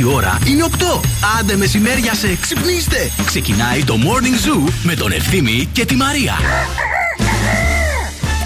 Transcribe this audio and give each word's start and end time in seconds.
Η 0.00 0.04
ώρα 0.04 0.38
είναι 0.46 0.64
8. 0.70 1.00
Άντε 1.38 1.56
μεσημέρια 1.56 2.14
σε 2.14 2.36
ξυπνήστε. 2.40 3.10
Ξεκινάει 3.26 3.84
το 3.84 3.94
Morning 3.94 4.48
Zoo 4.48 4.72
με 4.82 4.94
τον 4.94 5.12
Ευθύμη 5.12 5.68
και 5.72 5.84
τη 5.84 5.94
Μαρία. 5.94 6.34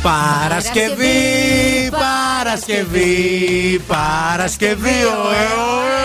Παρασκευή, 0.02 1.90
Παρασκευή, 1.90 3.80
Παρασκευή, 3.86 4.88
ωε, 4.88 5.46
ωε, 5.76 6.00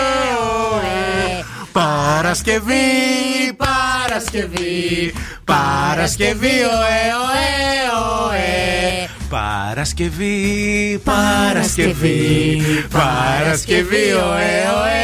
ωε. 0.72 1.44
Παρασκευή, 1.72 2.74
Παρασκευή, 4.20 5.12
Παρασκευή, 5.44 6.46
ωε, 6.46 7.02
ωε, 7.26 7.48
ωε. 8.28 9.08
Παρασκευή, 9.28 11.00
Παρασκευή, 11.04 12.62
Παρασκευή, 12.90 14.12
ωε, 14.12 14.52
ωε, 14.80 15.00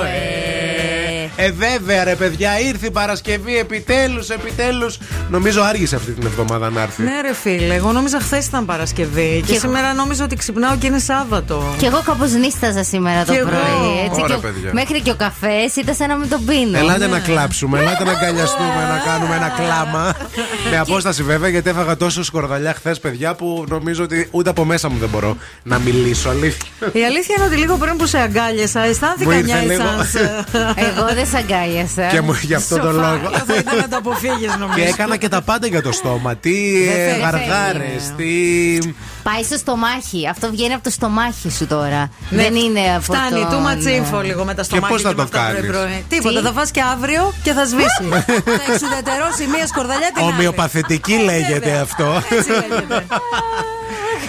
ωε. 0.00 0.25
Ε, 1.46 1.50
βέβαια, 1.52 2.04
ρε 2.04 2.14
παιδιά, 2.14 2.60
ήρθε 2.60 2.86
η 2.86 2.90
Παρασκευή 2.90 3.58
επιτέλους, 3.58 4.28
επιτέλους. 4.28 4.98
Νομίζω 5.30 5.62
άργησε 5.62 5.96
αυτή 5.96 6.12
την 6.12 6.26
εβδομάδα 6.26 6.70
να 6.70 6.82
έρθει. 6.82 7.02
Ναι, 7.02 7.20
ρε 7.20 7.34
φίλε, 7.34 7.74
εγώ 7.74 7.92
νόμιζα 7.92 8.20
χθες 8.20 8.46
ήταν 8.46 8.64
Παρασκευή. 8.64 9.42
Και, 9.46 9.52
Και 9.52 9.58
σήμερα 9.58 9.92
νόμιζα 9.94 10.24
ότι 10.24 10.36
ξυπνάω 10.36 10.76
και 10.76 10.86
είναι 10.86 10.98
Σάββατο. 10.98 11.74
Κι 11.78 11.84
εγώ 11.84 12.02
κάπως 12.04 12.32
νύσταζα 12.32 12.84
σήμερα 12.84 13.24
το 13.24 13.32
Κι 13.32 13.38
εγώ. 13.38 13.48
πρωί. 13.48 14.04
Έτσι, 14.06 14.20
Ωραία, 14.22 14.36
και 14.36 14.42
παιδιά. 14.42 14.70
μέχρι 14.72 15.00
και 15.00 15.10
ο 15.10 15.14
καφές 15.14 15.76
ήταν 15.76 15.94
σαν 15.94 16.08
να 16.08 16.16
μην 16.16 16.28
τον 16.28 16.44
πίνω. 16.44 16.78
Ελάτε 16.78 17.06
να 17.06 17.18
κλάψουμε, 17.18 17.78
ελάτε 17.80 18.04
να 18.04 18.10
αγκαλιαστούμε, 18.10 18.80
να 18.90 19.02
κάνουμε 19.12 19.34
ένα 19.34 19.48
κλάμα. 19.48 20.14
Με 20.70 20.78
απόσταση 20.78 21.22
βέβαια, 21.22 21.48
γιατί 21.48 21.70
έφαγα 21.70 21.96
τόσο 21.96 22.24
σκορδαλιά 22.24 22.74
χθες, 22.74 23.00
παιδιά, 23.00 23.34
που 23.34 23.64
νομίζω 23.68 24.02
ότι 24.04 24.28
ούτε 24.30 24.50
από 24.50 24.64
μέσα 24.64 24.88
μου 24.88 24.98
δεν 24.98 25.08
μπορώ 25.08 25.36
να 25.62 25.78
μιλήσω. 25.78 26.28
Αλήθεια. 26.28 26.68
Η 26.92 27.04
αλήθεια 27.04 27.34
είναι 27.38 27.46
ότι 27.46 27.56
λίγο 27.56 27.76
πριν 27.76 27.96
που 27.96 28.06
σε 28.06 28.18
αγκάλιασα, 28.18 28.80
Μου 28.80 28.86
αισθάνθηκα 28.90 29.34
ήρθε 29.34 29.52
μια 29.52 29.62
λίγο. 29.62 29.82
εσάνς. 29.82 30.14
Εγώ 30.76 31.14
δεν 31.14 31.26
σ' 31.36 31.42
αγκάλιασα. 31.42 32.06
Και 32.06 32.20
μου 32.20 32.38
γι' 32.42 32.54
αυτό 32.54 32.78
τον 32.78 32.92
Σοφά. 32.94 33.06
λόγο. 33.10 33.30
Θα 33.46 33.54
ήταν 33.58 33.76
να 33.76 33.88
το 33.88 33.96
αποφύγεις, 33.96 34.56
νομίζω. 34.58 34.78
Και 34.78 34.84
έκανα 34.88 35.16
και 35.16 35.28
τα 35.28 35.42
πάντα 35.42 35.66
για 35.66 35.82
το 35.82 35.92
στόμα. 35.92 36.36
Τι 36.36 36.84
Δεν 36.84 37.00
ε, 37.00 37.10
θέλει. 37.10 37.20
γαργάρες, 37.22 38.12
τι. 38.16 38.78
Πάει 39.22 39.42
στο 39.42 39.56
στομάχι. 39.56 40.28
Αυτό 40.28 40.50
βγαίνει 40.50 40.74
από 40.74 40.82
το 40.82 40.90
στομάχι 40.90 41.50
σου 41.50 41.66
τώρα. 41.66 42.10
Ναι, 42.30 42.42
Δεν 42.42 42.54
είναι 42.54 42.80
από 42.94 43.00
Φτάνει, 43.00 43.40
τον- 43.40 43.50
too 43.50 43.66
much 43.68 44.18
info 44.18 44.24
λίγο 44.24 44.44
με 44.44 44.54
τα 44.54 44.62
στομάχια 44.62 44.88
πώς 44.94 45.02
θα 45.02 45.08
και 45.08 45.14
με 45.14 45.20
το 45.20 45.22
αυτά 45.22 45.38
κάνεις; 45.38 45.60
πρωί-πρωί. 45.70 46.04
Τίποτα, 46.08 46.38
Τι; 46.40 46.46
θα 46.46 46.52
φας 46.52 46.70
και 46.70 46.82
αύριο 46.92 47.32
και 47.42 47.52
θα 47.52 47.64
σβήσει. 47.64 48.04
θα 48.58 48.72
εξουδετερώσει 48.72 49.46
μία 49.54 49.66
σκορδαλιά 49.66 50.10
την 50.14 50.22
άλλη. 50.22 50.32
Ομοιοπαθητική 50.32 51.12
λέγεται 51.14 51.58
Βέβαια. 51.58 51.80
αυτό. 51.86 52.22
Έτσι 52.30 52.50
λέγεται. 52.50 53.06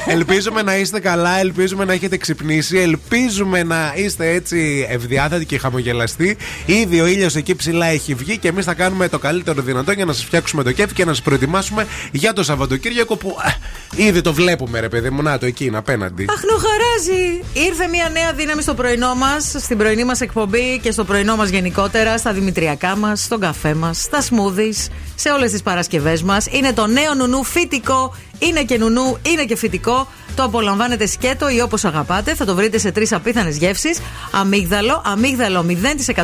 Ελπίζουμε 0.10 0.62
να 0.62 0.78
είστε 0.78 1.00
καλά, 1.00 1.40
ελπίζουμε 1.40 1.86
να 1.86 1.94
έχετε 1.94 2.18
ξυπνήσει, 2.18 2.78
ελπίζουμε 2.78 3.64
να 3.64 3.94
είστε 3.96 4.30
έτσι 4.30 4.88
ευδιάθετοι 4.90 5.46
και 5.46 5.58
χαμογελαστοί. 5.58 6.38
Ήδη 6.66 7.02
ο 7.02 7.06
ήλιος 7.06 7.36
εκεί 7.36 7.56
ψηλά 7.56 7.86
έχει 7.86 8.14
βγει 8.14 8.38
και 8.38 8.48
εμείς 8.48 8.66
θα 8.66 8.74
κάνουμε 8.74 9.10
το 9.10 9.20
καλύτερο 9.20 9.62
δυνατό 9.62 9.92
για 9.92 10.06
να 10.06 10.14
σας 10.14 10.24
φτιάξουμε 10.24 10.64
το 10.64 10.72
κέφι 10.72 10.94
και 10.94 11.06
να 11.06 11.14
σας 11.14 11.22
προετοιμάσουμε 11.22 11.88
για 12.12 12.34
το 12.34 12.44
Σαββατοκύριακο 12.44 13.16
που 13.16 13.38
α, 13.40 13.52
ήδη 13.96 14.22
το 14.22 14.34
βλέπουμε, 14.34 14.80
ρε 14.80 14.90
παιδί 14.90 15.10
μου. 15.10 15.22
Να 15.22 15.38
το 15.38 15.46
εκεί 15.46 15.66
είναι 15.66 15.78
απέναντι. 15.78 16.26
Αχνοχαράζει! 16.30 17.44
Ήρθε 17.54 17.88
μια 17.88 18.10
νέα 18.10 18.34
δύναμη 18.34 18.62
στο 18.62 18.74
πρωινό 18.74 19.16
μας, 19.16 19.56
στην 19.58 19.78
πρωινή 19.78 20.04
μας 20.04 20.22
εκπομπή 20.22 20.80
και 20.82 20.92
στο 20.92 21.04
πρωινό 21.04 21.36
μας 21.36 21.50
γενικότερα, 21.50 22.18
στα 22.18 22.34
δημητριακά 22.34 22.96
μας, 22.96 23.24
στον 23.24 23.40
καφέ 23.40 23.74
μας, 23.74 24.02
στα 24.02 24.22
smoothies, 24.22 24.88
σε 25.16 25.30
όλες 25.30 25.52
τις 25.52 25.62
Παρασκευές 25.62 26.24
μας. 26.24 26.46
Είναι 26.52 26.74
το 26.74 26.88
νέο 26.88 27.14
νουνού 27.14 27.44
φυτικό. 27.44 28.16
Είναι 28.40 28.64
και 28.64 28.78
νουνού, 28.78 29.18
είναι 29.22 29.46
και 29.46 29.56
φυτικό. 29.56 30.08
Το 30.36 30.44
απολαμβάνετε 30.44 31.06
σκέτο 31.06 31.50
ή 31.50 31.62
όπως 31.62 31.86
αγαπάτε. 31.86 32.36
Θα 32.36 32.46
το 32.46 32.56
βρείτε 32.56 32.78
σε 32.78 32.92
τρεις 32.92 33.14
απίθανες 33.14 33.58
γεύσεις. 33.58 34.00
Αμύγδαλο, 34.32 35.02
αμύγδαλο 35.06 35.66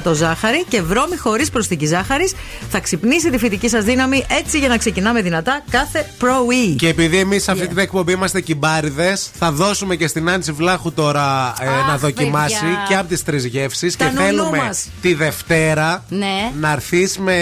0% 0.04 0.14
ζάχαρη 0.14 0.66
και 0.68 0.82
βρώμη 0.82 1.18
χωρίς 1.18 1.50
προσθήκη 1.50 1.86
ζάχαρης. 1.86 2.34
Θα 2.70 2.80
ξυπνήσει 2.80 3.30
τη 3.30 3.38
φυτική 3.38 3.70
σας 3.70 3.84
δύναμη 3.84 4.26
έτσι 4.40 4.60
για 4.60 4.68
να 4.68 4.78
ξεκινάμε 4.78 5.22
δυνατά 5.22 5.64
κάθε 5.70 6.10
πρωί. 6.18 6.76
Και 6.78 6.88
επειδή 6.88 7.18
εμείς 7.18 7.44
σε 7.44 7.52
αυτή 7.52 7.68
την 7.68 7.78
εκπομπή 7.78 8.12
είμαστε 8.12 8.42
κυμπάριδες, 8.42 9.30
θα 9.40 9.52
δώσουμε 9.52 9.96
και 9.96 10.08
στην 10.08 10.30
Άντσι 10.30 10.52
Βλάχου 10.52 10.92
τώρα 10.94 11.54
ε, 11.62 11.68
Αχ, 11.68 11.88
να 11.88 11.98
δοκιμάσει 11.98 12.60
παιδιά. 12.60 12.86
και 12.88 12.96
από 12.96 13.08
τις 13.08 13.24
τρεις 13.24 13.46
γεύσεις. 13.46 13.96
Και 13.96 14.04
Τα 14.04 14.12
νονού 14.12 14.26
θέλουμε 14.28 14.58
μας. 14.58 14.88
τη 15.02 15.14
Δευτέρα 15.14 16.04
Ναι. 16.10 16.52
να 16.60 16.72
έρθεις 16.72 17.18
με 17.18 17.36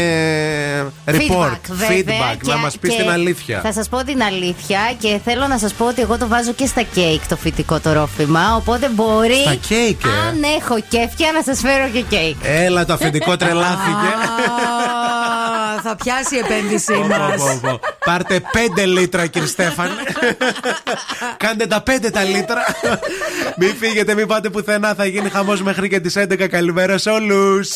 report, 1.06 1.14
Feedback, 1.16 1.58
βέβαια, 1.70 1.98
feedback, 2.34 2.38
και- 2.42 2.50
να 2.52 2.58
μας 2.58 2.78
πεις 2.78 2.94
και 2.96 3.02
την 3.02 3.10
αλήθεια. 3.12 3.60
Θα 3.64 3.74
σας 3.74 3.90
πω 3.90 4.04
την 4.04 4.22
αλήθεια 4.24 4.80
και 5.00 5.20
θέλω 5.26 5.48
να 5.48 5.58
σας 5.58 5.74
πω 5.74 5.86
ότι 5.88 6.02
εγώ 6.02 6.18
το 6.18 6.28
βάζω 6.28 6.51
και 6.52 6.66
στα 6.66 6.82
κέικ 6.82 7.28
το 7.28 7.36
φυτικό 7.36 7.80
το 7.80 7.94
ρόφημα. 7.94 8.56
Οπότε 8.56 8.90
μπορεί. 8.90 9.42
Στα 9.42 9.56
κέικ, 9.56 10.04
ε; 10.06 10.10
Αν 10.28 10.44
έχω 10.60 10.80
κέφια 10.90 11.32
να 11.34 11.42
σας 11.44 11.60
φέρω 11.60 11.90
και 11.94 12.02
κέικ. 12.02 12.36
Έλα, 12.44 12.86
το 12.86 12.94
αφεντικό 12.94 13.38
τρελάθηκε. 13.38 14.08
Α, 15.76 15.82
θα 15.84 15.96
πιάσει 15.96 16.36
η 16.36 16.38
επένδυσή 16.38 16.94
Πω, 16.94 17.08
μας. 17.08 17.36
πω, 17.38 17.60
πω. 17.62 17.80
Πάρτε 18.06 18.42
5 18.80 18.86
λίτρα, 18.86 19.26
κύριε 19.26 19.48
Στέφαν. 19.48 19.90
Κάντε 21.38 21.66
τα 21.68 21.84
5 21.84 22.12
τα 22.12 22.24
λίτρα. 22.24 22.62
μην 23.58 23.76
φύγετε, 23.80 24.14
μην 24.14 24.28
πάτε 24.28 24.50
πουθενά. 24.50 24.94
Θα 24.94 25.06
γίνει 25.06 25.30
χαμός 25.30 25.62
μέχρι 25.62 25.90
και 25.90 26.00
τις 26.00 26.16
11. 26.16 26.48
Καλημέρα 26.48 26.98
σε 26.98 27.10
όλους. 27.10 27.70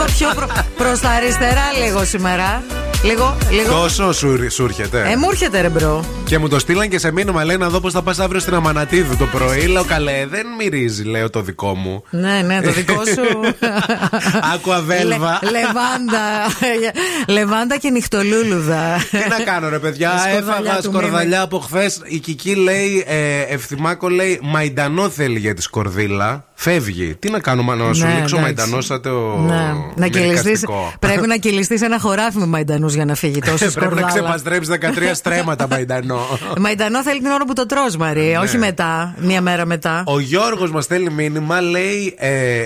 Λίγο 0.00 0.12
πιο 0.18 0.28
προ, 0.34 0.46
προς 0.76 1.00
τα 1.00 1.08
αριστερά, 1.10 1.72
λίγο 1.84 2.04
σήμερα. 2.04 2.62
Λίγο, 3.04 3.36
λίγο. 3.50 3.70
Τόσο 3.72 4.12
σου, 4.12 4.50
σου 4.50 4.64
έρχεται. 4.64 5.10
Ε, 5.10 5.16
μου 5.16 5.28
έρχεται 5.30 5.60
ρε 5.60 5.68
bro. 5.68 6.04
Και 6.24 6.38
μου 6.38 6.48
το 6.48 6.58
στείλαν 6.58 6.88
και 6.88 6.98
σε 6.98 7.12
μήνυμα. 7.12 7.44
Λέει 7.44 7.56
να 7.56 7.68
δω 7.68 7.80
πώς 7.80 7.92
θα 7.92 8.02
πας 8.02 8.18
αύριο 8.18 8.40
στην 8.40 8.54
Αμανατίδου 8.54 9.16
το 9.16 9.26
πρωί. 9.26 9.66
Λέω 9.66 9.84
καλέ, 9.84 10.26
δεν 10.30 10.46
μυρίζει, 10.58 11.04
λέω 11.04 11.30
το 11.30 11.40
δικό 11.42 11.74
μου. 11.74 12.02
Ναι, 12.10 12.42
ναι, 12.42 12.60
το 12.62 12.70
δικό 12.70 12.94
σου. 13.04 13.54
Aqua 14.54 14.80
Velva. 14.80 15.38
Λε- 15.42 15.50
λεβάντα. 15.50 16.46
Λεβάντα 17.36 17.76
και 17.76 17.90
νυχτολούλουδα. 17.90 18.96
Τι 19.10 19.28
να 19.28 19.44
κάνω, 19.44 19.68
ρε 19.68 19.78
παιδιά. 19.78 20.10
Σκορδαλιά 20.30 20.54
Έφαγα 20.54 20.76
του 20.76 20.90
σκορδαλιά 20.90 21.40
από 21.40 21.58
χθες. 21.58 22.00
Η 22.04 22.18
Κική 22.18 22.54
λέει, 22.54 23.04
ε, 23.06 23.40
Ευθυμάκο 23.40 24.08
λέει, 24.08 24.38
Μαϊντανό 24.42 25.08
θέλει 25.08 25.38
για 25.38 25.54
τη 25.54 25.62
σκορδίλα. 25.62 26.44
Φεύγει. 26.62 27.14
Τι 27.18 27.30
να 27.30 27.38
κάνω, 27.40 27.62
να 27.62 27.92
σου 27.92 28.04
Ναι, 28.06 28.08
λήξω 28.08 28.36
εντάξει. 28.36 28.40
μαϊντανό 28.40 28.80
σαν 28.80 29.02
το. 29.02 29.36
Ναι. 29.38 29.72
Να 29.94 30.06
κυλιστείς, 30.06 30.42
μυρικαστικό. 30.44 30.92
πρέπει 30.98 31.26
να 31.26 31.36
κυλιστείς 31.36 31.82
ένα 31.82 31.98
χωράφι 32.00 32.38
με 32.38 32.46
μαϊντανούς 32.46 32.94
για 32.94 33.04
να 33.04 33.14
φύγει 33.14 33.38
τόσο 33.50 33.56
Πρέπει 33.56 33.74
να 33.74 33.80
σκορδάλα. 34.00 34.06
ξεπαστρέψεις 34.08 34.74
13 34.80 35.10
στρέμματα 35.14 35.66
μαϊντανό. 35.70 36.20
Μαϊντανό 36.60 37.02
θέλει 37.02 37.18
την 37.20 37.30
ώρα 37.30 37.44
που 37.44 37.52
το 37.52 37.66
τρως 37.66 37.96
Μαρία, 37.96 38.40
όχι 38.40 38.58
μετά, 38.58 39.14
μία 39.18 39.40
μέρα 39.40 39.66
μετά. 39.66 39.92
Ναι. 39.94 40.02
Ο 40.06 40.20
Γιώργος 40.20 40.70
μας 40.70 40.84
στέλνει 40.84 41.10
μήνυμα, 41.10 41.60
λέει 41.60 42.14
ε, 42.18 42.64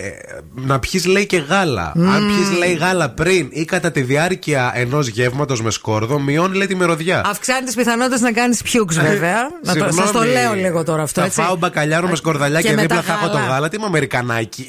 να 0.55 0.79
πιεις 0.79 1.07
λέει 1.07 1.27
και 1.27 1.37
γάλα. 1.49 1.93
Αν 1.97 2.27
πιεις 2.27 2.59
λέει 2.59 2.73
γάλα 2.75 3.09
πριν 3.11 3.49
ή 3.51 3.65
κατά 3.65 3.91
τη 3.91 4.01
διάρκεια 4.03 4.73
ενός 4.75 5.07
γεύματος 5.09 5.63
με 5.63 5.71
σκόρδο, 5.71 6.19
μειώνει 6.19 6.57
λέει 6.57 6.67
τη 6.67 6.75
μυρωδιά. 6.77 7.23
Αυξάνει 7.27 7.65
τις 7.67 7.75
πιθανότητες 7.75 8.21
να 8.21 8.33
κάνεις 8.33 8.63
πιούξ, 8.63 8.97
βέβαια. 9.01 9.37
να 9.65 9.75
το, 9.77 9.85
σας 9.85 9.95
το 9.95 10.03
Συγγνώμη, 10.03 10.27
λέω 10.33 10.55
λίγο 10.55 10.85
τώρα 10.85 11.03
αυτό. 11.03 11.21
Θα 11.21 11.27
έτσι. 11.27 11.41
φάω 11.41 11.57
μπακαλιάρο 11.57 12.09
με 12.09 12.17
σκορδαλιά 12.17 12.61
Και 12.61 12.69
και, 12.69 12.75
με 12.75 12.81
δίπλα 12.81 12.97
τα 12.97 13.03
θα 13.03 13.13
έχω 13.13 13.29
το 13.29 13.37
γάλα. 13.39 13.49
γάλα. 13.53 13.69
Τι 13.69 13.79
είμαι 13.87 13.97
Αμερικανάκι. 13.97 14.69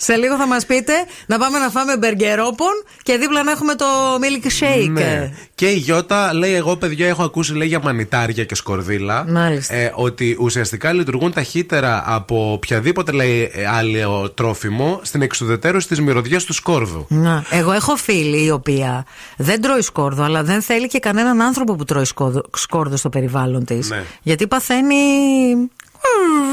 Σε 0.00 0.14
λίγο 0.16 0.36
θα 0.36 0.46
μας 0.46 0.66
πείτε 0.66 0.92
να 1.26 1.38
πάμε 1.38 1.58
να 1.58 1.68
φάμε 1.68 1.96
μπεργκερόπον 1.96 2.84
και 3.02 3.16
δίπλα 3.16 3.42
να 3.42 3.50
έχουμε 3.50 3.74
το 3.74 3.84
milk 4.20 4.46
shake. 4.46 4.88
Ναι. 4.90 5.32
Και 5.54 5.66
η 5.66 5.76
Γιώτα 5.76 6.34
λέει: 6.34 6.54
Εγώ, 6.54 6.76
παιδιά, 6.76 7.06
έχω 7.06 7.22
ακούσει 7.22 7.54
λέει, 7.54 7.68
για 7.68 7.80
μανιτάρια 7.82 8.44
και 8.44 8.54
σκορδίλα. 8.54 9.24
Μάλιστα. 9.28 9.74
Ε, 9.74 9.92
ότι 9.94 10.36
ουσιαστικά 10.40 10.92
λειτουργούν 10.92 11.32
ταχύτερα 11.32 12.02
από 12.06 12.52
οποιαδήποτε 12.52 13.12
λέει, 13.12 13.50
ε, 13.54 13.66
άλλο 13.66 14.30
τρόφιμο 14.30 15.00
στην 15.02 15.22
εξουδετέρωση 15.22 15.88
της 15.88 16.00
μυρωδιάς 16.00 16.44
του 16.44 16.52
σκόρδου. 16.52 17.06
Να. 17.08 17.44
Εγώ 17.50 17.72
έχω 17.72 17.96
φίλη 17.96 18.44
η 18.44 18.50
οποία 18.50 19.04
δεν 19.36 19.60
τρώει 19.60 19.82
σκόρδο, 19.82 20.22
αλλά 20.22 20.42
δεν 20.42 20.62
θέλει 20.62 20.86
και 20.86 20.98
κανέναν 20.98 21.42
άνθρωπο 21.42 21.74
που 21.74 21.84
τρώει 21.84 22.04
σκόρδο, 22.04 22.42
σκόρδο 22.56 22.96
στο 22.96 23.08
περιβάλλον 23.08 23.64
της. 23.64 23.90
Ναι. 23.90 24.02
Γιατί 24.22 24.46
παθαίνει. 24.46 24.96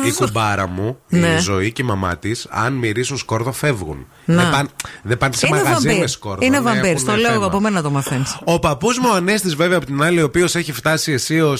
Η 0.06 0.12
κουμπάρα 0.12 0.68
μου, 0.68 0.98
Ναι. 1.08 1.28
η 1.28 1.38
ζωή 1.40 1.72
και 1.72 1.82
η 1.82 1.86
μαμά 1.86 2.18
της, 2.18 2.48
αν 2.50 2.74
μυρίσουν 2.74 3.18
σκόρδο, 3.18 3.52
φεύγουν. 3.52 4.08
Να. 4.26 4.42
Δεν 4.42 4.52
πάνε, 4.52 4.70
δεν 5.04 5.18
πάνε 5.18 5.34
σε 5.34 5.48
Είναι 5.48 5.56
μαγαζί 5.64 5.88
βαμπύρ. 5.88 6.02
με 6.02 6.08
σκόρδο. 6.08 6.46
Είναι 6.46 6.58
ναι, 6.58 6.64
βαμπύρ. 6.64 6.86
έχουν 6.86 7.06
Το 7.06 7.16
λέω 7.16 7.22
εγώ 7.26 7.34
θέμα. 7.34 7.46
από 7.46 7.60
μένα 7.60 7.82
το 7.82 7.90
μαθαίνεις. 7.90 8.38
Ο 8.44 8.60
παππούς 8.60 8.98
μου 9.00 9.10
ο 9.12 9.16
Ανέστης, 9.16 9.56
βέβαια, 9.56 9.78
από 9.78 9.86
την 9.86 10.04
άλλη, 10.04 10.22
ο 10.22 10.26
οποίος 10.26 10.56
έχει 10.56 10.72
φτάσει 10.72 11.12
αισίω 11.12 11.58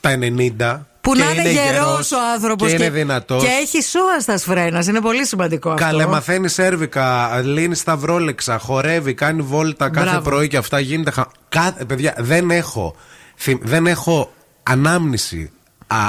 τα 0.00 0.10
90. 0.10 0.86
Που 1.00 1.12
και 1.14 1.22
να 1.24 1.30
είναι 1.30 1.50
γερός 1.50 2.12
ο 2.12 2.16
άνθρωπο 2.34 2.66
Και 2.66 2.72
είναι 2.72 2.90
δυνατός. 2.90 3.42
Και 3.42 3.48
έχει 3.62 3.82
σούα 3.82 4.20
στα 4.20 4.38
σφρένα. 4.38 4.84
Είναι 4.88 5.00
πολύ 5.00 5.26
σημαντικό 5.26 5.70
αυτό. 5.70 5.84
Καλέ, 5.84 6.06
μαθαίνει 6.06 6.48
σέρβικα, 6.48 7.40
λύνει 7.44 7.74
σταυρόλεξα, 7.74 8.58
χορεύει, 8.58 9.14
κάνει 9.14 9.42
βόλτα 9.42 9.88
κάθε 9.90 10.06
Μπράβο. 10.10 10.30
πρωί 10.30 10.48
και 10.48 10.56
αυτά 10.56 10.80
γίνεται. 10.80 11.10
Χα... 11.10 11.24
Κάθε... 11.48 11.84
Παιδιά, 11.84 12.14
δεν 12.18 12.50
έχω, 12.50 12.94
θυ- 13.36 13.60
δεν 13.64 13.86
έχω 13.86 14.32
ανάμνηση 14.62 15.40
α, 15.40 15.57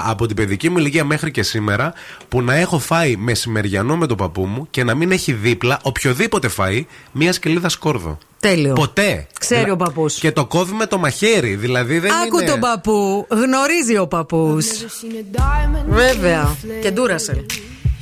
από 0.05 0.25
την 0.25 0.35
παιδική 0.35 0.69
μου 0.69 0.77
ηλικία 0.77 1.03
μέχρι 1.05 1.31
και 1.31 1.43
σήμερα 1.43 1.93
που 2.29 2.41
να 2.41 2.53
έχω 2.55 2.79
φάει 2.79 3.15
μεσημεριανό 3.15 3.97
με 3.97 4.07
τον 4.07 4.17
παππού 4.17 4.45
μου 4.45 4.67
και 4.69 4.83
να 4.83 4.95
μην 4.95 5.11
έχει 5.11 5.31
δίπλα 5.33 5.79
οποιοδήποτε 5.83 6.49
φαΐ 6.57 6.81
μία 7.11 7.33
σκελίδα 7.33 7.69
σκόρδο. 7.69 8.17
Τέλειο. 8.39 8.73
Ποτέ. 8.73 9.27
Ξέρει 9.39 9.61
Δηλα- 9.61 9.73
ο 9.73 9.75
παππούς. 9.75 10.13
Και 10.19 10.31
το 10.31 10.45
κόβει 10.45 10.73
με 10.73 10.85
το 10.85 10.97
μαχαίρι. 10.97 11.55
Δηλαδή 11.55 11.99
δεν 11.99 12.11
Άκου 12.11 12.39
είναι. 12.39 12.49
τον 12.49 12.59
παππού. 12.59 13.27
Γνωρίζει 13.29 13.97
ο 13.97 14.07
παππούς. 14.07 14.65
Βέβαια. 15.89 16.55
Και 16.81 16.91
ντούρασελ. 16.91 17.37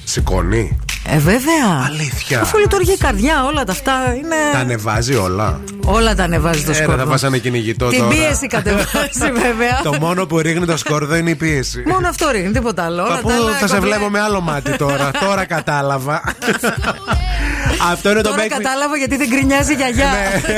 Σηκώνει. 0.09 0.77
Ε, 1.09 1.17
βέβαια. 1.17 1.85
Αλήθεια. 1.85 2.41
Αφού 2.41 2.57
λειτουργεί 2.57 2.91
η 2.91 2.97
καρδιά, 2.97 3.43
όλα 3.43 3.63
τα 3.63 3.71
αυτά 3.71 3.91
είναι. 4.17 4.35
Τα 4.51 4.57
ανεβάζει 4.59 5.15
όλα. 5.15 5.59
Όλα 5.85 6.15
τα 6.15 6.23
ανεβάζει 6.23 6.63
το 6.63 6.71
Ε, 6.71 6.77
ρε, 6.77 6.83
σκόρδο. 6.83 7.03
θα 7.03 7.09
πας 7.09 7.23
ένα 7.23 7.37
κυνηγητό 7.37 7.87
Την 7.89 7.99
τώρα. 7.99 8.09
πίεση 8.15 8.47
κατεβάζει, 8.47 9.31
βέβαια. 9.43 9.81
Το 9.83 9.93
μόνο 9.99 10.25
που 10.25 10.39
ρίχνει 10.39 10.65
το 10.65 10.77
σκόρδο 10.77 11.15
είναι 11.15 11.29
η 11.29 11.35
πίεση. 11.35 11.83
Μόνο 11.87 12.07
αυτό 12.07 12.29
ρίχνει, 12.31 12.51
τίποτα 12.51 12.83
άλλο. 12.83 13.03
Όλα 13.03 13.13
Παππού, 13.15 13.27
τα 13.27 13.35
άλλα 13.35 13.51
θα 13.51 13.67
σε 13.67 13.73
κομπλέ. 13.75 13.89
βλέπω 13.95 14.09
με 14.09 14.19
άλλο 14.19 14.41
μάτι 14.41 14.77
τώρα. 14.77 15.11
τώρα 15.25 15.45
κατάλαβα. 15.45 16.21
Αυτό 17.91 18.09
είναι 18.11 18.21
το 18.21 18.29
Τώρα 18.29 18.41
make 18.43 18.45
me- 18.45 18.49
κατάλαβα 18.49 18.97
γιατί 18.97 19.17
δεν 19.17 19.27
γκρινιάζει 19.27 19.71
η 19.71 19.75
γιαγιά. 19.75 20.09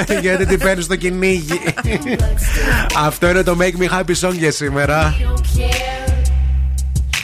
Ναι, 0.08 0.20
γιατί 0.20 0.46
την 0.46 0.60
παίρνεις 0.60 0.86
στο 0.86 0.96
κυνήγι. 0.96 1.60
Αυτό 3.06 3.30
είναι 3.30 3.44
το 3.44 3.58
Make 3.60 3.82
Me 3.84 4.00
Happy 4.00 4.28
Song 4.28 4.34
για 4.34 4.52
σήμερα. 4.52 5.16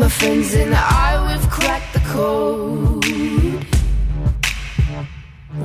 My 0.00 0.08
friends 0.08 0.54
and 0.54 0.74
I, 0.74 1.10
we've 1.28 1.50
cracked 1.50 1.92
the 1.92 2.00
code. 2.08 3.04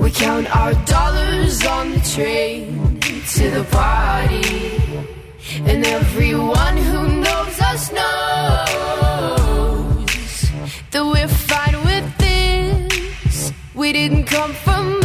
We 0.01 0.11
count 0.11 0.53
our 0.53 0.73
dollars 0.83 1.65
on 1.65 1.91
the 1.91 2.01
train 2.13 2.99
to 2.99 3.49
the 3.49 3.63
party. 3.71 4.81
And 5.63 5.85
everyone 5.85 6.75
who 6.75 7.07
knows 7.23 7.61
us 7.61 7.93
knows 7.93 8.75
that 10.91 11.05
we're 11.05 11.29
fine 11.29 11.77
with 11.85 12.17
this. 12.17 13.53
We 13.73 13.93
didn't 13.93 14.25
come 14.25 14.51
for 14.51 15.04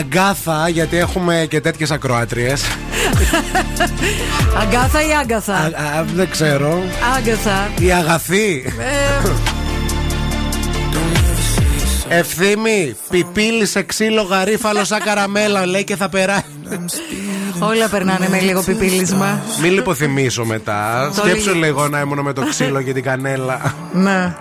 Αγκάθα, 0.00 0.68
γιατί 0.68 0.96
έχουμε 0.96 1.46
και 1.50 1.60
τέτοιες 1.60 1.90
ακροάτριες. 1.90 2.62
Αγκάθα 4.60 5.00
ή 5.06 5.14
άγκαθα; 5.20 5.70
δεν 6.14 6.30
ξέρω. 6.30 6.82
Άγκαθα. 7.16 7.70
Η 7.80 7.92
Αγαθή. 7.92 8.64
Ε, 12.08 12.18
Ευθύμη, 12.18 12.96
πιπίλης 13.10 13.70
σε 13.70 13.82
ξύλο 13.82 14.22
γαρίφαλο 14.22 14.84
σαν 14.84 15.00
καραμέλα, 15.04 15.66
λέει 15.66 15.84
και 15.84 15.96
θα 15.96 16.08
περάσει. 16.08 16.44
όλα 17.58 17.88
περνάνε 17.88 18.28
με 18.28 18.40
λίγο 18.40 18.62
πιπίλισμα. 18.62 19.40
Μην 19.62 19.72
λιποθυμίσω 19.72 20.44
μετά. 20.44 21.10
Το 21.14 21.22
Σκέψου 21.22 21.54
λίγο. 21.54 21.66
λίγο 21.66 21.88
να 21.88 22.00
ήμουν 22.00 22.20
με 22.20 22.32
το 22.32 22.46
ξύλο 22.48 22.82
και 22.82 22.92
την 22.92 23.02
κανέλα. 23.02 23.74
Ναι. 23.92 24.34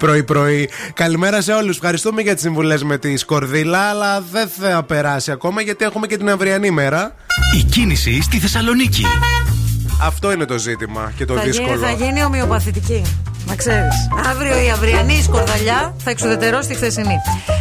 Πρωί-πρωί. 0.00 0.68
Καλημέρα 0.94 1.40
σε 1.40 1.52
όλους. 1.52 1.76
Ευχαριστούμε 1.76 2.22
για 2.22 2.32
τις 2.32 2.42
συμβουλές 2.42 2.82
με 2.82 2.98
τη 2.98 3.16
Σκορδίλα, 3.16 3.78
αλλά 3.78 4.20
δεν 4.20 4.48
θα 4.60 4.82
περάσει 4.82 5.30
ακόμα 5.30 5.60
γιατί 5.60 5.84
έχουμε 5.84 6.06
και 6.06 6.16
την 6.16 6.30
αυριανή 6.30 6.70
μέρα. 6.70 7.14
Η 7.58 7.62
κίνηση 7.62 8.22
στη 8.22 8.38
Θεσσαλονίκη. 8.38 9.04
Αυτό 10.02 10.32
είναι 10.32 10.44
το 10.44 10.58
ζήτημα 10.58 11.12
και 11.16 11.24
το 11.24 11.34
Θα 11.34 11.40
γίνει, 11.40 11.52
δύσκολο. 11.52 11.78
θα 11.78 11.90
γίνει 11.90 12.24
ομοιοπαθητική. 12.24 13.02
Να 13.46 13.54
ξέρεις. 13.56 13.94
Αύριο 14.30 14.62
η 14.64 14.70
αυριανή 14.70 15.22
σκορδαλιά 15.22 15.94
θα 16.04 16.10
εξουδετερώσει 16.10 16.68
τη 16.68 16.74
χθεσινή. 16.74 17.16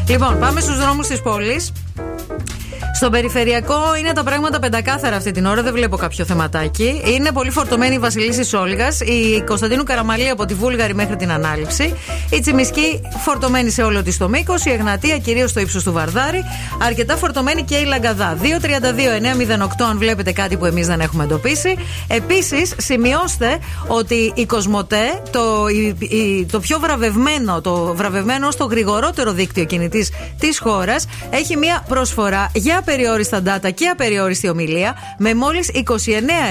Λοιπόν, 0.07 0.39
πάμε 0.39 0.59
στους 0.59 0.77
δρόμους 0.77 1.07
της 1.07 1.21
πόλης. 1.21 1.71
Στο 2.95 3.09
περιφερειακό 3.09 3.95
είναι 3.99 4.11
τα 4.13 4.23
πράγματα 4.23 4.59
πεντακάθαρα 4.59 5.15
αυτή 5.15 5.31
την 5.31 5.45
ώρα, 5.45 5.61
δεν 5.63 5.73
βλέπω 5.73 5.97
κάποιο 5.97 6.25
θεματάκι. 6.25 7.01
Είναι 7.05 7.31
πολύ 7.31 7.49
φορτωμένη 7.51 7.95
η 7.95 7.99
Βασιλίση 7.99 8.55
Όλγα, 8.55 8.87
η 9.05 9.41
Κωνσταντίνου 9.41 9.83
Καραμαλή 9.83 10.29
από 10.29 10.45
τη 10.45 10.53
Βούλγαρη 10.53 10.93
μέχρι 10.95 11.15
την 11.15 11.31
Ανάληψη, 11.31 11.93
η 12.29 12.39
Τσιμισκή 12.39 13.01
φορτωμένη 13.23 13.69
σε 13.69 13.81
όλο 13.83 14.03
της 14.03 14.17
το 14.17 14.29
μήκος, 14.29 14.65
η 14.65 14.69
Εγνατία 14.71 15.17
κυρίως 15.17 15.49
στο 15.49 15.59
ύψος 15.59 15.83
του 15.83 15.91
Βαρδάρη, 15.91 16.43
αρκετά 16.81 17.15
φορτωμένη 17.15 17.63
και 17.63 17.75
η 17.75 17.83
Λαγκαδά. 17.85 18.37
232-908 18.41 19.85
αν 19.89 19.97
βλέπετε 19.97 20.31
κάτι 20.31 20.57
που 20.57 20.65
εμείς 20.65 20.87
δεν 20.87 20.99
έχουμε 20.99 21.23
εντοπίσει. 21.23 21.75
Επίσης, 22.07 22.73
σημειώστε 22.77 23.57
ότι 23.87 24.31
η 24.35 24.45
Κοσμοτέ, 24.45 25.21
το, 25.31 25.67
η- 25.67 25.95
η- 26.15 26.45
το 26.51 26.59
πιο 26.59 26.79
βραβευμένο, 26.79 27.61
το 27.61 27.93
βραβευμένο 27.95 28.47
ως 28.47 28.55
το 28.55 28.65
γρηγορότερο 28.65 29.31
δίκτυο 29.31 29.63
κινητής 29.65 30.11
της 30.39 30.59
χώρας, 30.59 31.05
έχει 31.29 31.57
μια 31.57 31.83
προσφορά 31.87 32.51
για 32.69 32.77
απεριόριστα 32.77 33.41
data 33.45 33.73
και 33.73 33.87
απεριόριστη 33.87 34.49
ομιλία 34.49 34.95
με 35.17 35.33
μόλις 35.33 35.71
29 35.73 35.83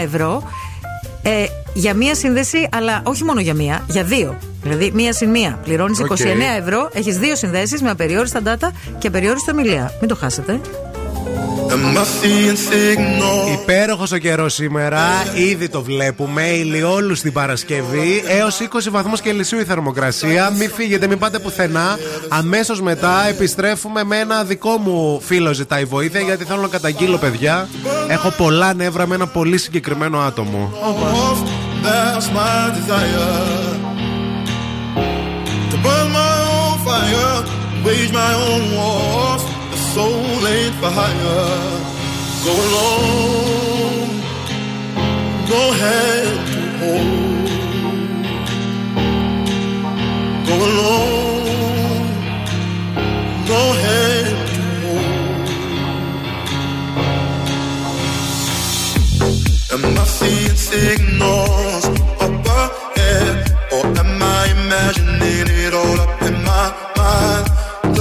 ευρώ. 0.04 0.42
Ε, 1.22 1.44
για 1.74 1.94
μία 1.94 2.14
σύνδεση, 2.14 2.68
αλλά 2.72 3.02
όχι 3.04 3.24
μόνο 3.24 3.40
για 3.40 3.54
μία, 3.54 3.85
για 3.88 4.02
δύο. 4.02 4.38
Δηλαδή, 4.62 4.90
μία 4.94 5.12
συν 5.12 5.31
μία. 5.31 5.61
Πληρώνεις 5.64 6.00
Οκ. 6.00 6.07
29 6.07 6.24
ευρώ, 6.59 6.90
έχεις 6.92 7.18
δύο 7.18 7.37
συνδέσεις 7.37 7.83
με 7.83 7.90
απεριόριστα 7.90 8.40
data 8.44 8.68
και 8.98 9.07
απεριόριστη 9.07 9.50
ομιλία. 9.50 9.92
Μην 10.00 10.09
το 10.09 10.16
χάσετε. 10.16 10.61
Υπέροχος 13.52 14.12
ο 14.12 14.16
καιρός 14.16 14.54
σήμερα, 14.54 15.00
ήδη 15.35 15.68
το 15.68 15.83
βλέπουμε. 15.83 16.42
Ηλιόλουστη 16.42 17.33
Παρασκευή, 17.33 18.22
έως 18.26 18.61
20 18.61 18.90
βαθμούς 18.90 19.20
Κελσίου 19.20 19.61
η 19.61 19.64
θερμοκρασία. 19.64 20.50
Μην 20.50 20.70
φύγετε, 20.70 21.07
μην 21.07 21.18
πάτε 21.18 21.38
πουθενά. 21.38 21.98
Αμέσως 22.28 22.81
μετά 22.81 23.28
επιστρέφουμε 23.28 24.04
με 24.04 24.18
ένα 24.18 24.44
δικό 24.44 24.76
μου 24.76 25.20
φίλο 25.20 25.52
ζητάει 25.52 25.85
βοήθεια, 25.85 26.20
γιατί 26.20 26.44
θέλω 26.44 26.61
να 26.61 26.68
καταγγείλω, 26.68 27.16
παιδιά. 27.16 27.68
Έχω 28.09 28.31
πολλά 28.31 28.74
νεύρα 28.74 29.07
με 29.07 29.14
ένα 29.14 29.26
πολύ 29.26 29.59
συγκεκριμένο 29.59 30.18
άτομο. 30.18 30.72
That's 31.83 32.28
soul 39.99 40.47
ain't 40.55 40.77
for 40.81 40.93
hire. 41.01 41.55
Go 42.45 42.53
alone, 42.67 44.11
no 45.53 45.63
hand 45.83 46.41
to 46.53 46.61
hold. 46.81 47.49
Go 50.49 50.57
alone, 50.71 52.07
no 53.51 53.63
hand 53.83 54.41
to 54.51 54.61
hold. 54.83 55.47
Am 59.75 59.83
I 60.03 60.05
seeing 60.19 60.59
signals 60.73 61.85
up 62.25 62.47
ahead? 62.61 63.37
Or 63.75 63.85
am 64.03 64.13
I 64.39 64.43
imagining 64.59 65.49
it 65.65 65.73
all 65.81 65.99
up 66.07 66.23
in 66.29 66.37
my 66.51 66.67
mind? 66.99 67.67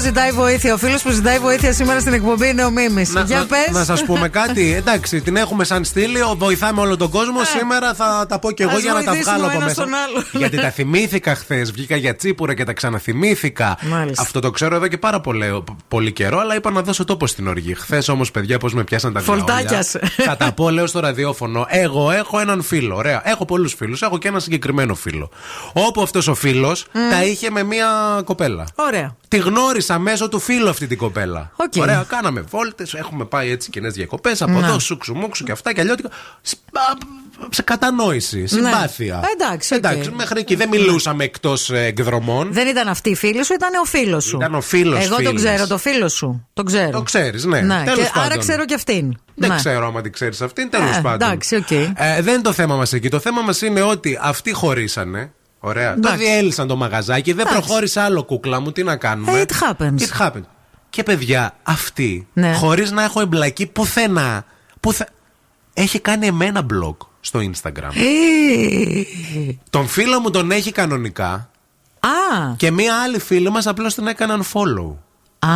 Ζητάει 0.00 0.30
βοήθεια. 0.30 0.74
Ο 0.74 0.76
φίλος 0.76 1.02
που 1.02 1.10
ζητάει 1.10 1.38
βοήθεια 1.38 1.72
σήμερα 1.72 2.00
στην 2.00 2.12
εκπομπή 2.12 2.48
είναι 2.48 2.64
ο 2.64 2.70
Μίμης. 2.70 3.12
Για 3.26 3.38
να, 3.38 3.46
πες. 3.46 3.68
να 3.70 3.84
σας 3.84 4.04
πούμε 4.04 4.28
κάτι. 4.28 4.72
Εντάξει, 4.80 5.20
την 5.20 5.36
έχουμε 5.36 5.64
σαν 5.64 5.84
στήλη, 5.84 6.20
ο- 6.20 6.34
βοηθάμε 6.38 6.80
όλο 6.80 6.96
τον 6.96 7.10
κόσμο. 7.10 7.44
Σήμερα 7.58 7.94
θα 7.94 8.26
τα 8.28 8.38
πω 8.38 8.50
και 8.52 8.62
εγώ 8.62 8.72
Ε. 8.72 8.74
Ας 8.76 8.82
για 8.82 8.92
να 8.92 8.98
τα 9.02 9.04
βοηθήσουμε 9.04 9.36
βγάλω 9.36 9.50
από 9.52 9.56
ένας 9.64 9.76
μέσα. 9.76 9.82
τον 9.82 9.94
άλλο. 9.94 10.24
Γιατί 10.32 10.56
τα 10.60 10.70
θυμήθηκα 10.70 11.34
χθες. 11.34 11.70
Βγήκα 11.72 11.96
για 11.96 12.16
τσίπουρα 12.16 12.54
και 12.54 12.64
τα 12.64 12.72
ξαναθυμήθηκα. 12.72 13.78
Μάλιστα. 13.82 14.22
Αυτό 14.22 14.40
το 14.40 14.50
ξέρω 14.50 14.74
εδώ 14.76 14.86
και 14.88 14.98
πάρα 14.98 15.20
πολύ, 15.20 15.64
πολύ 15.88 16.12
καιρό, 16.12 16.38
αλλά 16.38 16.54
είπα 16.54 16.70
να 16.70 16.82
δώσω 16.82 17.04
τόπο 17.04 17.26
στην 17.26 17.46
οργή. 17.48 17.74
Χθες 17.74 18.08
όμως, 18.08 18.30
παιδιά, 18.30 18.58
πώς 18.58 18.74
με 18.74 18.84
πιάσαν 18.84 19.12
τα 19.12 19.20
διαόλια. 19.20 19.44
Φολτάκιασε. 19.46 20.00
Θα 20.16 20.36
τα 20.36 20.52
πω, 20.52 20.70
λέω 20.70 20.86
στο 20.86 21.00
ραδιόφωνο. 21.00 21.66
Εγώ 21.68 22.10
έχω 22.10 22.38
έναν 22.40 22.62
φίλο. 22.62 22.96
Ωραία. 22.96 23.22
Έχω 23.24 23.44
πολλούς 23.44 23.74
φίλους. 23.74 24.02
Έχω 24.02 24.18
και 24.18 24.28
ένα 24.28 24.38
συγκεκριμένο 24.38 24.94
φίλο. 24.94 25.30
Όπου 25.72 26.02
αυτός 26.02 26.28
ο 26.28 26.34
φίλος 26.34 26.86
τα 27.10 27.24
είχε 27.24 27.50
με 27.50 27.62
μία 27.62 27.88
κοπέλα. 28.24 28.64
Ωραία. 28.74 29.16
Τη 29.28 29.36
γνώρισα 29.36 29.89
μέσω 29.98 30.28
του 30.28 30.38
φίλου 30.40 30.68
αυτή 30.68 30.86
την 30.86 30.98
κοπέλα. 30.98 31.50
Οκ. 31.56 31.72
Ωραία, 31.80 32.04
κάναμε 32.08 32.40
βόλτες, 32.40 32.94
έχουμε 32.94 33.24
πάει 33.24 33.50
έτσι 33.50 33.70
κοινές 33.70 33.92
διακοπές 33.94 34.42
από 34.42 34.58
Να. 34.60 34.66
εδώ, 34.66 34.78
σούξου 34.78 35.14
μουξου 35.14 35.44
και 35.44 35.52
αυτά 35.52 35.72
και 35.72 35.80
αλλιώτικα. 35.80 36.08
Σ- 36.42 36.54
α, 36.72 36.80
Σε 37.50 37.62
κατανόηση, 37.62 38.46
συμπάθεια. 38.46 39.14
Ναι. 39.14 39.44
Εντάξει, 39.46 39.74
οκ. 39.74 39.84
Εντάξει, 39.84 40.10
μέχρι 40.10 40.40
εκεί 40.40 40.54
δεν 40.54 40.68
μιλούσαμε 40.68 41.24
εκτός 41.24 41.70
εκδρομών. 41.70 42.52
Δεν 42.52 42.66
ήταν 42.68 42.88
αυτή 42.88 43.10
η 43.10 43.14
φίλη 43.14 43.44
σου, 43.44 43.52
ήταν 43.52 43.70
ο 43.82 43.84
φίλος 43.84 44.24
σου. 44.24 44.36
Ήταν 44.36 44.54
ο 44.54 44.60
φίλος 44.60 45.04
Εγώ 45.04 45.14
τον 45.16 45.24
φίλης. 45.26 45.42
ξέρω, 45.44 45.66
το 45.66 45.78
φίλο 45.78 46.08
σου. 46.08 46.46
Το 46.52 46.62
ξέρω. 46.62 46.90
Το 46.90 47.02
ξέρεις, 47.02 47.44
ναι. 47.44 47.58
Τέλος 47.60 47.84
και 47.84 48.10
άρα 48.14 48.22
πάντων. 48.28 48.38
ξέρω 48.38 48.64
και 48.64 48.74
αυτήν. 48.74 49.16
Δεν 49.34 49.48
Ναι. 49.50 49.56
ξέρω 49.56 49.86
άμα 49.86 50.00
την 50.00 50.12
ξέρεις 50.12 50.40
αυτήν, 50.40 50.70
τέλος 50.70 50.96
Ε, 50.96 51.00
πάντων. 51.00 51.28
εντάξει, 51.28 51.56
οκ. 51.56 51.70
Ε, 51.70 51.92
δεν 52.20 52.32
είναι 52.34 52.42
το 52.42 52.52
θέμα 52.52 52.76
μας 52.76 52.92
εκεί. 52.92 53.08
Το 53.08 53.18
θέμα 53.20 53.40
μας 53.40 53.62
είναι 53.62 53.82
ότι 53.82 54.18
αυτοί 54.22 54.52
χωρίσανε. 54.52 55.32
Ωραία. 55.60 55.92
Το 55.92 55.98
Εντάξει. 55.98 56.24
διέλυσαν 56.24 56.66
το 56.68 56.76
μαγαζάκι, 56.76 57.32
δεν 57.32 57.46
Εντάξει. 57.46 57.66
προχώρησε 57.66 58.00
άλλο 58.00 58.22
κούκλα 58.24 58.60
μου. 58.60 58.72
Τι 58.72 58.82
να 58.82 58.96
κάνουμε; 58.96 59.40
Ε, 59.40 59.44
it 59.48 59.52
happens. 59.64 59.98
It 59.98 60.26
happens. 60.26 60.42
Και 60.90 61.02
παιδιά, 61.02 61.54
αυτή, 61.62 62.26
Ναι. 62.32 62.52
χωρίς 62.54 62.90
να 62.90 63.02
έχω 63.04 63.20
εμπλακεί 63.20 63.66
πουθενά, 63.66 64.44
πουθε... 64.80 65.08
έχει 65.74 65.98
κάνει 66.00 66.26
εμένα 66.26 66.66
blog 66.72 66.96
στο 67.20 67.40
Instagram. 67.40 67.94
Ε, 67.94 69.02
τον 69.70 69.86
φίλο 69.88 70.20
μου 70.20 70.30
τον 70.30 70.50
έχει 70.50 70.72
κανονικά 70.72 71.50
Α, 72.00 72.54
και 72.56 72.70
μία 72.70 73.02
άλλη 73.02 73.18
φίλη 73.18 73.50
μας 73.50 73.66
απλώς 73.66 73.94
την 73.94 74.06
έκαναν 74.06 74.42
follow. 74.52 74.94
Α. 75.46 75.48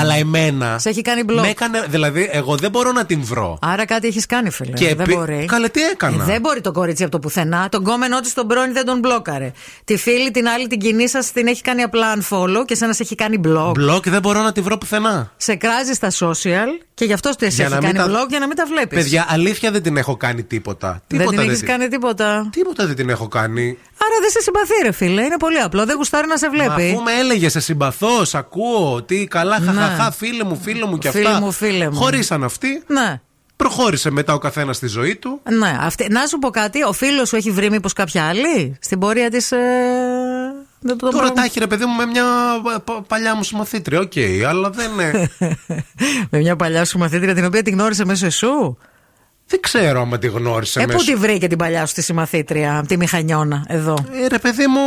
Αλλά 0.00 0.14
εμένα. 0.14 0.78
Σε 0.78 0.88
έχει 0.88 1.02
κάνει 1.02 1.22
μπλοκ. 1.22 1.40
με 1.40 1.48
έκανε, 1.48 1.86
δηλαδή, 1.88 2.28
εγώ 2.32 2.56
δεν 2.56 2.70
μπορώ 2.70 2.92
να 2.92 3.04
την 3.06 3.24
βρω. 3.24 3.58
Άρα 3.60 3.84
κάτι 3.84 4.06
έχεις 4.06 4.26
κάνει, 4.26 4.50
φίλε. 4.50 4.70
Και 4.76 4.86
δεν 4.86 5.00
επί- 5.00 5.16
μπορεί. 5.16 5.44
Καλέ, 5.48 5.68
τι 5.68 5.80
έκανα; 5.82 6.22
Ε, 6.22 6.26
δεν 6.26 6.40
μπορεί 6.40 6.60
το 6.60 6.72
κορίτσι 6.72 7.02
από 7.02 7.12
το 7.12 7.18
πουθενά. 7.18 7.68
Τον 7.68 7.84
κόμενό 7.84 8.20
της 8.20 8.34
τον 8.34 8.46
πρώην 8.46 8.72
δεν 8.72 8.84
τον 8.84 8.98
μπλόκαρε. 8.98 9.52
Τη 9.84 9.96
φίλη 9.96 10.30
την 10.30 10.48
άλλη 10.48 10.66
την 10.66 10.78
κοινή 10.78 11.08
σας 11.08 11.32
την 11.32 11.46
έχει 11.46 11.62
κάνει 11.62 11.82
απλά 11.82 12.06
unfollow 12.16 12.62
και 12.66 12.72
εσένα 12.72 12.92
σε 12.92 13.02
έχει 13.02 13.14
κάνει 13.14 13.40
blog. 13.44 13.70
Μπλοκ 13.74 14.08
δεν 14.08 14.20
μπορώ 14.20 14.42
να 14.42 14.52
τη 14.52 14.60
βρω 14.60 14.78
πουθενά. 14.78 15.32
Σε 15.36 15.54
κράζει 15.54 15.92
στα 15.92 16.10
social 16.10 16.68
και 16.94 17.04
γι' 17.04 17.12
αυτό 17.12 17.30
σε 17.32 17.46
Για 17.48 17.64
έχει 17.64 17.74
να 17.74 17.80
μην 17.80 17.94
κάνει 17.94 18.12
τα- 18.12 18.20
blog 18.22 18.28
για 18.28 18.38
να 18.38 18.46
μην 18.46 18.56
τα 18.56 18.64
βλέπεις. 18.66 18.98
Παιδιά, 18.98 19.26
αλήθεια 19.28 19.70
δεν 19.70 19.82
την 19.82 19.96
έχω 19.96 20.16
κάνει 20.16 20.42
τίποτα. 20.42 21.02
δεν 21.06 21.18
τίποτα 21.18 21.36
την 21.40 21.48
έχεις 21.48 21.60
τη- 21.60 21.66
κάνει 21.66 21.88
τίποτα. 21.88 22.48
Τίποτα 22.52 22.86
δεν 22.86 22.96
την 22.96 23.08
έχω 23.08 23.28
κάνει. 23.28 23.78
Άρα 24.04 24.20
δεν 24.20 24.30
σε 24.30 24.40
συμπαθεί, 24.40 24.82
ρε 24.84 24.92
φίλε. 24.92 25.22
Είναι 25.22 25.36
πολύ 25.38 25.58
απλό. 25.58 25.84
Δεν 25.84 25.96
γουστάρει 25.96 26.26
να 26.26 26.36
σε 26.36 26.46
Μα 26.46 26.52
βλέπει. 26.52 26.90
αφού 26.92 27.02
με 27.02 27.12
έλεγε, 27.20 27.48
σε 27.48 27.60
συμπαθώ, 27.60 28.24
σ' 28.24 28.34
ακούω, 28.34 29.02
τι 29.08 29.26
καλά, 29.26 29.58
Ναι. 29.60 29.72
χαχαχά, 29.72 30.10
φίλε 30.10 30.44
μου, 30.44 30.56
φίλε 30.62 30.86
μου 30.86 30.98
και 30.98 31.10
Φίλε 31.10 31.28
αυτά. 31.28 31.40
μου, 31.40 31.52
φίλε 31.52 31.90
μου. 31.90 31.96
Χωρίσαν 31.96 32.44
αυτοί. 32.44 32.82
Ναι. 32.86 33.20
Προχώρησε 33.56 34.10
μετά 34.10 34.32
ο 34.34 34.38
καθένας 34.38 34.76
στη 34.76 34.86
ζωή 34.86 35.16
του. 35.16 35.40
Ναι, 35.58 35.76
αυτή, 35.80 36.06
να 36.10 36.26
σου 36.26 36.38
πω 36.38 36.50
κάτι, 36.50 36.82
ο 36.82 36.92
φίλος 36.92 37.28
σου 37.28 37.36
έχει 37.36 37.50
βρει 37.50 37.70
μήπως 37.70 37.92
κάποια 37.92 38.24
άλλη 38.24 38.76
στην 38.80 38.98
πορεία 38.98 39.30
της. 39.30 39.52
Ε, 39.52 39.58
δεν 40.80 40.96
το 40.98 41.06
Τώρα 41.08 41.16
πράγμα- 41.16 41.32
τα 41.34 41.42
έχει 41.44 41.58
ρε 41.58 41.66
παιδί 41.66 41.84
μου 41.84 41.94
με 41.94 42.06
μια 42.06 42.24
πα- 42.62 42.80
πα- 42.80 43.02
παλιά 43.06 43.34
μου 43.34 43.42
συμμαθήτρια, 43.42 44.00
οκ, 44.00 44.12
αλλά 44.48 44.70
δεν 44.70 44.90
είναι. 44.92 45.30
Με 46.30 46.38
μια 46.38 46.56
παλιά 46.56 46.84
σου 46.84 46.98
μαθήτρια 46.98 47.34
την 47.34 47.44
οποία 47.44 47.62
την 47.62 47.72
γνώρισε 47.74 48.04
μέσω 48.04 48.26
εσού; 48.26 48.78
δεν 49.46 49.60
ξέρω 49.60 50.00
άμα 50.00 50.18
τη 50.18 50.26
γνώρισε 50.26 50.80
Ε, 50.80 50.86
μέσω- 50.86 50.98
πού 50.98 51.04
τη 51.04 51.14
βρήκε 51.14 51.46
την 51.46 51.58
παλιά 51.58 51.86
σου 51.86 51.94
τη 51.94 52.02
συμμαθήτρια, 52.02 52.84
τη 52.88 52.96
Μηχανιώνα, 52.96 53.64
εδώ; 53.68 53.96
Ε, 54.22 54.26
ρε 54.26 54.38
παιδί 54.38 54.66
μου. 54.66 54.80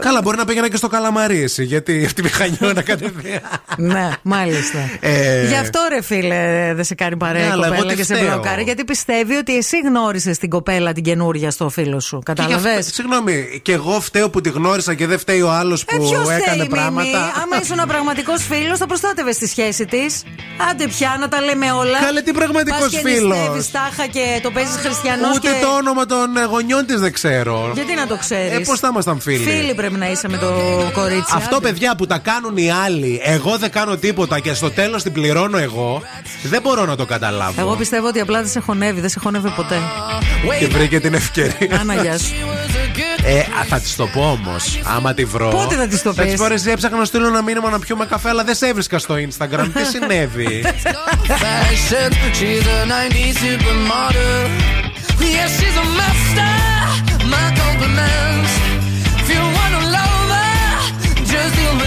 Καλά, 0.00 0.20
μπορεί 0.22 0.36
να 0.36 0.44
πήγαινα 0.44 0.68
και 0.68 0.76
στο 0.76 0.88
Καλαμαρί 0.88 1.42
εσύ, 1.42 1.64
γιατί 1.64 2.02
αυτή 2.04 2.14
τη 2.14 2.22
Μηχανιώνα 2.22 2.82
κατευθείαν. 2.82 3.40
ναι, 3.76 4.10
μάλιστα. 4.22 4.78
Ε, 5.00 5.46
Γι' 5.48 5.54
αυτό 5.56 5.80
ρε 5.88 6.02
φίλε 6.02 6.72
δεν 6.74 6.84
σε 6.84 6.94
κάνει 6.94 7.16
παρέα 7.16 7.42
Ναι, 7.42 7.48
η 7.48 7.50
αλλά 7.50 7.66
εγώ 7.66 7.74
κοπέλα 7.74 7.90
τι 7.92 7.96
και 7.98 8.04
σε 8.04 8.14
φταίω. 8.14 8.28
μπλοκάρει. 8.32 8.62
Γιατί 8.62 8.84
πιστεύει 8.84 9.34
ότι 9.34 9.56
εσύ 9.56 9.76
γνώρισες 9.78 10.38
την 10.38 10.48
κοπέλα 10.50 10.92
την 10.92 11.02
καινούρια 11.02 11.50
στο 11.50 11.68
φίλο 11.68 12.00
σου. 12.00 12.18
και 12.18 12.32
γι' 12.36 12.40
αυτό- 12.42 12.52
Κατάλαβες; 12.58 12.86
Συγγνώμη, 12.92 13.58
και 13.62 13.72
εγώ 13.72 14.00
φταίω 14.00 14.30
που 14.30 14.40
τη 14.40 14.48
γνώρισα 14.50 14.94
και 14.94 15.06
δεν 15.06 15.18
φταίει 15.18 15.40
ο 15.42 15.50
άλλος 15.50 15.82
Ε, 15.82 15.96
που 15.96 16.08
ποιος 16.08 16.28
έκανε 16.28 16.42
θέλει, 16.44 16.66
πράγματα. 16.68 17.02
Μίμη, 17.06 17.16
άμα 17.42 17.60
ήσουν 17.62 17.80
πραγματικός 17.88 18.42
φίλος, 18.42 18.78
θα 18.78 18.86
προστάτευες 18.86 19.36
τη 19.36 19.46
σχέση 19.48 19.84
της. 19.86 20.22
Άντε 20.70 20.86
πια 20.86 21.16
να 21.20 21.28
τα 21.28 21.40
λέμε 21.40 21.72
όλα. 21.72 21.98
Καλέ, 22.00 22.20
τι 22.22 22.32
πραγματικός 22.32 22.80
Πας 22.80 22.90
και 22.90 22.98
φίλος. 22.98 23.36
νηστεύεις 23.38 23.70
τάχα 23.70 24.06
και 24.06 24.40
το 24.42 24.50
παίζεις 24.50 24.76
χριστιανός. 24.76 25.36
Ούτε 25.36 25.48
και... 25.48 25.58
το 25.62 25.68
όνομα 25.76 26.06
των 26.06 26.36
ε, 26.36 26.44
γονιών 26.44 26.86
της 26.86 27.00
δεν 27.00 27.12
ξέρω. 27.12 27.70
Γιατί 27.74 27.94
να 27.94 28.06
το 28.06 28.16
ξέρεις; 28.16 28.52
Ε, 28.52 28.58
πώς 28.58 28.78
θα 28.80 28.88
ήμασταν 28.92 29.20
φίλοι; 29.20 29.44
Φίλοι 29.44 29.74
πρέπει 29.88 30.04
να 30.04 30.10
είσαι 30.10 30.28
με 30.28 30.36
το 30.36 30.52
κορίτσι. 30.92 31.32
Αυτό 31.34 31.56
άντε. 31.56 31.68
παιδιά 31.68 31.96
που 31.96 32.06
τα 32.06 32.18
κάνουν 32.18 32.56
οι 32.56 32.70
άλλοι, 32.70 33.20
εγώ 33.24 33.58
δεν 33.58 33.70
κάνω 33.70 33.96
τίποτα 33.96 34.40
και 34.40 34.54
στο 34.54 34.70
τέλος 34.70 35.02
την 35.02 35.12
πληρώνω 35.12 35.58
εγώ, 35.58 36.02
δεν 36.42 36.62
μπορώ 36.62 36.84
να 36.84 36.96
το 36.96 37.06
καταλάβω. 37.06 37.60
Εγώ 37.60 37.74
πιστεύω 37.74 38.06
ότι 38.06 38.20
απλά 38.20 38.38
δεν 38.40 38.50
σε 38.50 38.60
χωνεύει, 38.60 39.00
δεν 39.00 39.10
σε 39.10 39.18
χωνεύει 39.18 39.50
ποτέ. 39.50 39.78
Και 40.58 40.66
βρήκε 40.66 41.00
την 41.00 41.14
ευκαιρία. 41.14 41.78
Άνα, 41.80 41.94
γεια 41.94 42.18
σου. 42.18 42.34
Ε, 43.24 43.38
α, 43.38 43.64
θα 43.68 43.80
της 43.80 43.96
το 43.96 44.06
πω 44.06 44.20
όμως. 44.20 44.80
Άμα 44.96 45.14
τη 45.14 45.24
βρω. 45.24 45.48
Πότε 45.48 45.74
θα 45.74 45.86
της 45.86 46.02
το 46.02 46.12
Θα 46.12 46.22
πεις; 46.22 46.32
τη 46.32 46.38
πω 46.38 46.46
ρε, 46.46 46.54
εσύ 46.54 46.70
έψαχνα 46.70 46.96
να 46.96 47.04
στείλω 47.04 47.26
ένα 47.26 47.42
μήνυμα 47.42 47.70
να 47.70 47.78
πιούμε 47.78 48.06
καφέ, 48.06 48.28
αλλά 48.28 48.44
δεν 48.44 48.54
σε 48.54 48.66
έβρισκα 48.66 48.98
στο 48.98 49.14
Instagram. 49.14 49.66
Τι 49.74 49.84
συνέβη; 49.84 50.64
fashion. 51.42 52.10
She's 52.38 52.66
a 52.66 52.78
90s 52.92 53.36
supermodel. 53.42 54.40
Yeah, 55.20 55.48
she's 55.56 55.76
a 55.76 55.86
master. 55.98 56.54
My 57.32 57.46
compliments. 57.60 58.67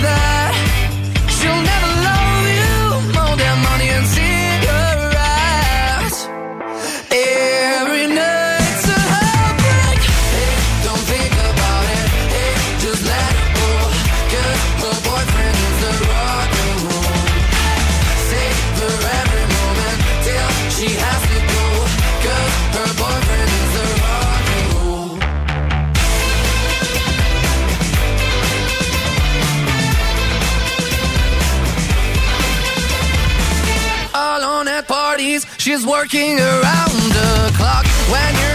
That. 0.01 0.50
She's 35.61 35.85
working 35.85 36.39
around 36.39 36.97
the 37.13 37.53
clock. 37.55 37.85
When 38.09 38.33
you're 38.41 38.50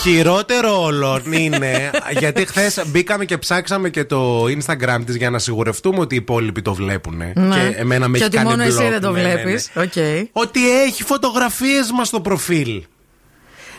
χειρότερο 0.00 0.82
όλων 0.82 1.32
είναι 1.32 1.90
γιατί 2.18 2.46
χθες 2.46 2.82
μπήκαμε 2.86 3.24
και 3.24 3.38
ψάξαμε 3.38 3.90
και 3.90 4.04
το 4.04 4.44
Instagram 4.44 4.98
της 5.06 5.16
για 5.16 5.30
να 5.30 5.38
σιγουρευτούμε 5.38 5.98
ότι 6.00 6.14
οι 6.14 6.18
υπόλοιποι 6.18 6.62
το 6.62 6.74
βλέπουν. 6.74 7.16
Ναι. 7.16 7.32
Και 7.34 7.74
εμένα 7.76 8.08
με 8.08 8.18
Και 8.18 8.24
έχει 8.24 8.36
ότι 8.36 8.36
κάνει 8.36 8.48
μόνο 8.50 8.62
εσύ 8.62 8.78
block. 8.86 8.90
δεν 8.90 9.00
το 9.00 9.10
Ναι, 9.10 9.22
ναι, 9.22 9.34
ναι. 9.34 9.42
βλέπει. 9.42 9.62
Οκ. 9.74 9.92
Ότι 10.32 10.80
έχει 10.82 11.02
φωτογραφίες 11.02 11.90
μας 11.90 12.08
στο 12.08 12.20
προφίλ. 12.20 12.82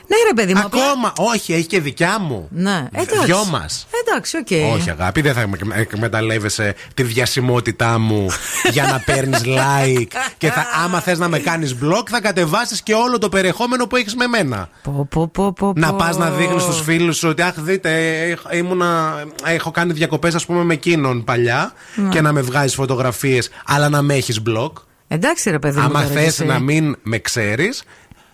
Ναι, 0.07 0.15
ρε 0.27 0.33
παιδί 0.35 0.53
μου. 0.53 0.61
απλά- 0.65 0.83
Ακόμα. 0.83 1.13
Όχι, 1.17 1.53
έχει 1.53 1.65
και 1.65 1.79
δικιά 1.81 2.19
μου. 2.19 2.47
Ναι, 2.51 2.87
εντάξει. 2.91 3.25
Δυο 3.25 3.45
μας. 3.45 3.87
Εντάξει, 4.07 4.37
οκ. 4.37 4.73
Όχι, 4.75 4.89
αγάπη, 4.89 5.21
δεν 5.21 5.33
θα 5.33 5.41
εκμε- 5.41 5.77
εκμεταλλεύεσαι 5.79 6.75
τη 6.93 7.03
διασημότητά 7.03 7.99
μου 7.99 8.27
για 8.73 8.83
να 8.83 8.99
παίρνεις 9.05 9.41
like. 9.45 10.07
Και 10.37 10.51
θα, 10.51 10.65
άμα 10.83 10.99
θες 10.99 11.19
να 11.19 11.27
με 11.27 11.39
κάνεις 11.39 11.75
block, 11.83 12.03
θα 12.09 12.21
κατεβάσεις 12.21 12.81
και 12.81 12.93
όλο 12.93 13.17
το 13.17 13.29
περιεχόμενο 13.29 13.87
που 13.87 13.95
έχεις 13.95 14.15
με 14.15 14.27
μένα. 14.27 14.69
Πω, 14.83 15.07
πω, 15.09 15.27
πω, 15.27 15.53
πω, 15.53 15.73
Να 15.75 15.89
πω. 15.89 15.95
πας 15.95 16.17
να 16.17 16.29
δείχνεις 16.29 16.61
στους 16.63 16.81
φίλους 16.81 17.17
σου 17.17 17.27
ότι, 17.29 17.41
Αχ, 17.41 17.53
δείτε, 17.59 18.21
έχ- 18.29 18.41
ήμουνα, 18.57 19.23
έχω 19.45 19.71
κάνει 19.71 19.93
διακοπές, 19.93 20.35
ας 20.35 20.45
πούμε, 20.45 20.63
με 20.63 20.73
εκείνον 20.73 21.23
παλιά 21.23 21.73
Ναι. 21.95 22.09
και 22.09 22.21
να 22.21 22.31
με 22.31 22.41
βγάζεις 22.41 22.73
φωτογραφίες, 22.73 23.49
αλλά 23.65 23.89
να 23.89 24.01
με 24.01 24.13
έχεις 24.13 24.41
block. 24.49 24.71
Εντάξει, 25.07 25.49
ρε 25.49 25.59
παιδί 25.59 25.77
μου. 25.79 25.83
Άμα 25.85 25.93
τώρα 26.01 26.05
κι 26.05 26.13
θε 26.19 26.25
εσύ. 26.25 26.45
να 26.45 26.59
μην 26.59 26.97
με 27.03 27.17
ξέρεις, 27.19 27.83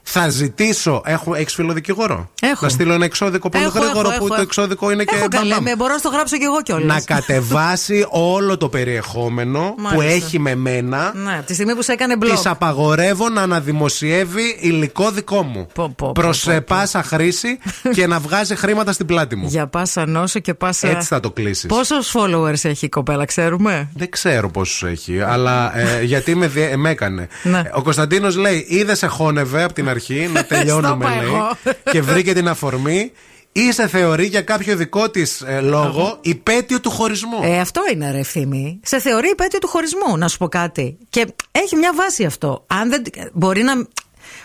θα 0.10 0.30
ζητήσω. 0.30 1.02
Έχω, 1.06 1.36
έχεις 1.36 1.54
φίλο 1.54 1.74
δικηγόρο; 1.74 2.30
Έχω. 2.42 2.58
Να 2.62 2.70
στείλω 2.70 2.94
ένα 2.94 3.06
εξώδικο 3.06 3.50
πολύ 3.50 3.64
Έχω, 3.64 3.80
γρήγορο 3.80 4.00
έχω, 4.00 4.08
που 4.10 4.14
έχω, 4.16 4.28
το 4.28 4.34
έχω. 4.34 4.42
εξώδικο 4.42 4.92
είναι 4.92 5.04
και 5.04 5.16
Έχω 5.16 5.28
καλέ, 5.28 5.50
μπαμ, 5.50 5.54
μπαμ. 5.58 5.64
με, 5.64 5.76
μπορώ 5.76 5.92
να 5.94 5.98
στο 6.00 6.10
γράψω 6.10 6.38
κι 6.38 6.44
εγώ 6.44 6.62
κιόλας. 6.62 6.86
Να 7.08 7.16
κατεβάσει 7.16 8.06
όλο 8.10 8.58
το 8.58 8.70
περιεχόμενο 8.70 9.60
που 9.78 9.82
Μάλιστα. 9.82 10.06
έχει 10.14 10.40
με 10.40 10.56
μένα. 10.56 11.12
Ναι, 11.16 11.34
από 11.38 11.46
τη 11.46 11.54
στιγμή 11.54 11.76
που 11.76 11.82
σε 11.82 11.92
έκανε 11.92 12.16
blog. 12.22 12.30
Της 12.30 12.46
απαγορεύω 12.46 13.30
να 13.30 13.42
αναδημοσιεύει 13.42 14.58
υλικό 14.60 15.12
δικό 15.12 15.42
μου. 15.44 15.68
Πω, 15.74 15.84
πω, 15.84 15.94
πω, 15.98 16.12
Προ 16.12 16.30
πω, 16.46 16.54
πω. 16.54 16.62
πάσα 16.68 17.04
χρήση 17.04 17.60
και 17.94 18.08
να 18.08 18.20
βγάζει 18.20 18.56
χρήματα 18.56 18.92
στην 18.92 19.06
πλάτη 19.06 19.36
μου. 19.36 19.48
Για 19.48 19.68
πάσα 19.68 20.06
νόσο 20.08 20.40
και 20.40 20.54
πάσα. 20.54 20.88
Έτσι 20.88 21.08
θα 21.08 21.20
το 21.20 21.32
κλείσει. 21.32 21.68
Πόσους 21.68 22.14
followers 22.16 22.64
έχει 22.66 22.86
η 22.86 22.90
κοπέλα, 22.90 23.26
ξέρουμε; 23.26 23.90
Δεν 23.96 24.10
ξέρω 24.10 24.50
πόσους 24.50 24.84
έχει, 24.84 25.22
αλλά 25.22 25.78
ε, 25.80 26.04
γιατί 26.04 26.36
με, 26.36 26.48
διέ- 26.48 26.76
με 26.76 26.90
έκανε. 26.90 27.28
Ναι. 27.44 27.62
Ο 27.74 27.82
Κωνσταντίνος 27.82 28.36
λέει: 28.36 28.66
Είδε 28.70 28.96
σε 28.96 29.08
χώνευε 29.08 29.64
από 29.64 29.74
την 29.74 29.90
αρχή, 29.90 29.96
να 30.34 30.44
τελειώνουμε 30.52 31.06
Στο 31.06 31.14
είπα 31.14 31.22
λέει. 31.22 31.26
εγώ. 31.34 31.52
και 31.92 32.02
βρήκε 32.02 32.34
την 32.34 32.48
αφορμή. 32.48 33.12
ή 33.52 33.72
σε 33.72 33.88
θεωρεί 33.88 34.26
για 34.26 34.42
κάποιο 34.42 34.76
δικό 34.76 35.10
της 35.10 35.44
λόγο 35.62 36.18
υπέτειο 36.22 36.80
του 36.80 36.90
χωρισμού. 36.90 37.40
Ε, 37.44 37.60
αυτό 37.60 37.82
είναι 37.94 38.12
ρε 38.12 38.20
ευθύμη. 38.20 38.80
Σε 38.84 39.00
θεωρεί 39.00 39.30
υπέτειο 39.30 39.60
του 39.60 39.68
χωρισμού, 39.68 40.18
να 40.18 40.28
σου 40.28 40.38
πω 40.38 40.48
κάτι. 40.48 40.98
Και 41.10 41.26
έχει 41.52 41.76
μια 41.76 41.94
βάση 41.96 42.26
αυτό. 42.26 42.64
Αν 42.68 42.90
δεν, 42.90 43.02
μπορεί, 43.34 43.62
να, 43.64 43.74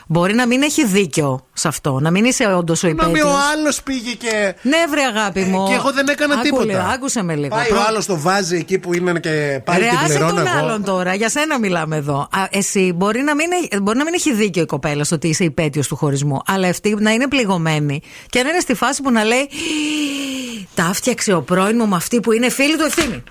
μπορεί 0.07 0.35
να 0.35 0.47
μην 0.47 0.63
έχει 0.63 0.87
δίκιο 0.87 1.47
σε 1.53 1.69
αυτό. 1.69 1.99
Να 2.01 2.11
μην 2.11 2.25
είσαι 2.25 2.45
όντως 2.45 2.83
ο 2.83 2.87
Να 2.89 2.93
μην 2.95 3.03
υπέτειος. 3.05 3.33
ο 3.35 3.37
άλλος 3.53 3.83
πήγε 3.83 4.13
και. 4.13 4.55
Ναι, 4.63 4.77
βρε 4.91 5.03
αγάπη 5.03 5.41
μου. 5.41 5.65
Ε, 5.65 5.69
και 5.69 5.75
εγώ 5.75 5.93
δεν 5.93 6.09
έκανα 6.09 6.35
Άκου 6.35 6.43
τίποτα. 6.43 6.65
λίγο, 6.65 6.79
άκουσε 6.95 7.23
με 7.23 7.35
λίγο. 7.35 7.49
Πάει 7.57 7.67
Προ- 7.69 7.79
ο 7.79 7.83
άλλος 7.89 8.07
το 8.07 8.21
βάζει 8.21 8.57
εκεί 8.57 8.79
που 8.79 8.95
είναι 8.95 9.21
και 9.21 9.61
πάλι 9.65 9.83
Ρε, 9.83 9.89
την 9.89 9.97
άσε 9.99 10.07
πληρώνω 10.07 10.35
τον 10.35 10.47
εγώ. 10.47 10.59
άλλον 10.59 10.85
τώρα. 10.85 11.15
Για 11.15 11.29
σένα 11.29 11.59
μιλάμε 11.59 11.97
εδώ. 11.97 12.19
Α, 12.31 12.47
εσύ 12.51 12.93
μπορεί 12.97 13.21
να, 13.23 13.35
μην, 13.35 13.47
έχει- 13.53 13.81
μπορεί 13.83 13.99
να 13.99 14.05
μην 14.05 14.15
έχει 14.15 14.33
δίκιο 14.35 14.63
η 14.63 14.67
κοπέλα 14.67 15.05
στο 15.05 15.15
ότι 15.15 15.29
είσαι 15.29 15.45
υπέτειος 15.45 15.89
του 15.89 15.97
χωρισμού. 15.97 16.41
Αλλά 16.47 16.69
αυτή 16.69 16.97
να 16.99 17.11
είναι 17.11 17.29
πληγωμένη 17.29 18.01
και 18.29 18.43
να 18.43 18.49
είναι 18.49 18.61
στη 18.61 18.75
φάση 18.75 19.03
που 19.03 19.11
να 19.11 19.25
λέει 19.25 19.49
Τα 20.75 20.87
έφτιαξε 20.91 21.33
ο 21.33 21.43
πρώην 21.43 21.77
μου 21.79 21.89
με 21.89 21.97
αυτή 21.97 22.21
που 22.21 22.33
είναι 22.33 22.49
φίλη 22.51 22.77
του 22.77 22.85
ευθύνη. 22.85 23.23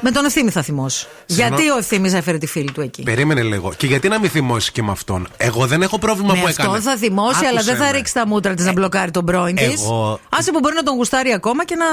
Με 0.00 0.10
τον 0.10 0.24
ευθύνη 0.24 0.50
θα 0.50 0.62
θυμώσω. 0.62 1.06
Συγγνώ- 1.26 1.48
Γιατί 1.58 1.70
ο 1.70 1.76
ευθύνη 1.78 2.10
έφερε 2.12 2.38
τη 2.38 2.46
φίλη 2.46 2.70
του 2.72 2.80
εκεί; 2.80 3.02
Περίμενε 3.02 3.42
λίγο. 3.42 3.72
Και 3.76 3.86
γιατί 3.86 4.08
να 4.08 4.18
μην 4.20 4.30
θυμώσεις 4.30 4.70
και 4.70 4.82
με 4.82 4.90
αυτόν; 4.90 5.28
Εγώ 5.36 5.66
δεν 5.66 5.82
έχω 5.82 5.98
πρόβλημα 5.98 6.32
Με 6.34 6.40
που 6.40 6.46
αυτό 6.46 6.62
έκανε. 6.62 6.80
θα 6.80 6.96
θυμώσει, 6.96 7.38
αλλά 7.38 7.48
Άκουσε 7.48 7.64
δεν 7.70 7.76
θα 7.76 7.84
με. 7.84 7.90
ρίξει 7.90 8.14
τα 8.14 8.26
μούτρα 8.26 8.54
της 8.54 8.64
να 8.64 8.72
μπλοκάρει 8.72 9.10
τον 9.10 9.24
πρώην 9.24 9.56
της. 9.56 9.82
Εγώ- 9.82 10.20
Άσε 10.28 10.50
που 10.52 10.58
μπορεί 10.58 10.74
να 10.74 10.82
τον 10.82 10.94
γουστάρει 10.94 11.32
ακόμα 11.32 11.64
και 11.64 11.74
να. 11.74 11.84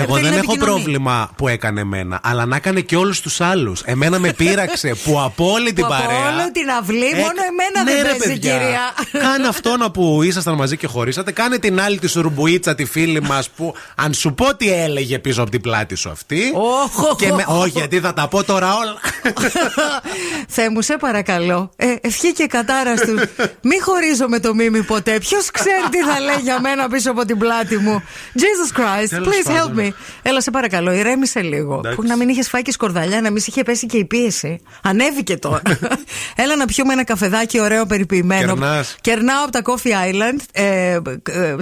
Εγώ 0.00 0.14
θέλει 0.14 0.20
δεν 0.26 0.32
να 0.34 0.38
έχω 0.38 0.52
επικοινωνεί. 0.52 0.72
πρόβλημα 0.82 1.30
που 1.36 1.48
έκανε 1.48 1.80
εμένα, 1.80 2.20
αλλά 2.22 2.46
να 2.46 2.56
έκανε 2.56 2.80
και 2.80 2.96
όλους 2.96 3.20
τους 3.20 3.40
άλλους. 3.40 3.82
Εμένα 3.84 4.18
με 4.18 4.32
πείραξε 4.32 4.94
που 5.04 5.20
από 5.20 5.50
όλη 5.52 5.72
την 5.72 5.86
Που 5.86 5.92
από 5.94 6.02
παρέα. 6.02 6.18
όλη 6.42 6.50
την 6.52 6.70
αυλή, 6.80 7.04
Έκ- 7.06 7.14
μόνο 7.14 7.40
εμένα 7.50 7.82
ναι, 7.84 7.92
δεν 7.92 8.02
ρε, 8.02 8.08
παίζει, 8.08 8.26
παιδιά. 8.28 8.52
κυρία. 8.58 8.80
Κάνε 9.28 9.48
αυτόν 9.54 9.90
που 9.92 10.22
ήσασταν 10.22 10.54
μαζί 10.54 10.76
και 10.76 10.86
χωρίσατε. 10.86 11.32
Κάνε 11.32 11.58
την 11.58 11.80
άλλη 11.80 11.98
τη 11.98 12.06
σουρμπουίτσα, 12.08 12.74
τη 12.74 12.84
φίλη 12.84 13.22
μας 13.22 13.48
που 13.50 13.74
αν 13.94 14.14
σου 14.14 14.34
πω 14.34 14.54
τι 14.56 14.72
έλεγε 14.72 15.18
πίσω 15.18 15.42
από 15.42 15.50
την 15.50 15.60
πλάτη 15.60 15.94
σου 15.94 16.10
αυτή. 16.10 16.40
Όχ, 16.54 17.16
και 17.16 17.32
με, 17.38 17.44
όχι, 17.62 17.70
γιατί 17.78 18.00
θα 18.00 18.12
τα 18.12 18.28
πω 18.28 18.44
τώρα 18.44 18.74
όλα. 18.74 18.96
Θεέ 20.54 20.70
μου, 20.70 20.82
σε 20.82 20.96
παρακαλώ. 20.96 21.70
Ε, 21.76 21.94
ευχή 22.00 22.32
και 22.32 22.46
κατάρα 22.46 22.94
του. 22.94 23.14
Μη 23.62 23.80
χωρίζω 23.80 24.28
με 24.28 24.40
το 24.40 24.54
μίμη 24.54 24.82
ποτέ. 24.82 25.18
Ποιος 25.18 25.50
ξέρει 25.50 25.88
τι 25.90 25.98
θα 25.98 26.20
λέει 26.20 26.40
για 26.42 26.60
μένα 26.60 26.88
πίσω 26.88 27.10
από 27.10 27.24
την 27.24 27.38
πλάτη 27.38 27.76
μου. 27.76 28.02
Jesus 28.34 28.78
Christ, 28.80 29.06
Τέλος 29.08 29.26
please 29.28 29.50
help 29.50 29.68
πάντων. 29.68 29.76
me. 29.78 29.92
Έλα, 30.22 30.40
σε 30.40 30.50
παρακαλώ, 30.50 30.92
ηρέμησε 30.92 31.40
λίγο. 31.40 31.74
Εντάξει. 31.74 31.96
Που 31.96 32.06
να 32.06 32.16
μην 32.16 32.28
είχες 32.28 32.48
φάει 32.48 32.62
και 32.62 32.72
σκορδαλιά, 32.72 33.20
να 33.20 33.30
μην 33.30 33.40
σε 33.40 33.46
είχε 33.50 33.62
πέσει 33.62 33.86
και 33.86 33.96
η 33.96 34.04
πίεση. 34.04 34.60
Ανέβηκε 34.82 35.36
τώρα. 35.36 35.62
Έλα 36.42 36.56
να 36.56 36.64
πιούμε 36.64 36.92
ένα 36.92 37.04
καφεδάκι 37.04 37.60
ωραίο 37.60 37.86
περιποιημένο. 37.86 38.54
Κερνάς. 38.54 38.96
Κερνάω 39.00 39.42
από 39.42 39.52
τα 39.52 39.62
Coffee 39.64 40.12
Island, 40.12 40.38
ε, 40.52 40.92
ε, 40.92 41.00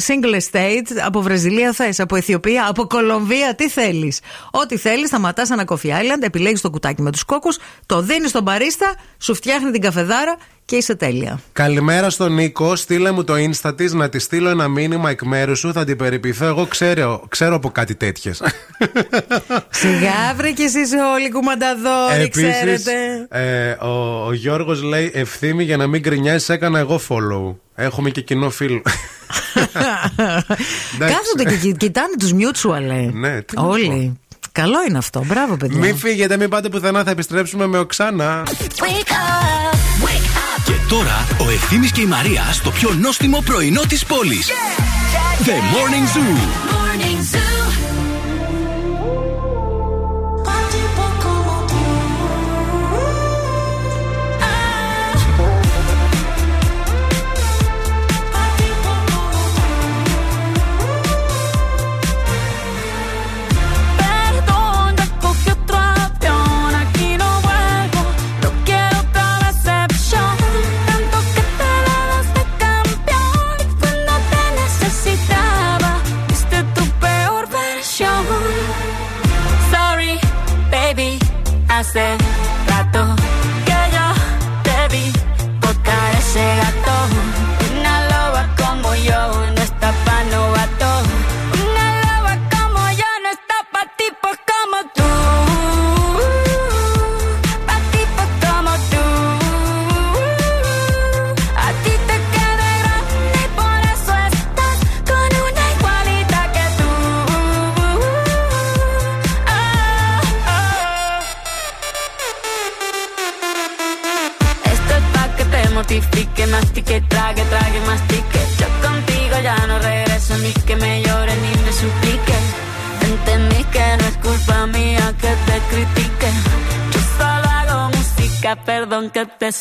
single 0.06 0.34
estate, 0.34 0.86
από 1.04 1.20
Βραζιλία 1.20 1.72
θες, 1.72 2.00
από 2.00 2.16
Αιθιοπία, 2.16 2.66
από 2.68 2.86
Κολομβία, 2.86 3.54
τι 3.54 3.68
θέλεις. 3.68 4.20
Ό,τι 4.50 4.76
θέλεις, 4.76 5.08
σταματάς 5.08 5.50
ένα 5.50 5.64
Coffee 5.68 5.90
Island, 5.90 6.22
επιλέγεις 6.22 6.60
το 6.60 6.70
κουτάκι 6.70 7.02
με 7.02 7.10
τους 7.12 7.24
κόκκους, 7.24 7.58
το 7.86 8.00
δίνεις 8.02 8.30
στον 8.30 8.44
παρίστα, 8.44 8.94
σου 9.18 9.34
φτιάχνει 9.34 9.70
την 9.70 9.80
καφεδάρα 9.80 10.36
και 10.64 10.76
είσαι 10.76 10.94
τέλεια. 10.94 11.40
Καλημέρα 11.52 12.10
στον 12.10 12.34
Νίκο. 12.34 12.76
Στείλε 12.76 13.10
μου 13.10 13.24
το 13.24 13.34
insta 13.36 13.76
της 13.76 13.92
να 13.92 14.08
τη 14.08 14.18
στείλω 14.18 14.48
ένα 14.48 14.68
μήνυμα 14.68 15.10
εκ 15.10 15.22
μέρους 15.22 15.58
σου. 15.58 15.72
Θα 15.72 15.84
την 15.84 15.96
περιποιηθώ. 15.96 16.44
Εγώ 16.46 16.66
ξέρω, 16.66 17.22
ξέρω 17.28 17.54
από 17.54 17.70
κάτι 17.70 17.94
τέτοιες. 17.94 18.42
Σιγά 19.70 20.34
βρε 20.36 20.50
κι 20.50 20.62
εσεί 20.62 20.78
όλοι 21.14 21.30
κουμανταδόροι, 21.30 22.28
ξέρετε. 22.28 22.92
ε, 23.28 23.70
ο, 23.70 24.24
ο 24.26 24.32
Γιώργος 24.32 24.82
λέει 24.82 25.10
ευθύμη 25.14 25.64
για 25.64 25.76
να 25.76 25.86
μην 25.86 26.00
γκρινιάζει, 26.00 26.52
έκανα 26.52 26.78
εγώ 26.78 27.00
follow. 27.08 27.54
Έχουμε 27.74 28.10
και 28.10 28.20
κοινό 28.20 28.50
φίλο. 28.50 28.82
Εντάξει. 30.94 31.14
Κάθονται 31.14 31.44
και 31.44 31.56
κοι- 31.56 31.76
κοιτάνε 31.76 32.14
τους 32.18 32.32
mutual, 32.32 32.82
ε. 32.90 33.10
Ναι, 33.12 33.42
τι 33.42 33.56
να 33.56 33.62
Όλοι. 33.62 34.18
Καλό 34.56 34.84
είναι 34.88 34.98
αυτό. 34.98 35.24
Μπράβο, 35.26 35.56
παιδιά. 35.56 35.78
μην 35.78 35.96
φύγετε, 35.96 36.36
μην 36.36 36.48
πάτε 36.48 36.68
πουθενά, 36.68 37.04
θα 37.04 37.10
επιστρέψουμε 37.10 37.66
με 37.66 37.78
οξάνα. 37.78 38.42
Wake 38.46 38.50
up, 38.50 39.74
wake 40.04 40.36
up. 40.36 40.62
Και 40.64 40.72
τώρα 40.88 41.26
ο 41.46 41.50
Ευθύμης 41.50 41.92
και 41.92 42.00
η 42.00 42.06
Μαρία 42.06 42.42
στο 42.52 42.70
πιο 42.70 42.92
νόστιμο 43.00 43.40
πρωινό 43.40 43.80
της 43.88 44.04
πόλης. 44.04 44.48
The 45.44 45.48
Morning 45.48 46.16
Zoo. 46.16 46.36
Morning 46.72 47.36
Zoo. 47.36 47.45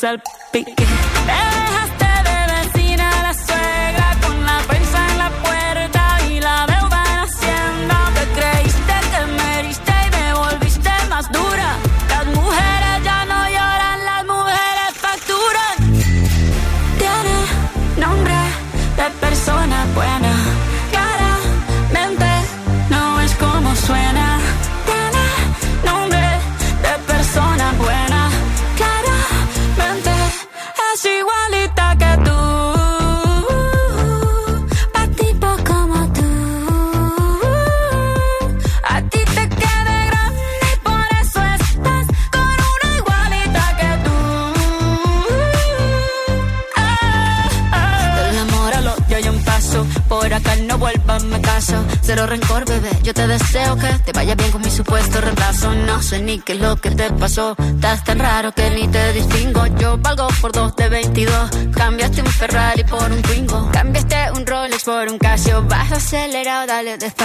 self 0.05 0.34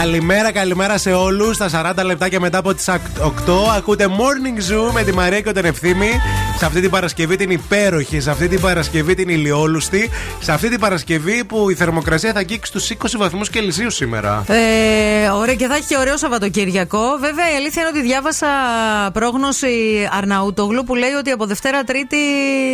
Καλημέρα, 0.00 0.52
καλημέρα 0.52 0.98
σε 0.98 1.12
όλους. 1.12 1.56
Στα 1.56 1.94
40 1.98 2.04
λεπτάκια 2.04 2.40
μετά 2.40 2.58
από 2.58 2.74
τις 2.74 2.88
8 2.88 2.98
ακούτε 3.76 4.06
Morning 4.08 4.72
Zoo 4.72 4.92
με 4.92 5.02
τη 5.02 5.12
Μαρία 5.12 5.40
και 5.40 5.52
τον 5.52 5.64
Ευθύμη. 5.64 6.10
Σε 6.58 6.66
αυτή 6.66 6.80
την 6.80 6.90
Παρασκευή 6.90 7.36
την 7.36 7.50
υπέροχη, 7.50 8.20
σε 8.20 8.30
αυτή 8.30 8.48
την 8.48 8.60
Παρασκευή 8.60 9.14
την 9.14 9.28
ηλιόλουστη, 9.28 10.10
σε 10.40 10.52
αυτή 10.52 10.68
την 10.68 10.80
Παρασκευή 10.80 11.44
που 11.44 11.70
η 11.70 11.74
θερμοκρασία 11.74 12.32
θα 12.32 12.38
αγγίξει 12.38 12.72
τους 12.72 12.90
20 12.90 12.94
βαθμούς 13.18 13.50
Κελσίου 13.50 13.90
σήμερα. 13.90 14.44
Ε, 14.48 15.28
ωραία, 15.28 15.54
και 15.54 15.66
θα 15.66 15.74
έχει 15.74 15.86
και 15.86 15.96
ωραίο 15.98 16.16
Σαββατοκύριακο. 16.16 17.00
Βέβαια, 17.20 17.52
η 17.52 17.56
αλήθεια 17.56 17.82
είναι 17.82 17.90
ότι 17.90 18.02
διάβασα 18.02 18.46
πρόγνωση 19.12 20.08
Αρναούτογλου 20.12 20.84
που 20.84 20.94
λέει 20.94 21.12
ότι 21.12 21.30
από 21.30 21.46
Δευτέρα 21.46 21.84
Τρίτη 21.84 22.16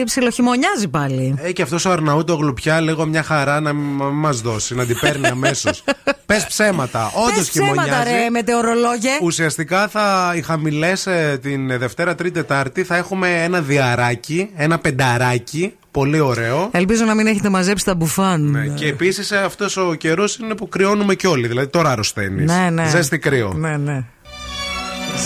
ψιλοχειμωνιάζει 0.05 0.89
πάλι. 0.89 1.35
Ε, 1.43 1.53
και 1.53 1.62
αυτός 1.62 1.85
ο 1.85 1.91
Αρναούτογλου 1.91 2.55
πια 2.55 2.81
λίγο 2.81 3.07
μια 3.07 3.22
χαρά 3.22 3.61
να 3.61 3.72
μας 4.12 4.41
δώσει, 4.41 4.74
να 4.74 4.85
την 4.85 4.99
παίρνει 5.01 5.27
αμέσως. 5.37 5.85
Πες 6.27 6.47
ψέματα. 6.47 7.11
Όντως 7.14 7.35
Πες 7.35 7.49
ψέματα, 7.49 7.83
χειμωνιάζει. 7.83 8.11
ρε, 8.11 8.31
μετεωρολόγε. 8.31 9.11
Ουσιαστικά 9.22 9.89
θα 9.89 10.33
οι 10.37 10.43
χαμηλές 10.43 11.09
την 11.43 11.79
Δευτέρα, 11.79 12.14
Τρίτη, 12.14 12.35
Τετάρτη 12.35 12.85
θα 12.85 12.97
έχουμε 12.97 13.43
ένα 13.45 13.61
διαράκι, 13.61 14.51
ένα 14.57 14.79
πενταράκι. 14.79 15.72
Πολύ 15.91 16.20
ωραίο. 16.20 16.68
Ελπίζω 16.72 17.05
να 17.05 17.14
μην 17.14 17.27
έχετε 17.27 17.49
μαζέψει 17.49 17.85
τα 17.85 17.95
μπουφάν. 17.95 18.51
Ναι, 18.51 18.66
και 18.66 18.87
επίσης 18.87 19.33
αυτός 19.33 19.77
ο 19.77 19.95
καιρός 19.95 20.37
είναι 20.37 20.55
που 20.55 20.68
κρυώνουμε 20.68 21.14
κι 21.14 21.27
όλοι. 21.27 21.49
Δηλαδή 21.49 21.68
τώρα 21.68 21.91
αρρωσταίνεις. 21.91 22.51
Ναι, 22.51 22.70
ναι. 22.70 22.89
Ζέστη 22.89 23.18
κρύο. 23.18 23.53
Ναι, 23.57 23.77
ναι. 23.77 24.05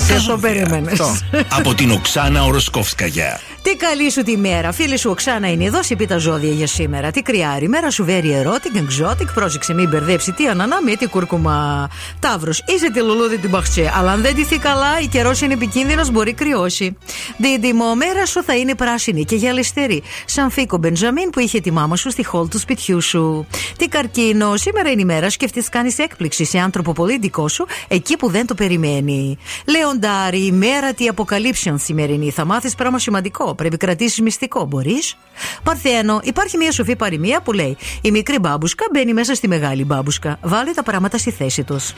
Σε 0.07 0.27
το 0.27 0.39
περίμενε. 0.39 0.91
Αυτό. 0.91 1.17
Από 1.51 1.75
την 1.75 1.91
Οξάνα 1.91 2.45
Οροσκόφσκαγια. 2.45 3.41
Τι 3.63 3.77
καλή 3.77 4.11
σου 4.11 4.23
τη 4.23 4.37
μέρα. 4.37 4.73
Φίλη 4.73 4.97
σου 4.97 5.11
Οξάνα 5.11 5.51
είναι 5.51 5.65
εδώ, 5.65 5.83
σε 5.83 5.97
πει 5.97 6.07
τα 6.07 6.19
ζώδια 6.19 6.53
για 6.53 6.67
σήμερα. 6.67 7.11
Τι 7.11 7.23
κρυάρι. 7.23 7.69
Μέρα 7.69 7.91
σου 7.91 8.07
very 8.09 8.43
erotic, 8.43 9.05
exotic. 9.05 9.27
Πρόσεξε, 9.35 9.75
μην 9.75 9.89
μπερδέψει. 9.89 10.33
Τι 10.33 10.47
ανανά 10.47 10.83
με 10.83 10.95
τι 10.97 11.07
κούρκουμα. 11.07 11.89
Ταύρος, 12.19 12.65
είσαι 12.67 12.91
τη 12.91 13.01
λουλούδι 13.01 13.39
την 13.39 13.51
μπαχτσέ. 13.51 13.93
Αλλά 13.95 14.13
αν 14.13 14.21
δεν 14.21 14.35
τηθεί 14.35 14.59
καλά, 14.59 15.01
η 15.01 15.07
καιρός 15.07 15.41
είναι 15.41 15.53
επικίνδυνος, 15.53 16.11
μπορεί 16.11 16.33
κρυώσει. 16.33 16.97
Δίδυμο, 17.37 17.95
μέρα 17.95 18.27
σου 18.27 18.43
θα 18.43 18.57
είναι 18.57 18.75
πράσινη 18.75 19.25
και 19.25 19.37
γυαλιστερή. 19.37 20.03
Σαν 20.25 20.51
φίκο 20.51 20.77
Μπεντζαμίν 20.77 21.31
που 21.31 21.41
είχε 21.41 21.61
τη 21.61 21.71
μάμα 21.71 21.97
σου 21.97 22.11
στη 22.11 22.25
χόλ 22.25 22.49
του 22.49 22.59
σπιτιού 22.59 23.01
σου. 23.01 23.47
Τι 23.77 23.89
καρκίνο, 23.89 24.57
σήμερα 24.57 24.91
είναι 24.91 25.01
η 25.01 25.05
μέρα 25.05 25.31
σου 25.31 25.37
και 25.37 25.45
αυτή 25.45 25.65
κάνεις 25.71 25.99
έκπληξη 25.99 26.45
σε 26.45 26.59
άνθρωπο 26.59 26.93
πολύ 26.93 27.19
δικό 27.19 27.49
σου, 27.49 27.67
εκεί 27.89 28.17
που 28.17 28.31
δεν 28.31 28.47
το 28.47 28.55
περιμένει. 28.55 29.39
Λεοντάρι, 29.69 30.45
η 30.47 30.53
μέρα 30.53 30.93
τη 30.95 31.09
αποκαλύψεων 31.09 31.79
σημερινή. 31.79 32.31
Θα 32.31 32.45
μάθεις 32.45 32.75
πράγμα 32.75 32.99
σημαντικό. 32.99 33.50
Πρέπει 33.55 33.77
κρατήσεις 33.77 34.21
μυστικό, 34.21 34.65
μπορείς. 34.65 35.17
Παρθένο, 35.63 36.21
υπάρχει 36.23 36.57
μια 36.57 36.73
σοφή 36.73 36.97
παροιμία 36.97 37.41
που 37.41 37.53
λέει: 37.53 37.77
Η 38.03 38.11
μικρή 38.11 38.39
μπάμπουσκα 38.39 38.85
μπαίνει 38.93 39.13
μέσα 39.13 39.35
στη 39.35 39.49
μεγάλη 39.49 39.85
μπάμπουσκα. 39.85 40.39
Βάλει 40.43 40.75
τα 40.75 40.83
πράγματα 40.83 41.19
στη 41.19 41.31
θέση 41.31 41.65
τους. 41.65 41.93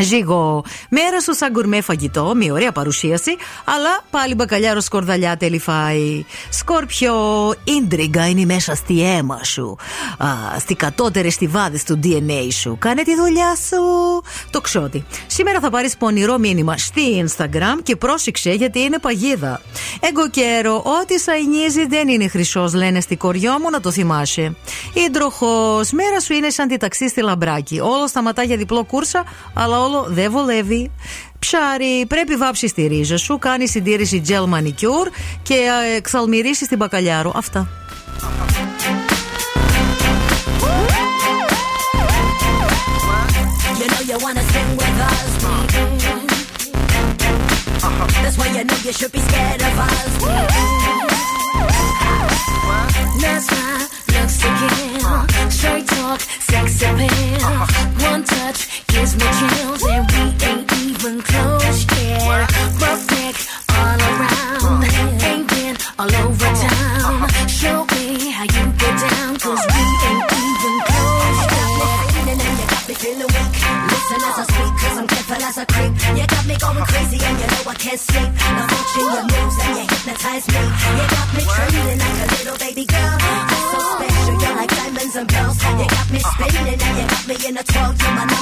Ζήγο, 0.00 0.64
μέρα 0.88 1.20
σου 1.20 1.34
σαν 1.34 1.50
γκουρμέ 1.50 1.80
φαγητό, 1.80 2.32
μια 2.36 2.52
ωραία 2.52 2.72
παρουσίαση, 2.72 3.36
αλλά 3.64 4.00
πάλι 4.10 4.34
μπακαλιάρο 4.34 4.80
σκορδαλιά 4.80 5.36
τέλει 5.36 5.58
φάει. 5.58 6.24
Σκόρπιο, 6.50 7.14
ίντριγκα 7.64 8.28
είναι 8.28 8.44
μέσα 8.44 8.74
στη 8.74 9.02
αίμα 9.02 9.44
σου. 9.44 9.76
Α, 10.18 10.26
στι 10.58 10.74
κατώτερες 10.74 11.34
στιβάδες 11.34 11.84
του 11.84 12.00
DNA 12.02 12.48
σου. 12.52 12.76
Κάνε 12.78 13.02
τη 13.02 13.16
δουλειά 13.16 13.56
σου. 13.68 13.82
Το 14.50 14.60
ξότι. 14.60 15.04
Σήμερα 15.26 15.60
θα 15.60 15.70
πάρεις 15.70 15.96
πονηρό 15.96 16.38
μήνυμα 16.38 16.76
στη 16.76 17.24
Instagram 17.26 17.82
και 17.82 17.96
πρόσεξε 17.96 18.50
γιατί 18.50 18.80
είναι 18.80 18.98
παγίδα. 18.98 19.60
Εγκοκέρο, 20.00 20.76
ό,τι 20.76 21.18
σαϊνίζει 21.18 21.86
δεν 21.86 22.08
είναι 22.08 22.28
χρυσός, 22.28 22.74
λένε 22.74 23.00
στη 23.00 23.16
κοριό 23.16 23.52
μου 23.58 23.70
να 23.70 23.80
το 23.80 23.90
θυμάσαι. 23.90 24.56
Ιντροχό, 25.06 25.80
μέρα 25.92 26.20
σου 26.20 26.32
είναι 26.32 26.50
σαν 26.50 26.68
τη 26.68 26.76
ταξί 26.76 27.08
στη 27.08 27.22
λαμπράκι. 27.22 27.80
Όλο 27.80 28.06
σταματά 28.06 28.42
για 28.42 28.56
διπλό 28.56 28.84
κούρσα, 28.84 29.24
αλλά 29.54 29.78
όλο 29.88 30.06
δεν 30.08 30.30
βολεύει. 30.30 30.90
Ψάρι, 31.38 32.06
πρέπει 32.08 32.36
βάψει 32.36 32.66
τη 32.74 32.86
ρίζα 32.86 33.16
σου, 33.16 33.38
κάνει 33.38 33.68
συντήρηση 33.68 34.22
gel 34.28 34.54
manicure 34.54 35.10
και 35.42 35.54
ε, 35.54 35.96
εξαλμυρίσει 35.96 36.66
την 36.66 36.76
μπακαλιάρο. 36.76 37.32
Αυτά. 37.34 37.68
You 43.80 43.86
know 43.92 44.02
you 44.10 44.16
wanna 44.24 44.44
sing 44.52 44.70
with 44.80 44.98
us. 45.10 45.30
That's 48.22 48.36
why 48.40 48.48
you 48.56 48.64
know 48.68 48.78
you 48.86 48.92
should 48.98 49.12
be 49.16 49.20
scared 49.28 49.62
of 49.68 49.74
us. 49.88 50.12
That's 53.22 53.46
my 53.54 53.88
looks 54.14 54.36
to 54.42 54.48
kill. 54.60 55.50
Straight 55.58 55.86
talk, 55.86 56.20
sex 56.50 56.66
appeal. 56.88 57.50
One 58.10 58.22
touch 58.24 58.67
gives 58.98 59.14
me 59.14 59.28
chills, 59.38 59.82
and 59.86 60.04
we 60.10 60.22
ain't 60.48 60.72
even 60.82 61.20
close 61.22 61.86
yet. 62.02 62.18
Neck 63.14 63.36
all 63.78 64.00
around, 64.10 64.84
ain't 65.22 65.46
been 65.48 65.76
all 65.98 66.14
over 66.24 66.50
town. 66.66 67.28
Show 67.46 67.86
me 67.94 68.30
how 68.34 68.46
you 68.54 68.64
get 68.82 68.94
down, 69.06 69.38
cause 69.38 69.62
we 69.74 69.82
ain't 70.08 70.32
even 70.42 70.76
close 70.88 71.40
yet. 71.46 72.28
And 72.30 72.40
then 72.40 72.54
you 72.58 72.66
got 72.72 72.82
me 72.88 72.94
feeling 72.94 73.30
weak. 73.34 73.50
Listen 73.92 74.20
as 74.28 74.38
I 74.42 74.44
speak, 74.50 74.72
cause 74.82 74.96
I'm 74.98 75.06
careful 75.06 75.42
as 75.48 75.58
a 75.58 75.66
creep. 75.66 75.92
You 76.18 76.26
got 76.26 76.44
me 76.50 76.56
going 76.58 76.84
crazy, 76.90 77.18
and 77.22 77.36
you 77.40 77.46
know 77.52 77.70
I 77.70 77.74
can't 77.74 78.00
sleep. 78.00 78.30
Now 78.56 78.66
watching 78.72 79.08
your 79.14 79.26
moves, 79.30 79.56
and 79.62 79.72
you 79.78 79.84
hypnotize 79.92 80.46
me. 80.52 80.62
You 80.98 81.06
got 81.14 81.28
me 81.36 81.42
trembling 81.54 81.98
like 82.02 82.18
a 82.18 82.26
little 82.34 82.58
baby 82.58 82.84
girl. 82.84 83.16
You're 83.50 83.66
so 83.70 83.78
special, 83.94 84.34
you're 84.42 84.56
like 84.58 84.70
diamonds 84.74 85.14
and 85.14 85.28
pearls. 85.28 85.58
You 85.78 85.86
got 85.86 86.06
me 86.10 86.20
spinning, 86.30 86.80
and 86.82 86.94
you 86.98 87.06
got 87.12 87.24
me 87.30 87.36
in 87.46 87.54
a 87.58 87.62
twirl. 87.62 87.94
You're 87.94 88.14
my 88.18 88.37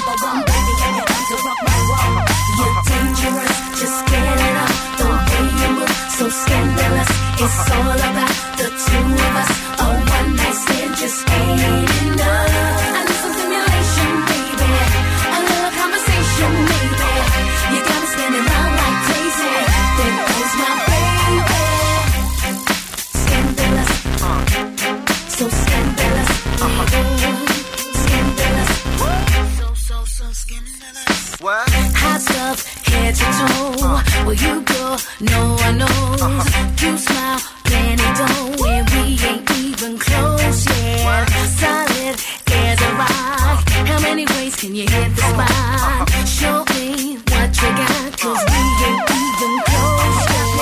It's 7.46 7.70
all 7.70 7.94
about 7.94 8.34
the 8.58 8.66
two 8.66 9.06
of 9.06 9.36
us. 9.40 9.50
A 9.78 9.86
one 9.86 10.30
night 10.34 10.56
stand 10.62 10.92
just 10.96 11.20
ain't 11.30 11.62
enough. 12.02 12.50
Baby. 14.26 14.70
A 15.30 15.38
little 15.46 15.70
conversation. 15.78 16.52
You 17.70 17.80
got 17.86 18.02
me 18.34 18.40
like 18.50 18.98
crazy. 19.06 19.54
My 20.58 20.70
baby. 20.90 21.54
Scandalous, 23.22 23.92
uh-huh. 24.26 24.42
so 25.36 25.46
scandalous. 25.62 26.30
Scandalous, 28.02 28.70
so 29.58 29.68
so 29.86 29.96
so 30.04 30.26
scandalous. 30.32 31.10
Toe. 33.38 34.02
Where 34.26 34.34
you 34.34 34.54
go, 34.62 34.82
no 35.20 35.38
one 35.54 35.78
knows. 35.78 36.22
Uh-huh. 36.22 36.65
You 36.86 36.96
smile, 36.98 37.40
dough, 38.14 38.62
and 38.62 38.86
we 38.90 39.18
ain't 39.26 39.50
even 39.50 39.98
close 39.98 40.66
yet. 40.66 41.26
Solid 41.58 42.14
as 42.46 42.80
a 42.80 42.90
rock. 42.94 43.68
How 43.90 44.00
many 44.02 44.24
ways 44.24 44.54
can 44.54 44.72
you 44.72 44.86
hit 44.86 45.10
the 45.16 45.22
spot? 45.26 46.06
Show 46.30 46.62
me 46.78 47.18
what 47.26 47.50
you 47.58 47.70
got, 47.74 48.10
cause 48.22 48.38
we 48.38 48.62
ain't 48.86 49.02
even 49.18 49.54
close 49.66 50.22
yet. 50.30 50.54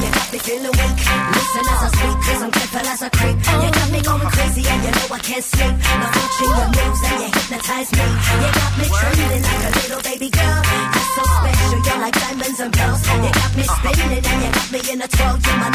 You 0.00 0.08
got 0.08 0.32
me 0.32 0.38
feeling 0.40 0.72
weak. 0.72 0.98
Listen 1.36 1.64
as 1.68 1.82
I 1.84 1.88
speak, 2.00 2.16
cause 2.24 2.42
I'm 2.42 2.50
careful 2.50 2.86
as 2.88 3.02
creep. 3.12 3.36
You 3.36 3.70
got 3.76 3.88
me 3.92 4.00
going 4.00 4.30
crazy, 4.32 4.64
and 4.72 4.80
you 4.84 4.90
know 4.96 5.06
I 5.12 5.18
can't 5.20 5.44
sleep. 5.44 5.68
And 5.68 7.20
you 7.20 7.28
hypnotize 7.28 7.92
me. 7.92 8.06
You 8.40 8.48
got 8.56 8.72
me 8.80 8.86
trembling 8.88 9.42
like 9.44 9.62
a 9.68 9.70
little 9.76 10.00
baby 10.00 10.30
girl. 10.30 10.60
You're 10.96 11.08
so 11.12 11.22
special, 11.28 11.80
you're 11.84 12.00
like 12.00 12.16
diamonds 12.16 12.58
and 12.58 12.72
pearls. 12.72 13.04
You 13.04 13.30
got 13.36 13.52
me 13.52 13.64
spinning, 13.68 14.24
and 14.24 14.56
you 14.56 14.61
Girl, 15.22 15.38
you 15.38 15.56
my 15.60 15.71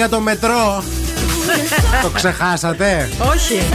για 0.00 0.08
το 0.08 0.20
μετρό. 0.20 0.84
το 2.02 2.08
ξεχάσατε; 2.08 3.08
Όχι. 3.32 3.68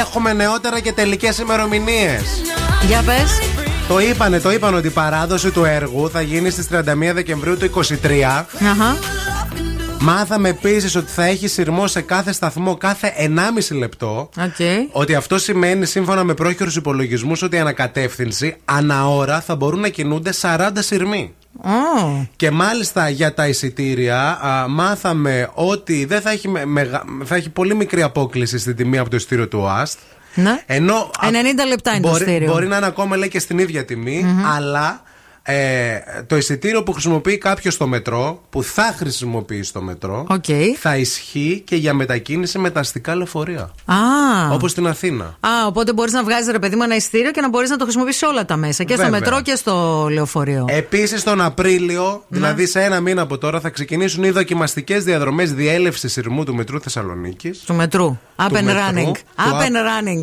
Έχουμε 0.00 0.32
νεότερα 0.32 0.80
και 0.80 0.92
τελικές 0.92 1.38
ημερομηνίες. 1.38 2.22
Για 2.86 3.02
πες. 3.02 3.38
Το 3.88 4.00
είπανε, 4.00 4.40
το 4.40 4.52
είπαν 4.52 4.74
ότι 4.74 4.86
η 4.86 4.90
παράδοση 4.90 5.50
του 5.50 5.64
έργου 5.64 6.10
θα 6.10 6.20
γίνει 6.20 6.50
στις 6.50 6.66
31 6.70 7.12
Δεκεμβρίου 7.14 7.56
του 7.56 7.64
23. 7.64 8.46
Αχα. 8.70 8.96
Μάθαμε 10.00 10.48
επίσης 10.48 10.96
ότι 10.96 11.10
θα 11.10 11.24
έχει 11.24 11.48
συρμό 11.48 11.86
σε 11.86 12.00
κάθε 12.00 12.32
σταθμό 12.32 12.76
κάθε 12.76 13.12
1,5 13.16 13.76
λεπτό. 13.76 14.28
Οκ. 14.38 14.90
Ότι 14.92 15.14
αυτό 15.14 15.38
σημαίνει, 15.38 15.86
σύμφωνα 15.86 16.24
με 16.24 16.34
πρόχειρους 16.34 16.76
υπολογισμούς, 16.76 17.42
ότι 17.42 17.56
ανά 17.56 17.58
κατεύθυνση 17.58 18.56
ανά 18.64 19.08
ώρα 19.08 19.40
θα 19.40 19.56
μπορούν 19.56 19.80
να 19.80 19.88
κινούνται 19.88 20.32
40 20.40 20.70
συρμοί. 20.78 21.34
Ω. 21.66 22.26
Και 22.36 22.50
μάλιστα 22.50 23.08
για 23.08 23.34
τα 23.34 23.46
εισιτήρια 23.48 24.38
α, 24.46 24.68
μάθαμε 24.68 25.50
ότι 25.54 26.04
δεν 26.04 26.20
θα 26.20 26.30
έχει, 26.30 26.48
με- 26.48 26.64
μεγα- 26.64 27.04
θα 27.24 27.34
έχει 27.36 27.50
πολύ 27.50 27.74
μικρή 27.74 28.02
απόκλιση 28.02 28.58
στην 28.58 28.76
τιμή 28.76 28.98
από 28.98 29.10
το 29.10 29.16
εισιτήριο 29.16 29.48
του 29.48 29.58
ΟΑΣΘ. 29.62 29.98
Ναι. 30.34 30.62
Ενώ, 30.66 30.94
α, 30.94 31.28
90 31.28 31.66
λεπτά 31.68 31.90
είναι 31.92 32.00
το 32.00 32.08
μπορεί, 32.08 32.22
εισιτήριο. 32.22 32.52
Μπορεί 32.52 32.66
να 32.66 32.76
είναι 32.76 32.86
ακόμα 32.86 33.16
λέει 33.16 33.28
και 33.28 33.38
στην 33.38 33.58
ίδια 33.58 33.84
τιμή, 33.84 34.26
αλλά 34.56 35.02
ε, 35.48 35.98
το 36.26 36.36
εισιτήριο 36.36 36.82
που 36.82 36.92
χρησιμοποιεί 36.92 37.38
κάποιος 37.38 37.74
στο 37.74 37.86
μετρό, 37.86 38.42
που 38.50 38.62
θα 38.62 38.94
χρησιμοποιεί 38.98 39.62
στο 39.62 39.82
μετρό, 39.82 40.26
Οκ. 40.28 40.44
θα 40.78 40.96
ισχύει 40.96 41.62
και 41.66 41.76
για 41.76 41.94
μετακίνηση 41.94 42.58
με 42.58 42.70
τα 42.70 42.80
αστικά 42.80 43.14
λεωφορεία. 43.14 43.70
Α. 43.84 43.94
Όπως 44.52 44.70
στην 44.70 44.86
Αθήνα. 44.86 45.24
Α, 45.24 45.48
οπότε 45.66 45.92
μπορείς 45.92 46.12
να 46.12 46.22
βγάζεις 46.24 46.50
ρε 46.50 46.58
παιδί 46.58 46.76
μου 46.76 46.82
ένα 46.82 46.96
εισιτήριο 46.96 47.30
και 47.30 47.40
να 47.40 47.48
μπορείς 47.48 47.70
να 47.70 47.76
το 47.76 47.82
χρησιμοποιήσεις 47.82 48.22
όλα 48.22 48.44
τα 48.44 48.56
μέσα. 48.56 48.84
Και 48.84 48.94
στο 48.94 49.02
Βέβαια. 49.02 49.20
μετρό 49.20 49.40
και 49.42 49.54
στο 49.54 50.06
λεωφορείο. 50.10 50.64
Επίσης, 50.68 51.22
τον 51.22 51.40
Απρίλιο, 51.40 52.24
Ναι. 52.28 52.38
δηλαδή 52.38 52.66
σε 52.66 52.82
ένα 52.82 53.00
μήνα 53.00 53.22
από 53.22 53.38
τώρα, 53.38 53.60
θα 53.60 53.68
ξεκινήσουν 53.70 54.24
οι 54.24 54.30
δοκιμαστικές 54.30 55.04
διαδρομές 55.04 55.52
διέλευσης 55.54 56.12
σειρμού 56.12 56.44
του 56.44 56.54
μετρού 56.54 56.80
Θεσσαλονίκης. 56.80 57.58
Του 57.58 57.74
μετρού. 57.74 58.18
Up 58.36 58.44
Του 58.48 58.56
and 58.56 58.62
μετρού, 58.62 58.78
running. 58.78 59.04
του 59.04 59.16
Up 59.36 59.52
up- 59.52 59.60
and 59.66 59.74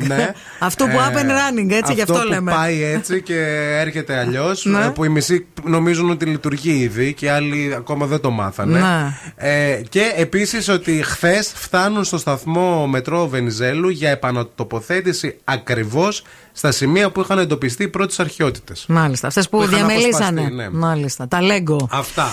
running. 0.03 0.07
Ναι. 0.07 0.31
Αυτό 0.59 0.85
που 0.85 0.91
up 0.97 1.17
and 1.17 1.29
running, 1.29 1.71
έτσι 1.71 1.93
γι' 1.93 2.01
αυτό 2.01 2.13
που 2.13 2.27
λέμε. 2.27 2.51
πάει 2.51 2.83
έτσι 2.83 3.21
και 3.21 3.37
έρχεται 3.79 4.17
αλλιώς. 4.19 4.65
Ναι. 4.65 4.89
Που 4.91 5.03
οι 5.03 5.09
μισοί 5.13 5.45
νομίζουν 5.63 6.09
ότι 6.09 6.25
λειτουργεί 6.25 6.71
ήδη 6.71 7.13
και 7.13 7.31
άλλοι 7.31 7.73
ακόμα 7.77 8.05
δεν 8.05 8.19
το 8.19 8.31
μάθανε. 8.31 8.79
Ναι. 8.79 9.13
Ε, 9.35 9.81
και 9.89 10.13
επίσης 10.15 10.69
ότι 10.69 11.03
χθες 11.03 11.51
φτάνουν 11.55 12.03
στο 12.03 12.17
σταθμό 12.17 12.87
μετρό 12.87 13.27
Βενιζέλου 13.27 13.89
για 13.89 14.09
επανατοποθέτηση 14.09 15.37
ακριβώς 15.43 16.23
στα 16.51 16.71
σημεία 16.71 17.09
που 17.09 17.21
είχαν 17.21 17.39
εντοπιστεί 17.39 17.83
οι 17.83 17.87
πρώτες 17.87 18.19
αρχαιότητες. 18.19 18.85
Μάλιστα. 18.87 19.27
Αυτές 19.27 19.49
που, 19.49 19.57
Που 19.57 19.63
είχαν 19.63 19.75
διαμελήσανε. 19.75 20.41
αποσπαστεί, 20.41 20.55
ναι. 20.55 20.69
Μάλιστα. 20.69 21.27
Τα 21.27 21.41
λέγκο. 21.41 21.87
Αυτά. 21.91 22.27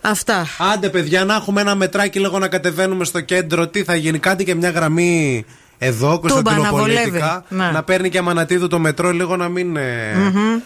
Αυτά. 0.00 0.46
Άντε, 0.74 0.88
παιδιά, 0.88 1.24
να 1.24 1.34
έχουμε 1.34 1.60
ένα 1.60 1.74
μετράκι 1.74 2.18
λίγο 2.18 2.38
να 2.38 2.48
κατεβαίνουμε 2.48 3.04
στο 3.04 3.20
κέντρο. 3.20 3.68
Τι 3.68 3.84
θα 3.84 3.94
γίνει, 3.94 4.18
κάτι 4.18 4.44
και 4.44 4.54
μια 4.54 4.70
γραμμή 4.70 5.44
εδώ 5.78 6.18
Κωνσταντινοπολίτικα 6.20 7.08
αναβολεύει. 7.08 7.44
Ναι. 7.48 7.70
να 7.70 7.82
παίρνει 7.82 8.08
και 8.08 8.18
αμανατίδου 8.18 8.66
το 8.66 8.78
μετρό 8.78 9.10
λίγο 9.10 9.36
να 9.36 9.48
μην 9.48 9.76
ε, 9.76 10.12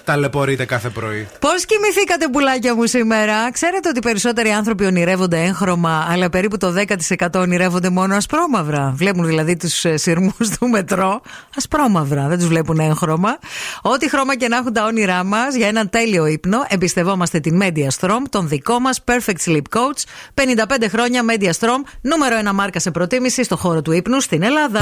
ταλαιπωρείται 0.04 0.64
κάθε 0.64 0.88
πρωί. 0.88 1.28
Πώς 1.38 1.64
κοιμηθήκατε, 1.64 2.28
πουλάκια 2.28 2.74
μου, 2.74 2.86
σήμερα; 2.86 3.50
Ξέρετε 3.52 3.88
ότι 3.88 4.00
περισσότεροι 4.00 4.48
άνθρωποι 4.50 4.84
ονειρεύονται 4.84 5.42
έγχρωμα, 5.42 6.06
αλλά 6.10 6.30
περίπου 6.30 6.56
το 6.56 6.74
10% 7.18 7.26
ονειρεύονται 7.34 7.90
μόνο 7.90 8.14
ασπρόμαυρα. 8.14 8.92
Βλέπουν 8.96 9.26
δηλαδή 9.26 9.56
τους 9.56 9.84
σειρμούς 9.94 10.48
του 10.58 10.68
μετρό 10.68 11.20
ασπρόμαυρα. 11.56 12.26
Δεν 12.28 12.38
τους 12.38 12.48
βλέπουν 12.48 12.78
έγχρωμα. 12.78 13.38
Ό,τι 13.82 14.08
χρώμα 14.08 14.36
και 14.36 14.48
να 14.48 14.56
έχουν 14.56 14.72
τα 14.72 14.84
όνειρά 14.84 15.24
μας 15.24 15.54
για 15.54 15.68
έναν 15.68 15.90
τέλειο 15.90 16.26
ύπνο, 16.26 16.58
εμπιστευόμαστε 16.68 17.40
την 17.40 17.60
Media 17.62 17.88
Strom, 17.98 18.22
τον 18.30 18.48
δικό 18.48 18.80
μας 18.80 19.00
Perfect 19.04 19.50
Sleep 19.50 19.76
Coach. 19.76 20.02
55 20.34 20.88
χρόνια 20.88 21.22
Media 21.30 21.50
Strom, 21.58 21.80
νούμερο 22.00 22.36
1 22.50 22.52
μάρκα 22.54 22.80
σε 22.80 22.90
προτίμηση 22.90 23.44
στο 23.44 23.56
χώρο 23.56 23.82
του 23.82 23.92
ύπνου 23.92 24.20
στην 24.20 24.42
Ελλάδα. 24.42 24.80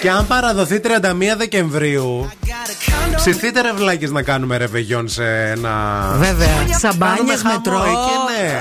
Και 0.00 0.10
αν 0.10 0.26
παραδοθεί 0.26 0.80
31 0.84 0.88
Δεκεμβρίου, 1.36 2.30
ψηθείτε 3.16 3.60
ρευλάκι 3.60 4.06
να 4.06 4.22
κάνουμε 4.22 4.56
ρεβεγιόν 4.56 5.08
σε 5.08 5.24
ένα. 5.50 5.70
Βέβαια. 6.16 6.46
Κάνουμε 6.46 6.76
Σαμπάνιες, 6.78 7.40
χαμό 7.42 7.54
μετρό. 7.54 7.82
εκεί, 7.82 8.42
ναι. 8.42 8.60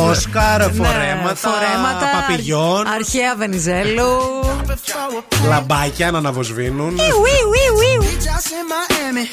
Όσκαρ, 0.00 0.60
φορέματα, 0.62 1.28
Ναι, 1.28 1.34
φορέματα 1.34 2.06
παπηγιών. 2.20 2.86
Αρχαία 2.86 3.34
Βενιζέλου. 3.36 4.08
Λαμπάκια 5.48 6.10
να 6.10 6.18
αναβοσβήνουν. 6.18 6.96
We 6.98 8.12
just 8.26 8.48
in 8.58 8.66
Miami. 8.72 9.24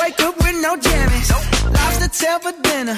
Wake 0.00 0.20
up 0.26 0.34
with 0.44 0.58
no 0.66 0.72
jammies. 0.86 1.28
Lobster 1.76 2.10
tail 2.20 2.38
for 2.44 2.54
dinner. 2.66 2.96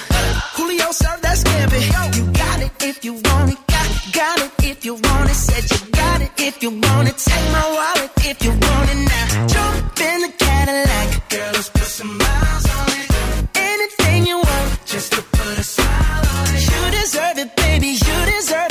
Julio 0.56 0.88
served 1.00 1.22
that 1.26 1.36
scampi. 1.42 1.80
You 2.16 2.24
got 2.42 2.58
it 2.66 2.72
if 2.90 2.96
you 3.06 3.12
want 3.26 3.50
it. 3.52 3.67
Got, 4.12 4.40
it 4.40 4.52
if 4.64 4.84
you 4.84 4.94
want 4.94 5.30
it. 5.30 5.34
Said 5.34 5.64
you 5.70 5.90
got 5.90 6.22
it 6.22 6.30
if 6.38 6.62
you 6.62 6.70
want 6.70 7.08
it. 7.08 7.16
Take 7.18 7.52
my 7.52 7.66
wallet 7.76 8.10
if 8.18 8.42
you 8.44 8.50
want 8.50 8.90
it 8.90 9.00
now. 9.12 9.46
Jump 9.46 10.00
in 10.00 10.20
the 10.22 10.32
Cadillac. 10.38 11.28
Girl, 11.28 11.50
let's 11.52 11.68
put 11.68 11.82
some 11.82 12.16
miles 12.16 12.66
on 12.78 12.88
it. 13.00 13.08
Anything 13.56 14.26
you 14.26 14.36
want, 14.36 14.86
just 14.86 15.12
to 15.12 15.22
put 15.22 15.58
a 15.58 15.62
smile 15.62 16.24
on 16.38 16.54
it. 16.54 16.62
You 16.70 17.00
deserve 17.00 17.38
it, 17.38 17.56
baby. 17.56 17.88
You 17.88 18.16
deserve 18.32 18.66
it 18.66 18.67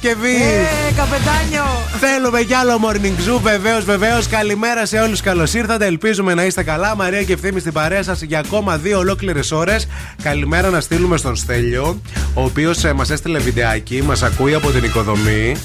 Παρασκευή! 0.00 0.34
Ε, 0.34 0.92
καπετάνιο! 0.96 1.64
Θέλουμε 2.00 2.42
κι 2.42 2.54
άλλο 2.54 2.80
morning 2.84 3.36
zoo, 3.36 3.40
βεβαίως, 3.42 3.84
βεβαίως. 3.84 4.26
Καλημέρα 4.28 4.86
σε 4.86 4.98
όλους, 4.98 5.20
καλώς 5.20 5.54
ήρθατε. 5.54 5.86
Ελπίζουμε 5.86 6.34
να 6.34 6.44
είστε 6.44 6.62
καλά. 6.62 6.96
Μαρία 6.96 7.22
και 7.22 7.32
ευθύνη 7.32 7.60
στην 7.60 7.72
παρέα 7.72 8.02
σας 8.02 8.22
για 8.22 8.38
ακόμα 8.38 8.76
δύο 8.76 8.98
ολόκληρες 8.98 9.50
ώρες. 9.52 9.88
Καλημέρα 10.22 10.70
να 10.70 10.80
στείλουμε 10.80 11.16
στον 11.16 11.36
Στέλιο, 11.36 12.00
ο 12.34 12.42
οποίος 12.42 12.84
μας 12.94 13.10
έστειλε 13.10 13.38
βιντεάκι, 13.38 14.02
μας 14.02 14.22
ακούει 14.22 14.54
από 14.54 14.70
την 14.70 14.84
οικοδομή. 14.84 15.56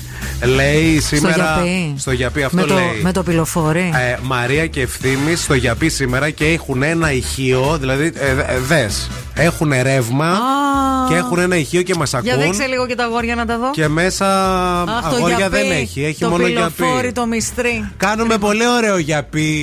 Λέει 0.56 1.00
σήμερα. 1.00 1.36
γιαπί. 1.36 1.94
Στο 1.98 2.12
γιαπί, 2.12 2.44
αυτό 2.44 2.58
με, 2.58 2.64
το, 2.64 2.74
λέει. 2.74 3.00
με 3.02 3.12
το 3.12 3.24
πυλοφόρι. 3.24 3.92
Ε, 3.94 4.18
Μαρία 4.22 4.68
και 4.68 4.82
ευθύνη 4.82 5.36
στο 5.36 5.54
γιαπί 5.54 5.90
σήμερα 5.90 6.30
και 6.30 6.46
έχουν 6.46 6.84
ένα 6.84 7.12
ηχείο, 7.12 7.78
δηλαδή 7.80 8.06
ε, 8.06 8.58
δες. 8.68 9.10
Έχουν 9.34 9.74
ρεύμα 9.82 10.38
και 11.12 11.18
έχουν 11.18 11.40
ένα 11.40 11.56
ηχείο 11.58 11.82
και 11.82 11.96
μας 11.96 12.10
Για 12.22 12.34
ακούν. 12.34 12.44
δείξε 12.46 12.66
λίγο 12.66 12.86
και 12.88 12.96
τα 12.96 13.04
αγόρια 13.04 13.36
να 13.36 13.46
τα 13.46 13.58
δω. 13.58 13.72
Και 13.72 13.88
μέσα 13.88 14.26
Αχ, 14.82 15.10
το 15.10 15.16
αγόρια 15.16 15.36
γιαπί, 15.38 15.56
δεν 15.58 15.72
έχει. 15.72 16.04
Έχει 16.04 16.20
το 16.20 16.30
μόνο 16.30 16.44
πυλοφόρι, 16.44 16.92
γιαπί. 16.92 17.12
το 17.12 17.26
μυστρί. 17.26 17.92
Κάνουμε 17.98 18.38
πολύ 18.38 18.68
ωραίο 18.68 18.98
γιαπί, 18.98 19.54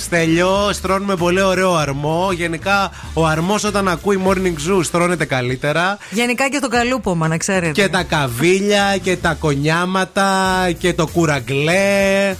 Στέλιο. 0.00 0.70
Στρώνουμε 0.72 1.16
πολύ 1.16 1.42
ωραίο 1.42 1.74
αρμό. 1.74 2.28
Γενικά, 2.32 2.90
ο 3.14 3.26
αρμός 3.26 3.64
όταν 3.64 3.88
ακούει 3.88 4.20
morning 4.26 4.70
zoo 4.70 4.80
στρώνεται 4.84 5.24
καλύτερα. 5.24 5.98
Γενικά 6.10 6.48
και 6.48 6.58
το 6.58 6.68
καλούπομα, 6.68 7.28
να 7.28 7.36
ξέρετε. 7.36 7.72
Και 7.72 7.88
τα 7.88 8.02
καβίλια 8.02 8.96
και 9.02 9.16
τα 9.16 9.36
κονιάματα 9.40 10.30
και 10.78 10.92
το 10.94 11.06
κουραγκλέ 11.06 12.34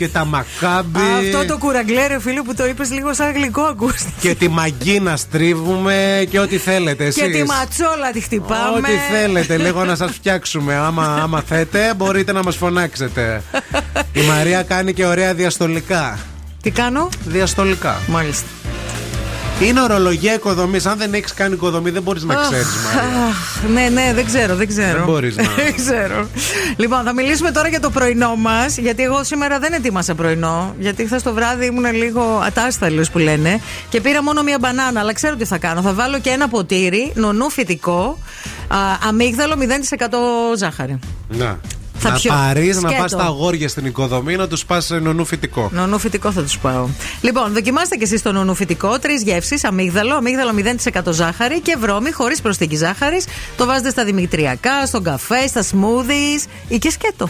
και 0.00 0.08
τα 0.08 0.24
μακάμπι. 0.24 0.98
Αυτό 1.20 1.46
το 1.46 1.58
κουραγκλέ, 1.58 2.06
ρε 2.06 2.20
φίλε, 2.20 2.42
που 2.42 2.54
το 2.54 2.66
είπες 2.66 2.90
λίγο 2.90 3.14
σαν 3.14 3.32
γλυκό 3.32 3.62
ακούστηκε. 3.62 4.12
Και 4.20 4.34
τη 4.34 4.48
μαγκίνα 4.48 5.16
στρίβουμε 5.16 6.26
και 6.30 6.38
ό,τι 6.38 6.58
θέλετε 6.58 7.04
εσείς. 7.04 7.22
Και 7.22 7.28
τη 7.28 7.42
ματσόλα 7.42 8.10
τη 8.12 8.20
χτυπάμε. 8.20 8.78
Ό,τι 8.78 8.92
θέλετε, 9.12 9.56
λίγο 9.56 9.84
να 9.84 9.96
σας 9.96 10.10
φτιάξουμε. 10.12 10.74
Άμα, 10.74 11.18
άμα 11.22 11.42
θέτε, 11.46 11.94
μπορείτε 11.96 12.32
να 12.32 12.42
μας 12.42 12.56
φωνάξετε. 12.56 13.42
Η 14.12 14.20
Μαρία 14.20 14.62
κάνει 14.62 14.92
και 14.92 15.06
ωραία 15.06 15.34
διαστολικά. 15.34 16.18
Τι 16.62 16.70
κάνω; 16.70 17.08
Διαστολικά. 17.24 18.00
Μάλιστα. 18.06 18.46
Είναι 19.60 19.80
ορολογία 19.80 20.34
οικοδομής. 20.34 20.86
Αν 20.86 20.98
δεν 20.98 21.14
έχεις 21.14 21.34
κάνει 21.34 21.54
οικοδομή, 21.54 21.90
δεν 21.90 22.02
μπορείς 22.02 22.22
να 22.24 22.34
Αχ, 22.34 22.46
ξέρεις, 22.48 22.66
Μαρία. 22.84 23.26
αχ, 23.26 23.62
Ναι, 23.72 23.88
ναι, 23.88 24.12
δεν 24.14 24.24
ξέρω, 24.26 24.56
δεν 24.56 24.66
ξέρω. 24.68 24.96
Δεν 24.96 25.04
μπορείς 25.04 25.36
να- 25.36 25.42
Δεν 25.64 25.74
ξέρω. 25.76 26.28
Λοιπόν, 26.76 27.02
θα 27.04 27.12
μιλήσουμε 27.12 27.50
τώρα 27.50 27.68
για 27.68 27.80
το 27.80 27.90
πρωινό 27.90 28.36
μας. 28.36 28.76
Γιατί 28.78 29.02
εγώ 29.02 29.24
σήμερα 29.24 29.58
δεν 29.58 29.72
ετοίμασα 29.72 30.14
πρωινό. 30.14 30.74
Γιατί 30.78 31.04
χθες 31.04 31.22
το 31.22 31.32
βράδυ 31.32 31.66
ήμουν 31.66 31.92
λίγο 31.94 32.42
ατάσταλος 32.46 33.10
που 33.10 33.18
λένε. 33.18 33.60
Και 33.88 34.00
πήρα 34.00 34.22
μόνο 34.22 34.42
μία 34.42 34.56
μπανάνα. 34.60 35.00
Αλλά 35.00 35.12
ξέρω 35.12 35.36
τι 35.36 35.44
θα 35.44 35.58
κάνω. 35.58 35.80
Θα 35.82 35.92
βάλω 35.92 36.18
και 36.18 36.30
ένα 36.30 36.48
ποτήρι 36.48 37.12
νονού 37.14 37.50
φυτικό. 37.50 38.18
Α, 38.68 38.76
αμύγδαλο 39.08 39.54
0% 39.56 40.56
ζάχαρη. 40.58 40.98
Να. 41.28 41.58
Θα 42.02 42.10
να 42.10 42.14
πιω. 42.18 42.32
πάρεις, 42.32 42.74
να 42.82 42.88
Σκέτο. 42.88 43.02
πας 43.02 43.12
τα 43.12 43.22
αγόρια 43.22 43.68
στην 43.68 43.84
οικοδομή 43.84 44.36
να 44.36 44.48
τους 44.48 44.64
πας 44.64 44.90
νονού 45.02 45.24
φυτικό. 45.24 45.68
Νονού 45.72 45.98
φυτικό 45.98 46.32
θα 46.32 46.42
τους 46.42 46.58
πάω. 46.58 46.86
Λοιπόν, 47.20 47.52
δοκιμάστε 47.52 47.96
και 47.96 48.04
εσείς 48.04 48.22
το 48.22 48.32
νονού 48.32 48.54
φυτικό. 48.54 48.98
Τρεις 48.98 49.22
γεύσεις. 49.22 49.64
Αμύγδαλο, 49.64 50.14
αμύγδαλο 50.14 50.52
0% 50.52 51.12
ζάχαρη 51.12 51.60
και 51.60 51.76
βρώμη 51.80 52.10
χωρίς 52.10 52.40
προσθήκη 52.40 52.76
ζάχαρης. 52.76 53.24
Το 53.56 53.66
βάζετε 53.66 53.90
στα 53.90 54.04
δημητριακά, 54.04 54.86
στον 54.86 55.02
καφέ, 55.02 55.46
στα 55.46 55.62
smoothies 55.62 56.48
ή 56.68 56.78
και 56.78 56.90
σκέτο. 56.90 57.28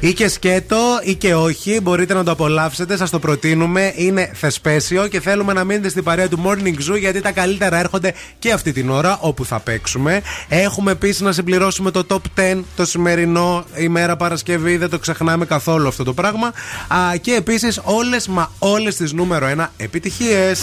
Ή 0.00 0.12
και 0.12 0.28
σκέτο 0.28 1.00
ή 1.02 1.14
και 1.14 1.34
όχι, 1.34 1.80
μπορείτε 1.80 2.14
να 2.14 2.24
το 2.24 2.30
απολαύσετε, 2.30 2.96
σας 2.96 3.10
το 3.10 3.18
προτείνουμε. 3.18 3.92
Είναι 3.96 4.30
θεσπέσιο 4.34 5.06
και 5.06 5.20
θέλουμε 5.20 5.52
να 5.52 5.64
μείνετε 5.64 5.88
στην 5.88 6.04
παρέα 6.04 6.28
του 6.28 6.42
Morning 6.44 6.90
Zoo 6.90 6.98
γιατί 6.98 7.20
τα 7.20 7.32
καλύτερα 7.32 7.78
έρχονται 7.78 8.14
και 8.38 8.52
αυτή 8.52 8.72
την 8.72 8.90
ώρα 8.90 9.18
όπου 9.20 9.44
θα 9.44 9.60
παίξουμε. 9.60 10.22
Έχουμε 10.48 10.90
επίσης 10.90 11.20
να 11.20 11.32
συμπληρώσουμε 11.32 11.90
το 11.90 12.06
top 12.08 12.40
10 12.40 12.62
το 12.76 12.84
σημερινό 12.84 13.64
ημέρα 13.76 14.16
Παρασκευή, 14.16 14.76
δεν 14.76 14.90
το 14.90 14.98
ξεχνάμε 14.98 15.44
καθόλου 15.44 15.88
αυτό 15.88 16.04
το 16.04 16.12
πράγμα. 16.14 16.46
Α, 16.88 17.16
και 17.20 17.34
επίσης 17.34 17.80
όλες 17.84 18.28
μα 18.28 18.52
όλες 18.58 18.96
τις 18.96 19.12
νούμερο 19.12 19.46
1 19.46 19.72
επιτυχίες. 19.76 20.62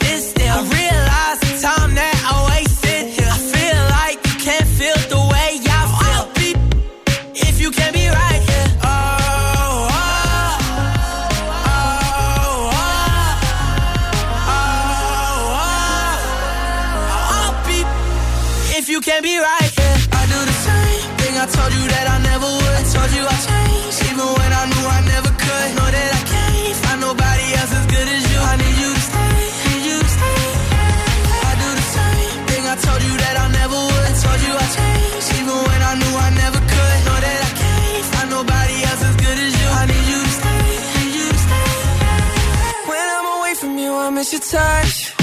miss 44.21 44.33
your 44.33 44.41
touch. 44.41 45.15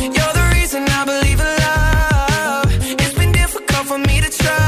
You're 0.00 0.34
the 0.40 0.50
reason 0.54 0.82
I 0.88 1.04
believe 1.04 1.38
in 1.38 1.52
love. 1.66 2.98
It's 3.02 3.14
been 3.14 3.32
difficult 3.32 3.86
for 3.86 3.98
me 3.98 4.22
to 4.22 4.30
trust. 4.30 4.67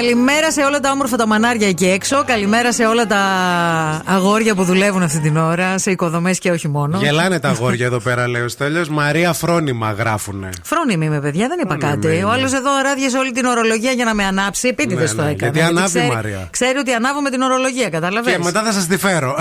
Καλημέρα 0.00 0.52
σε 0.52 0.62
όλα 0.62 0.80
τα 0.80 0.90
όμορφα 0.90 1.16
τα 1.16 1.26
μανάρια 1.26 1.68
εκεί 1.68 1.86
έξω. 1.86 2.24
Καλημέρα 2.26 2.72
σε 2.72 2.86
όλα 2.86 3.06
τα 3.06 3.18
αγόρια 4.04 4.54
που 4.54 4.64
δουλεύουν 4.64 5.02
αυτή 5.02 5.18
την 5.20 5.36
ώρα, 5.36 5.78
σε 5.78 5.90
οικοδομές 5.90 6.38
και 6.38 6.50
όχι 6.50 6.68
μόνο. 6.68 6.98
Γελάνε 6.98 7.40
τα 7.40 7.48
αγόρια 7.48 7.86
εδώ 7.86 7.98
πέρα, 7.98 8.28
λέει 8.28 8.42
ο 8.42 8.48
Στέλιος. 8.48 8.88
Μαρία 8.88 9.32
Φρόνημα 9.32 9.92
γράφουνε. 9.92 10.48
Φρόνιμη 10.62 11.04
είμαι, 11.06 11.20
παιδιά, 11.20 11.48
δεν 11.48 11.58
είπα 11.62 11.76
Φρόνιμη 11.80 12.02
κάτι. 12.02 12.14
είμαι. 12.16 12.24
Ο 12.24 12.30
άλλος 12.30 12.52
εδώ 12.52 12.76
αράδιασε 12.78 13.18
όλη 13.18 13.32
την 13.32 13.44
ορολογία 13.44 13.92
για 13.92 14.04
να 14.04 14.14
με 14.14 14.24
ανάψει. 14.24 14.68
Επίτηδες 14.68 15.10
Ναι, 15.10 15.16
το 15.16 15.22
ναι, 15.24 15.30
έκανε. 15.30 15.50
γιατί 15.52 15.68
ανάβει, 15.68 15.88
ξέρει, 15.88 16.06
Μαρία. 16.14 16.48
Ξέρει 16.50 16.78
ότι 16.78 16.92
ανάβω 16.92 17.20
με 17.20 17.30
την 17.30 17.40
ορολογία, 17.40 17.88
κατάλαβες; 17.88 18.32
Και 18.32 18.38
μετά 18.42 18.62
θα 18.62 18.72
σας 18.72 18.86
τη 18.86 18.96
φέρω. 18.98 19.38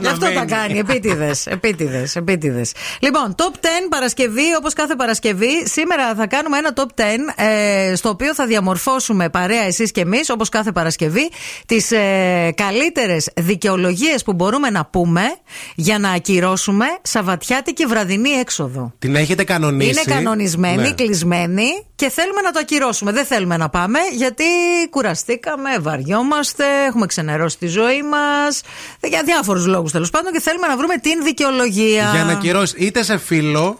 Γι' 0.00 0.06
αυτό 0.06 0.20
τα 0.20 0.26
Αναμένει. 0.26 0.50
κάνει. 0.50 0.78
Επίτηδες. 0.78 1.46
Επίτηδες. 1.46 2.16
Επίτηδες. 2.16 2.72
Λοιπόν, 3.00 3.34
top 3.36 3.54
10 3.60 3.88
Παρασκευή, 3.88 4.54
όπως 4.58 4.72
κάθε 4.72 4.94
Παρασκευή. 4.96 5.66
Σήμερα 5.68 6.14
θα 6.16 6.26
κάνουμε 6.26 6.58
ένα 6.58 6.70
top 6.74 6.86
10 6.94 7.34
ε, 7.90 7.94
στο 7.94 8.08
οποίο 8.08 8.34
θα 8.34 8.46
διαμορφώσουμε 8.46 9.28
παρέα 9.28 9.62
εσείς 9.62 9.90
και 9.98 10.04
εμείς, 10.04 10.30
όπως 10.30 10.48
κάθε 10.48 10.72
Παρασκευή, 10.72 11.30
τις 11.66 11.90
ε, 11.90 12.52
καλύτερες 12.56 13.30
δικαιολογίες 13.36 14.22
που 14.22 14.32
μπορούμε 14.32 14.70
να 14.70 14.84
πούμε 14.84 15.22
για 15.74 15.98
να 15.98 16.10
ακυρώσουμε 16.10 16.84
Σαββατιάτικη 17.02 17.86
βραδινή 17.86 18.28
έξοδο. 18.30 18.92
Την 18.98 19.16
έχετε 19.16 19.44
κανονίσει. 19.44 19.90
Είναι 19.90 20.02
κανονισμένη, 20.14 20.82
Ναι. 20.82 20.92
κλεισμένη 20.92 21.86
και 21.94 22.08
θέλουμε 22.10 22.40
να 22.40 22.50
το 22.50 22.58
ακυρώσουμε. 22.58 23.12
Δεν 23.12 23.24
θέλουμε 23.24 23.56
να 23.56 23.68
πάμε 23.68 23.98
γιατί 24.16 24.44
κουραστήκαμε, 24.90 25.78
βαριόμαστε, 25.80 26.64
έχουμε 26.88 27.06
ξενερώσει 27.06 27.58
τη 27.58 27.66
ζωή 27.66 28.02
μας. 28.02 28.62
Για 29.02 29.22
διάφορους 29.24 29.66
λόγους 29.66 29.92
τέλος 29.92 30.10
πάντων 30.10 30.32
και 30.32 30.40
θέλουμε 30.40 30.66
να 30.66 30.76
βρούμε 30.76 30.96
την 30.96 31.22
δικαιολογία. 31.24 32.10
Για 32.14 32.24
να 32.24 32.34
κυρώσει 32.34 32.74
είτε 32.78 33.02
σε 33.02 33.18
φίλο. 33.18 33.78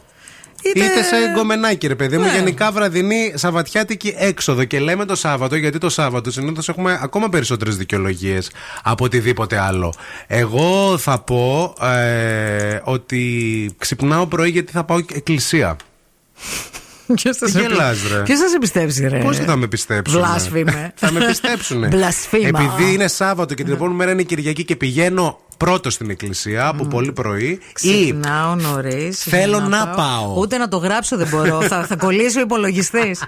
Είτε- 0.63 0.79
Είτε, 0.85 1.03
σε 1.03 1.17
γκομενάκι, 1.35 1.87
ρε 1.87 1.95
παιδί 1.95 2.19
μου. 2.19 2.25
Ναι. 2.25 2.33
Γενικά 2.35 2.73
βραδινή 2.73 3.33
Σαββατιάτικη 3.35 4.15
έξοδο. 4.19 4.65
Και 4.65 4.79
λέμε 4.81 5.05
το 5.05 5.15
Σάββατο, 5.15 5.57
γιατί 5.57 5.79
το 5.79 5.89
Σάββατο 5.89 6.31
συνήθως 6.31 6.69
έχουμε 6.69 6.99
ακόμα 7.03 7.29
περισσότερες 7.29 7.77
δικαιολογίες 7.77 8.51
από 8.83 9.05
οτιδήποτε 9.05 9.59
άλλο. 9.59 9.95
Εγώ 10.27 10.99
θα 10.99 11.19
πω 11.21 11.75
ε, 11.83 12.81
ότι 12.85 13.71
ξυπνάω 13.79 14.27
πρωί 14.27 14.51
γιατί 14.51 14.73
θα 14.73 14.85
πάω 14.85 14.99
εκκλησία. 14.99 15.77
Ποιος 17.15 17.37
θα, 17.37 17.49
σε... 17.49 17.61
Γελάς, 17.61 17.99
ρε. 18.13 18.23
Ποιος 18.23 18.39
θα 18.39 18.49
σε 18.49 18.59
πιστέψει, 18.59 19.09
ρε; 19.09 19.19
Πώς 19.19 19.37
δεν 19.37 19.47
θα 19.47 19.57
με 19.57 19.67
πιστέψουν. 19.67 20.19
Βλάσφημε. 20.21 20.93
θα 20.97 21.13
με 21.13 21.27
πιστέψουν. 21.27 21.89
Μπλασφήμα. 21.89 22.49
Επειδή 22.59 22.93
είναι 22.93 23.09
Σάββατο 23.09 23.55
και 23.55 23.65
την 23.65 23.73
επόμενη 23.73 23.97
μέρα 23.97 24.11
είναι 24.11 24.23
Κυριακή 24.23 24.65
και 24.65 24.77
πηγαίνω 24.77 25.41
πρώτος 25.59 25.95
στην 25.95 26.11
εκκλησία 26.11 26.67
από 26.67 26.85
πολύ 26.87 27.13
πρωί. 27.13 27.47
Ή 27.49 27.61
Ξυπνάω 27.73 28.55
νωρίς. 28.55 29.19
Θέλω 29.23 29.61
να 29.61 29.89
πάω. 29.89 30.35
Ούτε 30.39 30.59
να 30.59 30.69
το 30.69 30.77
γράψω 30.77 31.17
δεν 31.17 31.29
μπορώ. 31.29 31.61
θα, 31.63 31.85
θα 31.87 31.97
κολλήσει 31.97 32.39
ο 32.39 32.41
υπολογιστής. 32.41 33.23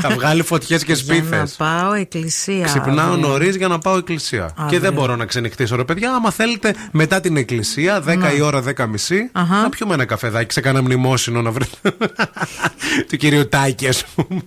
θα 0.00 0.10
βγάλει 0.10 0.42
φωτιές 0.42 0.84
και 0.84 0.92
Για 1.02 1.02
σπίθες. 1.02 1.56
να 1.58 1.66
πάω 1.66 1.92
εκκλησία. 1.92 2.64
Ξυπνάω 2.64 3.12
αύριο. 3.12 3.28
νωρίς 3.28 3.56
για 3.56 3.68
να 3.68 3.78
πάω 3.78 3.96
εκκλησία. 3.96 4.52
Και 4.56 4.62
Αύριο. 4.62 4.80
δεν 4.80 4.92
μπορώ 4.92 5.16
να 5.16 5.24
ξενυχτήσω, 5.24 5.76
ρε 5.76 5.84
παιδιά. 5.84 6.14
Άμα 6.14 6.30
θέλετε 6.30 6.74
μετά 6.90 7.20
την 7.20 7.36
εκκλησία, 7.36 8.02
10 8.06 8.36
η 8.36 8.40
ώρα, 8.40 8.62
10 8.76 8.86
μισή, 8.86 9.28
Αχα. 9.32 9.56
να 9.62 9.68
πιούμε 9.68 9.94
ένα 9.94 10.04
καφεδάκι 10.04 10.52
σε 10.52 10.60
κάνα 10.60 10.82
μνημόσυνο 10.82 11.42
να 11.42 11.50
βρείτε. 11.50 11.90
του 13.08 13.16
κυρίου 13.16 13.48
Τάκη, 13.48 13.88
ας 13.88 14.04
πούμε. 14.04 14.42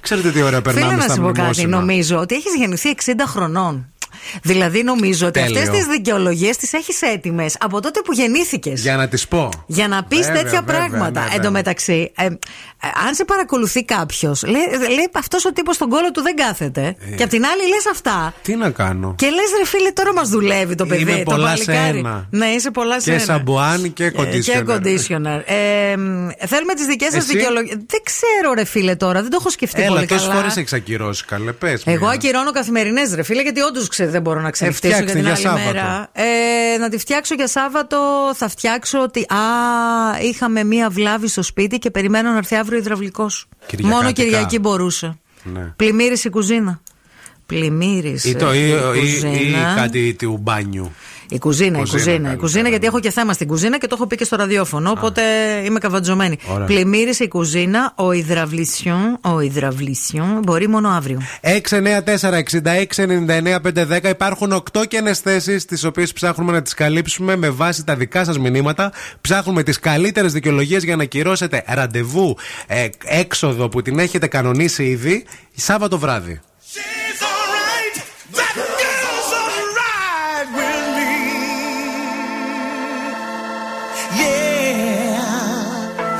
Ξέρετε 0.00 0.30
τι 0.30 0.42
ώρα 0.42 0.62
περνάμε 0.62 0.86
Φίλε 0.86 0.96
να 0.96 1.02
στα 1.02 1.14
σου 1.14 1.20
πω 1.20 1.26
κάτι. 1.26 1.38
μνημόσυνα. 1.40 1.76
Νομίζω 1.78 2.18
ότι 2.18 2.34
έχεις 2.34 2.54
γεννηθεί 2.58 2.94
60 3.04 3.10
χρονών. 3.26 3.86
Δηλαδή 4.42 4.82
νομίζω 4.82 5.26
ότι 5.26 5.40
Τέλειο. 5.40 5.60
αυτέ 5.60 5.70
τις 5.76 5.86
δικαιολογίες 5.86 6.56
τις 6.56 6.72
έχεις 6.72 7.02
έτοιμες 7.02 7.56
από 7.60 7.80
τότε 7.80 8.00
που 8.04 8.12
γεννήθηκες. 8.12 8.80
Για 8.82 8.96
να 8.96 9.08
τις 9.08 9.28
πω. 9.28 9.48
Για 9.66 9.88
να 9.88 10.04
πεις 10.04 10.18
Βέβαια, 10.26 10.42
τέτοια 10.42 10.62
βέβαια, 10.62 10.76
πράγματα. 10.88 11.10
ναι, 11.20 11.26
Εν 11.26 11.30
βέβαια. 11.30 11.40
τω 11.44 11.50
μεταξύ, 11.50 12.12
ε, 12.16 12.24
ε, 12.24 12.28
αν 13.06 13.14
σε 13.14 13.24
παρακολουθεί 13.24 13.84
κάποιος, 13.84 14.42
λέει, 14.42 14.62
λέει 14.94 15.10
αυτός 15.14 15.44
ο 15.44 15.52
τύπος 15.52 15.74
στον 15.74 15.88
κόλο 15.88 16.10
του 16.10 16.22
δεν 16.22 16.36
κάθεται. 16.36 16.96
Ε. 17.10 17.14
Και 17.14 17.22
απ' 17.22 17.28
την 17.28 17.44
άλλη 17.44 17.62
λες 17.68 17.86
αυτά. 17.92 18.34
Τι 18.42 18.54
να 18.56 18.70
κάνω; 18.70 19.14
Και 19.18 19.26
λες, 19.26 19.44
ρε 19.58 19.66
φίλε, 19.66 19.90
τώρα 19.90 20.12
μας 20.12 20.28
δουλεύει 20.28 20.74
το 20.74 20.86
παιδί. 20.86 21.02
Είμαι 21.02 21.22
το 21.24 21.30
πολλά 21.30 21.56
σε 21.56 21.64
παλικάρι. 21.64 21.98
ένα. 21.98 22.26
Ναι, 22.30 22.46
είσαι 22.46 22.70
πολλά 22.70 23.00
σε 23.00 23.10
Και 23.10 23.16
ένα. 23.16 23.24
σαμπουάν 23.24 23.92
και 23.92 24.04
Ε, 24.04 24.10
conditioner. 24.16 24.40
Και 24.40 24.62
conditioner. 24.66 25.40
Ε, 25.44 25.96
μ, 25.96 26.28
θέλουμε 26.46 26.74
τις 26.74 26.86
δικές 26.86 27.12
σας 27.12 27.22
Εσύ; 27.24 27.36
δικαιολογίε. 27.36 27.74
Δεν 27.86 28.00
ξέρω, 28.04 28.54
ρε 28.54 28.64
φίλε, 28.64 28.94
τώρα. 28.96 29.20
Δεν 29.20 29.30
το 29.30 29.36
έχω 29.40 29.50
σκεφτεί 29.50 29.82
Έλα, 29.82 29.94
πολύ 29.94 30.06
τόσες 30.06 30.22
καλά. 30.26 30.34
φορές 30.34 30.56
έχει 30.56 30.74
ακυρώσει, 30.74 31.24
καλέ. 31.24 31.52
Πες 31.52 31.82
Εγώ 31.84 32.04
μια. 32.04 32.10
ακυρώνω 32.14 32.50
καθημερινές, 32.52 33.14
ρε 33.14 33.22
φίλε, 33.22 33.42
γιατί 33.42 33.60
όντως 33.60 33.88
δεν 33.96 34.22
μπορώ 34.22 34.40
να 34.40 34.50
ξενυχτήσω 34.50 34.86
για 34.88 34.96
φτιάξτε 34.96 35.18
την 35.18 35.26
για 35.26 35.50
άλλη 35.50 35.60
Σάββατο. 35.60 35.80
μέρα. 35.82 36.08
Ε, 36.74 36.78
να 36.78 36.88
τη 36.88 36.98
φτιάξω 36.98 37.34
για 37.34 37.46
Σάββατο, 37.48 37.98
θα 38.34 38.48
φτιάξω 38.48 39.02
ότι. 39.02 39.20
Α, 39.20 39.36
είχαμε 40.22 40.64
μία 40.64 40.88
βλάβη 40.90 41.28
στο 41.28 41.42
σπίτι 41.42 41.78
και 41.78 41.90
περιμένω 41.90 42.30
να 42.30 42.36
έρθει 42.36 42.54
αύριο 42.56 42.75
υδραυλικός. 42.76 43.48
Κυριακάτικα. 43.66 43.96
Μόνο 43.96 44.12
Κυριακή 44.12 44.58
μπορούσε. 44.58 45.18
Ναι. 45.42 45.72
Πλημμύρισε 45.76 46.28
η 46.28 46.30
κουζίνα. 46.30 46.80
Πλημμύρισε. 47.46 48.28
Ή, 48.28 48.34
το, 48.36 48.54
ή, 48.54 48.58
η 48.58 48.62
ή, 48.62 48.70
ή 48.70 49.00
κουζίνα. 49.00 49.74
κάτι 49.76 50.14
του 50.14 50.38
μπάνιου. 50.42 50.92
Η 51.28 51.38
κουζίνα, 51.38 51.78
η 51.78 51.80
Κουζίνα, 51.80 51.98
κουζίνα. 51.98 52.14
Η 52.14 52.16
καλύτερα. 52.16 52.36
κουζίνα, 52.36 52.68
γιατί 52.68 52.86
έχω 52.86 53.00
και 53.00 53.10
θέμα 53.10 53.32
στην 53.32 53.46
κουζίνα 53.46 53.78
και 53.78 53.86
το 53.86 53.94
έχω 53.98 54.06
πει 54.06 54.16
και 54.16 54.24
στο 54.24 54.36
ραδιόφωνο. 54.36 54.90
Οπότε 54.90 55.22
είμαι 55.64 55.78
καβατζωμένη. 55.78 56.38
Ωραία. 56.52 56.66
Πλημμύρισε 56.66 57.24
η 57.24 57.28
κουζίνα. 57.28 57.92
Ο 57.96 58.12
υδραυλισιόν, 58.12 59.18
ο 59.20 59.40
υδραυλισιόν 59.40 60.40
μπορεί 60.44 60.68
μόνο 60.68 60.88
αύριο. 60.88 61.20
694-6699-510 61.40 64.08
υπάρχουν 64.08 64.52
8 64.72 64.82
καινέ 64.88 65.14
θέσει, 65.14 65.56
τις 65.56 65.84
οποίες 65.84 66.12
ψάχνουμε 66.12 66.52
να 66.52 66.62
τις 66.62 66.74
καλύψουμε 66.74 67.36
με 67.36 67.50
βάση 67.50 67.84
τα 67.84 67.96
δικά 67.96 68.24
σας 68.24 68.38
μηνύματα. 68.38 68.92
Ψάχνουμε 69.20 69.62
τις 69.62 69.80
καλύτερες 69.80 70.32
δικαιολογίες 70.32 70.84
για 70.84 70.96
να 70.96 71.04
κυρώσετε 71.04 71.64
ραντεβού 71.66 72.36
ε, 72.66 72.88
έξοδο 73.04 73.68
που 73.68 73.82
την 73.82 73.98
έχετε 73.98 74.26
κανονίσει 74.26 74.84
ήδη 74.84 75.24
Σάββατο 75.58 75.98
βράδυ. 75.98 76.40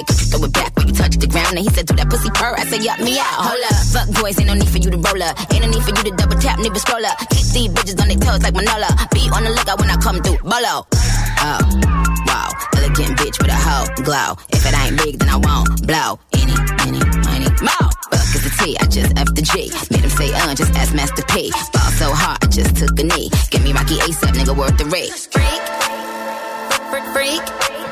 custom 0.00 0.02
brown? 0.04 0.04
He 0.08 0.12
said, 0.12 0.30
throw 0.30 0.44
it 0.44 0.52
back 0.52 0.76
when 0.76 0.88
you 0.88 0.94
touch 0.94 1.16
the 1.16 1.26
ground. 1.26 1.56
And 1.56 1.64
he 1.64 1.70
said, 1.70 1.86
do 1.86 1.94
that 1.96 2.08
pussy 2.08 2.30
purr. 2.30 2.54
I 2.56 2.64
said, 2.64 2.82
yup 2.82 2.98
me 3.00 3.18
out. 3.18 3.36
Hold 3.36 3.64
up, 3.68 3.76
fuck 3.92 4.08
boys, 4.20 4.38
ain't 4.38 4.48
no 4.48 4.54
need 4.54 4.68
for 4.68 4.78
you 4.78 4.90
to 4.90 4.98
roll 4.98 5.22
up. 5.22 5.36
Ain't 5.52 5.62
no 5.64 5.68
need 5.68 5.82
for 5.82 5.92
you 5.92 6.04
to 6.08 6.14
double 6.16 6.38
tap, 6.40 6.58
nigga 6.58 6.78
scroll 6.78 7.04
up. 7.04 7.18
Keep 7.30 7.46
these 7.52 7.70
bitches 7.70 8.00
on 8.00 8.08
their 8.08 8.18
toes 8.18 8.42
like 8.42 8.54
Manola. 8.54 8.88
Be 9.12 9.28
on 9.30 9.44
the 9.44 9.50
lookout 9.50 9.80
when 9.80 9.90
I 9.90 9.96
come 9.96 10.22
through. 10.22 10.40
Bolo. 10.42 10.86
Oh, 11.44 11.58
wow, 12.26 12.50
elegant 12.76 13.18
bitch 13.18 13.36
with 13.42 13.50
a 13.50 13.58
hoe 13.58 13.86
glow. 14.02 14.38
If 14.54 14.64
it 14.64 14.74
ain't 14.78 14.96
big, 14.96 15.18
then 15.18 15.28
I 15.28 15.36
won't 15.36 15.68
blow. 15.86 16.20
Any, 16.32 16.54
any, 16.86 17.02
money, 17.26 17.50
more. 17.60 17.88
Fuck 18.14 18.30
is 18.36 18.42
the 18.46 18.52
T, 18.62 18.76
I 18.78 18.86
just 18.86 19.10
F 19.18 19.28
the 19.34 19.42
G. 19.42 19.74
Made 19.90 20.04
him 20.06 20.10
say, 20.10 20.30
uh, 20.32 20.54
just 20.54 20.72
ask 20.74 20.94
Master 20.94 21.24
P. 21.28 21.50
Ball 21.74 21.90
so 21.98 22.14
hard, 22.14 22.38
I 22.42 22.46
just 22.46 22.76
took 22.76 22.94
a 22.98 23.02
knee. 23.02 23.28
Give 23.50 23.62
me 23.64 23.72
Rocky 23.72 23.98
ASAP, 23.98 24.38
nigga, 24.38 24.56
worth 24.56 24.78
the 24.78 24.86
risk. 24.86 25.32
Freak, 25.32 25.62
freak, 26.90 27.42
freak. 27.42 27.91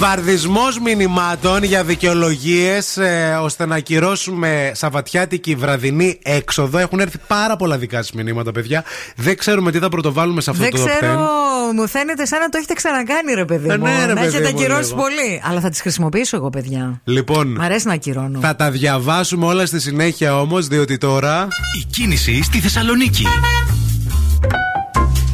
Βομβαρδισμός 0.00 0.78
μηνυμάτων 0.80 1.62
για 1.62 1.84
δικαιολογίες 1.84 2.98
ώστε 3.42 3.66
να 3.66 3.74
ακυρώσουμε 3.76 4.70
Σαββατιάτικη 4.74 5.54
βραδινή 5.54 6.18
έξοδο. 6.22 6.78
Έχουν 6.78 7.00
έρθει 7.00 7.18
πάρα 7.26 7.56
πολλά 7.56 7.78
δικά 7.78 7.96
σας 7.96 8.12
μηνύματα, 8.12 8.52
παιδιά. 8.52 8.84
Δεν 9.16 9.36
ξέρουμε 9.36 9.70
τι 9.70 9.78
θα 9.78 9.88
πρωτοβάλουμε 9.88 10.40
σε 10.40 10.50
αυτό 10.50 10.62
Δεν 10.62 10.72
το 10.72 10.82
top 10.82 10.86
10. 10.86 10.88
ξέρω, 10.96 11.28
μου 11.74 11.88
φαίνεται 11.88 12.26
σαν 12.26 12.40
να 12.40 12.48
το 12.48 12.58
έχετε 12.58 12.74
ξανακάνει, 12.74 13.32
ρε 13.34 13.44
παιδί 13.44 13.68
Ε, 13.68 13.76
μου. 13.78 13.84
ναι, 13.84 13.98
ρε, 14.06 14.06
να 14.06 14.20
παιδί 14.20 14.26
έχετε 14.26 14.52
μου, 14.52 14.58
ακυρώσει 14.58 14.88
λίγο. 14.90 15.02
πολύ. 15.02 15.42
Αλλά 15.44 15.60
θα 15.60 15.70
τις 15.70 15.80
χρησιμοποιήσω 15.80 16.36
εγώ, 16.36 16.50
παιδιά. 16.50 17.00
Λοιπόν, 17.04 17.46
Μ' 17.52 17.60
αρέσει 17.60 17.86
να 17.86 17.92
ακυρώνω. 17.92 18.40
θα 18.40 18.56
τα 18.56 18.70
διαβάσουμε 18.70 19.46
όλα 19.46 19.66
στη 19.66 19.80
συνέχεια 19.80 20.40
όμως, 20.40 20.66
διότι 20.66 20.98
τώρα. 20.98 21.48
Η 21.80 21.84
κίνηση 21.90 22.42
στη 22.42 22.60
Θεσσαλονίκη. 22.60 23.26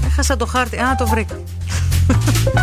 Έχασα 0.06 0.36
το 0.36 0.46
χάρτη. 0.46 0.76
Α, 0.76 0.94
το 0.98 1.06
βρήκα. 1.06 1.34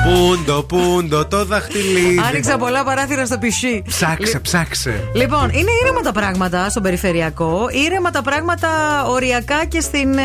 Πούντο, 0.03 0.63
πούντο, 0.63 1.25
το 1.25 1.45
δαχτυλίδι. 1.45 2.21
Άνοιξα 2.27 2.57
πολλά 2.57 2.83
παράθυρα 2.83 3.25
στο 3.25 3.37
πισί. 3.37 3.83
Ψάξε, 3.87 4.39
ψάξε. 4.39 5.03
Λοιπόν, 5.13 5.49
είναι 5.49 5.71
ήρεμα 5.83 6.01
τα 6.01 6.11
πράγματα 6.11 6.69
στον 6.69 6.83
περιφερειακό. 6.83 7.67
Ήρεμα 7.71 8.11
τα 8.11 8.21
πράγματα 8.21 8.67
οριακά 9.07 9.65
και 9.65 9.81
στην. 9.81 10.17
ε, 10.17 10.23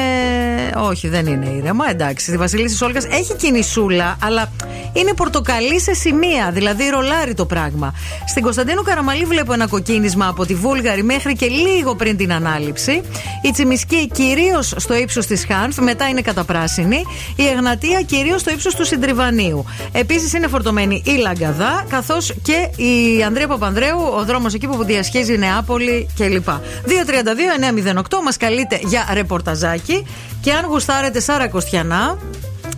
όχι, 0.76 1.09
δεν 1.09 1.26
είναι 1.26 1.47
ήρεμα. 1.47 1.91
Εντάξει, 1.91 2.26
στη 2.26 2.37
Βασιλίση 2.37 2.85
Όλγας 2.85 3.05
έχει 3.05 3.35
κινησούλα, 3.35 4.16
αλλά 4.22 4.53
είναι 4.93 5.12
πορτοκαλί 5.12 5.80
σε 5.80 5.95
σημεία. 5.95 6.51
Δηλαδή, 6.53 6.89
ρολάρι 6.89 7.35
το 7.35 7.47
πράγμα. 7.47 7.95
Στην 8.28 8.43
Κωνσταντίνου 8.43 8.82
Καραμαλή 8.82 9.24
βλέπω 9.24 9.53
ένα 9.53 9.66
κοκκίνισμα 9.66 10.26
από 10.28 10.47
τη 10.47 10.55
Βούλγαρη 10.55 11.03
μέχρι 11.03 11.32
και 11.35 11.47
λίγο 11.47 11.95
πριν 11.95 12.16
την 12.16 12.32
ανάληψη. 12.32 13.03
Η 13.43 13.51
Τσιμισκή 13.51 14.09
κυρίως 14.09 14.74
στο 14.76 14.95
ύψος 14.95 15.26
της 15.26 15.45
Χάνφ, 15.49 15.78
μετά 15.78 16.09
είναι 16.09 16.20
καταπράσινη. 16.20 17.03
Η 17.37 17.47
Εγνατία 17.47 18.03
κυρίως 18.03 18.41
στο 18.41 18.51
ύψος 18.51 18.74
του 18.74 18.85
Συντριβανίου. 19.25 19.64
Επίσης 19.93 20.33
είναι 20.33 20.47
φορτωμένη 20.47 21.03
η 21.05 21.11
Λαγκαδά, 21.11 21.85
καθώς 21.89 22.35
και 22.43 22.83
η 22.83 23.22
Ανδρέα 23.22 23.47
Παπανδρέου, 23.47 23.99
ο 24.16 24.25
δρόμος 24.25 24.55
εκεί 24.55 24.66
που 24.66 24.85
διασχίζει 24.85 25.39
Νεάπολη 25.39 26.09
κλπ. 26.16 26.49
232-908 26.49 28.03
μας 28.25 28.37
καλείτε 28.37 28.81
για 28.85 29.09
ρεπορταζάκι 29.12 30.07
και 30.41 30.53
αν 30.53 30.64
γουστάρετε 30.64 31.20
Σάρα 31.20 31.49
Κωστιανά, 31.49 32.18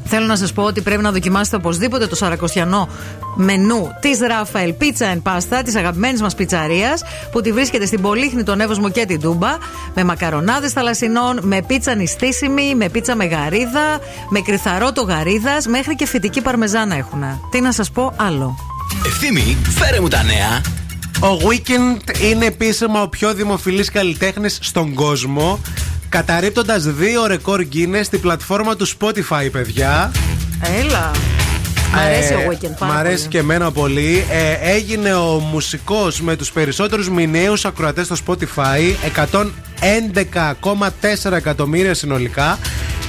Θέλω 0.08 0.26
να 0.26 0.36
σας 0.36 0.52
πω 0.52 0.62
ότι 0.62 0.80
πρέπει 0.80 1.02
να 1.02 1.12
δοκιμάσετε 1.12 1.56
οπωσδήποτε 1.56 2.06
το 2.06 2.16
σαρακοστιανό 2.16 2.88
μενού 3.36 3.90
της 4.00 4.18
Ράφαελ 4.18 4.74
Pizza 4.80 5.14
and 5.14 5.22
Pasta, 5.22 5.60
της 5.64 5.76
αγαπημένης 5.76 6.20
μας 6.22 6.34
πιτσαρίας, 6.34 7.02
που 7.32 7.40
τη 7.40 7.52
βρίσκεται 7.52 7.86
στην 7.86 8.00
Πολύχνη, 8.00 8.42
τον 8.42 8.60
Εύωσμο 8.60 8.90
και 8.90 9.06
την 9.06 9.20
Τούμπα, 9.20 9.56
με 9.94 10.04
μακαρονάδες 10.04 10.72
θαλασσινών, 10.72 11.40
με 11.42 11.62
πίτσα 11.66 11.94
νηστίσιμη, 11.94 12.74
με 12.74 12.88
πίτσα 12.88 13.14
με 13.14 13.24
γαρίδα, 13.24 13.98
με 14.28 14.40
κρυθαρότο 14.40 15.02
γαρίδας, 15.02 15.66
μέχρι 15.66 15.94
και 15.94 16.06
φυτική 16.06 16.40
παρμεζάνα 16.40 16.96
έχουν. 16.96 17.22
Τι 17.50 17.60
να 17.60 17.72
σας 17.72 17.90
πω 17.90 18.12
άλλο. 18.16 18.56
Ευθύμη, 19.06 19.56
φέρε 19.68 20.00
μου 20.00 20.08
τα 20.08 20.22
νέα. 20.22 20.60
Ο 21.20 21.38
Weekend 21.48 22.22
είναι 22.22 22.44
επίσημα 22.44 23.02
ο 23.02 23.08
πιο 23.08 23.34
δημοφιλής 23.34 23.90
καλλιτέχνης 23.90 24.58
στον 24.62 24.94
κόσμο 24.94 25.60
καταρρύπτοντας 26.08 26.84
δύο 26.84 27.26
ρεκόρ 27.26 27.64
Guinness 27.72 28.00
στη 28.02 28.18
πλατφόρμα 28.18 28.76
του 28.76 28.88
Spotify, 28.88 29.48
παιδιά. 29.52 30.12
Έλα. 30.80 31.10
Μ' 31.96 31.98
αρέσει 31.98 32.32
Ε, 32.32 32.36
ο 32.36 32.50
Weekend 32.50 32.70
πάρα 32.78 32.92
Μ' 32.92 32.96
αρέσει 32.96 33.16
πολύ. 33.16 33.28
και 33.28 33.38
εμένα 33.38 33.72
πολύ. 33.72 34.24
Ε, 34.30 34.70
έγινε 34.72 35.14
ο 35.14 35.38
μουσικός 35.38 36.20
με 36.20 36.36
τους 36.36 36.52
περισσότερους 36.52 37.08
μηνιαίους 37.08 37.64
ακροατές 37.64 38.06
στο 38.06 38.16
Spotify, 38.26 38.94
111,4 39.04 41.36
εκατομμύρια 41.36 41.94
συνολικά. 41.94 42.58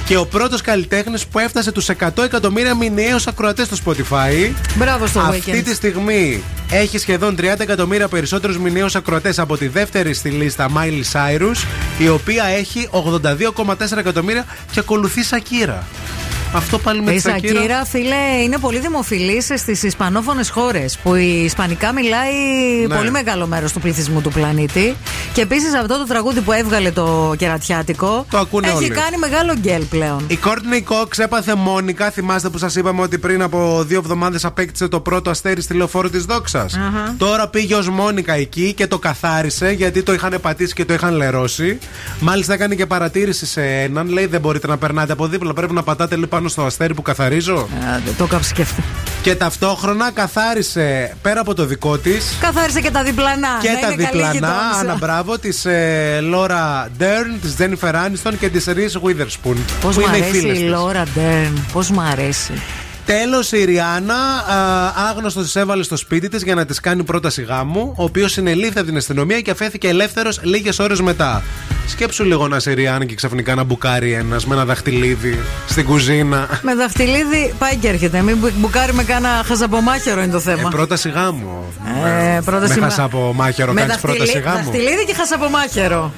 Και 0.06 0.16
ο 0.16 0.26
πρώτος 0.26 0.60
καλλιτέχνης 0.60 1.26
που 1.26 1.38
έφτασε 1.38 1.72
τους 1.72 1.88
100 1.88 2.22
εκατομμύρια 2.24 2.74
μηνιαίους 2.74 3.26
ακροατές 3.26 3.66
στο 3.66 3.76
Spotify. 3.84 4.52
Μπράβο 4.74 5.06
στο 5.06 5.20
Αυτή 5.20 5.42
Weekend. 5.52 5.62
τη 5.64 5.74
στιγμή 5.74 6.42
έχει 6.70 6.98
σχεδόν 6.98 7.36
30 7.36 7.60
εκατομμύρια 7.60 8.08
περισσότερους 8.08 8.58
μηνιαίους 8.58 8.94
ακροατές 8.94 9.38
από 9.38 9.56
τη 9.56 9.68
δεύτερη 9.68 10.14
στη 10.14 10.28
λίστα 10.28 10.68
Miley 10.76 11.02
Cyrus, 11.12 11.56
η 11.98 12.08
οποία 12.08 12.44
έχει 12.44 12.88
82,4 12.90 13.98
εκατομμύρια 13.98 14.44
και 14.70 14.80
ακολουθεί 14.80 15.22
Σακύρα. 15.22 15.86
Αυτό 16.54 16.78
πάλι 16.78 17.02
με 17.02 17.10
Η 17.10 17.14
τη 17.14 17.20
Σακύρα. 17.20 17.54
Σακύρα, 17.54 17.84
φίλε, 17.84 18.42
είναι 18.44 18.58
πολύ 18.58 18.78
δημοφιλής 18.78 19.44
στις 19.56 19.82
Ισπανόφωνες 19.82 20.50
χώρες. 20.50 20.98
Που 21.02 21.14
η 21.14 21.42
Ισπανικά 21.44 21.92
μιλάει 21.92 22.32
Ναι. 22.88 22.96
πολύ 22.96 23.10
μεγάλο 23.10 23.46
μέρος 23.46 23.72
του 23.72 23.80
πληθυσμού 23.80 24.20
του 24.20 24.30
πλανήτη. 24.30 24.96
Και 25.32 25.40
επίσης 25.40 25.74
αυτό 25.74 25.98
το 25.98 26.04
τραγούδι 26.04 26.40
που 26.40 26.52
έβγαλε 26.52 26.90
το 26.90 27.34
κερατιάτικο. 27.38 28.26
Το 28.30 28.38
ακούνε 28.38 28.66
έχει 28.66 28.76
όλοι. 28.76 28.88
κάνει 28.88 29.16
μεγάλο 29.16 29.54
γκέλ 29.60 29.82
πλέον. 29.82 30.24
Η 30.28 30.38
Courtney 30.44 30.92
Cox 30.92 31.18
έπαθε 31.18 31.54
μόνικα. 31.54 32.10
Θυμάστε 32.10 32.48
που 32.48 32.58
σας 32.58 32.74
είπαμε 32.76 33.02
ότι 33.02 33.18
πριν 33.18 33.42
από 33.42 33.84
δύο 33.86 33.98
εβδομάδες 33.98 34.44
απέκτησε 34.44 34.88
το 34.88 35.00
πρώτο 35.00 35.30
αστέρι 35.30 35.60
στη 35.60 35.74
λεωφόρο 35.74 36.10
της 36.10 36.24
δόξας. 36.24 36.74
Αχα. 36.74 37.14
Τώρα 37.18 37.48
πήγε 37.48 37.74
ως 37.74 37.88
μόνικα 37.88 38.32
εκεί 38.34 38.72
και 38.72 38.86
το 38.86 38.98
καθάρισε 38.98 39.70
γιατί 39.70 40.02
το 40.02 40.12
είχαν 40.12 40.34
πατήσει 40.42 40.74
και 40.74 40.84
το 40.84 40.92
είχαν 40.94 41.14
λερώσει. 41.14 41.78
Μάλιστα 42.20 42.52
έκανε 42.52 42.74
και 42.74 42.86
παρατήρηση 42.86 43.46
σε 43.46 43.62
έναν. 43.62 44.08
Λέει 44.08 44.26
δεν 44.26 44.40
μπορείτε 44.40 44.66
να 44.66 44.76
περνάτε 44.76 45.12
από 45.12 45.26
δίπλα. 45.26 45.52
Πρέπει 45.54 45.72
να 45.72 45.82
πατάτε 45.82 46.14
λίγο 46.14 46.28
πάνω 46.38 46.50
στο 46.50 46.62
αστέρι 46.62 46.94
που 46.94 47.02
καθαρίζω; 47.02 47.68
Άντε, 47.96 48.10
το 48.18 48.24
είχα 48.30 48.42
σκεφτεί. 48.42 48.82
Και 49.22 49.34
ταυτόχρονα 49.34 50.10
καθάρισε 50.10 51.16
πέρα 51.22 51.40
από 51.40 51.54
το 51.54 51.64
δικό 51.64 51.98
της. 51.98 52.36
Καθάρισε 52.40 52.80
και 52.80 52.90
τα 52.90 53.02
διπλανά. 53.02 53.48
Και 53.60 53.70
να 53.70 53.80
τα 53.80 53.92
είναι 53.92 54.02
καλή 54.02 54.22
διπλανά, 54.22 54.32
γειτόνισσα. 54.32 54.94
Ανna 54.94 54.98
μπράβο, 54.98 55.38
της 55.38 55.66
Λόρα 56.20 56.88
Ντέρν, 56.98 57.40
της 57.40 57.54
Τζένιφερ 57.54 57.96
Άνιστον 57.96 58.38
και 58.38 58.48
της 58.48 58.64
Ρίς 58.64 58.98
Witherspoon. 59.04 59.56
Πώς 59.80 59.94
που 59.94 60.00
μου 60.00 60.06
είναι 60.06 60.16
οι 60.16 60.20
αρέσει 60.20 60.38
φίλες 60.38 60.58
η 60.58 60.60
της. 60.60 60.70
Λόρα 60.70 61.04
Ντέρν. 61.14 61.64
Πώς 61.72 61.90
μου 61.90 62.00
αρέσει. 62.00 62.52
Τέλος, 63.08 63.52
η 63.52 63.64
Ριάννα, 63.64 64.14
άγνωστος 65.10 65.42
της 65.44 65.56
έβαλε 65.56 65.82
στο 65.82 65.96
σπίτι 65.96 66.28
της 66.28 66.42
για 66.42 66.54
να 66.54 66.64
της 66.64 66.80
κάνει 66.80 67.02
πρόταση 67.04 67.42
γάμου, 67.42 67.92
ο 67.96 68.02
οποίος 68.02 68.32
συνελήφθη 68.32 68.78
από 68.78 68.86
την 68.86 68.96
αστυνομία 68.96 69.40
και 69.40 69.50
αφέθηκε 69.50 69.88
ελεύθερος 69.88 70.40
λίγες 70.42 70.78
ώρες 70.78 71.00
μετά. 71.00 71.42
Σκέψου 71.86 72.24
λίγο 72.24 72.48
να 72.48 72.56
είσαι 72.56 72.70
η 72.70 72.74
Ριάννα 72.74 73.04
και 73.04 73.14
ξαφνικά 73.14 73.54
να 73.54 73.62
μπουκάρει 73.64 74.12
ένας 74.12 74.46
με 74.46 74.54
ένα 74.54 74.64
δαχτυλίδι 74.64 75.38
στην 75.68 75.84
κουζίνα. 75.84 76.48
Με 76.62 76.74
δαχτυλίδι 76.74 77.54
πάει 77.58 77.76
και 77.76 77.88
έρχεται. 77.88 78.20
Μην 78.22 78.36
μπου- 78.36 78.52
μπουκάρει 78.56 78.94
με 78.94 79.02
κάνα 79.04 79.28
χαζαπομάχαιρο 79.46 80.22
είναι 80.22 80.32
το 80.32 80.36
Ε, 80.36 80.40
θέμα. 80.54 80.68
πρόταση 80.68 81.08
γάμου. 81.10 81.64
Ε, 82.36 82.40
πρόταση 82.44 82.74
με 82.74 82.80
μα- 82.80 82.86
χασαπομάχαιρο 82.88 83.72
Με 83.72 83.80
κάνεις 83.80 83.94
δαχτυλί- 83.96 84.16
πρόταση 84.16 84.38
γάμου. 84.44 84.56
Δαχτυλίδι 84.64 85.04
και 85.06 85.14
χασαπομάχαιρο. 85.14 86.12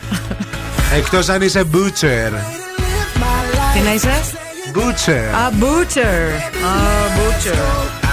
Εκτός 0.97 1.29
αν 1.29 1.43
είσαι 1.43 1.63
butcher. 1.73 2.33
Τι 3.75 3.81
να 3.85 3.95
είσαι; 3.95 4.21
Butcher. 4.73 5.25
Α, 5.43 5.45
butcher. 5.61 6.19
Α, 6.71 6.75
butcher. 7.17 7.63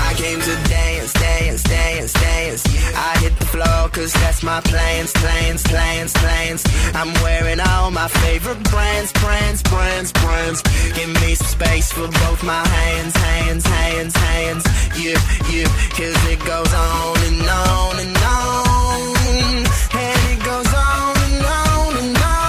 I 0.07 0.13
came 0.21 0.41
to 0.49 0.55
dance, 0.75 1.13
dance, 1.25 1.61
dance, 1.75 2.13
dance. 2.25 2.63
I 3.09 3.11
hit 3.23 3.33
the 3.41 3.47
floor 3.53 3.81
cause 3.95 4.13
that's 4.21 4.41
my 4.51 4.59
plans, 4.71 5.11
plans, 5.21 5.61
plans, 5.71 6.11
plans. 6.21 6.61
I'm 6.99 7.11
wearing 7.25 7.59
all 7.69 7.89
my 8.01 8.07
favorite 8.23 8.61
brands, 8.71 9.11
brands, 9.21 9.61
brands, 9.71 10.11
brands. 10.21 10.59
Give 10.97 11.11
me 11.21 11.29
some 11.35 11.51
space 11.57 11.89
for 11.97 12.07
both 12.23 12.41
my 12.53 12.63
hands, 12.79 13.15
hands, 13.29 13.65
hands, 13.79 14.15
hands. 14.29 14.63
Yeah, 15.03 15.19
yeah, 15.53 15.69
cause 15.97 16.19
it 16.33 16.39
goes 16.53 16.73
on 16.89 17.17
and 17.29 17.41
on 17.69 17.93
and 18.03 18.17
on. 18.39 19.07
And 20.05 20.19
it 20.33 20.39
goes 20.49 20.71
on 20.89 21.15
and 21.27 21.39
on 21.61 21.91
and 22.01 22.17
on. 22.33 22.46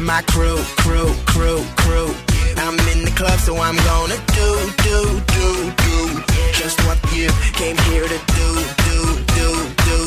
And 0.00 0.06
my 0.06 0.22
crew, 0.22 0.56
crew, 0.78 1.12
crew, 1.26 1.62
crew. 1.76 2.14
I'm 2.56 2.78
in 2.92 3.04
the 3.04 3.12
club, 3.14 3.38
so 3.40 3.56
I'm 3.56 3.76
gonna 3.76 4.16
do, 4.38 4.48
do, 4.84 4.98
do, 5.34 5.72
do. 5.84 6.22
Just 6.52 6.78
what 6.86 6.98
you 7.12 7.28
came 7.52 7.76
here 7.88 8.06
to 8.08 8.18
do, 8.38 8.48
do, 8.86 8.98
do, 9.36 9.48
do. 9.86 9.98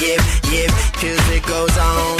Yep, 0.00 0.20
yep, 0.52 0.70
cause 1.00 1.30
it 1.30 1.44
goes 1.46 1.76
on 1.78 2.19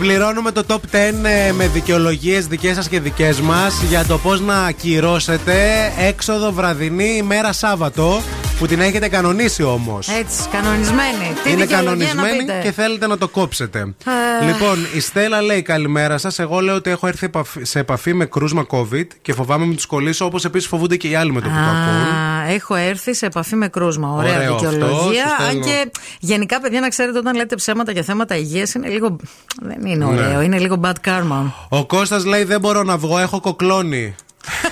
Συμπληρώνουμε 0.00 0.52
το 0.52 0.62
top 0.68 0.74
10 0.74 0.78
ε, 1.22 1.52
με 1.52 1.66
δικαιολογίες 1.66 2.46
δικές 2.46 2.74
σας 2.74 2.88
και 2.88 3.00
δικές 3.00 3.40
μας 3.40 3.82
για 3.82 4.04
το 4.04 4.18
πώς 4.18 4.40
να 4.40 4.64
ακυρώσετε 4.64 5.54
έξοδο 5.98 6.52
βραδινή 6.52 7.16
ημέρα 7.16 7.52
Σάββατο 7.52 8.22
που 8.58 8.66
την 8.66 8.80
έχετε 8.80 9.08
κανονίσει 9.08 9.62
όμως. 9.62 10.08
Έτσι, 10.08 10.48
κανονισμένη. 10.48 11.32
Τι 11.44 11.50
Είναι 11.50 11.64
δικαιολογία 11.64 12.14
να 12.14 12.22
κανονισμένη 12.22 12.38
πείτε; 12.38 12.60
και 12.62 12.72
θέλετε 12.72 13.06
να 13.06 13.18
το 13.18 13.28
κόψετε. 13.28 13.78
Α. 13.80 14.44
λοιπόν, 14.46 14.86
η 14.94 15.00
Στέλλα 15.00 15.42
λέει 15.42 15.62
καλημέρα 15.62 16.18
σας. 16.18 16.38
Εγώ 16.38 16.60
λέω 16.60 16.74
ότι 16.74 16.90
έχω 16.90 17.06
έρθει 17.06 17.26
επαφή- 17.26 17.64
σε 17.66 17.78
επαφή 17.78 18.14
με 18.14 18.24
κρούσμα 18.24 18.66
COVID 18.70 19.06
και 19.22 19.32
φοβάμαι 19.32 19.66
μην 19.66 19.76
τους 19.76 19.86
κολλήσω 19.86 20.24
όπως 20.24 20.44
επίσης 20.44 20.68
φοβούνται 20.68 20.96
και 20.96 21.08
οι 21.08 21.14
άλλοι 21.14 21.32
με 21.32 21.40
το 21.40 21.48
που 21.48 21.54
το 21.54 21.60
ακούν. 21.60 22.06
Α, 22.48 22.52
έχω 22.54 22.74
έρθει 22.74 23.14
σε 23.14 23.26
επαφή 23.26 23.56
με 23.56 23.68
κρούσμα. 23.68 24.08
Ωραία 24.12 24.36
Ωραίο 24.36 24.54
αυτός, 24.54 24.70
δικαιολογία. 24.72 25.24
σου 25.26 25.42
Αν 25.42 25.48
στέλνω. 25.48 25.64
και 25.64 25.90
γενικά, 26.20 26.60
παιδιά, 26.60 26.80
να 26.80 26.88
ξέρετε, 26.88 27.18
όταν 27.18 27.36
λέτε 27.36 27.54
ψέματα 27.54 27.92
για 27.92 28.02
θέματα 28.02 28.36
υγείας 28.36 28.74
είναι 28.74 28.88
λίγο. 28.88 29.16
Δεν 29.62 29.86
είναι 29.86 30.04
Ναι. 30.04 30.12
ωραίο, 30.12 30.40
είναι 30.40 30.58
λίγο 30.58 30.80
bad 30.84 30.92
karma. 31.08 31.50
Ο 31.68 31.86
Κώστας 31.86 32.24
λέει 32.24 32.44
δεν 32.44 32.60
μπορώ 32.60 32.82
να 32.82 32.96
βγω, 32.96 33.18
έχω 33.18 33.40
κοκλώνει. 33.40 34.14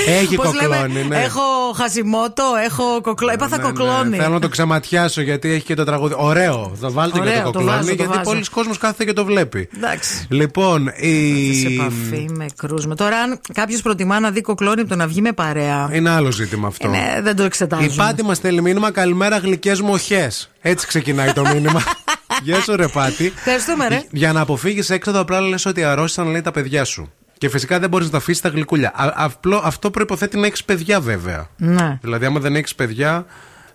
Έχει 0.08 0.36
Πώς 0.36 0.46
κοκλώνει, 0.46 0.94
λέμε, 0.94 1.16
ναι. 1.16 1.24
Έχω 1.24 1.42
χασιμότο, 1.76 2.44
έχω 2.66 3.02
κοκλώνει. 3.02 3.34
Έπαθα 3.34 3.58
Ναι, 3.58 3.64
ναι, 3.64 3.70
κοκλώνει. 3.70 4.18
Θέλω 4.18 4.34
να 4.34 4.40
το 4.40 4.50
ξεματιάσω 4.50 5.22
γιατί 5.22 5.50
έχει 5.50 5.66
και 5.66 5.74
το 5.74 5.84
τραγούδι. 5.84 6.14
Ωραίο. 6.18 6.72
Θα 6.82 6.90
βάλτε 6.90 7.20
και 7.20 7.28
Ωραίο, 7.28 7.44
το 7.44 7.52
το 7.52 7.52
κοκλώνει 7.52 7.76
βάζω, 7.78 7.88
το 7.88 7.94
γιατί 7.96 8.12
βάζω. 8.12 8.22
πολλοί 8.24 8.44
κόσμος 8.52 8.78
κάθεται 8.78 9.06
και 9.06 9.14
το 9.14 9.26
βλέπει. 9.26 9.70
Εντάξει. 9.76 10.26
Λοιπόν, 10.30 10.92
η... 10.96 11.54
Σε 11.54 11.68
επαφή 11.68 12.30
με 12.32 12.46
κρούσμα. 12.58 12.96
Τώρα, 12.96 13.18
αν 13.18 13.40
κάποιος 13.54 13.82
προτιμά 13.82 14.20
να 14.20 14.32
δει 14.32 14.42
κοκλώνει 14.42 14.80
από 14.80 14.90
το 14.90 14.96
να 14.96 15.08
βγει 15.08 15.22
με 15.22 15.32
παρέα. 15.32 15.90
Είναι 15.92 16.10
άλλο 16.10 16.32
ζήτημα 16.32 16.68
αυτό. 16.68 16.88
Ναι, 16.88 17.20
δεν 17.22 17.36
το 17.36 17.44
εξετάζουμε. 17.44 17.94
Η 17.94 17.96
Πάτη 17.96 18.24
μας 18.24 18.38
στέλνει 18.38 18.62
μήνυμα 18.62 18.92
Καλημέρα, 18.92 19.38
γλυκές 19.38 19.82
μου 19.82 19.94
οχέ. 19.94 20.32
Έτσι 20.62 20.88
ξεκινάει 20.88 21.34
το 21.34 21.46
μήνυμα. 21.54 21.84
Γεια 22.44 22.62
σου, 22.62 22.76
ρε 22.76 22.88
Πάτη. 22.88 23.34
Ευχαριστούμε, 23.38 23.88
ρε. 23.88 24.02
Για 24.12 24.34
να 24.34 24.40
αποφύγεις 24.42 24.90
έξοδο, 24.90 25.20
απλά 25.20 25.42
λες 25.42 25.66
ότι 25.66 25.84
αρρώστησαν 25.84 26.32
λέει 26.32 26.42
τα 26.42 26.52
παιδιά 26.52 26.84
σου. 26.84 27.12
Και 27.42 27.50
φυσικά 27.50 27.80
δεν 27.80 27.90
μπορείς 27.90 28.06
να 28.06 28.12
τα 28.12 28.18
αφήσεις 28.18 28.42
τα 28.42 28.50
γλυκούλια. 28.50 28.92
Α, 28.96 29.14
απλό, 29.16 29.62
αυτό 29.64 29.90
προποθέτει 29.92 30.38
να 30.38 30.46
έχεις 30.46 30.64
παιδιά, 30.64 31.00
βέβαια. 31.02 31.48
Ναι. 31.58 32.00
Δηλαδή, 32.02 32.26
άμα 32.26 32.40
δεν 32.40 32.56
έχεις 32.56 32.76
παιδιά, 32.76 33.26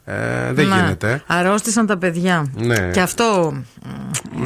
ε, 0.08 0.52
δεν 0.52 0.66
Ναι. 0.68 0.74
γίνεται. 0.76 1.22
Αρρώστησαν 1.26 1.86
τα 1.86 1.98
παιδιά. 1.98 2.46
Ναι. 2.54 2.90
Και 2.92 3.00
αυτό. 3.00 3.56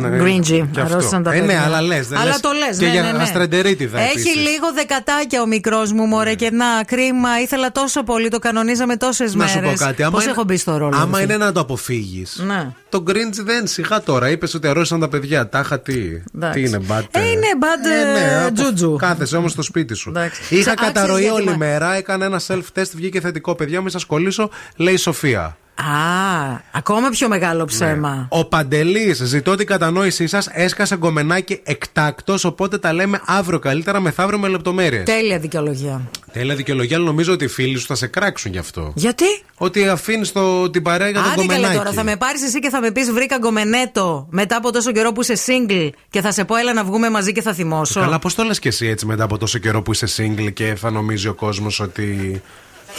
Ναι, 0.00 0.08
Γκριντζι. 0.08 0.68
και 0.72 0.80
αυτό. 0.80 0.92
Αρρώστησαν 0.94 1.22
τα 1.22 1.32
Ε, 1.32 1.40
ναι, 1.40 1.46
παιδιά. 1.46 1.62
αλλά 1.64 1.80
λες, 1.82 2.08
δεν 2.08 2.18
Αλλά 2.18 2.28
λες. 2.30 2.40
το 2.40 2.48
λες. 2.66 2.76
Και 2.78 2.84
ναι, 2.86 2.92
για 2.92 3.02
ναι, 3.02 3.12
ναι. 3.12 3.22
αστρεντερίτιδα 3.22 3.98
Έχει 4.00 4.10
επίσης. 4.10 4.34
λίγο 4.34 4.72
δεκατάκια 4.74 5.42
ο 5.42 5.46
μικρός 5.46 5.92
μου, 5.92 6.04
μωρέ, 6.06 6.34
και 6.34 6.50
να 6.50 6.64
κρίμα. 6.86 7.40
Ήθελα 7.42 7.72
τόσο 7.72 8.02
πολύ, 8.02 8.28
το 8.28 8.38
κανονίζαμε 8.38 8.96
τόσες 8.96 9.34
μέρε. 9.34 9.60
Να 9.60 9.66
σου 9.66 9.72
πω 9.72 9.84
κάτι. 9.84 10.02
άμα 10.02 10.12
Πώς 10.12 10.22
είναι- 10.22 10.32
έχω 10.32 10.44
μπει 10.44 10.56
στο 10.56 10.76
ρόλο. 10.76 10.96
Άμα 10.96 11.18
ρε, 11.18 11.24
είναι 11.24 11.36
να 11.36 11.52
το 11.52 11.60
αποφύγεις. 11.60 12.42
Ναι. 12.46 12.68
Το 12.88 13.04
Grinch 13.08 13.42
δεν 13.44 13.66
σιγά 13.66 14.00
τώρα. 14.02 14.30
Είπες 14.30 14.54
ότι 14.54 14.66
αρρώστησαν 14.68 15.00
τα 15.00 15.08
παιδιά. 15.08 15.48
Τάχα 15.48 15.80
τι. 15.80 16.22
Εντάξει. 16.34 16.60
Τι 16.62 16.68
είναι, 16.68 16.80
bad. 16.88 17.02
Ε, 17.10 17.20
είναι 17.30 17.46
bad, 17.60 18.16
ε, 18.16 18.44
απο- 18.44 18.52
τζούτζου. 18.54 18.96
Κάθεσαι 18.96 19.36
όμως 19.36 19.52
στο 19.52 19.62
σπίτι 19.62 19.94
σου. 19.94 20.08
Εντάξει. 20.08 20.40
Είχα 20.54 20.74
Ξα- 20.74 20.86
καταρροή 20.86 21.14
άξιζε 21.14 21.30
όλη 21.32 21.42
γιατί 21.42 21.58
μα- 21.58 21.66
μέρα. 21.66 21.94
Έκανα 21.94 22.24
ένα 22.24 22.40
self-test. 22.46 22.90
Βγήκε 22.94 23.20
θετικό. 23.20 23.54
Παιδιά, 23.54 23.80
μην 23.80 23.90
σας 23.90 24.04
κολλήσω. 24.04 24.50
Λέει 24.76 24.94
η 24.94 24.96
Σοφία. 24.96 25.49
Α, 25.80 26.60
ακόμα 26.70 27.08
πιο 27.08 27.28
μεγάλο 27.28 27.64
ψέμα. 27.64 28.26
Ο 28.28 28.44
Παντελής, 28.44 29.22
ζητώ 29.22 29.54
την 29.54 29.66
κατανόησή 29.66 30.26
σας. 30.26 30.48
Έσκασε 30.52 30.96
γκομενάκι 30.96 31.60
εκτάκτος. 31.64 32.44
Οπότε 32.44 32.78
τα 32.78 32.92
λέμε 32.92 33.20
αύριο 33.26 33.58
καλύτερα 33.58 34.00
μεθαύριο 34.00 34.38
με 34.38 34.48
λεπτομέρειες. 34.48 35.04
Τέλεια 35.04 35.38
δικαιολογία. 35.38 36.00
Τέλεια 36.32 36.54
δικαιολογία, 36.54 36.96
αλλά 36.96 37.06
νομίζω 37.06 37.32
ότι 37.32 37.44
οι 37.44 37.48
φίλοι 37.48 37.78
σου 37.78 37.86
θα 37.86 37.94
σε 37.94 38.06
κράξουν 38.06 38.52
γι' 38.52 38.58
αυτό. 38.58 38.92
Γιατί; 38.94 39.24
Ότι 39.56 39.88
αφήνεις 39.88 40.32
την 40.70 40.82
παρέα 40.82 41.08
για 41.08 41.22
τον 41.22 41.32
Άντε 41.32 41.40
καλέ 41.40 41.52
γκομενάκι. 41.52 41.76
τώρα, 41.76 41.92
θα 41.92 42.04
με 42.04 42.16
πάρεις 42.16 42.42
εσύ 42.42 42.58
και 42.58 42.68
θα 42.68 42.80
με 42.80 42.90
πεις 42.90 43.12
βρήκα 43.12 43.36
γκομενέτο 43.38 44.26
μετά 44.30 44.56
από 44.56 44.72
τόσο 44.72 44.92
καιρό 44.92 45.12
που 45.12 45.20
είσαι 45.20 45.34
single 45.46 45.88
και 46.10 46.20
θα 46.20 46.32
σε 46.32 46.44
πω 46.44 46.56
έλα 46.56 46.72
να 46.72 46.84
βγούμε 46.84 47.10
μαζί 47.10 47.32
και 47.32 47.42
θα 47.42 47.54
θυμώσω. 47.54 48.00
Καλά, 48.00 48.18
πώς 48.18 48.34
το 48.34 48.42
λες 48.42 48.58
και 48.58 48.68
εσύ 48.68 48.86
έτσι 48.86 49.06
μετά 49.06 49.24
από 49.24 49.38
τόσο 49.38 49.58
καιρό 49.58 49.82
που 49.82 49.92
είσαι 49.92 50.06
single 50.16 50.52
και 50.52 50.74
θα 50.76 50.90
νομίζει 50.90 51.28
ο 51.28 51.34
κόσμος 51.34 51.80
ότι 51.80 52.42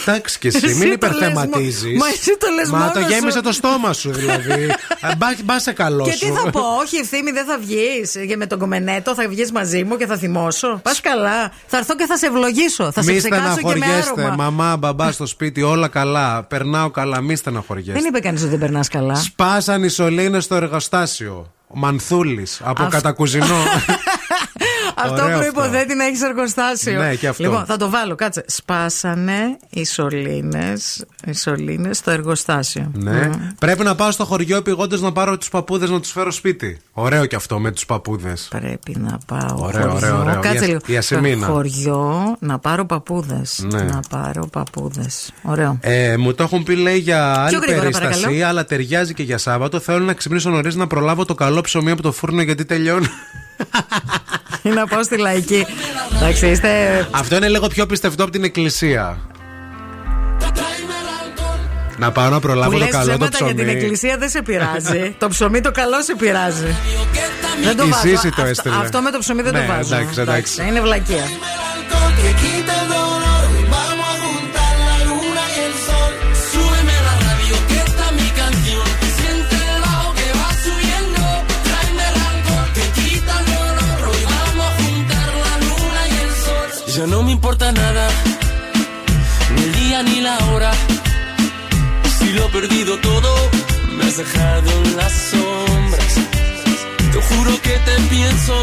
Εντάξει 0.00 0.38
και 0.38 0.48
εσύ, 0.48 0.56
Εσύ 0.64 0.74
μην 0.74 0.98
το 0.98 1.06
λες 1.06 1.16
υπερθεματίζεις. 1.16 1.82
μο- 1.92 1.98
Μα 1.98 2.06
εσύ 2.08 2.36
το 2.38 2.46
λες 2.54 2.70
Μα 2.70 2.78
μόνος 2.78 2.92
το 2.92 3.00
γέμισε 3.00 3.30
σου. 3.36 3.40
το 3.42 3.52
στόμα 3.52 3.92
σου 3.92 4.10
δηλαδή. 4.12 4.62
Ε, 5.00 5.14
μπα- 5.16 5.36
Μπα 5.44 5.58
σε 5.58 5.72
καλό 5.72 6.04
Και 6.04 6.12
σου. 6.12 6.18
τι 6.26 6.30
θα 6.32 6.50
πω, 6.50 6.60
Όχι, 6.80 6.96
ευθύμη, 6.96 7.30
δεν 7.30 7.44
θα 7.44 7.58
βγεις. 7.58 8.12
Και 8.28 8.36
με 8.36 8.46
τον 8.46 8.58
κομμενέτο 8.58 9.14
θα 9.14 9.28
βγεις 9.28 9.52
μαζί 9.52 9.84
μου 9.84 9.96
και 9.96 10.06
θα 10.06 10.16
θυμώσω. 10.16 10.80
Πας 10.82 11.00
καλά. 11.00 11.52
Θα 11.66 11.76
έρθω 11.76 11.94
και 11.96 12.06
θα 12.06 12.16
σε 12.16 12.26
ευλογήσω. 12.26 12.92
Θα 12.92 13.02
σε 13.02 13.12
Μη 13.12 13.18
ψεκάσω 13.18 13.42
και 13.42 13.48
με 13.48 13.52
στεναχωριέστε. 13.54 14.20
άρωμα. 14.22 14.34
Μαμά, 14.36 14.76
μπαμπά 14.76 15.12
στο 15.12 15.26
σπίτι, 15.26 15.62
όλα 15.62 15.88
καλά. 15.88 16.42
Περνάω 16.42 16.90
καλά, 16.90 17.20
μη 17.20 17.36
στεναχωριέστε. 17.36 17.92
Δεν 17.92 18.04
είπε 18.04 18.18
κανείς 18.20 18.40
ότι 18.40 18.50
δεν 18.50 18.58
περνάς 18.58 18.88
καλά. 18.88 19.14
Σπάσαν 19.14 19.82
οι 19.84 19.88
σωλήνες 19.88 20.44
στο 20.44 20.54
εργοστάσιο. 20.54 21.52
Ο 21.74 21.78
Μανθούλης 21.78 22.60
από 22.64 22.82
Αυτό- 22.82 22.96
κατακουζινό. 22.96 23.46
Αυτό 25.02 25.24
Ωραίο 25.24 25.38
προποθέτει 25.52 25.94
να 25.94 26.04
έχεις 26.04 26.22
εργοστάσιο. 26.22 27.00
Ναι, 27.00 27.14
και 27.14 27.26
αυτό. 27.28 27.42
Λοιπόν, 27.42 27.64
θα 27.64 27.76
το 27.76 27.90
βάλω, 27.90 28.14
κάτσε. 28.14 28.44
Σπάσανε 28.46 29.56
οι 29.70 29.84
σωλήνε 29.84 30.72
οι 31.26 31.32
σωλήνες 31.34 31.96
στο 31.96 32.10
εργοστάσιο. 32.10 32.90
ναι. 32.94 33.30
Πρέπει 33.58 33.82
να 33.82 33.94
πάω 33.94 34.10
στο 34.10 34.24
χωριό 34.24 34.56
επιγόντως 34.56 35.00
να 35.00 35.12
πάρω 35.12 35.38
τους 35.38 35.48
παππούδες 35.48 35.90
να 35.90 36.00
τους 36.00 36.10
φέρω 36.10 36.30
σπίτι. 36.30 36.80
Ωραίο 36.92 37.26
και 37.26 37.36
αυτό 37.36 37.58
με 37.58 37.70
τους 37.70 37.86
παππούδες. 37.86 38.46
Πρέπει 38.50 38.96
να 38.98 39.18
πάω 39.26 39.56
Ωραίο, 39.60 39.80
χωριό. 39.90 39.94
ωραίο, 39.96 40.20
ωραίο. 40.20 40.40
Κάτσε 40.40 40.64
Η- 40.64 40.66
λίγο. 40.68 40.78
η 40.86 40.96
Ασημίνα. 40.96 41.44
Στο 41.44 41.52
χωριό 41.52 42.36
να 42.38 42.58
πάρω 42.58 42.84
παππούδες. 42.86 43.64
Ναι. 43.72 43.82
Να 43.82 44.00
πάρω 44.10 44.46
παππούδες. 44.46 45.32
Ωραίο. 45.42 45.78
Ε, 45.80 46.16
μου 46.16 46.34
το 46.34 46.42
έχουν 46.42 46.62
πει 46.62 46.74
λέει 46.76 46.98
για 46.98 47.34
άλλη 47.34 47.48
Πιο 47.50 47.58
γρήγορα, 47.58 47.80
περίσταση, 47.82 48.20
παρακαλώ. 48.22 48.46
αλλά 48.46 48.64
ταιριάζει 48.64 49.14
και 49.14 49.22
για 49.22 49.38
Σάββατο. 49.38 49.80
Θέλω 49.80 50.04
να 50.04 50.12
ξυπνήσω 50.12 50.50
νωρίς 50.50 50.74
να 50.74 50.86
προλάβω 50.86 51.24
το 51.24 51.34
καλό 51.34 51.60
ψωμί 51.60 51.90
από 51.90 52.02
το 52.02 52.12
φούρνο 52.12 52.42
γιατί 52.42 52.64
τελειώνει. 52.64 53.06
Ή 54.62 54.68
να 54.68 54.86
πάω 54.86 55.02
στη 55.02 55.16
λαϊκή. 55.16 55.66
Εντάξει, 56.16 56.46
είστε. 56.46 56.68
Αυτό 57.10 57.36
είναι 57.36 57.48
λίγο 57.48 57.66
πιο 57.66 57.86
πιστευτό 57.86 58.22
από 58.22 58.32
την 58.32 58.44
εκκλησία. 58.44 59.18
Να 61.96 62.10
πάω 62.12 62.28
να 62.28 62.40
προλάβω 62.40 62.70
Που 62.70 62.78
το 62.78 62.84
λες 62.84 62.92
καλό 62.92 63.04
το 63.04 63.10
ψέματα 63.10 63.30
ψωμί. 63.36 63.52
για 63.52 63.64
την 63.64 63.76
εκκλησία 63.76 64.16
δεν 64.18 64.28
σε 64.28 64.42
πειράζει. 64.42 65.10
το 65.18 65.28
ψωμί 65.28 65.60
το 65.60 65.70
καλό 65.70 66.02
σε 66.02 66.14
πειράζει. 66.14 66.76
δεν 67.64 67.76
το 67.76 67.84
Η 67.84 67.88
βάζω. 67.88 68.08
Σύση 68.08 68.22
το 68.22 68.28
Αυτό- 68.28 68.44
έστειλε. 68.44 68.74
Αυτό 68.76 69.00
με 69.00 69.10
το 69.10 69.18
ψωμί 69.18 69.42
δεν 69.42 69.52
Ναι, 69.52 69.60
το 69.60 69.66
βάζω. 69.72 69.94
εντάξει, 69.94 70.20
εντάξει. 70.20 70.66
Είναι 70.68 70.80
βλακεία. 70.80 71.24
No 87.08 87.22
me 87.24 87.32
importa 87.32 87.72
nada, 87.72 88.08
ni 89.54 89.62
el 89.62 89.72
día 89.72 90.02
ni 90.04 90.20
la 90.20 90.38
hora. 90.46 90.70
Si 92.18 92.32
lo 92.32 92.46
he 92.46 92.48
perdido 92.50 92.96
todo, 92.98 93.50
me 93.96 94.04
has 94.04 94.16
dejado 94.16 94.70
en 94.84 94.96
las 94.96 95.12
sombras. 95.12 96.14
Te 97.12 97.20
juro 97.20 97.60
que 97.60 97.76
te 97.86 98.00
pienso, 98.08 98.54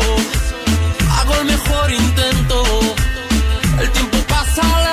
hago 1.18 1.36
el 1.42 1.46
mejor 1.48 1.92
intento. 1.92 2.64
El 3.82 3.92
tiempo 3.92 4.18
pasa 4.30 4.89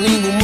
ningún 0.00 0.43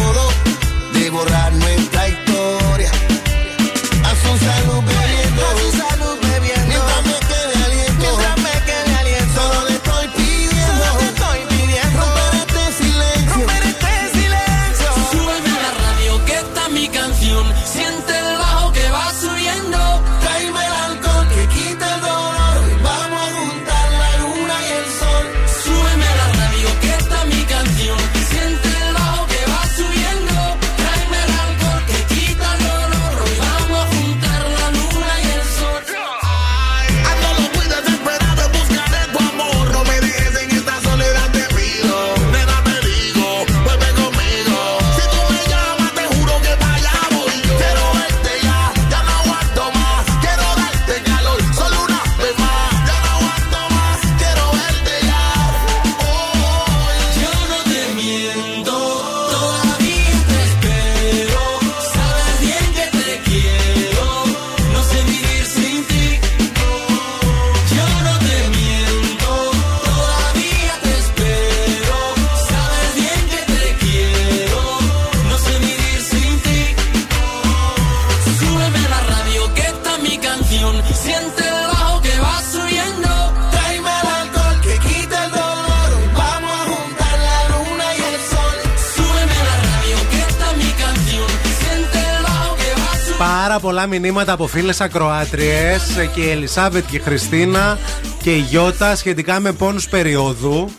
μηνύματα 93.99 94.33
από 94.33 94.47
φίλες 94.47 94.81
ακροάτριες 94.81 96.09
και 96.15 96.21
η 96.21 96.31
Ελισάβετ 96.31 96.85
και 96.91 96.97
η 96.97 97.01
Χριστίνα 97.01 97.79
και 98.23 98.31
η 98.31 98.39
Γιώτα 98.39 98.97
σχετικά 98.97 99.41
με 99.41 99.53
πόνους 99.53 99.89
περίοδου 99.89 100.71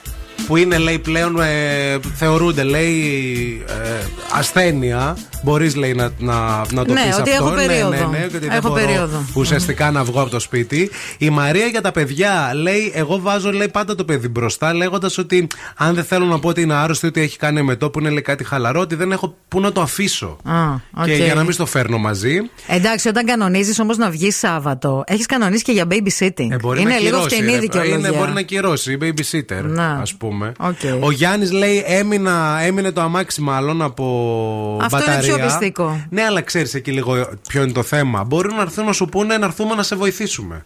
που 0.48 0.58
είναι 0.58 0.78
λέει 0.78 1.00
πλέον 1.00 1.42
ε, 1.42 2.00
θεωρούνται 2.16 2.64
λέει 2.64 3.64
ε, 3.68 4.06
ασθένεια 4.32 5.18
Μπορείς 5.44 5.76
λέει 5.76 5.94
να, 5.94 6.12
να, 6.20 6.34
να 6.72 6.86
το 6.86 6.94
Ναι, 6.94 7.02
πεις 7.06 7.18
ότι 7.20 7.32
αυτό. 7.32 7.46
έχω 7.46 7.56
περίοδο. 7.56 7.90
Ναι, 7.90 7.98
ναι, 7.98 8.06
ναι, 8.18 8.18
και 8.28 8.36
ότι 8.36 8.48
δεν 8.48 8.58
Έχω 8.58 8.68
μπορώ 8.70 8.86
περίοδο. 8.86 9.24
ουσιαστικά 9.34 9.92
να 9.92 10.04
βγω 10.04 10.22
από 10.22 10.30
το 10.30 10.40
σπίτι. 10.40 10.90
Η 11.18 11.30
Μαρία 11.30 11.66
για 11.66 11.82
τα 11.82 11.92
παιδιά 11.92 12.52
λέει: 12.56 12.92
Εγώ 12.96 13.20
βάζω 13.20 13.52
λέει, 13.52 13.68
πάντα 13.68 13.96
το 13.96 14.04
παιδί 14.06 14.28
μπροστά, 14.28 14.74
λέγοντας 14.74 15.18
ότι 15.18 15.48
αν 15.78 15.94
δεν 15.96 16.04
θέλω 16.04 16.26
να 16.26 16.40
πω 16.40 16.48
ότι 16.48 16.62
είναι 16.62 16.74
άρρωστη, 16.74 17.08
ότι 17.08 17.22
έχει 17.22 17.38
κάνει 17.38 17.60
εμετό, 17.60 17.90
που 17.90 18.00
είναι 18.00 18.10
λέει, 18.10 18.22
κάτι 18.22 18.44
χαλαρό, 18.44 18.80
ότι 18.80 18.96
δεν 18.96 19.12
έχω 19.12 19.36
πού 19.48 19.60
να 19.60 19.72
το 19.72 19.82
αφήσω. 19.82 20.38
Α, 20.44 20.54
οκ. 20.94 21.06
Και 21.06 21.14
για 21.14 21.34
να 21.36 21.44
μην 21.44 21.52
στο 21.52 21.66
φέρνω 21.66 21.98
μαζί. 21.98 22.38
Εντάξει, 22.68 23.08
όταν 23.08 23.26
κανονίζεις 23.26 23.80
όμως 23.80 23.98
να 23.98 24.10
βγεις 24.10 24.38
Σάββατο, 24.38 25.04
έχεις 25.08 25.26
κανονίσει 25.26 25.64
και 25.64 25.72
για 25.72 25.86
babysitting. 25.90 26.50
Ε, 26.52 26.56
μπορεί 26.62 26.82
είναι 26.82 26.90
να 26.90 26.98
λίγο 26.98 27.16
ακυρώσει, 27.18 27.36
φτηνή 27.36 27.52
ρε. 27.52 27.60
δικαιολογία. 27.60 27.98
Είναι, 27.98 28.12
μπορεί 28.12 28.32
να 28.32 28.42
ακυρώσει, 28.42 28.98
babysitter, 29.02 29.62
Να. 29.64 29.88
ας 30.02 30.14
πούμε. 30.14 30.52
Οκ. 30.60 30.76
Ο 31.00 31.12
Γιάννης 31.12 31.52
λέει: 31.52 31.84
έμεινα, 31.88 32.60
έμεινε 32.62 32.92
το 32.92 33.02
αμάξι 33.02 33.42
μάλλον 33.42 33.82
από 33.82 34.06
Αυτό 34.82 34.98
είναι 34.98 35.06
μπαταρία. 35.06 35.31
Πιο 35.36 35.46
πειστικό. 35.46 36.06
Ναι, 36.10 36.24
αλλά 36.24 36.42
ξέρεις 36.42 36.74
εκεί 36.74 36.92
λίγο 36.92 37.30
ποιο 37.48 37.62
είναι 37.64 37.72
το 37.72 37.84
θέμα. 37.84 38.24
Μπορεί 38.24 38.54
να 38.54 38.62
έρθουν 38.62 38.86
να 38.86 38.94
σου 38.94 39.06
πούνε 39.06 39.38
να 39.38 39.46
έρθουμε 39.46 39.76
να 39.76 39.84
σε 39.84 39.96
βοηθήσουμε. 39.96 40.66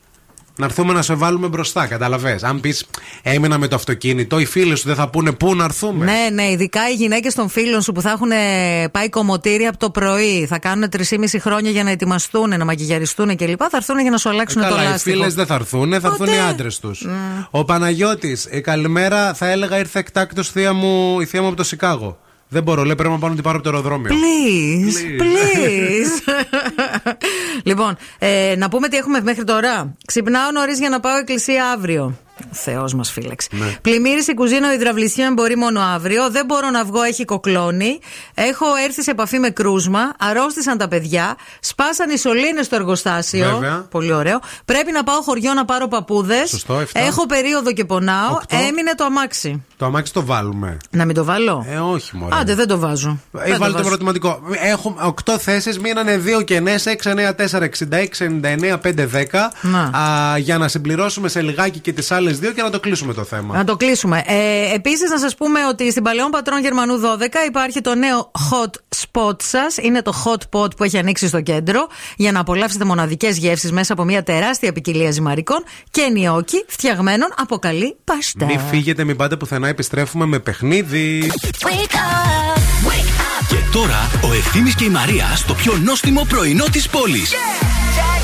Να 0.57 0.65
έρθουμε 0.65 0.93
να 0.93 1.01
σε 1.01 1.13
βάλουμε 1.13 1.47
μπροστά, 1.47 1.85
καταλαβέ. 1.87 2.39
Αν 2.41 2.59
πεις 2.59 2.85
έμεινα 3.21 3.57
με 3.57 3.67
το 3.67 3.75
αυτοκίνητο, 3.75 4.39
οι 4.39 4.45
φίλοι 4.45 4.75
σου 4.75 4.87
δεν 4.87 4.95
θα 4.95 5.09
πούνε 5.09 5.31
πού 5.31 5.55
να 5.55 5.63
έρθουμε. 5.63 6.05
Ναι, 6.05 6.29
ναι, 6.43 6.51
ειδικά 6.51 6.89
οι 6.89 6.93
γυναίκες 6.93 7.33
των 7.35 7.49
φίλων 7.49 7.81
σου 7.81 7.91
που 7.91 8.01
θα 8.01 8.09
έχουν 8.11 8.31
ε, 8.31 8.87
πάει 8.91 9.09
κομμωτήρι 9.09 9.65
από 9.65 9.77
το 9.77 9.89
πρωί, 9.89 10.45
θα 10.45 10.59
κάνουν 10.59 10.89
3,5 10.97 11.01
χρόνια 11.39 11.71
για 11.71 11.83
να 11.83 11.89
ετοιμαστούν, 11.89 12.49
να 12.57 12.65
μαγιγιαριστούν 12.65 13.35
κλπ. 13.35 13.59
Θα 13.69 13.77
έρθουν 13.77 13.99
για 13.99 14.11
να 14.11 14.17
σου 14.17 14.29
αλλάξουν 14.29 14.61
το 14.61 14.67
Ε, 14.67 14.69
Καλά, 14.69 14.83
οι 14.83 14.85
λάστιχο. 14.87 15.15
φίλες 15.15 15.33
δεν 15.33 15.45
θα 15.45 15.53
έρθουν, 15.55 15.99
θα 15.99 16.07
έρθουν 16.07 16.27
οι 16.27 16.39
άντρες 16.49 16.79
τους. 16.79 17.05
Ο 17.49 17.63
Παναγιώτης, 17.65 18.45
ε, 18.49 18.59
καλημέρα, 18.59 19.33
θα 19.33 19.49
έλεγα 19.49 19.77
ήρθε 19.77 19.99
εκτάκτος 19.99 20.49
θεία 20.49 20.73
μου, 20.73 21.19
η 21.19 21.25
θεία 21.25 21.41
μου 21.41 21.47
από 21.47 21.55
το 21.55 21.63
Σικάγο. 21.63 22.17
Δεν 22.47 22.63
μπορώ, 22.63 22.83
λέει 22.83 22.95
πρέπει 22.95 23.13
να 23.13 23.19
πάω 23.19 23.29
να 23.29 23.35
την 23.35 23.43
πάρω 23.43 23.57
από 23.57 23.69
το 23.69 23.75
αεροδρόμιο. 23.75 24.11
Please, 24.11 25.21
please. 25.21 26.33
λοιπόν, 27.69 27.97
ε, 28.19 28.55
να 28.57 28.69
πούμε 28.69 28.87
τι 28.87 28.97
έχουμε 28.97 29.21
μέχρι 29.21 29.43
τώρα. 29.43 29.95
Ξυπνάω 30.05 30.51
νωρίς 30.51 30.79
για 30.79 30.89
να 30.89 30.99
πάω 30.99 31.17
εκκλησία 31.17 31.65
αύριο. 31.69 32.17
Θεός 32.51 32.93
μας 32.93 33.11
φύλαξε. 33.11 33.47
Ναι. 33.51 33.75
Πλημμύρισε 33.81 34.31
η 34.31 34.33
κουζίνα 34.33 34.69
ο 34.69 34.73
υδραυλισιάν 34.73 35.33
μπορεί 35.33 35.55
μόνο 35.57 35.79
αύριο. 35.81 36.29
Δεν 36.29 36.45
μπορώ 36.45 36.69
να 36.69 36.83
βγω, 36.85 37.01
έχει 37.01 37.25
κοκλώνει. 37.25 37.99
Έχω 38.33 38.65
έρθει 38.85 39.03
σε 39.03 39.11
επαφή 39.11 39.39
με 39.39 39.49
κρούσμα. 39.49 39.99
Αρρώστησαν 40.19 40.77
τα 40.77 40.87
παιδιά. 40.87 41.35
Σπάσαν 41.59 42.09
οι 42.09 42.17
σωλήνες 42.17 42.65
στο 42.65 42.75
εργοστάσιο. 42.75 43.49
Βέβαια. 43.53 43.85
Πολύ 43.89 44.13
ωραίο. 44.13 44.39
Πρέπει 44.65 44.91
να 44.91 45.03
πάω 45.03 45.21
χωριό 45.21 45.53
να 45.53 45.65
πάρω 45.65 45.87
παππούδες. 45.87 46.49
Σωστό, 46.49 46.79
εφτά. 46.79 46.99
Έχω 46.99 47.25
περίοδο 47.25 47.71
και 47.73 47.85
πονάω. 47.85 48.31
Οκτώ. 48.33 48.55
Έμεινε 48.67 48.93
το 48.95 49.03
αμάξι. 49.03 49.63
Το 49.77 49.85
αμάξι 49.85 50.13
το 50.13 50.25
βάλουμε. 50.25 50.77
Να 50.89 51.05
μην 51.05 51.15
το 51.15 51.23
βάλω; 51.23 51.65
Ε, 51.69 51.77
όχι, 51.77 52.15
μωρέ. 52.17 52.35
Άντε, 52.39 52.55
δεν 52.55 52.67
το 52.67 52.79
βάζω. 52.79 53.19
Ε, 53.37 53.39
Δεν 53.43 53.51
το 53.53 53.57
βάλτε 53.59 53.65
το 53.65 53.71
βάζω. 53.77 53.87
ερωτηματικό. 53.87 54.39
Έχουμε 54.63 55.13
8 55.25 55.37
θέσεις, 55.39 55.79
μείνανε 55.79 56.21
2 56.39 56.43
κενέ, 56.43 56.75
6, 56.83 57.09
9, 57.11 57.33
4, 57.35 57.61
66, 57.61 58.21
99, 58.21 58.77
5, 58.81 59.05
10. 59.07 59.51
Να. 59.61 59.79
Α, 59.99 60.37
για 60.37 60.57
να 60.57 60.67
συμπληρώσουμε 60.67 61.27
σε 61.27 61.41
λιγάκι 61.41 61.79
και 61.79 61.93
τις 61.93 62.11
άλλες 62.11 62.24
δύο 62.31 62.51
και 62.51 62.61
να 62.61 62.69
το 62.69 62.79
κλείσουμε 62.79 63.13
το 63.13 63.23
θέμα. 63.23 63.55
Να 63.55 63.63
το 63.63 63.75
κλείσουμε. 63.75 64.23
Ε, 64.25 64.73
Επίσης, 64.73 65.09
να 65.09 65.19
σας 65.19 65.35
πούμε 65.35 65.59
ότι 65.69 65.91
στην 65.91 66.03
Παλαιόν 66.03 66.29
Πατρών 66.29 66.61
Γερμανού 66.61 66.99
12 66.99 67.01
υπάρχει 67.47 67.81
το 67.81 67.95
νέο 67.95 68.31
hot 68.51 68.95
spot 69.01 69.41
σας. 69.43 69.77
Είναι 69.77 70.01
το 70.01 70.13
hot 70.25 70.59
pot 70.59 70.75
που 70.77 70.83
έχει 70.83 70.97
ανοίξει 70.97 71.27
στο 71.27 71.41
κέντρο 71.41 71.87
για 72.17 72.31
να 72.31 72.39
απολαύσετε 72.39 72.85
μοναδικές 72.85 73.37
γεύσεις 73.37 73.71
μέσα 73.71 73.93
από 73.93 74.03
μια 74.03 74.23
τεράστια 74.23 74.73
ποικιλία 74.73 75.11
ζυμαρικών 75.11 75.63
και 75.91 76.09
νιόκι 76.11 76.65
φτιαγμένων 76.67 77.29
από 77.37 77.57
καλή 77.57 77.97
παστά. 78.03 78.45
Μην 78.45 78.59
φύγετε, 78.59 79.03
μην 79.03 79.15
πάτε 79.15 79.35
πουθενά, 79.37 79.67
επιστρέφουμε 79.67 80.25
με 80.25 80.39
παιχνίδι. 80.39 81.31
Και 83.47 83.55
τώρα 83.71 84.09
ο 84.23 84.33
Ευθύμης 84.33 84.75
και 84.75 84.83
η 84.83 84.89
Μαρία 84.89 85.25
στο 85.35 85.53
πιο 85.53 85.77
νόστιμο 85.83 86.25
πρωινό 86.29 86.63
της 86.71 86.89
πόλης. 86.89 87.31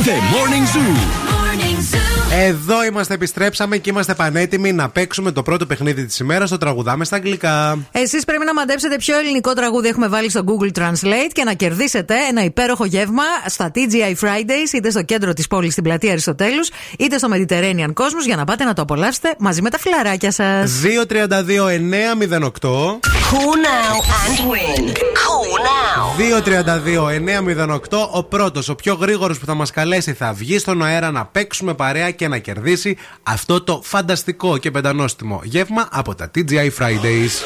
The 0.04 0.10
Morning 0.10 0.76
Zoo. 0.76 2.11
Εδώ 2.34 2.84
είμαστε, 2.84 3.14
επιστρέψαμε 3.14 3.78
και 3.78 3.90
είμαστε 3.90 4.14
πανέτοιμοι 4.14 4.74
να 4.74 4.90
παίξουμε 4.90 5.32
το 5.32 5.44
πρώτο 5.44 5.66
παιχνίδι 5.66 6.06
της 6.06 6.20
ημέρας. 6.20 6.50
Το 6.50 6.58
τραγουδάμε 6.58 7.06
στα 7.06 7.16
αγγλικά. 7.16 7.78
Εσείς 7.92 8.26
πρέπει 8.26 8.46
να 8.46 8.54
μαντέψετε 8.54 8.96
ποιο 8.96 9.18
ελληνικό 9.18 9.54
τραγούδι 9.54 9.88
έχουμε 9.88 10.08
βάλει 10.08 10.30
στο 10.30 10.44
Google 10.46 10.72
Translate 10.80 11.30
και 11.32 11.44
να 11.44 11.54
κερδίσετε 11.54 12.16
ένα 12.30 12.44
υπέροχο 12.44 12.86
γεύμα 12.86 13.24
στα 13.46 13.72
TGI 13.76 14.16
Fridays, 14.26 14.74
είτε 14.74 14.90
στο 14.90 15.04
κέντρο 15.04 15.34
της 15.34 15.48
πόλης 15.48 15.72
στην 15.72 15.84
πλατεία 15.84 16.12
Αριστοτέλους, 16.12 16.70
είτε 17.00 17.18
στο 17.18 17.28
Mediterranean 17.34 17.94
Cosmos 17.94 18.26
για 18.26 18.36
να 18.36 18.44
πάτε 18.44 18.64
να 18.64 18.74
το 18.74 18.82
απολαύσετε 18.82 19.36
μαζί 19.40 19.62
με 19.62 19.70
τα 19.70 19.80
φιλαράκια 19.80 20.32
σας. 20.32 20.72
232-908. 20.82 23.00
Call 23.32 23.56
now 23.56 23.96
and 24.26 24.38
win. 24.52 25.11
Call 25.52 25.64
now. 25.64 26.16
232-908. 27.92 28.08
Ο 28.12 28.24
πρώτος, 28.24 28.70
ο 28.70 28.76
πιο 28.76 28.94
γρήγορος 28.94 29.40
που 29.40 29.46
θα 29.46 29.54
μας 29.54 29.72
καλέσει 29.72 30.14
θα 30.14 30.34
βγει 30.34 30.58
στον 30.58 30.84
αέρα 30.84 31.12
να 31.12 31.26
παίξουμε 31.26 31.74
παρέα 31.74 32.12
και 32.12 32.28
να 32.28 32.38
κερδίσει 32.38 32.98
αυτό 33.24 33.62
το 33.62 33.82
φανταστικό 33.84 34.58
και 34.58 34.72
πεντανόστιμο 34.72 35.42
γεύμα 35.44 35.88
από 35.92 36.16
τα 36.16 36.32
TGI 36.36 36.70
Fridays. 36.80 37.46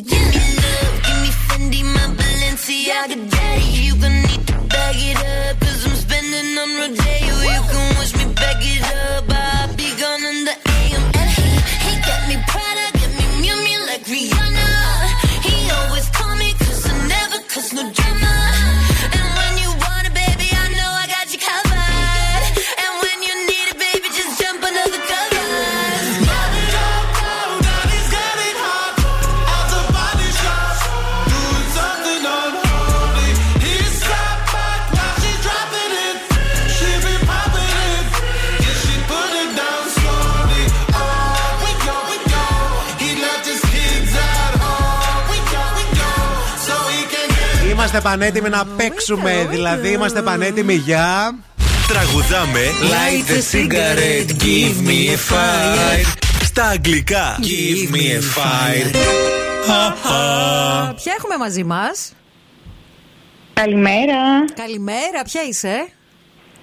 give 0.00 0.20
me 0.28 0.56
love, 0.56 0.65
πανέτοιμοι 48.08 48.48
να 48.48 48.64
παίξουμε, 48.76 49.46
δηλαδή 49.50 49.88
είμαστε 49.88 50.22
πανέτοιμοι 50.22 50.74
για. 50.74 51.38
Τραγουδάμε 51.88 52.60
Light 52.80 53.30
the 53.30 53.40
cigarette, 53.52 54.30
give 54.42 54.88
me 54.88 54.98
a 55.10 55.18
fire. 55.30 56.16
Στα 56.44 56.64
αγγλικά 56.64 57.38
Give 57.40 57.94
me 57.94 57.96
a 57.96 58.20
fire 58.36 58.90
Ποια 60.96 61.14
έχουμε 61.18 61.36
μαζί 61.38 61.64
μας; 61.64 62.12
Καλημέρα. 63.52 64.44
Καλημέρα, 64.54 65.22
ποια 65.24 65.42
είσαι; 65.48 65.88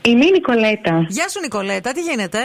Είμαι 0.01 0.25
η 0.25 0.31
Νικολέτα. 0.31 1.05
Γεια 1.07 1.29
σου, 1.29 1.39
Νικολέτα, 1.39 1.91
τι 1.91 2.01
γίνεται; 2.01 2.39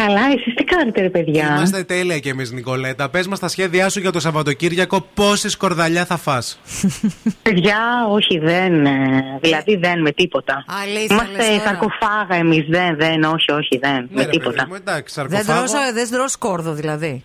Καλά, 0.00 0.20
εσείς 0.36 0.54
τι 0.54 0.64
κάνετε 0.64 1.00
ρε 1.00 1.10
παιδιά; 1.10 1.54
Είμαστε 1.56 1.84
τέλεια 1.84 2.18
κι 2.18 2.28
εμείς, 2.28 2.50
Νικολέτα. 2.52 3.08
Πες 3.08 3.26
μας 3.26 3.38
τα 3.38 3.48
σχέδιά 3.48 3.88
σου 3.88 4.00
για 4.00 4.12
το 4.12 4.20
Σαββατοκύριακο, 4.20 5.06
πόση 5.14 5.48
σκορδαλιά 5.48 6.04
θα 6.04 6.16
φας; 6.16 6.60
Παιδιά, 7.42 7.78
όχι 8.10 8.38
δεν. 8.38 8.86
ε, 8.86 9.38
Δηλαδή 9.40 9.76
δεν 9.76 10.00
με 10.00 10.12
τίποτα. 10.12 10.64
Αλήθεια 10.82 11.16
λες 11.16 11.28
Είμαστε 11.28 11.42
τώρα. 11.56 11.60
σαρκοφάγα 11.64 12.34
εμείς. 12.34 12.64
Δεν, 12.68 12.96
δεν, 12.96 13.22
όχι, 13.22 13.52
όχι, 13.52 13.78
δεν. 13.78 14.08
Ναι, 14.12 14.22
με 14.22 14.24
τίποτα. 14.24 14.68
εντάξει, 14.76 15.14
Δεν 15.26 15.44
σαρκοφάγο. 15.44 15.64
τρώω, 15.72 15.92
δεν 15.92 16.10
τρώω 16.10 16.28
σκόρδο 16.28 16.72
δηλαδή. 16.72 17.24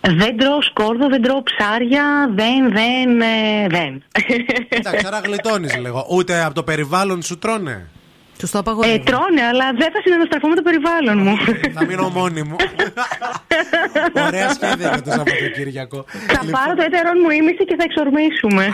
Δεν 0.00 0.36
τρώω 0.36 0.62
σκόρδο, 0.62 1.08
δεν 1.08 1.22
τρώω 1.22 1.42
ψάρια, 1.42 2.30
δεν, 2.34 2.72
δεν, 2.72 3.20
ε, 3.20 3.66
δεν. 3.68 4.02
Εντάξει, 4.68 5.06
άρα 5.06 5.20
γλιτώνεις 5.24 5.76
λίγο. 5.76 6.06
Ούτε 6.10 6.42
από 6.44 6.54
το 6.54 6.62
περιβάλλον 6.62 7.22
σου 7.22 7.38
τρώνε; 7.38 7.88
Τους 8.38 8.50
το 8.50 8.58
Ε, 8.84 8.98
τρώνε, 8.98 9.42
αλλά 9.50 9.72
δεν 9.72 9.90
θα 9.92 10.00
συναναστραφώ 10.04 10.48
με 10.48 10.54
το 10.54 10.62
περιβάλλον 10.62 11.18
μου. 11.22 11.36
Θα 11.74 11.84
μείνω 11.84 12.08
μόνη 12.08 12.42
μου. 12.42 12.56
Ωραία 14.26 14.48
σχέδια 14.52 14.88
για 14.88 15.02
το 15.02 15.10
Σαββατοκύριακο. 15.10 16.04
Θα 16.26 16.44
πάρω 16.50 16.74
το 16.74 16.82
έτερον 16.86 17.14
μου 17.22 17.30
ήμιση 17.30 17.64
και 17.64 17.76
θα 17.78 17.84
εξορμήσουμε. 17.84 18.66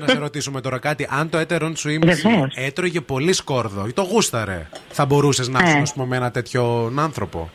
Να 0.00 0.08
σε 0.08 0.18
ρωτήσουμε 0.18 0.60
τώρα 0.60 0.78
κάτι. 0.78 1.08
Αν 1.10 1.28
το 1.28 1.38
έτερον 1.38 1.76
σου 1.76 1.88
ήμιση 1.90 2.22
Βεβαίως. 2.22 2.54
έτρωγε 2.56 3.00
πολύ 3.00 3.32
σκόρδο 3.32 3.86
ή 3.88 3.92
το 3.92 4.02
γούσταρε, 4.02 4.66
θα 4.88 5.04
μπορούσες 5.06 5.48
να 5.48 5.58
Ε. 5.58 5.62
είσαι 5.68 5.78
ας 5.78 5.92
πούμε, 5.92 6.06
με 6.06 6.16
ένα 6.16 6.30
τέτοιον 6.30 6.98
άνθρωπο; 6.98 7.50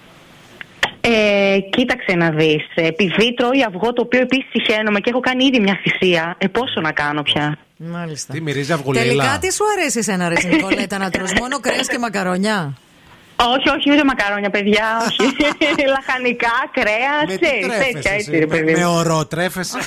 Ε, 1.01 1.57
κοίταξε 1.69 2.15
να 2.15 2.29
δεις. 2.29 2.65
Επειδή 2.75 3.34
τρώει 3.34 3.63
αυγό 3.67 3.93
το 3.93 4.01
οποίο 4.01 4.19
επίσης 4.19 4.49
συχαίνομαι 4.51 4.99
και 4.99 5.09
έχω 5.09 5.19
κάνει 5.19 5.45
ήδη 5.45 5.59
μια 5.59 5.79
θυσία, 5.84 6.35
ε, 6.38 6.47
πόσο 6.47 6.81
να 6.81 6.91
κάνω 6.91 7.21
πια; 7.21 7.57
Μάλιστα. 7.77 8.33
Τι 8.33 8.41
μυρίζει 8.41 8.71
αυγουλίλα. 8.71 9.03
Τελικά 9.03 9.37
τι 9.39 9.53
σου 9.53 9.63
αρέσει 9.77 9.99
εσένα, 9.99 10.29
Ρε 10.29 10.35
Νικολέτα, 10.47 10.97
να 10.97 11.09
τρως 11.09 11.33
μόνο 11.33 11.59
κρέας 11.59 11.87
και 11.87 11.97
μακαρονιά. 11.97 12.73
Όχι, 13.53 13.69
όχι, 13.76 13.91
ούτε 13.91 14.03
μακαρόνια, 14.03 14.49
παιδιά, 14.49 14.85
όχι. 15.07 15.26
Λαχανικά, 15.95 16.55
κρέας, 16.77 17.23
Με 17.27 17.35
τι 17.35 17.45
ξέρει, 17.45 17.59
τρέφεσαι 17.61 17.91
τέτοια 17.93 18.11
εσύ, 18.11 18.18
έτσι, 18.18 18.31
ρε 18.31 18.45
με- 18.45 18.55
παιδί. 18.55 18.72
Με 18.72 18.85
μου. 18.85 18.93
ορό 18.97 19.26
τρέφεσαι; 19.26 19.80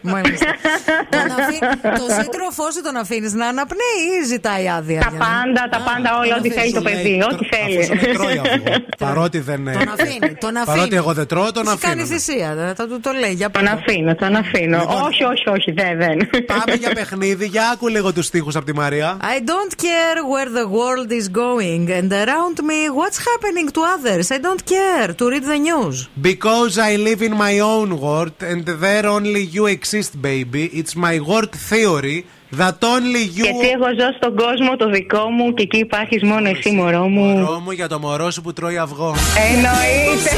Μάλιστα. 0.00 0.46
τον 1.14 1.26
αφή- 1.38 1.64
το 2.00 2.06
σύντροφό 2.20 2.70
σου 2.74 2.82
τον 2.82 2.96
αφήνεις 2.96 3.32
να 3.32 3.46
αναπνέει 3.46 4.00
ή 4.20 4.24
ζητάει 4.26 4.68
άδεια. 4.68 5.00
Τα 5.00 5.08
για 5.10 5.18
να- 5.18 5.24
πάντα, 5.26 5.62
τα 5.74 5.80
πάντα, 5.88 6.18
όλα, 6.18 6.36
ό,τι 6.38 6.50
θέλει 6.50 6.72
το 6.72 6.82
παιδί, 6.82 7.22
ό,τι 7.32 7.44
θέλει. 7.52 8.12
Τρώει 8.14 8.38
αυγό. 8.44 8.74
Παρότι 8.98 9.38
δεν. 9.38 9.66
ε, 9.68 9.72
Τον 9.72 9.88
αφήνει. 9.88 10.34
Τον 10.34 10.56
αφήνει. 10.56 10.76
Παρότι 10.76 10.96
εγώ 10.96 11.12
δεν 11.12 11.26
τρώω, 11.26 11.52
τον 11.52 11.66
Έχει 11.66 11.78
κάνεις 11.78 12.02
αφήνω. 12.04 12.18
θυσία. 12.18 12.54
δε, 12.54 12.74
Θα 12.74 12.86
του 12.88 13.00
το 13.00 13.10
λέει 13.12 13.32
για 13.32 13.50
Τον 13.50 13.62
πάντα. 13.64 13.76
αφήνω, 13.76 14.14
τον 14.14 14.34
αφήνω. 14.36 14.78
Λοιπόν, 14.78 15.02
όχι, 15.02 15.24
όχι, 15.24 15.48
όχι, 15.48 15.72
δεν, 15.72 15.98
δεν. 15.98 16.16
Πάμε 16.46 16.74
για 16.78 16.90
παιχνίδι. 16.94 17.46
Για 17.46 17.68
άκου 17.72 17.88
λίγο 17.88 18.12
τους 18.12 18.26
στίχους 18.26 18.56
από 18.56 18.64
τη 18.64 18.74
Μαρία. 18.74 19.16
I 19.20 19.38
don't 19.50 19.72
care 19.86 20.18
where 20.32 20.50
the 20.58 20.66
world 20.78 21.10
is 21.20 21.26
going 21.42 21.84
and 22.00 22.12
around 22.12 22.61
me 22.62 22.88
what's 22.98 23.18
happening 23.30 23.68
to 23.76 23.80
others. 23.94 24.30
I 24.36 24.38
don't 24.38 24.64
care 24.76 25.08
to 25.18 25.24
read 25.32 25.44
the 25.52 25.58
news. 25.58 25.96
Because 26.30 26.78
I 26.78 26.96
live 26.96 27.20
in 27.28 27.34
my 27.36 27.54
own 27.58 27.88
world 28.00 28.36
and 28.50 28.64
there 28.84 29.06
only 29.06 29.42
you 29.56 29.66
exist, 29.66 30.12
baby. 30.30 30.64
It's 30.80 30.94
my 31.08 31.20
world 31.20 31.52
theory 31.70 32.18
that 32.52 32.82
only 32.84 33.24
you. 33.38 33.44
Γιατί 33.44 33.68
εγώ 33.68 33.86
ζω 33.98 34.12
στον 34.16 34.36
κόσμο 34.36 34.76
το 34.76 34.90
δικό 34.90 35.30
μου 35.30 35.54
και 35.54 35.62
εκεί 35.62 35.78
υπάρχεις 35.78 36.22
μόνο 36.22 36.48
εσύ, 36.48 36.70
μωρό 36.70 37.08
μου. 37.08 37.24
Μωρό 37.24 37.60
μου 37.60 37.70
για 37.70 37.88
το 37.88 37.98
μωρό 37.98 38.30
σου 38.30 38.42
που 38.42 38.52
τρώει 38.52 38.78
αυγό. 38.78 39.14
Εννοείται. 39.50 40.30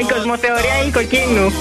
Η 0.02 0.12
κοσμοθεωρία 0.12 0.82
ηλικοκίνου. 0.82 1.52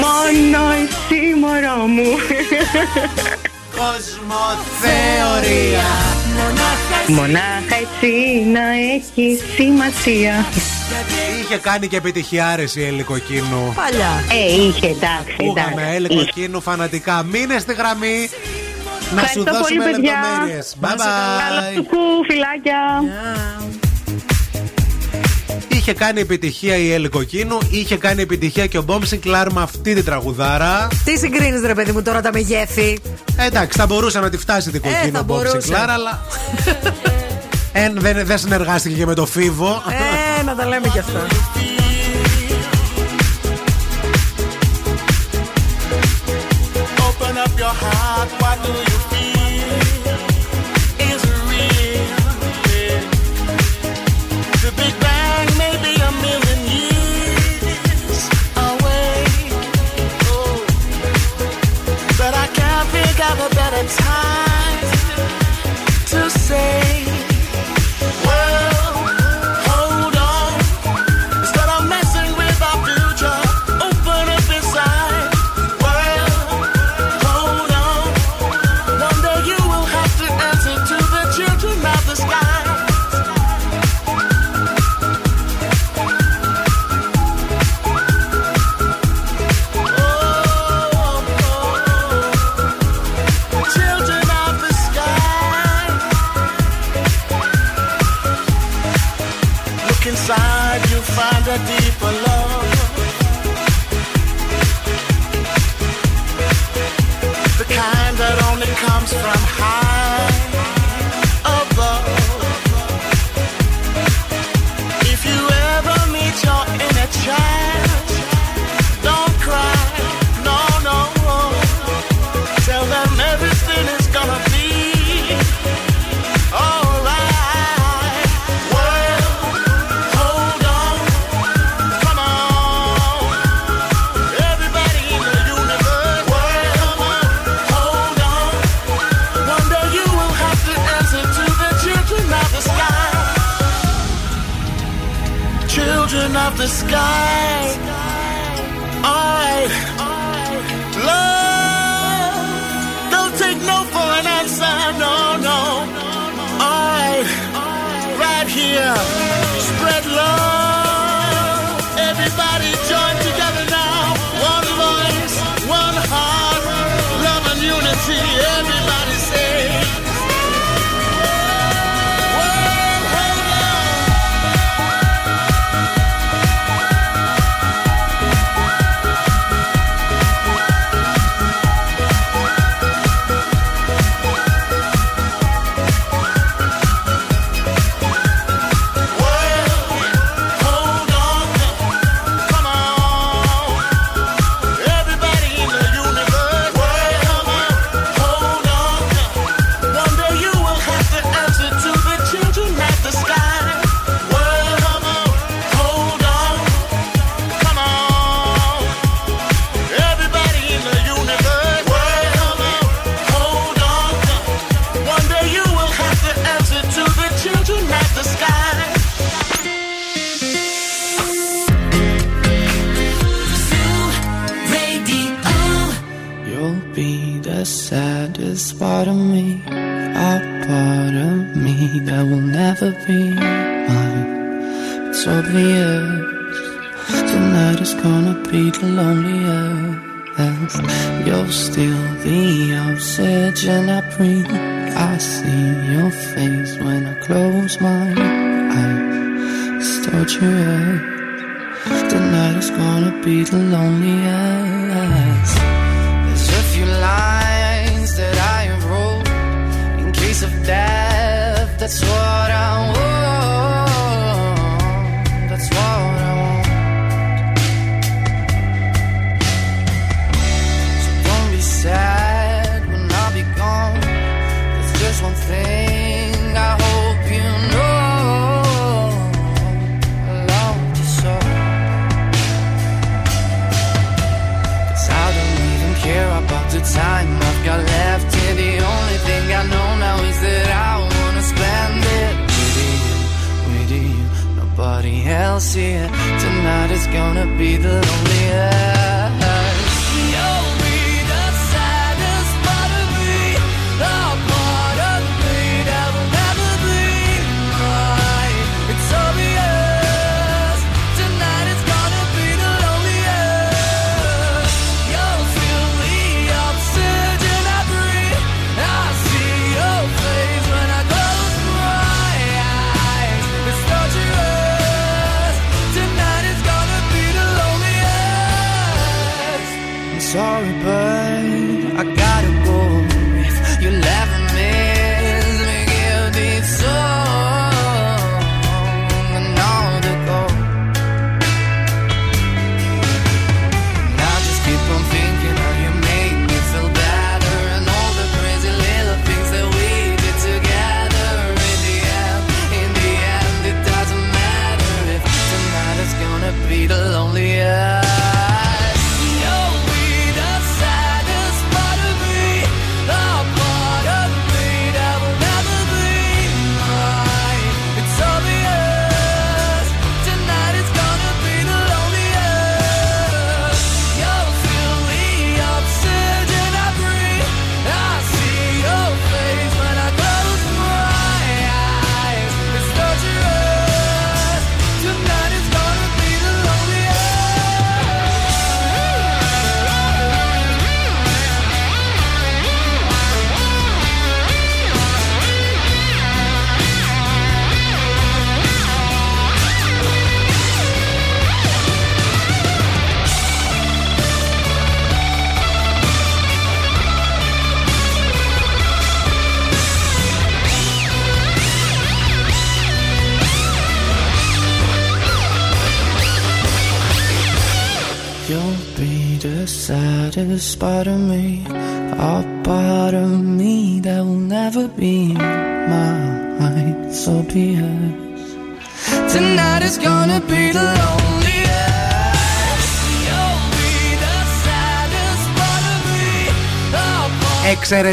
Μόνο 0.00 0.64
εσύ, 0.70 1.34
μωρό 1.40 1.86
μου. 1.86 2.16
Κοσμοθεωρία. 3.76 5.84
Μονάχα 7.06 7.76
έτσι 7.80 8.44
να 8.52 8.60
έχεις 8.94 9.40
σημασία. 9.56 10.46
Είχε 11.42 11.56
κάνει 11.56 11.86
και 11.88 11.96
επιτυχιάρες 11.96 12.76
η 12.76 12.84
Ελικοκίνου. 12.84 13.72
Παλιά. 13.74 14.24
Ε, 14.32 14.52
είχε, 14.62 14.86
εντάξει, 14.86 15.36
Ακούγαμε 15.40 15.82
εντάξει. 15.82 15.94
Ελικοκίνου 15.94 16.60
φανατικά. 16.60 17.22
Μείνες 17.22 17.62
στη 17.62 17.74
γραμμή. 17.74 18.28
Να 19.14 19.22
σου 19.26 19.34
Ευχαριστώ 19.38 19.42
πολύ, 19.42 19.56
δώσουμε 19.58 19.84
παιδιά. 19.84 20.12
λεπτομέρειες. 20.20 20.76
Bye 20.80 20.86
Καλά 20.88 21.70
bye. 21.70 21.74
σου, 21.74 21.82
φιλάκια. 22.28 22.80
Είχε 25.88 25.98
κάνει 25.98 26.20
επιτυχία 26.20 26.76
η 26.76 26.92
Έλλη 26.92 27.12
Κοκκίνου, 27.12 27.58
είχε 27.70 27.96
κάνει 27.96 28.22
επιτυχία 28.22 28.66
και 28.66 28.78
ο 28.78 28.82
Bob 28.82 29.02
Sinclar 29.02 29.52
με 29.52 29.62
αυτή 29.62 29.94
την 29.94 30.04
τραγουδάρα. 30.04 30.88
Τι 31.04 31.18
συγκρίνεις, 31.18 31.60
ρε 31.60 31.74
παιδί 31.74 31.92
μου, 31.92 32.02
τώρα 32.02 32.20
τα 32.20 32.32
μεγέθη; 32.32 32.98
Ε, 33.36 33.46
εντάξει, 33.46 33.78
θα 33.78 33.86
μπορούσε 33.86 34.20
να 34.20 34.30
τη 34.30 34.36
φτάσει 34.36 34.70
την 34.70 34.80
Ε, 34.84 34.88
Κοκκίνου 34.88 35.12
θα 35.12 35.18
ο 35.18 35.22
Bob 35.22 35.36
μπορούσε. 35.36 35.60
Sinclar, 35.60 35.90
αλλά. 35.90 36.20
Ε, 37.72 37.92
δεν, 37.94 38.26
δεν 38.26 38.38
συνεργάστηκε 38.38 38.94
και 38.94 39.06
με 39.06 39.14
το 39.14 39.26
Φίβο. 39.26 39.82
Ε, 40.38 40.42
να 40.42 40.54
τα 40.54 40.66
λέμε 40.66 40.88
κι 40.88 40.98
αυτά. 40.98 41.26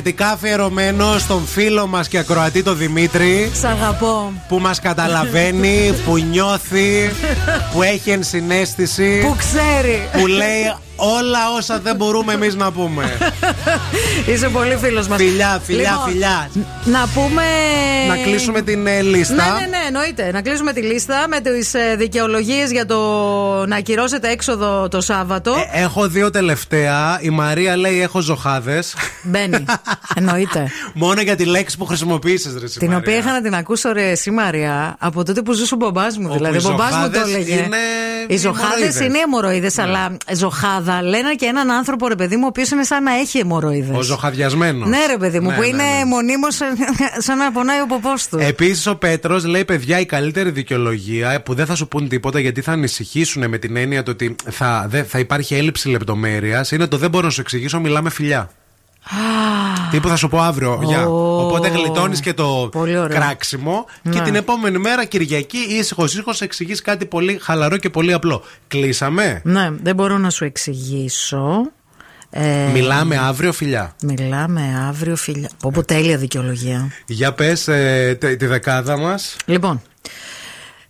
Εξαιρετικά 0.06 0.32
αφιερωμένο 0.32 1.18
στον 1.18 1.46
φίλο 1.46 1.88
μας 1.88 2.08
και 2.08 2.18
ακροατή 2.18 2.64
το 2.64 2.74
Δημήτρη. 2.74 3.52
Σ' 3.60 3.64
αγαπώ. 3.64 4.34
Που 4.48 4.60
μας 4.60 4.80
καταλαβαίνει, 4.80 5.94
που 6.06 6.18
νιώθει, 6.18 7.12
που 7.74 7.82
έχει 7.82 8.10
ενσυναίσθηση. 8.10 9.22
Που 9.26 9.36
ξέρει. 9.38 10.10
Που 10.12 10.28
λέει 10.28 10.74
όλα 10.96 11.40
όσα 11.58 11.80
δεν 11.80 11.96
μπορούμε 11.96 12.34
εμείς 12.34 12.56
να 12.56 12.72
πούμε. 12.72 13.18
Είσαι 14.34 14.50
πολύ 14.50 14.76
φίλος 14.82 15.08
μας. 15.08 15.18
Φιλιά, 15.18 15.62
φιλιά, 15.64 15.98
φιλιά. 16.08 16.50
Να 16.86 17.08
πούμε. 17.14 17.44
Να 18.08 18.16
κλείσουμε 18.18 18.62
την 18.62 18.88
ε, 18.88 19.02
λίστα. 19.02 19.34
Ναι, 19.34 19.42
ναι, 19.42 19.68
ναι, 19.68 19.78
εννοείται. 19.88 20.32
Να 20.32 20.42
κλείσουμε 20.42 20.74
τη 20.74 20.82
λίστα 20.82 21.26
με 21.28 21.40
τις 21.40 21.74
ε, 21.74 21.96
δικαιολογίες 21.98 22.72
για 22.72 22.86
το 22.86 23.00
να 23.66 23.76
ακυρώσετε 23.76 24.30
έξοδο 24.30 24.88
το 24.88 25.02
Σάββατο. 25.02 25.54
Ε, 25.72 25.82
έχω 25.82 26.08
δύο 26.08 26.30
τελευταία. 26.30 27.18
Η 27.22 27.30
Μαρία 27.30 27.78
λέει: 27.78 28.02
Έχω 28.02 28.20
ζωχάδε. 28.20 28.84
Μπαίνει. 29.24 29.66
Εννοείται. 30.18 30.68
Μόνο 30.94 31.22
για 31.22 31.36
τη 31.36 31.46
λέξη 31.46 31.78
που 31.78 31.86
χρησιμοποίησες, 31.86 32.54
ρε 32.60 32.66
εσύ, 32.66 32.80
Την 32.80 32.88
Μαρία. 32.88 33.02
οποία 33.02 33.18
είχα 33.18 33.32
να 33.32 33.42
την 33.42 33.56
ακούσω 33.56 33.92
ρε 33.92 34.10
εσύ 34.10 34.32
Μαρία 34.32 34.96
από 35.00 35.24
τότε 35.24 35.42
που 35.42 35.54
ζούσε 35.54 35.74
ο 35.74 35.78
μπαμπάς 35.78 36.18
μου. 36.18 36.28
Όπου 36.30 36.38
Δηλαδή, 36.38 36.58
οι 36.58 36.62
ο 36.66 36.70
μπαμπάς 36.70 36.96
μου 36.96 37.10
το 37.10 37.14
ζωχάδες 37.14 37.34
έλεγε. 37.36 37.54
είναι 37.54 37.78
Οι 38.28 38.38
ζωχάδε 38.38 38.64
αιμορροίδες. 38.66 39.00
Ναι. 39.00 39.06
είναι 39.06 39.18
αιμορροίδε, 39.20 39.72
αλλά 39.78 40.18
ζωχάδα 40.34 40.83
λένε 41.04 41.34
και 41.36 41.46
έναν 41.46 41.72
άνθρωπο, 41.72 42.08
ρε 42.08 42.16
παιδί 42.16 42.36
μου, 42.36 42.42
ο 42.44 42.48
οποίος 42.48 42.70
είναι 42.70 42.84
σαν 42.84 43.04
να 43.04 43.12
έχει 43.14 43.38
αιμορροίδες. 43.40 43.98
Ο 43.98 44.02
ζωχαδιασμένος. 44.02 44.90
Ναι, 44.90 44.98
ρε 45.08 45.18
παιδί 45.18 45.40
μου, 45.40 45.54
που 45.56 45.64
είναι 45.64 45.84
μονίμως 46.08 46.56
σαν 47.26 47.38
να 47.38 47.52
πονάει 47.52 47.82
ο 47.82 47.86
ποπός 47.86 48.28
του. 48.28 48.38
Επίσης, 48.42 48.88
ο 48.88 48.96
Πέτρος 48.96 49.46
λέει: 49.46 49.66
Παιδιά, 49.66 50.00
η 50.00 50.06
καλύτερη 50.06 50.50
δικαιολογία 50.50 51.42
που 51.42 51.54
δεν 51.54 51.66
θα 51.66 51.76
σου 51.76 51.88
πούν 51.88 52.08
τίποτα 52.08 52.40
γιατί 52.40 52.62
θα 52.62 52.72
ανησυχήσουν 52.72 53.50
με 53.50 53.58
την 53.58 53.76
έννοια 53.76 54.04
του 54.04 54.12
ότι 54.14 54.36
θα, 54.52 54.86
δεν- 54.90 55.06
θα 55.06 55.20
υπάρχει 55.20 55.56
έλλειψη 55.56 55.90
λεπτομέρειας 55.90 56.72
είναι 56.72 56.88
το 56.88 56.98
δεν 56.98 57.10
μπορώ 57.10 57.26
να 57.26 57.32
σου 57.32 57.42
εξηγήσω, 57.42 57.80
μιλάμε 57.80 58.10
φιλιά. 58.10 58.50
Τι 59.92 60.00
που 60.00 60.08
θα 60.08 60.16
σου 60.16 60.28
πω 60.30 60.40
αύριο. 60.40 60.80
Γεια. 60.84 61.08
Οπότε 61.08 61.68
γλιτώνεις 61.70 62.20
και 62.20 62.34
το 62.34 62.70
Πολύ 62.72 62.98
ωραίο. 62.98 63.18
κράξιμο 63.20 63.86
και 64.04 64.10
Ναι. 64.10 64.22
την 64.22 64.36
επόμενη 64.36 64.78
μέρα 64.78 65.06
Κυριακή 65.06 65.58
ήσυχος 65.58 66.12
ήσυχος 66.14 66.42
εξηγείς 66.42 66.82
κάτι 66.82 67.06
πολύ 67.06 67.38
χαλαρό 67.42 67.78
και 67.78 67.90
πολύ 67.90 68.14
απλό. 68.14 68.44
Κλείσαμε; 68.68 69.42
Ναι, 69.44 69.70
δεν 69.82 69.96
μπορώ 69.96 70.18
να 70.18 70.30
σου 70.30 70.46
εξηγήσω. 70.46 71.72
Ε, 72.30 72.70
Μιλάμε 72.74 73.18
αύριο 73.18 73.54
φιλιά. 73.54 73.96
Μιλάμε 74.04 74.86
αύριο, 74.90 75.16
φιλιά. 75.16 75.50
Πω, 75.60 75.72
πω 75.74 75.84
τέλεια 75.84 76.18
δικαιολογία. 76.18 76.92
Για 77.06 77.34
πες 77.34 77.70
τη 78.38 78.46
δεκάδα 78.46 78.98
μας. 78.98 79.36
Λοιπόν, 79.46 79.82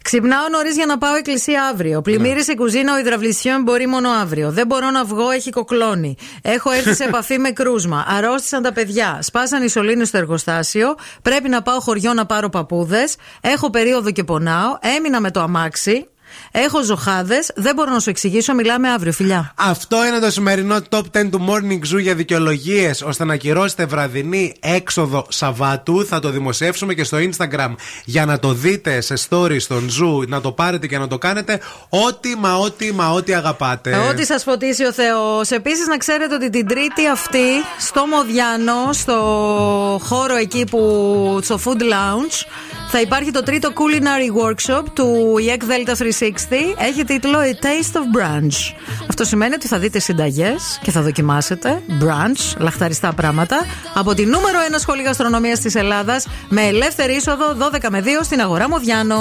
Ξυπνάω 0.04 0.50
νωρίς 0.52 0.76
για 0.76 0.86
να 0.86 0.98
πάω 0.98 1.16
εκκλησία 1.16 1.64
αύριο. 1.64 2.02
Πλημμύρισε 2.02 2.52
η 2.52 2.56
κουζίνα, 2.56 2.94
ο 2.94 2.98
υδραυλισιόν 3.00 3.62
μπορεί 3.62 3.88
μόνο 3.88 4.10
αύριο. 4.10 4.52
Δεν 4.52 4.68
μπορώ 4.68 4.90
να 4.92 5.04
βγω, 5.04 5.30
έχει 5.30 5.50
κοκλώνει. 5.50 6.16
Έχω 6.42 6.72
έρθει 6.72 6.94
σε 6.96 7.04
επαφή 7.04 7.38
με 7.38 7.50
κρούσμα. 7.52 8.06
Αρρώστησαν 8.08 8.62
τα 8.62 8.74
παιδιά. 8.74 9.20
Σπάσαν 9.22 9.64
οι 9.64 9.70
σωλήνες 9.70 10.08
στο 10.08 10.18
εργοστάσιο. 10.18 10.96
Πρέπει 11.22 11.50
να 11.50 11.62
πάω 11.62 11.80
χωριό 11.80 12.14
να 12.14 12.26
πάρω 12.26 12.50
παππούδες. 12.50 13.16
Έχω 13.42 13.70
περίοδο 13.70 14.12
και 14.12 14.24
πονάω. 14.24 14.78
Έμεινα 14.98 15.22
με 15.22 15.32
το 15.32 15.40
αμάξι. 15.40 16.08
Έχω 16.52 16.84
ζωχάδε. 16.84 17.36
Δεν 17.56 17.76
μπορώ 17.76 17.92
να 17.92 18.00
σου 18.00 18.10
εξηγήσω. 18.10 18.54
Μιλάμε 18.54 18.90
αύριο, 18.90 19.12
φιλιά. 19.12 19.54
Αυτό 19.56 20.06
είναι 20.06 20.20
το 20.20 20.32
σημερινό 20.32 20.78
top 20.90 21.02
10 21.18 21.30
του 21.32 21.46
Morning 21.50 21.96
Zoo 21.96 22.02
για 22.02 22.16
δικαιολογίες 22.16 23.02
ώστε 23.02 23.26
να 23.26 23.34
ακυρώσετε 23.34 23.86
βραδινή 23.86 24.56
έξοδο 24.60 25.26
Σαββάτου. 25.30 26.06
Θα 26.06 26.20
το 26.20 26.30
δημοσιεύσουμε 26.30 26.94
και 26.94 27.04
στο 27.04 27.18
Instagram 27.18 27.76
για 28.06 28.26
να 28.26 28.40
το 28.40 28.54
δείτε 28.54 29.02
σε 29.02 29.14
story 29.30 29.56
στον 29.60 29.90
Zoo, 29.90 30.28
να 30.28 30.42
το 30.42 30.52
πάρετε 30.52 30.88
και 30.88 30.98
να 30.98 31.08
το 31.08 31.18
κάνετε. 31.18 31.60
Ό,τι 31.90 32.36
μα 32.36 32.58
ό,τι 32.58 32.94
μα 32.94 33.12
ό,τι 33.12 33.34
αγαπάτε. 33.34 33.98
Ό,τι 34.10 34.26
σας 34.26 34.44
φωτίσει 34.44 34.86
ο 34.86 34.92
Θεός. 34.92 35.50
Επίσης, 35.50 35.88
να 35.88 35.98
ξέρετε 35.98 36.36
ότι 36.36 36.50
την 36.50 36.68
Τρίτη 36.68 37.08
αυτή 37.08 37.48
στο 37.80 38.06
Μοδιάνο, 38.06 38.94
στο 38.94 39.14
χώρο 40.04 40.36
εκεί 40.36 40.66
που. 40.70 41.40
στο 41.44 41.60
Food 41.66 41.82
Lounge, 41.82 42.46
θα 42.88 43.02
υπάρχει 43.02 43.32
το 43.32 43.44
τρίτο 43.44 43.70
culinary 43.74 44.44
workshop 44.44 44.84
του 44.94 45.36
EEC 45.40 45.62
Delta 45.62 45.94
360. 45.96 46.23
Έχει 46.78 47.04
τίτλο 47.06 47.40
A 47.40 47.66
Taste 47.66 47.98
of 47.98 48.20
Brunch. 48.20 48.76
Αυτό 49.10 49.24
σημαίνει 49.24 49.54
ότι 49.54 49.68
θα 49.68 49.80
δείτε 49.80 50.00
συνταγές 50.00 50.80
και 50.82 50.92
θα 50.92 51.02
δοκιμάσετε 51.02 51.82
brunch, 52.02 52.58
λαχταριστά 52.58 53.14
πράγματα, 53.14 53.66
από 53.94 54.14
τη 54.14 54.26
νούμερο 54.26 54.60
1 54.72 54.76
σχολή 54.80 55.04
γαστρονομίας 55.04 55.60
της 55.60 55.76
Ελλάδας 55.76 56.28
με 56.50 56.62
ελεύθερη 56.62 57.14
είσοδο 57.14 57.56
12 57.60 57.90
με 57.90 58.02
2 58.02 58.08
στην 58.24 58.42
αγορά 58.42 58.70
Μοδιάνο. 58.70 59.18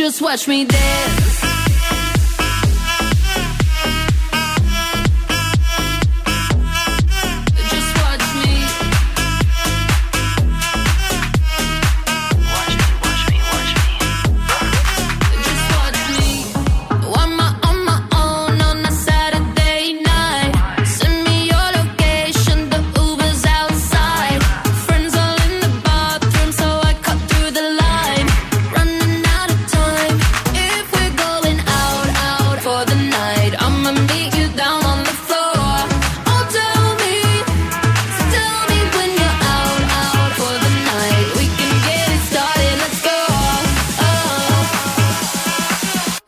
Just 0.00 0.22
watch 0.22 0.44
me 0.48 0.64
dance. 0.64 1.21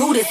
who 0.00 0.14
this 0.14 0.29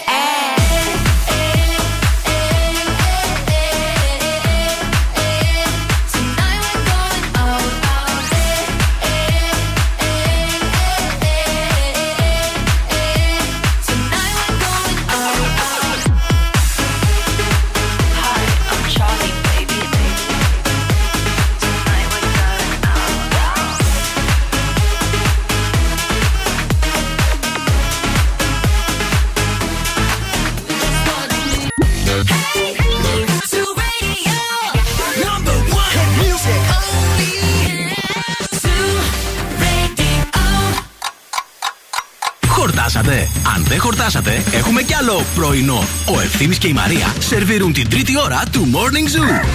πρωινό. 45.49 45.83
Ο 46.15 46.19
Ευθύμης 46.19 46.57
και 46.57 46.67
η 46.67 46.73
Μαρία 46.73 47.13
σερβίρουν 47.19 47.73
την 47.73 47.89
τρίτη 47.89 48.19
ώρα 48.19 48.43
του 48.51 48.67
Morning 48.73 49.17
Zoo. 49.17 49.45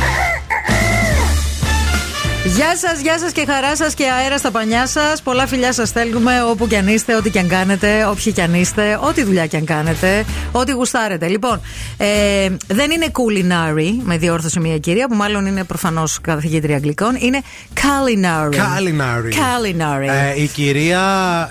Γεια 2.47 2.77
σας, 2.77 3.01
γεια 3.01 3.19
σας 3.19 3.33
και 3.33 3.45
χαρά 3.49 3.77
σας 3.77 3.95
και 3.95 4.05
αέρα 4.11 4.39
στα 4.39 4.51
πανιά 4.51 4.87
σας. 4.87 5.23
Πολλά 5.23 5.47
φιλιά 5.47 5.73
σας 5.73 5.89
στέλνουμε 5.89 6.43
όπου 6.43 6.67
κι 6.67 6.77
αν 6.77 6.89
είστε, 6.89 7.17
ό,τι 7.17 7.31
κι 7.31 7.39
αν 7.39 7.49
κάνετε, 7.49 8.07
όποιοι 8.07 8.33
κι 8.33 8.41
αν 8.41 8.55
είστε, 8.55 8.99
ό,τι 9.01 9.23
δουλειά 9.23 9.47
κι 9.47 9.57
αν 9.57 9.65
κάνετε, 9.65 10.25
ό,τι 10.53 10.73
γουστάρετε. 10.73 11.29
Λοιπόν, 11.29 11.61
ε, 11.97 12.49
δεν 12.67 12.91
είναι 12.91 13.07
culinary, 13.13 13.91
με 14.05 14.17
διόρθωσε 14.19 14.61
μια 14.61 14.79
κυρία 14.79 15.09
που 15.09 15.15
μάλλον 15.15 15.47
είναι 15.47 15.65
προφανώς 15.65 16.21
καθηγήτρια 16.21 16.77
αγγλικών. 16.77 17.17
Είναι 17.19 17.41
culinary. 17.75 18.55
Culinary. 18.55 19.33
Culinary. 19.33 20.09
Ε, 20.37 20.43
η 20.43 20.47
κυρία 20.47 21.01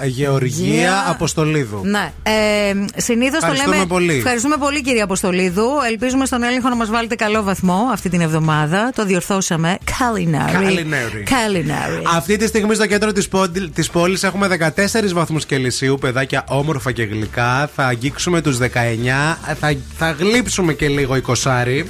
Γεωργία 0.03 0.73
Γεια- 0.79 1.05
Αποστολίδου. 1.09 1.81
Ναι. 1.83 2.11
Ε, 2.23 2.31
Συνήθως 2.95 3.31
το 3.39 3.45
Ευχαριστούμε 3.45 3.75
λέμε. 3.75 3.87
πολύ. 3.87 4.13
Ευχαριστούμε 4.17 4.55
πολύ, 4.57 4.81
κυρία 4.81 5.03
Αποστολίδου. 5.03 5.67
Ελπίζουμε 5.89 6.25
στον 6.25 6.43
έλεγχο 6.43 6.69
να 6.69 6.75
μας 6.75 6.89
βάλετε 6.89 7.15
καλό 7.15 7.43
βαθμό 7.43 7.89
αυτή 7.91 8.09
την 8.09 8.21
εβδομάδα. 8.21 8.91
Το 8.95 9.05
διορθώσαμε. 9.05 9.77
Culinary. 9.85 10.55
Culinary. 10.55 11.29
Culinary. 11.29 12.03
Αυτή 12.15 12.37
τη 12.37 12.47
στιγμή 12.47 12.75
στο 12.75 12.85
κέντρο 12.87 13.11
της, 13.11 13.27
πόντι- 13.27 13.73
της 13.73 13.89
πόλης 13.89 14.23
έχουμε 14.23 14.47
14 14.47 15.13
βαθμούς 15.13 15.45
Κελσίου, 15.45 15.97
παιδάκια 16.01 16.43
όμορφα 16.47 16.91
και 16.91 17.03
γλυκά. 17.03 17.69
Θα 17.75 17.85
αγγίξουμε 17.85 18.41
τους 18.41 18.57
19, 18.57 19.37
θα, 19.59 19.73
θα 19.97 20.11
γλύψουμε 20.11 20.32
και 20.77 20.87
λίγο 20.87 21.15
20. 21.27 21.85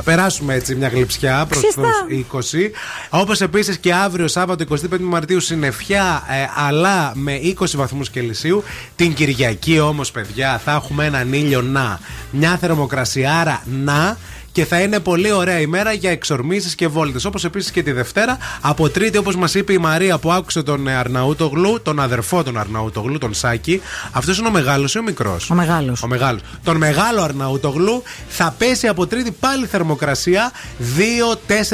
Θα 0.00 0.04
περάσουμε 0.04 0.54
έτσι 0.54 0.74
μια 0.74 0.88
γλυψιά 0.88 1.46
προς 1.48 1.62
Ξεστά. 1.62 1.82
τους 2.08 2.50
20. 2.52 2.70
Όπως 3.10 3.40
επίσης 3.40 3.78
και 3.78 3.94
αύριο 3.94 4.28
Σάββατο 4.28 4.64
25 4.68 4.76
Μαρτίου 5.00 5.40
συννεφιά, 5.40 6.22
ε, 6.28 6.64
αλλά 6.66 7.12
με 7.14 7.34
20 7.42 7.76
βαθμούς 7.76 8.10
Κελσίου. 8.10 8.62
Την 8.96 9.14
Κυριακή 9.14 9.78
όμως, 9.80 10.10
παιδιά, 10.10 10.60
θα 10.64 10.72
έχουμε 10.72 11.04
έναν 11.04 11.32
ήλιο 11.32 11.62
να. 11.62 12.00
Μια 12.30 12.56
θερμοκρασιάρα 12.56 13.62
να. 13.84 14.16
Και 14.58 14.64
και 14.64 14.70
θα 14.70 14.80
είναι 14.80 15.00
πολύ 15.00 15.32
ωραία 15.32 15.60
ημέρα 15.60 15.92
για 15.92 16.10
εξορμήσεις 16.10 16.74
και 16.74 16.86
βόλτες. 16.88 17.24
Όπως 17.24 17.44
επίσης 17.44 17.70
και 17.70 17.82
τη 17.82 17.92
Δευτέρα, 17.92 18.38
από 18.60 18.88
Τρίτη, 18.88 19.18
όπως 19.18 19.36
μας 19.36 19.54
είπε 19.54 19.72
η 19.72 19.78
Μαρία 19.78 20.18
που 20.18 20.32
άκουσε 20.32 20.62
τον 20.62 20.88
ε, 20.88 20.94
Αρναούτογλου, 20.94 21.80
τον 21.82 22.00
αδερφό 22.00 22.42
τον 22.42 22.58
Αρναούτογλου, 22.58 23.18
τον 23.18 23.34
Σάκη. 23.34 23.80
Αυτός 24.12 24.38
είναι 24.38 24.48
ο 24.48 24.50
μεγάλος 24.50 24.94
ή 24.94 24.98
ο 24.98 25.02
μικρός; 25.02 25.50
Ο 25.50 25.54
μεγάλος. 25.54 26.02
Ο 26.02 26.06
μεγάλος. 26.06 26.40
Τον 26.64 26.76
μεγάλο 26.76 27.22
Αρναούτογλου 27.22 28.02
θα 28.28 28.54
πέσει 28.58 28.88
από 28.88 29.06
Τρίτη 29.06 29.30
πάλι 29.30 29.66
θερμοκρασία 29.66 30.52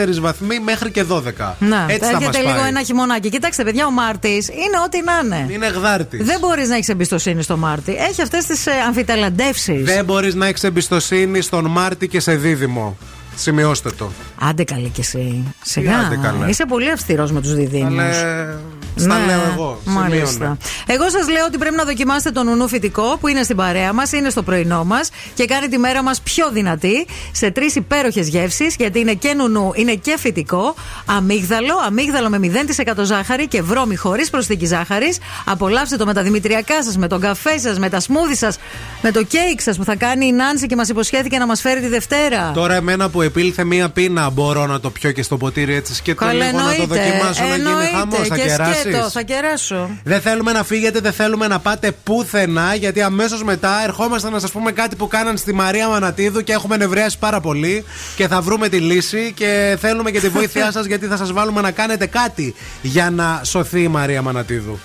2-4 0.05 0.20
βαθμοί 0.20 0.59
μέχρι 0.59 0.90
και 0.90 1.05
12. 1.05 1.23
Να, 1.59 1.86
Έτσι 1.89 1.98
θα 1.98 2.06
έρχεται 2.06 2.24
μας 2.24 2.36
λίγο 2.36 2.59
πάει. 2.59 2.69
ένα 2.69 2.82
χειμωνάκι. 2.82 3.28
Κοιτάξτε, 3.28 3.65
παιδιά, 3.65 3.86
ο 3.86 3.90
Μάρτης 3.90 4.48
είναι 4.48 4.78
ό,τι 4.85 5.02
να 5.02 5.20
είναι. 5.24 5.52
Είναι 5.52 5.66
γδάρτης. 5.66 6.24
Δεν 6.24 6.39
μπορείς 6.40 6.69
να 6.69 6.74
έχεις 6.74 6.89
εμπιστοσύνη 6.89 7.43
στο 7.43 7.56
Μάρτι. 7.56 7.97
Έχει 8.11 8.23
αυτές 8.23 8.44
τις 8.44 8.66
ε, 8.66 8.73
αμφιταλαντεύσει. 8.86 9.82
Δεν 9.82 10.05
μπορείς 10.05 10.35
να 10.35 10.47
έχεις 10.47 10.62
εμπιστοσύνη 10.62 11.40
στον 11.40 11.66
Μάρτη 11.66 12.09
και 12.09 12.20
σε 12.20 12.35
δίδυμο. 12.35 12.73
tomorrow. 12.74 13.23
Σημειώστε 13.35 13.90
το. 13.90 14.11
Άντε 14.40 14.65
καλή 14.65 14.89
κι 14.89 15.01
εσύ. 15.01 15.55
Σιγά. 15.62 15.98
άντε 15.98 16.19
καλέ. 16.23 16.48
Είσαι 16.48 16.65
πολύ 16.66 16.90
αυστηρός 16.90 17.32
με 17.32 17.40
τους 17.40 17.55
διδήμους. 17.55 17.93
Αλλά 17.93 18.61
στα 18.97 19.19
λέω 19.27 19.40
εγώ. 19.52 19.81
Μάλιστα. 19.85 20.27
Σημείωνε. 20.27 20.56
Εγώ 20.86 21.11
σας 21.11 21.28
λέω 21.28 21.44
ότι 21.44 21.59
πρέπει 21.59 21.77
να 21.77 21.85
δοκιμάσετε 21.85 22.31
το 22.31 22.43
νουνού 22.43 22.69
φυτικό 22.69 23.16
που 23.20 23.28
είναι 23.28 23.43
στην 23.43 23.56
παρέα 23.56 23.93
μας, 23.93 24.12
είναι 24.12 24.31
στο 24.31 24.43
πρωινό 24.43 24.85
μας 24.85 25.11
και 25.35 25.44
κάνει 25.44 25.69
τη 25.69 25.78
μέρα 25.78 26.02
μας 26.02 26.20
πιο 26.20 26.51
δυνατή 26.51 27.06
σε 27.32 27.51
τρεις 27.51 27.74
υπέροχες 27.74 28.28
γεύσεις. 28.28 28.74
Γιατί 28.78 28.98
είναι 28.98 29.15
και 29.15 29.32
νουνού, 29.32 29.70
είναι 29.74 29.94
και 29.94 30.16
φυτικό. 30.19 30.74
Αμύγδαλο, 31.06 31.74
αμύγδαλο 31.86 32.28
με 32.28 32.39
0% 32.39 33.05
ζάχαρη 33.05 33.48
και 33.48 33.62
βρώμη 33.62 33.97
χωρίς 33.97 34.31
προσθήκη 34.31 34.66
ζάχαρης. 34.66 35.19
Απολαύστε 35.44 35.97
το 35.97 36.06
με 36.06 36.12
τα 36.15 36.23
δημητριακά 36.23 36.82
σας, 36.82 36.97
με 36.97 37.06
τον 37.06 37.20
καφέ 37.20 37.59
σας, 37.59 37.78
με 37.78 37.89
τα 37.89 38.01
σμούδι 38.01 38.36
σας, 38.36 38.59
με 39.02 39.11
το 39.11 39.23
κέικ 39.23 39.61
σας 39.61 39.77
που 39.77 39.85
θα 39.85 39.97
κάνει 39.97 40.27
η 40.27 40.32
Νάνση 40.32 40.66
και 40.66 40.77
μας 40.77 40.89
υποσχέθηκε 40.89 41.39
να 41.39 41.47
μας 41.47 41.61
φέρει 41.61 41.81
τη 41.81 41.89
Δευτέρα. 41.89 42.51
Τώρα 42.55 42.74
εμένα 42.74 43.11
που 43.11 43.23
επήλθε 43.24 43.64
μία 43.64 43.88
πίνα 43.88 44.30
μπορώ 44.30 44.66
να 44.66 44.80
το 44.80 44.90
πιω 44.90 45.10
και 45.12 45.22
στο 45.22 45.36
ποτήρι 45.36 45.74
έτσι 45.74 45.94
σκέτο 45.94 46.24
Καλά, 46.24 46.32
λίγο 46.44 46.59
να 46.59 46.64
το 46.64 46.70
εννοείται. 46.70 47.05
δοκιμάσω 47.05 47.42
να 47.42 47.56
γίνει 47.56 47.68
Εννοείται. 47.68 47.96
χαμός 47.96 48.28
Θα 48.28 48.36
Και 48.36 48.42
κεράσεις 48.42 48.80
σκέτο, 48.80 49.10
θα 49.10 49.22
κεράσω. 49.22 49.90
Δεν 50.05 50.20
θέλουμε 50.20 50.52
να 50.52 50.64
φύγετε, 50.64 51.01
δεν 51.01 51.12
θέλουμε 51.12 51.46
να 51.46 51.59
πάτε 51.59 51.92
πουθενά 52.05 52.74
γιατί 52.74 53.02
αμέσως 53.02 53.42
μετά 53.44 53.82
ερχόμαστε 53.84 54.30
να 54.30 54.38
σας 54.38 54.51
πούμε 54.51 54.72
κάτι 54.72 54.96
που 54.96 55.09
κάναν 55.09 55.36
στη 55.36 55.52
Μαρία 55.55 55.88
Μανατίδου 55.88 56.40
και 56.42 56.52
έχουμε 56.52 56.76
νευριάσει 56.76 57.18
πάρα 57.18 57.40
πολύ 57.40 57.84
και 58.16 58.28
θα 58.28 58.40
βρούμε 58.40 58.68
τη 58.68 58.76
λύση 58.78 59.32
και 59.36 59.76
θέλουμε 59.80 60.10
και 60.10 60.20
τη 60.20 60.28
βοήθειά 60.28 60.70
σας 60.72 60.84
γιατί 60.86 61.06
θα 61.06 61.16
σας 61.16 61.32
βάλουμε 61.32 61.60
να 61.60 61.70
κάνετε 61.70 62.06
κάτι 62.06 62.55
για 62.82 63.10
να 63.10 63.40
σωθεί 63.44 63.82
η 63.82 63.88
Μαρία 63.88 64.22
Μανατίδου. 64.22 64.78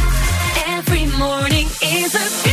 Every 0.78 1.06
morning 1.24 1.68
is 2.00 2.12
a 2.26 2.53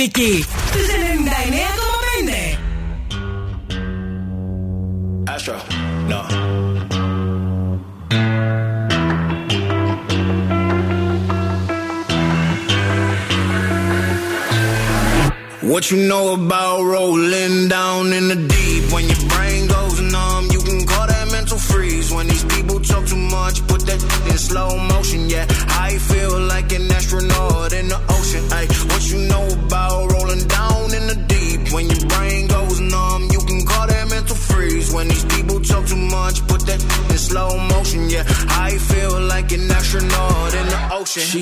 Χαλκιδική. 0.00 0.44
Στους 0.68 0.86
99,5. 0.86 2.58
Astro, 5.34 5.56
no. 6.10 6.20
What 15.70 15.84
you 15.90 15.98
know 16.10 16.26
about 16.40 16.59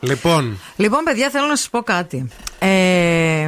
Λοιπόν, 0.00 0.58
Λοιπόν, 0.76 1.04
παιδιά, 1.04 1.30
θέλω 1.30 1.46
να 1.46 1.56
σας 1.56 1.68
πω 1.70 1.82
κάτι. 1.82 2.28
Ε, 2.58 3.41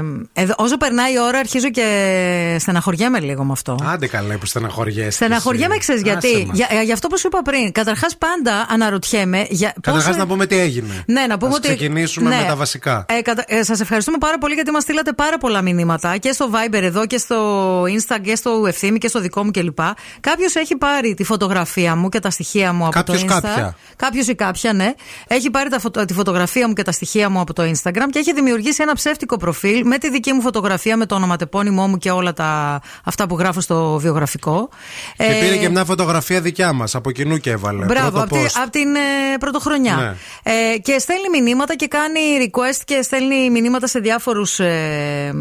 εδώ, 0.45 0.55
όσο 0.57 0.77
περνάει 0.77 1.13
η 1.13 1.19
ώρα, 1.21 1.39
αρχίζω 1.39 1.71
και 1.71 2.57
στεναχωριέμαι 2.61 3.21
λίγο 3.21 3.45
με 3.45 3.53
αυτό. 3.53 3.77
άντε 3.85 4.07
καλά 4.07 4.39
που 4.39 4.47
στεναχωριέσαι. 4.47 5.11
Στεναχωριέμαι, 5.11 5.77
ξέρεις 5.77 6.03
Άσε 6.03 6.29
γιατί. 6.29 6.47
μας. 6.47 6.57
Για, 6.57 6.83
για 6.83 6.95
αυτό 6.95 7.09
που 7.09 7.19
σου 7.19 7.27
είπα 7.27 7.43
πριν. 7.43 7.73
Καταρχάς, 7.73 8.17
πάντα 8.19 8.67
αναρωτιέμαι. 8.69 9.47
Για 9.51 9.73
Καταρχάς 9.81 10.05
πόσο- 10.07 10.19
να 10.19 10.27
πούμε 10.27 10.47
τι 10.47 10.59
έγινε. 10.59 11.05
Ναι, 11.07 11.27
να 11.29 11.39
πούμε 11.39 11.51
Ας 11.51 11.57
ότι. 11.57 11.67
ξεκινήσουμε 11.69 12.29
ναι. 12.29 12.37
με 12.37 12.45
τα 12.49 12.57
βασικά. 12.57 13.07
Ε, 13.09 13.21
κατα... 13.23 13.45
ε, 13.47 13.63
Σας 13.63 13.81
ευχαριστούμε 13.81 14.17
πάρα 14.19 14.39
πολύ 14.39 14.55
γιατί 14.55 14.71
μας 14.71 14.83
στείλατε 14.83 15.13
πάρα 15.13 15.39
πολλά 15.39 15.63
μηνύματα 15.63 16.17
και 16.17 16.33
στο 16.33 16.51
Viber 16.53 16.83
εδώ 16.83 17.07
και 17.07 17.19
στο 17.19 17.83
Insta 17.83 18.17
και 18.23 18.37
στο 18.37 18.65
Ευθύμη 18.67 18.99
και 18.99 19.09
στο 19.09 19.21
δικό 19.21 19.45
μου 19.45 19.51
κλπ. 19.51 19.79
Κάποιος 20.21 20.55
έχει 20.55 20.77
πάρει 20.77 21.15
τη 21.15 21.25
φωτογραφία 21.25 21.97
μου 21.97 22.09
και 22.09 22.21
τα 22.21 22.31
στοιχεία 22.31 22.73
μου 22.73 22.83
από 22.85 22.93
Κάποιος, 22.93 23.25
το 23.25 23.27
Insta. 23.37 23.41
κάποια. 23.43 23.77
Κάποιος 23.97 24.27
ή 24.27 24.35
κάποια, 24.35 24.73
ναι. 24.73 24.93
Έχει 25.27 25.51
πάρει 25.51 25.69
τα 25.71 25.79
φωτο- 25.79 26.05
τη 26.05 26.13
φωτογραφία 26.15 26.69
μου 26.69 26.75
και 26.75 26.83
τα 26.83 26.93
στοιχεία 26.93 27.29
μου 27.31 27.41
από 27.41 27.53
το 27.53 27.63
Instagram 27.63 28.07
και 28.11 28.19
έχει 28.19 28.33
δημιουργήσει 28.33 28.83
ένα 28.83 28.95
ψεύτικο 28.95 29.37
προφίλ 29.37 29.83
με 29.87 29.99
τη 29.99 30.11
δική 30.11 30.33
μου 30.35 30.41
φωτογραφία, 30.41 30.97
με 30.97 31.07
το 31.07 31.15
ονοματεπώνυμό 31.15 31.87
μου 31.87 31.99
και 31.99 32.11
όλα 32.11 32.33
τα 32.33 32.81
αυτά 33.05 33.27
που 33.27 33.39
γράφω 33.39 33.61
στο 33.61 33.99
βιογραφικό. 34.01 34.69
Και 35.17 35.23
Ε, 35.25 35.41
πήρε 35.41 35.57
και 35.57 35.69
μια 35.69 35.85
φωτογραφία 35.85 36.41
δικιά 36.41 36.73
μας. 36.73 36.95
Από 36.95 37.11
κοινού 37.11 37.37
και 37.39 37.51
έβαλε. 37.51 37.85
Μπράβο, 37.85 38.11
Πρώτο 38.11 38.25
από, 38.25 38.35
τη- 38.35 38.41
post. 38.45 38.61
απ' 38.65 38.71
την 38.71 38.95
ε, 38.95 38.99
πρωτοχρονιά. 39.41 39.95
Ναι. 39.97 40.53
Ε, 40.73 40.79
και 40.79 40.99
στέλνει 40.99 41.43
μηνύματα 41.43 41.77
και 41.77 41.87
κάνει 41.87 42.21
request 42.41 42.81
και 42.85 43.03
στέλνει 43.03 43.51
μηνύματα 43.51 43.87
σε 43.87 43.99
διάφορους. 43.99 44.59
Ε, 44.59 45.33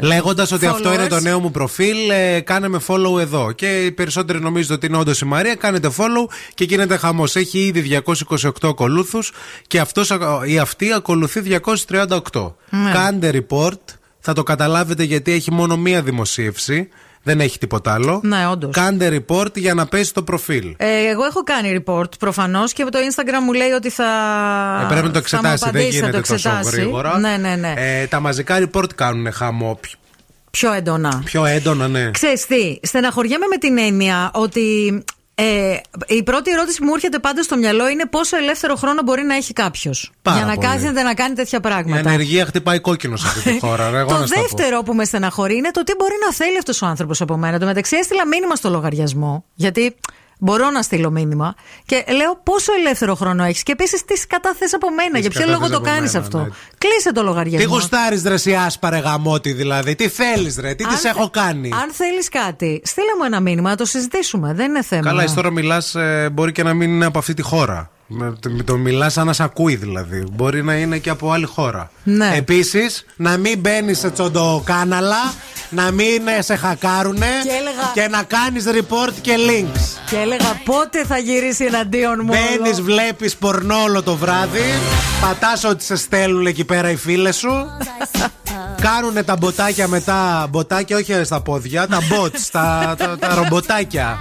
Λέγοντας 0.00 0.52
ότι 0.52 0.66
αυτό 0.66 0.90
followers. 0.90 0.94
είναι 0.94 1.06
το 1.06 1.20
νέο 1.20 1.40
μου 1.40 1.50
προφίλ, 1.50 2.10
ε, 2.10 2.40
κάνε 2.40 2.68
με 2.68 2.80
follow 2.86 3.20
εδώ. 3.20 3.52
Και 3.52 3.84
οι 3.84 3.92
περισσότεροι 3.92 4.40
νομίζετε 4.40 4.74
ότι 4.74 4.86
είναι 4.86 4.96
όντως 4.96 5.20
η 5.20 5.24
Μαρία, 5.24 5.54
κάνετε 5.54 5.90
follow 5.96 6.32
και 6.54 6.64
γίνεται 6.64 6.96
χαμός. 6.96 7.36
Έχει 7.36 7.58
ήδη 7.58 7.80
228 7.80 8.68
ακολούθους 8.68 9.32
και 9.66 9.80
αυτός, 9.80 10.10
α- 10.10 10.18
η 10.44 10.58
αυτή 10.58 10.92
ακολουθεί 10.92 11.40
238. 11.40 12.54
Ναι. 12.70 12.90
Κάντε 12.92 13.30
report, 13.48 13.78
θα 14.20 14.32
το 14.32 14.42
καταλάβετε 14.42 15.02
γιατί 15.02 15.32
έχει 15.32 15.52
μόνο 15.52 15.76
μία 15.76 16.02
δημοσίευση. 16.02 16.88
Δεν 17.22 17.40
έχει 17.40 17.58
τίποτα 17.58 17.92
άλλο. 17.92 18.20
Ναι, 18.24 18.46
όντως. 18.46 18.70
Κάντε 18.74 19.24
report 19.26 19.56
για 19.58 19.74
να 19.74 19.86
πέσει 19.86 20.14
το 20.14 20.22
προφίλ. 20.22 20.74
Ε, 20.76 20.86
εγώ 21.10 21.24
έχω 21.24 21.42
κάνει 21.42 21.82
report 21.84 22.18
προφανώς 22.18 22.72
και 22.72 22.84
το 22.84 22.98
Instagram 22.98 23.42
μου 23.44 23.52
λέει 23.52 23.70
ότι 23.70 23.90
θα. 23.90 24.04
Ε, 24.84 24.86
πρέπει 24.88 25.06
να 25.06 25.12
το 25.12 25.20
θα 25.28 25.36
μου 25.42 25.48
εξετάσει, 25.52 25.58
δεν 25.64 25.68
απαντήσει, 25.68 25.90
θα 25.90 25.94
γίνεται 25.94 26.12
το 26.20 26.20
τόσο 26.32 26.48
εξετάσει. 26.48 26.76
γρήγορα. 26.80 27.18
Ναι, 27.18 27.36
ναι, 27.36 27.54
ναι. 27.56 27.74
Ε, 27.76 28.06
τα 28.06 28.20
μαζικά 28.20 28.68
report 28.70 28.94
κάνουν 28.94 29.32
χαμό. 29.32 29.78
Πιο- 29.80 29.98
Πιο 30.50 30.72
έντονα. 30.72 31.22
Πιο 31.24 31.44
έντονα, 31.44 31.88
ναι. 31.88 32.10
Ξέρεις 32.10 32.46
τι, 32.46 32.78
στεναχωριέμαι 32.82 33.46
με 33.50 33.56
την 33.56 33.78
έννοια 33.78 34.30
ότι 34.34 34.62
ε, 35.40 35.76
η 36.06 36.22
πρώτη 36.22 36.50
ερώτηση 36.50 36.78
που 36.78 36.84
μου 36.84 36.94
έρχεται 36.94 37.18
πάντα 37.18 37.42
στο 37.42 37.56
μυαλό 37.56 37.88
είναι 37.88 38.06
πόσο 38.06 38.36
ελεύθερο 38.36 38.74
χρόνο 38.76 39.02
μπορεί 39.02 39.22
να 39.22 39.34
έχει 39.34 39.52
κάποιος. 39.52 40.12
Πάρα 40.22 40.36
Για 40.36 40.46
να 40.46 40.54
πολύ. 40.54 40.66
κάθεται 40.66 41.02
να 41.02 41.14
κάνει 41.14 41.34
τέτοια 41.34 41.58
Η 41.58 41.66
πράγματα. 41.66 42.08
ανεργία 42.08 42.46
χτυπάει 42.46 42.78
κόκκινο 42.80 43.16
σε 43.16 43.26
αυτή 43.28 43.52
τη 43.52 43.58
χώρα. 43.66 43.90
ρε, 43.90 43.98
εγώ 43.98 44.08
το 44.08 44.18
να 44.18 44.26
στα 44.26 44.34
πω. 44.34 44.40
δεύτερο 44.40 44.82
που 44.82 44.94
με 44.94 45.04
στεναχωρεί 45.04 45.56
είναι 45.56 45.70
το 45.70 45.82
τι 45.84 45.92
μπορεί 45.98 46.14
να 46.26 46.32
θέλει 46.34 46.58
αυτός 46.58 46.82
ο 46.82 46.86
άνθρωπος 46.86 47.20
από 47.20 47.36
μένα. 47.36 47.58
Το 47.58 47.66
μεταξύ 47.66 47.96
έστειλα 47.96 48.26
μήνυμα 48.26 48.54
στο 48.54 48.68
λογαριασμό, 48.70 49.44
γιατί 49.54 49.96
μπορώ 50.38 50.70
να 50.70 50.82
στείλω 50.82 51.10
μήνυμα. 51.10 51.54
Και 51.86 52.04
λέω 52.16 52.40
πόσο 52.42 52.72
ελεύθερο 52.78 53.14
χρόνο 53.14 53.44
έχεις. 53.44 53.62
Και 53.62 53.72
επίσης 53.72 54.04
τις 54.04 54.26
κατάθεσαι 54.26 54.76
από 54.76 54.90
μένα. 54.90 55.18
Για 55.18 55.30
ποιο 55.30 55.40
κατά 55.40 55.52
λόγο 55.52 55.62
θες 55.62 55.70
το 55.70 55.76
από 55.76 55.86
κάνεις 55.86 56.12
μένα, 56.12 56.24
αυτό. 56.24 56.38
ναι. 56.38 56.48
Κλείσε 56.78 57.12
το 57.12 57.20
Τι 57.20 57.26
λογαριασμό. 57.26 57.74
γουστάρεις 57.74 58.22
ρε 58.22 58.34
εσύ 58.34 58.54
άσπαρε 58.54 58.98
γαμότη 58.98 59.52
δηλαδή. 59.52 59.94
Τι 59.94 60.08
θέλεις 60.08 60.56
ρε, 60.58 60.74
τι 60.74 60.84
Αν 60.84 60.90
τη 60.96 61.08
έχω 61.08 61.22
θε- 61.22 61.30
κάνει; 61.30 61.70
Αν 61.72 61.90
θέλεις 61.92 62.28
κάτι, 62.28 62.80
στείλε 62.84 63.14
μου 63.18 63.24
ένα 63.24 63.40
μήνυμα, 63.40 63.70
να 63.70 63.76
το 63.76 63.84
συζητήσουμε. 63.84 64.52
Δεν 64.54 64.68
είναι 64.68 64.82
θέμα. 64.82 65.02
Καλά, 65.02 65.22
εσύ 65.22 65.34
τώρα 65.34 65.50
μιλάς, 65.50 65.96
μπορεί 66.32 66.52
και 66.52 66.62
να 66.62 66.74
μην 66.74 66.90
είναι 66.90 67.04
από 67.04 67.18
αυτή 67.18 67.34
τη 67.34 67.42
χώρα. 67.42 67.90
Με- 68.06 68.32
Το, 68.40 68.64
το 68.64 68.76
μιλάς 68.76 69.12
σαν 69.12 69.26
να 69.26 69.32
σε 69.32 69.42
ακούει 69.42 69.76
δηλαδή. 69.76 70.24
Μπορεί 70.32 70.62
να 70.62 70.74
είναι 70.74 70.98
και 70.98 71.10
από 71.10 71.32
άλλη 71.32 71.44
χώρα. 71.46 71.90
Ναι. 72.16 72.32
Επίσης, 72.36 73.04
να 73.16 73.36
μην 73.36 73.58
μπαίνει 73.58 73.94
σε 73.94 74.10
τσοντοκάναλα, 74.10 75.32
να 75.70 75.90
μην 75.90 76.28
ε, 76.38 76.42
σε 76.42 76.56
χακάρουνε 76.56 77.26
Και 77.44 77.50
έλεγα- 78.00 78.08
να 78.10 78.22
κάνεις 78.22 78.64
report 78.66 79.12
και 79.20 79.34
links. 79.36 79.80
Και 80.10 80.16
έλεγα 80.16 80.60
πότε 80.64 81.04
θα 81.04 81.18
γυρίσει 81.18 81.64
εναντίον 81.64 82.20
μου. 82.24 82.32
Μπαίνεις, 82.32 82.76
όλο. 82.76 82.84
βλέπεις 82.84 83.36
πορνό 83.36 83.82
όλο 83.82 84.02
το 84.02 84.16
βράδυ. 84.16 84.60
Πατάς 85.20 85.64
ότι 85.64 85.84
σε 85.84 85.96
στέλνουν 85.96 86.46
εκεί 86.46 86.64
πέρα 86.64 86.90
οι 86.90 86.96
φίλες 86.96 87.36
σου. 87.36 87.66
Κάνουνε 88.80 89.22
τα 89.22 89.36
μποτάκια 89.36 89.88
μετά. 89.88 90.46
Μποτάκια, 90.50 90.96
όχι 90.96 91.24
στα 91.24 91.40
πόδια, 91.40 91.86
τα 91.86 91.98
bots, 91.98 92.40
τα, 92.52 92.94
τα, 92.98 93.16
τα 93.18 93.34
ρομποτάκια. 93.34 94.18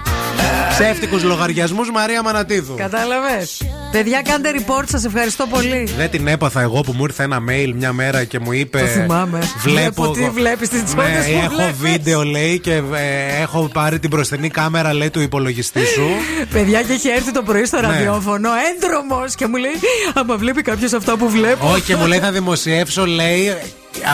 Ψεύτικους 0.70 1.24
λογαριασμούς 1.24 1.92
Μαρία 1.92 2.24
Μανατίδου. 2.24 2.76
Κατάλαβες. 2.78 3.62
Παιδιά, 3.92 4.22
κάντε 4.22 4.52
report, 4.58 4.84
σας 4.88 5.06
ευχαριστώ 5.06 5.46
πολύ. 5.46 5.90
Δεν 5.98 6.10
την 6.10 6.28
έπαθα 6.28 6.62
εγώ 6.62 6.82
που 6.82 6.92
μου 6.92 7.04
ήρθε 7.04 7.24
ένα 7.24 7.40
mail 7.50 7.74
μια 7.78 7.94
μέρα 7.94 8.24
και 8.24 8.40
μου 8.40 8.52
είπε. 8.52 8.80
Το 8.80 8.86
θυμάμαι. 8.86 9.40
Βλέπω. 9.58 10.04
Βλέπω 10.04 10.12
τι 10.12 10.30
βλέπεις, 10.30 10.70
τις 10.70 10.84
τσόντες 10.84 11.06
ναι, 11.28 11.34
που 11.34 11.40
Έχω 11.44 11.56
βλέπεις». 11.56 11.76
βίντεο 11.92 12.24
λέει 12.24 12.60
και 12.60 12.74
ε, 12.74 13.42
έχω 13.42 13.70
πάρει 13.74 14.00
την 14.00 14.10
μπροστινή 14.10 14.50
κάμερα 14.50 14.94
λέει 14.94 15.10
του 15.10 15.22
υπολογιστή 15.22 15.86
σου. 15.86 16.08
Παιδιά, 16.52 16.82
και 16.82 16.94
έχει 16.94 17.08
έρθει 17.10 17.32
το 17.32 17.42
πρωί 17.42 17.66
στο 17.66 17.80
Ναι. 17.82 17.88
ραδιόφωνο, 17.88 18.50
έντρομος 18.76 19.36
και 19.36 19.48
μου 19.48 19.56
λέει: 19.56 19.72
Άμα 20.14 20.38
βλέπει 20.38 20.62
κάποιος 20.62 20.94
αυτά 20.94 21.18
που 21.18 21.30
βλέπω. 21.30 21.70
Όχι, 21.72 21.82
και 21.82 21.96
μου 21.96 22.06
λέει 22.06 22.20
θα 22.20 22.32
δημοσιεύσω, 22.32 23.06
λέει. 23.06 23.50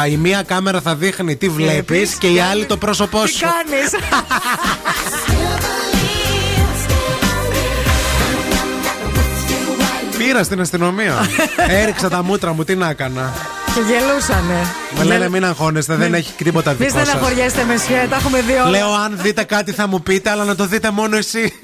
α, 0.02 0.07
Η 0.07 0.15
μία 0.18 0.44
κάμερα 0.48 0.81
θα 0.81 0.95
δείχνει 0.95 1.35
τι 1.35 1.49
βλέπεις 1.49 1.73
Βλέπεις 1.73 2.15
και 2.15 2.27
η 2.27 2.40
άλλη 2.40 2.65
το 2.65 2.77
πρόσωπό 2.77 3.22
Τι 3.23 3.30
σου. 3.30 3.40
κάνεις. 3.41 3.91
Πήρα 10.26 10.44
στην 10.44 10.62
αστυνομία. 10.62 11.14
Έριξα 11.82 12.10
τα 12.10 12.24
μούτρα 12.24 12.54
μου, 12.54 12.64
τι 12.64 12.76
να 12.76 12.90
έκανα. 12.90 13.34
και 13.74 13.80
γελούσανε. 13.80 14.68
Με 14.98 15.04
λένε 15.04 15.30
μην 15.30 15.45
αγχώνεστε, 15.45 15.95
δεν 15.95 16.14
έχει 16.14 16.34
τίποτα 16.34 16.72
Μη 16.72 16.86
δικό 16.86 16.98
σα. 16.98 17.06
στεναχωριέστε 17.06 17.64
με 17.68 17.78
σχέδια, 17.78 18.08
τα 18.08 18.16
έχουμε 18.16 18.41
δει 18.41 18.54
όλα. 18.54 18.70
Λέω 18.70 18.94
αν 18.94 19.20
δείτε 19.22 19.44
κάτι 19.44 19.72
θα 19.72 19.88
μου 19.88 20.02
πείτε, 20.02 20.30
αλλά 20.30 20.44
να 20.44 20.56
το 20.56 20.66
δείτε 20.66 20.91
μόνο 20.91 21.18
εσύ. 21.18 21.54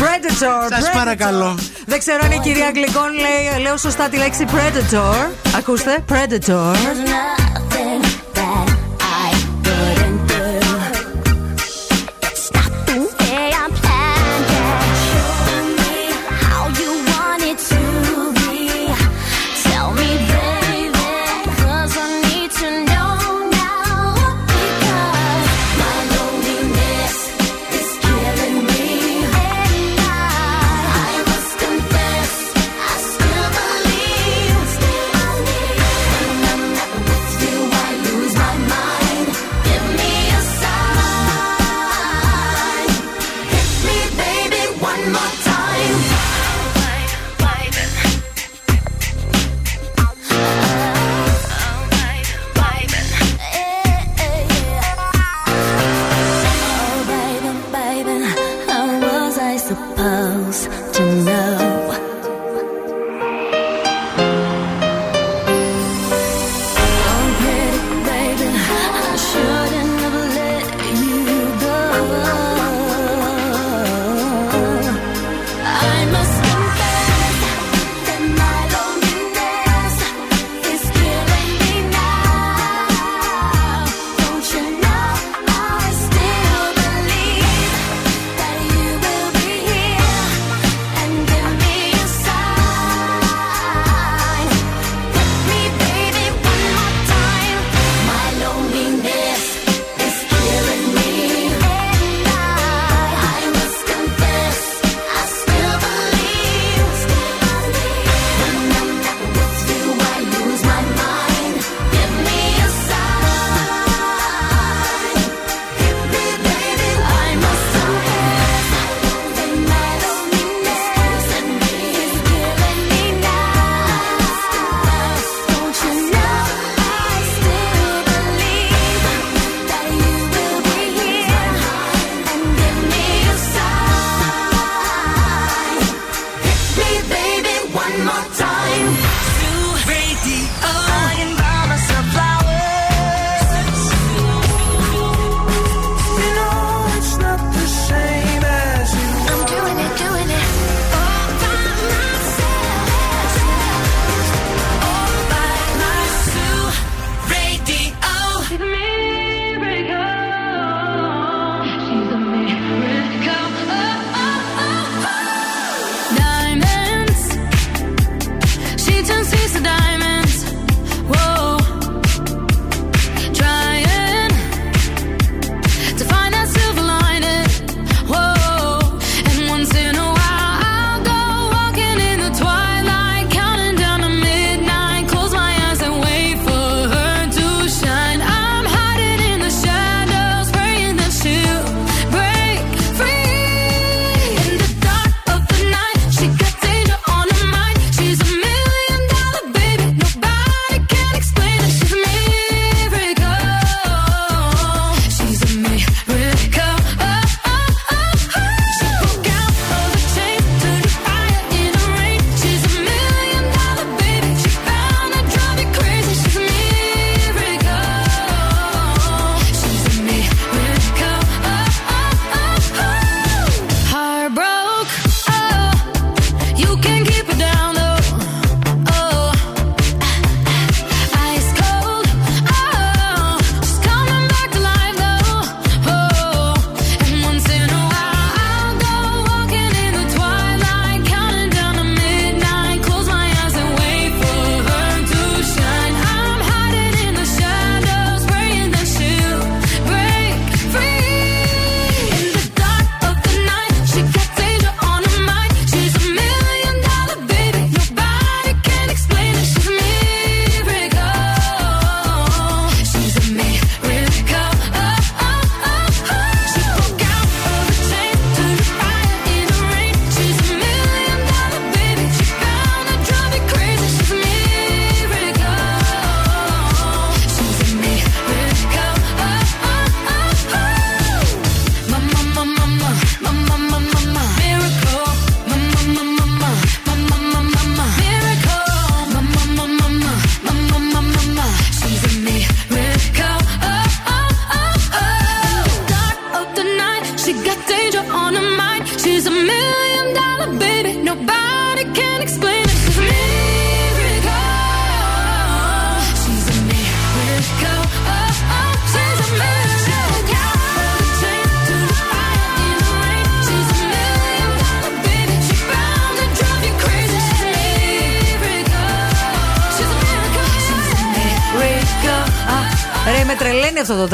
Predator. 0.00 0.66
Σας 0.70 0.84
Predator. 0.88 0.94
παρακαλώ. 0.94 1.58
Δεν 1.86 1.98
ξέρω 1.98 2.18
αν 2.24 2.30
η 2.30 2.38
κυρία 2.38 2.66
Αγγλικών 2.66 3.12
λέει, 3.12 3.62
λέω 3.62 3.76
σωστά 3.76 4.08
τη 4.08 4.16
λέξη 4.16 4.46
Predator. 4.50 5.30
Ακούστε, 5.56 6.04
Predator. 6.08 6.74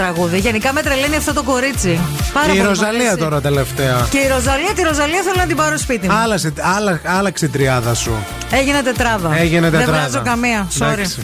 Τραγούδι. 0.01 0.39
Γενικά 0.39 0.73
με 0.73 0.83
τρελαίνει 0.83 1.17
αυτό 1.17 1.33
το 1.33 1.43
κορίτσι. 1.43 2.01
Πάρα 2.33 2.47
Και 2.47 2.53
η 2.53 2.57
πολύ 2.57 2.69
μ' 2.69 2.69
Ροζαλία 2.69 3.01
αρέσει. 3.01 3.17
τώρα 3.17 3.41
τελευταία. 3.41 4.07
Και 4.11 4.19
η 4.19 4.29
Ροζαλία, 4.29 4.73
τη 4.75 4.83
Ροζαλία 4.83 5.23
θέλω 5.23 5.35
να 5.37 5.47
την 5.47 5.57
πάρω 5.57 5.79
σπίτι 5.79 6.09
μου. 6.09 6.15
Άλλασε, 6.23 6.53
άλλα, 6.77 7.01
άλλαξε 7.05 7.45
η 7.45 7.49
τριάδα 7.49 7.95
σου. 7.95 8.13
Έγινε 8.51 8.83
τετράδα. 8.83 9.39
Έγινε 9.39 9.71
τετράδα. 9.71 9.93
Δεν 9.93 9.95
βγάζω 9.95 10.23
καμία. 10.25 10.69
Sorry. 10.79 10.93
Εντάξει. 10.93 11.23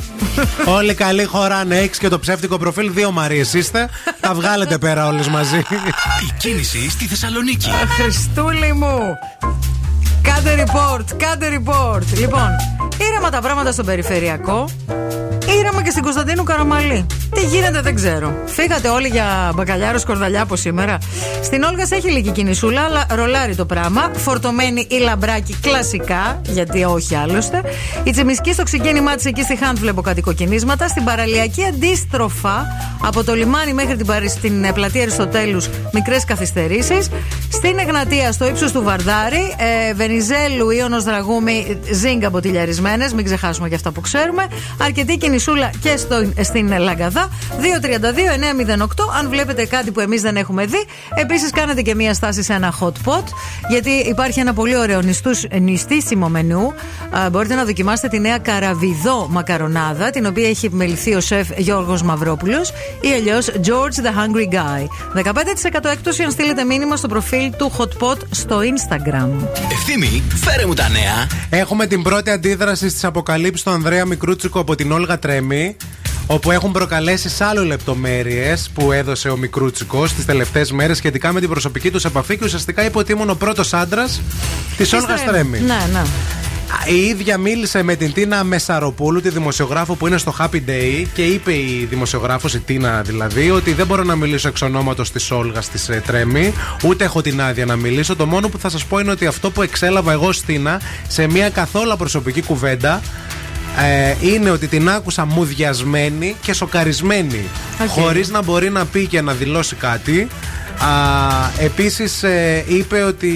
Όλοι 0.65 0.95
καλοί 0.95 1.25
χωράνε. 1.25 1.77
Έχει 1.79 1.91
και 1.99 2.09
το 2.09 2.19
ψεύτικο 2.19 2.59
προφίλ. 2.59 2.93
Δύο 2.93 3.11
Μαρίες 3.11 3.55
είστε. 3.55 3.89
Τα 4.21 4.35
βγάλετε 4.35 4.79
πέρα 4.79 5.07
όλες 5.07 5.29
μαζί. 5.29 5.57
Η 6.29 6.33
κίνηση 6.39 6.91
στη 6.91 7.07
Θεσσαλονίκη. 7.07 7.71
Χριστούλη 8.01 8.73
μου. 8.73 8.99
Κάντε 10.23 10.65
report, 10.65 11.05
κάντε 11.17 11.47
report. 11.59 12.19
Λοιπόν, 12.19 12.49
ήρεμα 13.11 13.31
τα 13.31 13.41
πράγματα 13.41 13.73
στον 13.73 13.85
περιφερειακό. 13.85 14.69
Ήρεμα 15.59 15.83
και 15.83 15.91
στην 15.91 16.03
Κωνσταντίνου 16.03 16.43
Καραμαλή. 16.43 17.07
Τι 17.35 17.47
γίνεται 17.47 17.81
δεν 17.81 17.95
ξέρω. 17.95 18.35
Φύγατε 18.47 18.89
όλοι 18.89 19.09
για 19.09 19.53
μπακαλιάρος 19.55 20.01
σκορδαλιά 20.01 20.43
από 20.43 20.57
σήμερα. 20.57 20.99
Στην 21.43 21.63
Όλγας 21.63 21.91
έχει 21.91 22.11
λίγη 22.11 22.31
κινησούλα, 22.31 22.81
αλλά 22.83 23.07
ρολάρει 23.11 23.55
το 23.55 23.65
πράγμα. 23.67 24.11
Φορτωμένη 24.17 24.87
η 24.91 24.97
λαμπράκι 24.99 25.57
κλασικά, 25.61 26.41
γιατί 26.49 26.85
όχι 26.85 27.15
άλλωστε. 27.15 27.63
Η 28.05 28.11
Τσιμισκή 28.11 28.53
στο 28.53 28.63
ξεκίνημά 28.63 29.15
της 29.15 29.25
εκεί 29.25 29.43
στη 29.43 29.57
Χάντ 29.57 29.79
βλέπω 29.79 30.01
κάτι 30.01 30.21
κοκκινίσματα. 30.21 30.89
Στην 30.89 31.05
παραλιακή 31.05 31.65
αντίστροφα 31.65 32.67
από 33.05 33.25
το 33.25 33.35
λιμάνι 33.35 33.73
μέχρι 33.73 33.97
την, 33.97 34.07
παρι- 34.07 34.31
στην 34.31 34.65
ε, 34.65 34.73
πλατεία 34.73 35.03
Αριστοτέλους 35.03 35.69
μικρές 35.93 36.25
καθυστερήσεις. 36.25 37.09
Στην 37.65 37.79
Εγνατία 37.79 38.33
στο 38.33 38.47
ύψος 38.47 38.73
του 38.73 38.83
Βαρδάρη, 38.83 39.55
ε, 39.89 39.95
Βενιζέλου, 39.95 40.71
Ιωνος 40.71 41.05
Δραγούμη, 41.05 41.81
Ζίγκα 41.91 42.31
μποτιλιαρισμένε. 42.31 43.09
Μην 43.15 43.25
ξεχάσουμε 43.25 43.69
και 43.69 43.75
αυτά 43.75 43.93
που 43.93 44.01
ξέρουμε. 44.01 44.47
Αρκετή 44.81 45.17
κινησούλα 45.17 45.71
και 45.81 45.97
στο, 45.97 46.29
στην 46.41 46.79
Λαγκαδά. 46.79 47.29
232-908. 47.65 48.85
Αν 49.19 49.29
βλέπετε 49.29 49.65
κάτι 49.67 49.91
που 49.91 50.01
εμείς 50.01 50.23
δεν 50.23 50.37
έχουμε 50.37 50.67
δει. 50.67 50.85
Επίσης, 51.15 51.51
κάνετε 51.51 51.83
και 51.83 51.95
μία 51.95 52.15
στάση 52.15 52.43
σε 52.43 52.53
ένα 52.53 52.75
hot 52.81 52.93
pot. 53.05 53.25
Γιατί 53.69 53.91
υπάρχει 53.91 54.41
ένα 54.41 54.53
πολύ 54.53 54.77
ωραίο 54.77 55.01
νηστούς, 55.01 55.45
νηστίσιμο 55.61 56.29
μενού. 56.29 56.73
Α, 57.11 57.31
μπορείτε 57.31 57.55
να 57.55 57.65
δοκιμάσετε 57.65 58.09
τη 58.09 58.21
νέα 58.21 58.39
καραβιδό 58.39 59.27
μακαρονάδα, 59.31 60.11
την 60.11 60.27
οποία 60.27 60.49
έχει 60.49 60.67
επιμεληθεί 60.67 61.15
ο 61.15 61.21
σεφ 61.21 61.49
Γιώργος 61.57 62.03
Μαυρόπουλος 62.03 62.73
ή 63.01 63.13
αλλιώς 63.13 63.51
George 63.65 64.05
the 64.05 64.11
Hungry 64.11 64.55
Guy. 64.55 64.87
15% 65.15 65.91
έκπτωση 65.91 66.23
αν 66.23 66.31
στείλετε 66.31 66.65
μήνυμα 66.65 66.97
στο 66.97 67.09
προφίλ 67.09 67.51
του 67.57 67.73
hot 67.79 68.07
pot 68.07 68.19
στο 68.31 68.59
Instagram. 68.61 69.31
Ευθύμη, 69.73 70.23
φέρε 70.35 70.67
μου 70.67 70.75
τα 70.75 70.89
νέα. 70.89 71.29
Έχουμε 71.51 71.87
την 71.87 72.03
πρώτη 72.03 72.31
αντίδραση 72.31 72.89
στις 72.89 73.05
αποκαλύψεις 73.05 73.65
του 73.65 73.71
Ανδρέα 73.71 74.05
Μικρούτσικο 74.05 74.61
από 74.61 74.75
την 74.75 74.93
Όλγα 74.93 75.19
Τρέμι. 75.19 75.77
Όπου 76.27 76.51
έχουν 76.51 76.73
προκαλέσει 76.73 77.29
σ' 77.29 77.41
άλλο 77.41 77.65
λεπτομέρειες 77.65 78.71
που 78.75 78.93
έδωσε 78.93 79.29
ο 79.29 79.37
Μικρούτσικος 79.37 80.13
τις 80.13 80.25
τελευταίες 80.25 80.73
μέρες 80.73 80.97
σχετικά 80.97 81.33
με 81.33 81.41
την 81.41 81.49
προσωπική 81.49 81.91
τους 81.91 82.05
επαφή 82.05 82.39
και 82.39 82.45
ουσιαστικά 82.45 82.85
είπε 82.85 82.99
ότι 82.99 83.13
ήμουν 83.13 83.31
ο 83.31 83.35
πρώτος 83.35 83.73
άντρας 83.73 84.21
της 84.77 84.93
Όλγας 84.93 85.25
Τρέμι. 85.25 85.61
Ναι, 85.61 85.89
ναι. 85.93 86.03
Η 86.89 86.95
ίδια 86.95 87.39
μίλησε 87.39 87.83
με 87.83 87.95
την 87.95 88.13
Τίνα 88.13 88.45
Μεσαροπούλου, 88.45 89.21
τη 89.21 89.29
δημοσιογράφο 89.29 89.95
που 89.95 90.07
είναι 90.07 90.19
στο 90.19 90.35
Happy 90.39 90.61
Day 90.69 91.05
και 91.15 91.23
είπε 91.23 91.53
η 91.53 91.87
δημοσιογράφος, 91.91 92.55
η 92.55 92.59
Τίνα 92.59 93.03
δηλαδή, 93.03 93.51
ότι 93.51 93.73
δεν 93.73 93.87
μπορώ 93.87 94.05
να 94.05 94.17
μιλήσω 94.17 94.49
εξ 94.49 94.63
ονόματος 94.63 95.13
της 95.13 95.31
Όλγας 95.31 95.69
της 95.69 95.89
ε, 95.89 96.03
Τρέμι, 96.07 96.53
ούτε 96.85 97.05
έχω 97.05 97.23
την 97.23 97.43
άδεια 97.43 97.65
να 97.65 97.77
μιλήσω. 97.77 98.17
Το 98.17 98.27
μόνο 98.27 98.49
που 98.49 98.59
θα 98.59 98.69
σας 98.69 98.85
πω 98.85 98.99
είναι 98.99 99.11
ότι 99.11 99.27
αυτό 99.27 99.51
που 99.51 99.63
εξέλαβα 99.63 100.13
εγώ 100.13 100.31
Τίνα 100.47 100.81
σε 101.09 101.27
μια 101.27 101.51
καθόλου 101.51 101.97
προσωπική 101.97 102.43
κουβέντα 102.43 103.03
ε, 103.83 104.15
είναι 104.21 104.51
ότι 104.51 104.67
την 104.67 104.89
άκουσα 104.89 105.25
μουδιασμένη 105.25 106.37
και 106.41 106.53
σοκαρισμένη. 106.53 107.45
Οκ. 107.83 107.89
Χωρίς 107.89 108.29
να 108.29 108.43
μπορεί 108.43 108.71
να 108.71 108.85
πει 108.85 109.07
και 109.07 109.21
να 109.21 109.33
δηλώσει 109.33 109.77
κάτι. 109.77 110.29
Α, 110.79 110.89
επίσης 111.59 112.23
ε, 112.23 112.65
είπε 112.67 113.03
ότι 113.03 113.33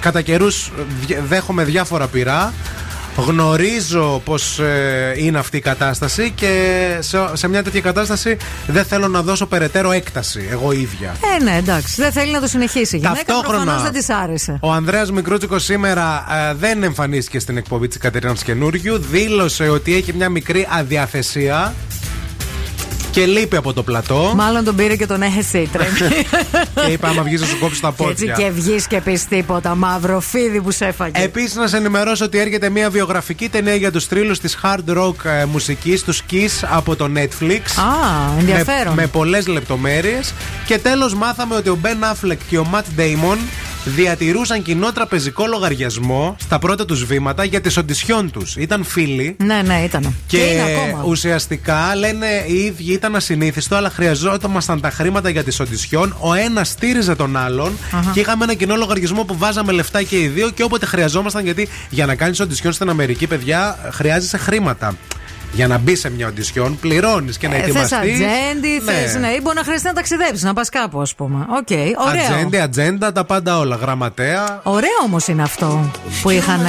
κατά 0.00 0.22
καιρούς 0.22 0.72
δέχομαι 1.28 1.64
διάφορα 1.64 2.06
πειρά 2.06 2.52
Γνωρίζω 3.16 4.20
πως 4.24 4.58
ε, 4.58 5.14
είναι 5.16 5.38
αυτή 5.38 5.56
η 5.56 5.60
κατάσταση 5.60 6.32
και 6.34 6.78
σε, 7.00 7.18
σε 7.32 7.48
μια 7.48 7.62
τέτοια 7.62 7.80
κατάσταση 7.80 8.36
δεν 8.66 8.84
θέλω 8.84 9.08
να 9.08 9.22
δώσω 9.22 9.46
περαιτέρω 9.46 9.90
έκταση 9.90 10.48
εγώ 10.50 10.72
ίδια. 10.72 11.14
Ε, 11.38 11.42
ναι, 11.42 11.56
εντάξει. 11.56 11.94
Δεν 12.02 12.12
θέλει 12.12 12.32
να 12.32 12.40
το 12.40 12.46
συνεχίσει. 12.46 12.96
Η 12.96 12.98
γυναίκα 12.98 13.14
Ταυτόχρονα- 13.24 13.62
προφανώς 13.64 13.82
δεν 13.82 13.92
της 13.92 14.08
άρεσε. 14.10 14.58
Ο 14.60 14.72
Ανδρέας 14.72 15.10
Μικρούτσικος 15.12 15.64
σήμερα 15.64 16.24
ε, 16.50 16.54
δεν 16.54 16.82
εμφανίστηκε 16.82 17.38
στην 17.38 17.56
εκπομπή 17.56 17.88
της 17.88 17.98
Κατερίνας 17.98 18.42
Καινούριου. 18.42 18.98
Δήλωσε 18.98 19.68
ότι 19.68 19.94
έχει 19.96 20.12
μια 20.12 20.28
μικρή 20.28 20.66
αδιαθεσία 20.70 21.74
και 23.14 23.26
λείπει 23.26 23.56
από 23.56 23.72
το 23.72 23.82
πλατό. 23.82 24.32
Μάλλον 24.36 24.64
τον 24.64 24.76
πήρε 24.76 24.96
και 24.96 25.06
τον 25.06 25.22
έχεσαι 25.22 25.68
τρέμει. 25.72 25.98
και 26.86 26.92
είπα 26.92 27.08
άμα 27.08 27.22
βγεις 27.22 27.40
να 27.40 27.46
σου 27.46 27.58
κόψεις 27.58 27.80
τα 27.80 27.94
Και 27.96 28.04
έτσι 28.04 28.26
πόδια. 28.26 28.44
και 28.44 28.50
βγεις 28.50 28.86
και 28.86 29.00
πεις 29.00 29.28
τίποτα. 29.28 29.74
Μαύρο 29.74 30.20
φίδι 30.20 30.60
που 30.60 30.70
σε 30.70 30.84
έφαγε. 30.86 31.22
Επίσης, 31.22 31.54
να 31.54 31.66
σε 31.66 31.76
ενημερώσω 31.76 32.24
ότι 32.24 32.38
έρχεται 32.38 32.68
μια 32.70 32.90
βιογραφική 32.90 33.48
ταινία 33.48 33.74
για 33.74 33.92
τους 33.92 34.08
τρίλου 34.08 34.34
της 34.34 34.58
hard 34.62 34.96
rock 34.98 35.24
ε, 35.24 35.44
μουσικής, 35.44 36.02
τους 36.02 36.22
Kiss 36.30 36.66
από 36.70 36.96
το 36.96 37.10
Netflix. 37.16 37.60
Α, 37.76 38.38
ενδιαφέρον. 38.38 38.94
Με, 38.94 39.02
με 39.02 39.06
πολλές 39.06 39.46
λεπτομέρειες. 39.46 40.34
Και 40.66 40.78
τέλος, 40.78 41.14
μάθαμε 41.14 41.54
ότι 41.54 41.68
ο 41.68 41.78
Ben 41.82 41.86
Affleck 42.12 42.38
και 42.48 42.58
ο 42.58 42.66
Matt 42.72 43.00
Damon 43.00 43.38
διατηρούσαν 43.84 44.62
κοινό 44.62 44.92
τραπεζικό 44.92 45.46
λογαριασμό 45.46 46.36
στα 46.40 46.58
πρώτα 46.58 46.84
τους 46.84 47.04
βήματα 47.04 47.44
για 47.44 47.60
τις 47.60 47.76
οντισιόν 47.76 48.30
τους. 48.30 48.56
Ήταν 48.56 48.84
φίλοι. 48.84 49.36
Ναι, 49.44 49.62
ναι, 49.62 49.82
ήταν. 49.84 50.14
Και, 50.26 50.36
είναι 50.36 50.62
ακόμα. 50.62 51.04
ουσιαστικά 51.06 51.94
λένε 51.96 52.26
οι 52.46 52.54
ίδιοι 52.54 52.92
ήταν 52.92 53.16
ασυνήθιστο, 53.16 53.76
αλλά 53.76 53.90
χρειαζόταν 53.90 54.80
τα 54.80 54.90
χρήματα 54.90 55.28
για 55.28 55.44
τις 55.44 55.60
οντισιόν. 55.60 56.16
Ο 56.20 56.34
ένας 56.34 56.68
στήριζε 56.68 57.14
τον 57.14 57.36
άλλον 57.36 57.78
Αχα. 57.92 58.10
και 58.12 58.20
είχαμε 58.20 58.44
ένα 58.44 58.54
κοινό 58.54 58.76
λογαριασμό 58.76 59.24
που 59.24 59.38
βάζαμε 59.38 59.72
λεφτά 59.72 60.02
και 60.02 60.20
οι 60.20 60.26
δύο 60.26 60.50
και 60.50 60.62
όποτε 60.62 60.86
χρειαζόμασταν. 60.86 61.44
Γιατί 61.44 61.68
για 61.90 62.06
να 62.06 62.14
κάνεις 62.14 62.40
οντισιόν 62.40 62.72
στην 62.72 62.88
Αμερική, 62.88 63.26
παιδιά, 63.26 63.90
χρειάζεσαι 63.92 64.36
χρήματα. 64.36 64.94
Για 65.54 65.66
να 65.66 65.78
μπει 65.78 65.94
σε 65.96 66.10
μια 66.10 66.26
οντισιόν, 66.26 66.78
πληρώνεις 66.80 67.38
και 67.38 67.48
να 67.48 67.54
Ε, 67.54 67.58
θες 67.58 67.68
ετοιμαστείς. 67.68 67.96
ατζέντη, 67.98 68.80
θες, 68.86 69.14
ναι, 69.20 69.28
ή 69.28 69.38
μπορεί 69.42 69.56
να 69.56 69.62
χρειαστεί 69.64 69.86
να 69.86 69.92
ταξιδέψεις, 69.92 70.42
να 70.42 70.52
πας 70.54 70.68
κάπου, 70.68 71.00
ας 71.00 71.14
πούμε. 71.14 71.46
Οκ, 71.58 71.68
ωραίο. 72.08 72.24
Ατζέντη, 72.34 72.58
ατζέντα, 72.58 73.12
τα 73.12 73.24
πάντα 73.24 73.58
όλα. 73.58 73.76
Γραμματέα. 73.76 74.60
Ωραίο 74.62 74.90
όμως 75.04 75.26
είναι 75.28 75.42
αυτό 75.42 75.90
που 76.22 76.30
είχαν. 76.30 76.60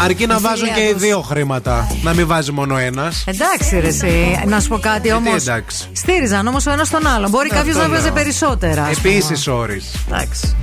Αρκεί 0.00 0.26
να 0.26 0.38
βάζουν 0.38 0.66
και 0.66 0.72
οι 0.72 0.74
φίλια 0.82 0.92
τους. 0.92 1.02
δύο 1.02 1.20
χρήματα. 1.20 1.88
Να 2.02 2.14
μην 2.14 2.26
βάζει 2.26 2.52
μόνο 2.52 2.76
ένας. 2.76 3.24
Εντάξει, 3.26 3.78
ρε, 3.80 3.86
εσύ. 3.86 4.42
Να 4.46 4.60
σου 4.60 4.68
πω 4.68 4.78
κάτι 4.78 5.08
Ε, 5.08 5.12
όμως. 5.12 5.30
τι 5.34 5.50
εντάξει. 5.50 5.88
Στήριζαν 5.92 6.46
όμως 6.46 6.66
ο 6.66 6.70
ένας 6.70 6.88
τον 6.90 7.06
άλλον. 7.06 7.30
Μπορεί 7.30 7.46
Αυτό 7.50 7.58
κάποιος 7.58 7.76
να 7.76 7.86
λέω. 7.88 7.90
βάζει 8.00 8.10
περισσότερα. 8.10 8.82
ας 8.84 8.96
πούμε. 9.00 9.14
Επίσης 9.14 9.46
όρει. 9.46 9.82
Εντάξει. 10.08 10.56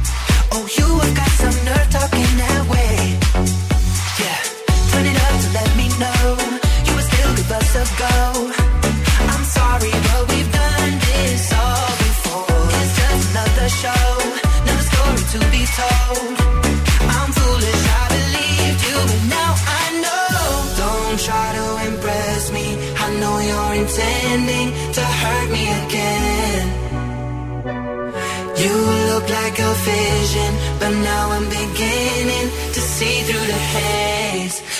Oh, 0.51 0.79
you 0.79 0.87
have 1.01 1.13
got 1.19 1.31
some 1.43 1.57
nerve 1.67 1.89
talking 1.97 2.28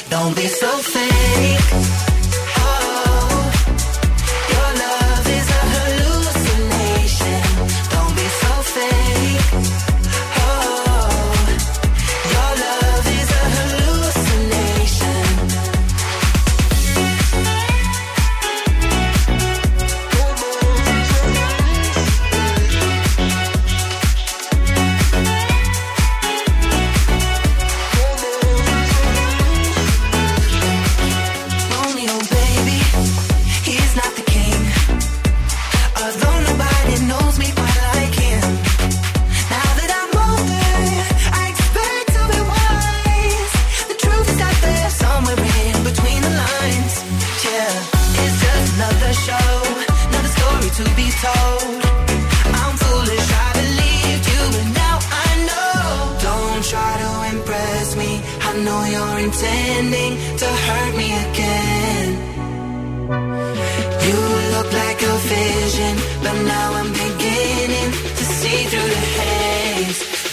Don't 0.10 0.36
be 0.36 0.48
so 0.48 0.68
fake. 0.80 2.09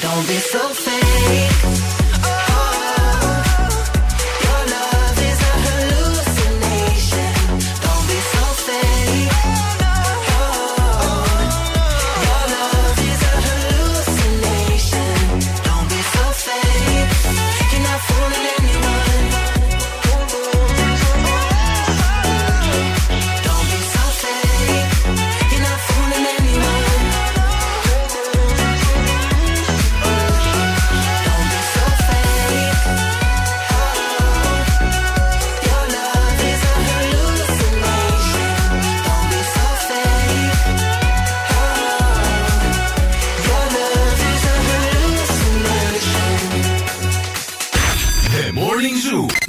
Don't 0.02 0.26
be 0.28 0.38
so 0.38 0.68
fake. 0.68 2.05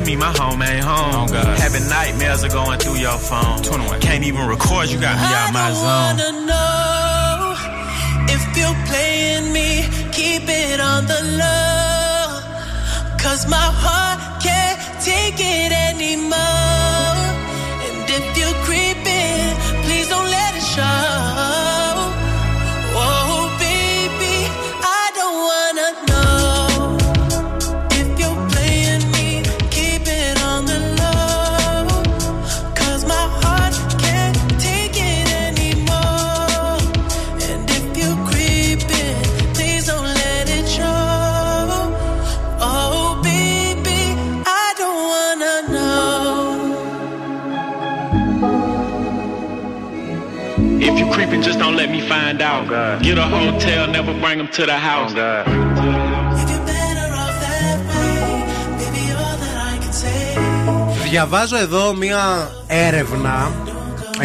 That 0.00 0.06
mean 0.06 0.18
my 0.18 0.32
home 0.38 0.62
ain't 0.62 0.84
home. 0.84 1.28
Oh, 1.30 1.56
Having 1.58 1.88
nightmares 1.88 2.44
are 2.44 2.48
going 2.48 2.78
through 2.78 2.96
your 2.96 3.18
phone. 3.18 3.62
21. 3.62 4.00
Can't 4.00 4.24
even 4.24 4.46
record, 4.46 4.88
you 4.90 4.98
got 5.00 5.16
me 5.16 5.28
out 5.40 5.52
my 5.52 5.72
zone. 5.72 5.86
I 5.86 6.16
wanna 6.16 6.46
know 6.48 7.54
if 8.34 8.42
you're 8.56 8.80
playing 8.88 9.52
me, 9.52 9.84
keep 10.12 10.48
it 10.48 10.80
on 10.80 11.06
the 11.06 11.20
low. 11.40 12.40
Cause 13.18 13.48
my 13.48 13.68
heart 13.84 14.42
can't 14.42 14.80
take 15.04 15.38
it 15.38 15.72
anymore. 15.72 16.79
Find 52.80 52.98
out. 52.98 53.02
Get 53.02 53.18
a 53.18 53.26
hotel, 53.26 53.86
never 53.96 54.14
bring 54.22 54.38
them 54.38 54.48
to 54.56 54.66
the 54.66 54.78
house. 54.88 55.12
Διαβάζω 61.10 61.56
εδώ 61.56 61.94
μία 61.94 62.50
έρευνα. 62.66 63.50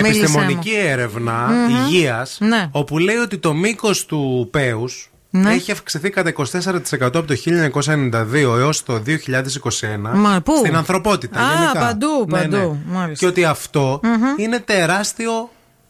Μίλησέ 0.01 0.17
Επιστημονική 0.19 0.69
μου. 0.69 0.87
έρευνα 0.87 1.33
Μμμ. 1.47 1.75
υγείας, 1.75 2.37
Ναι. 2.41 2.67
όπου 2.71 2.97
λέει 2.97 3.15
ότι 3.15 3.37
το 3.37 3.53
μήκος 3.53 4.05
του 4.05 4.47
πέους 4.51 5.09
Ναι. 5.29 5.53
έχει 5.53 5.71
αυξηθεί 5.71 6.09
κατά 6.09 6.29
24% 6.29 7.17
από 7.17 7.27
το 7.27 7.35
1992 7.35 8.57
έως 8.57 8.83
το 8.83 8.99
2021 8.99 10.13
Μα, 10.15 10.41
πού; 10.41 10.55
στην 10.57 10.75
ανθρωπότητα 10.75 11.39
Α, 11.39 11.43
γενικά. 11.53 11.79
παντού, 11.79 12.25
Ναι, 12.27 12.37
ναι. 12.39 12.43
παντού, 12.57 12.77
μάλιστα. 12.85 13.25
Και 13.25 13.31
ότι 13.31 13.45
αυτό 13.45 13.99
Μμμ. 14.03 14.23
είναι 14.37 14.59
τεράστιο 14.59 15.49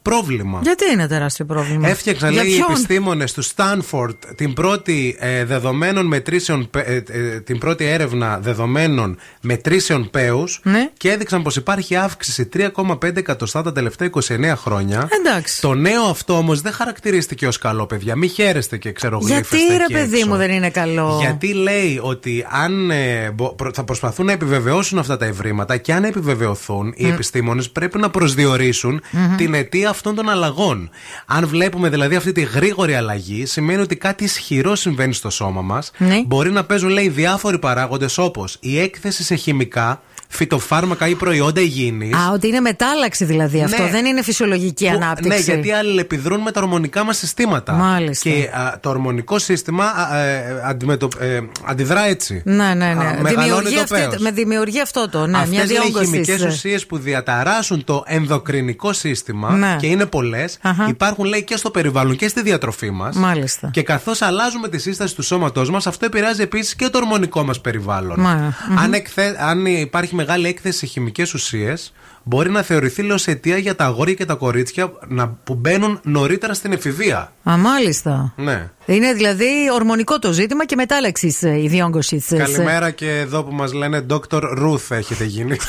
πρόβλημα. 0.09 0.59
Γιατί 0.63 0.83
είναι 0.93 1.07
τεράστιο 1.07 1.45
πρόβλημα; 1.45 1.89
Έφτιαξαν, 1.89 2.31
Για 2.31 2.43
λέει, 2.43 2.51
οι 2.51 2.55
ποιον; 2.55 2.67
επιστήμονες 2.71 3.33
του 3.33 3.41
Στάνφορντ 3.41 4.15
την 4.35 4.53
πρώτη, 4.53 5.15
ε, 5.19 5.45
δεδομένων 5.45 6.05
μετρήσεων, 6.05 6.69
πε- 6.69 6.87
ε, 6.87 7.03
ε, 7.07 7.39
την 7.39 7.57
πρώτη 7.59 7.85
έρευνα 7.85 8.39
δεδομένων 8.41 9.17
μετρήσεων 9.41 10.09
πέους 10.11 10.59
Ναι. 10.63 10.89
και 10.97 11.11
έδειξαν 11.11 11.41
πως 11.41 11.55
υπάρχει 11.55 11.95
αύξηση 11.95 12.45
3,5 12.45 13.17
εκατοστά 13.19 13.61
τα 13.63 13.71
τελευταία 13.71 14.07
29 14.07 14.55
χρόνια. 14.55 15.07
Εντάξει. 15.19 15.61
Το 15.61 15.73
νέο 15.73 16.03
αυτό 16.03 16.37
όμως 16.37 16.61
δεν 16.61 16.71
χαρακτηρίστηκε 16.71 17.47
ως 17.47 17.57
καλό, 17.57 17.85
παιδιά. 17.85 18.15
Μην 18.15 18.29
χαίρεστε 18.29 18.77
και 18.77 18.91
ξέρω 18.91 19.19
Γιατί 19.21 19.47
γλύφεστε 19.55 19.77
ρε 19.77 19.83
εκεί 19.83 19.93
παιδί 19.93 20.15
έξω. 20.17 20.27
μου 20.29 20.35
δεν 20.35 20.51
είναι 20.51 20.69
καλό; 20.69 21.17
Γιατί 21.21 21.53
λέει 21.53 21.99
ότι 22.01 22.45
αν 22.49 22.91
ε, 22.91 23.31
μπο- 23.35 23.53
προ- 23.53 23.73
θα 23.75 23.83
προσπαθούν 23.83 24.25
να 24.25 24.31
επιβεβαιώσουν 24.31 24.97
αυτά 24.99 25.17
τα 25.17 25.25
ευρήματα 25.25 25.77
και 25.77 25.93
αν 25.93 26.03
επιβεβαιωθούν, 26.03 26.93
οι 26.97 27.05
Μμ. 27.05 27.11
επιστήμονες 27.13 27.69
πρέπει 27.69 27.97
να 27.97 28.09
προσδιορίσουν 28.09 29.01
Μμμ. 29.11 29.35
την 29.35 29.53
αιτία 29.53 29.89
αυτών 29.95 30.15
των 30.15 30.29
αλλαγών. 30.29 30.89
Αν 31.25 31.47
βλέπουμε 31.47 31.89
δηλαδή 31.89 32.15
αυτή 32.15 32.31
τη 32.31 32.41
γρήγορη 32.41 32.95
αλλαγή, 32.95 33.45
σημαίνει 33.45 33.81
ότι 33.81 33.95
κάτι 33.95 34.23
ισχυρό 34.23 34.75
συμβαίνει 34.75 35.13
στο 35.13 35.29
σώμα 35.29 35.61
μας. 35.61 35.91
Ναι. 35.97 36.21
Μπορεί 36.25 36.51
να 36.51 36.63
παίζουν, 36.63 36.89
λέει, 36.89 37.09
διάφοροι 37.09 37.59
παράγοντες 37.59 38.17
όπως 38.17 38.57
η 38.59 38.79
έκθεση 38.79 39.23
σε 39.23 39.35
χημικά, 39.35 40.01
φυτοφάρμακα 40.35 41.07
ή 41.07 41.15
προϊόντα 41.15 41.61
υγιεινής. 41.61 42.15
Α, 42.15 42.31
ότι 42.33 42.47
είναι 42.47 42.59
μετάλλαξη 42.59 43.25
δηλαδή 43.25 43.63
αυτό. 43.63 43.83
Ναι. 43.83 43.89
Δεν 43.89 44.05
είναι 44.05 44.21
φυσιολογική 44.23 44.85
Που- 44.85 44.91
ανάπτυξη. 44.95 45.29
Ναι, 45.29 45.35
γιατί 45.53 45.71
αλληλεπιδρούν 45.71 46.39
με 46.41 46.51
τα 46.51 46.61
ορμονικά 46.61 47.03
μας 47.03 47.17
συστήματα. 47.17 47.73
Μάλιστα. 47.73 48.29
Και 48.29 48.49
α, 48.53 48.79
το 48.79 48.89
ορμονικό 48.89 49.39
σύστημα 49.39 49.85
α, 49.85 50.17
ε, 50.17 50.61
αντιμετω- 50.65 51.09
ε, 51.19 51.39
αντιδρά 51.65 52.07
έτσι. 52.07 52.41
Ναι, 52.45 52.53
ναι, 52.55 52.73
ναι. 52.73 52.85
Α, 52.91 52.95
μεγαλώνει 53.21 53.45
Δημιουργεί 53.45 53.75
το 53.75 53.81
αυτή- 53.81 53.95
πέος. 54.09 54.17
με 54.17 54.31
δημιουργεί 54.31 54.81
αυτό 54.81 55.09
το. 55.09 55.25
Ναι, 55.25 55.37
Αυτές 55.37 55.49
μια 55.49 55.65
λέει 55.65 55.77
διόγκωση. 55.77 56.05
χημικές 56.05 56.41
ε. 56.43 56.47
ουσίες 56.47 56.85
που 56.85 56.97
διαταράσσουν 56.97 57.83
το 57.83 58.03
ενδοκρινικό 58.07 58.93
σύστημα 58.93 59.51
Ναι. 59.51 59.75
και 59.79 59.87
είναι 59.87 60.05
πολλές 60.05 60.57
Αχα. 60.61 60.85
υπάρχουν 60.89 61.25
λέει 61.25 61.43
και 61.43 61.55
στο 61.57 61.69
περιβάλλον 61.71 62.15
και 62.15 62.27
στη 62.27 62.41
διατροφή 62.41 62.91
μας 62.91 63.15
Μάλιστα. 63.15 63.69
και 63.73 63.81
καθώς 63.83 64.21
αλλάζουμε 64.21 64.69
τη 64.69 64.77
σύσταση 64.77 65.15
του 65.15 65.21
σώματός 65.21 65.69
μας 65.69 65.87
αυτό 65.87 66.05
επηρεάζει 66.05 66.41
επίσης 66.41 66.75
και 66.75 66.87
το 66.89 66.97
ορμονικό 66.97 67.43
μας 67.43 67.61
περιβάλλον 67.61 68.19
Μα, 68.19 68.53
μμμ. 68.69 68.77
αν, 68.79 68.93
εκθε... 68.93 69.35
αν 69.39 69.65
υπάρχει 69.65 70.15
μεγάλη 70.25 70.47
έκθεση 70.47 70.77
σε 70.77 70.85
χημικές 70.85 71.33
ουσίες 71.33 71.93
μπορεί 72.27 72.49
να 72.49 72.61
θεωρηθεί 72.61 73.01
λέω 73.01 73.17
σε 73.17 73.31
αιτία 73.31 73.57
για 73.57 73.75
τα 73.75 73.85
αγόρια 73.85 74.13
και 74.13 74.25
τα 74.25 74.33
κορίτσια 74.33 74.91
να... 75.07 75.27
που 75.43 75.55
μπαίνουν 75.55 75.99
νωρίτερα 76.03 76.53
στην 76.53 76.71
εφηβεία 76.71 77.31
Α, 77.43 77.57
μάλιστα. 77.57 78.33
ναι. 78.35 78.69
Είναι 78.85 79.13
δηλαδή 79.13 79.45
ορμονικό 79.73 80.19
το 80.19 80.31
ζήτημα 80.31 80.65
και 80.65 80.75
μετάλλαξη 80.75 81.35
η 81.63 81.67
διόγκωση. 81.67 82.23
Καλημέρα 82.37 82.91
και 82.91 83.09
εδώ 83.11 83.43
που 83.43 83.53
μας 83.53 83.73
λένε 83.73 84.05
Dr. 84.09 84.41
Ruth 84.41 84.89
έχετε 84.89 85.23
γίνει 85.23 85.57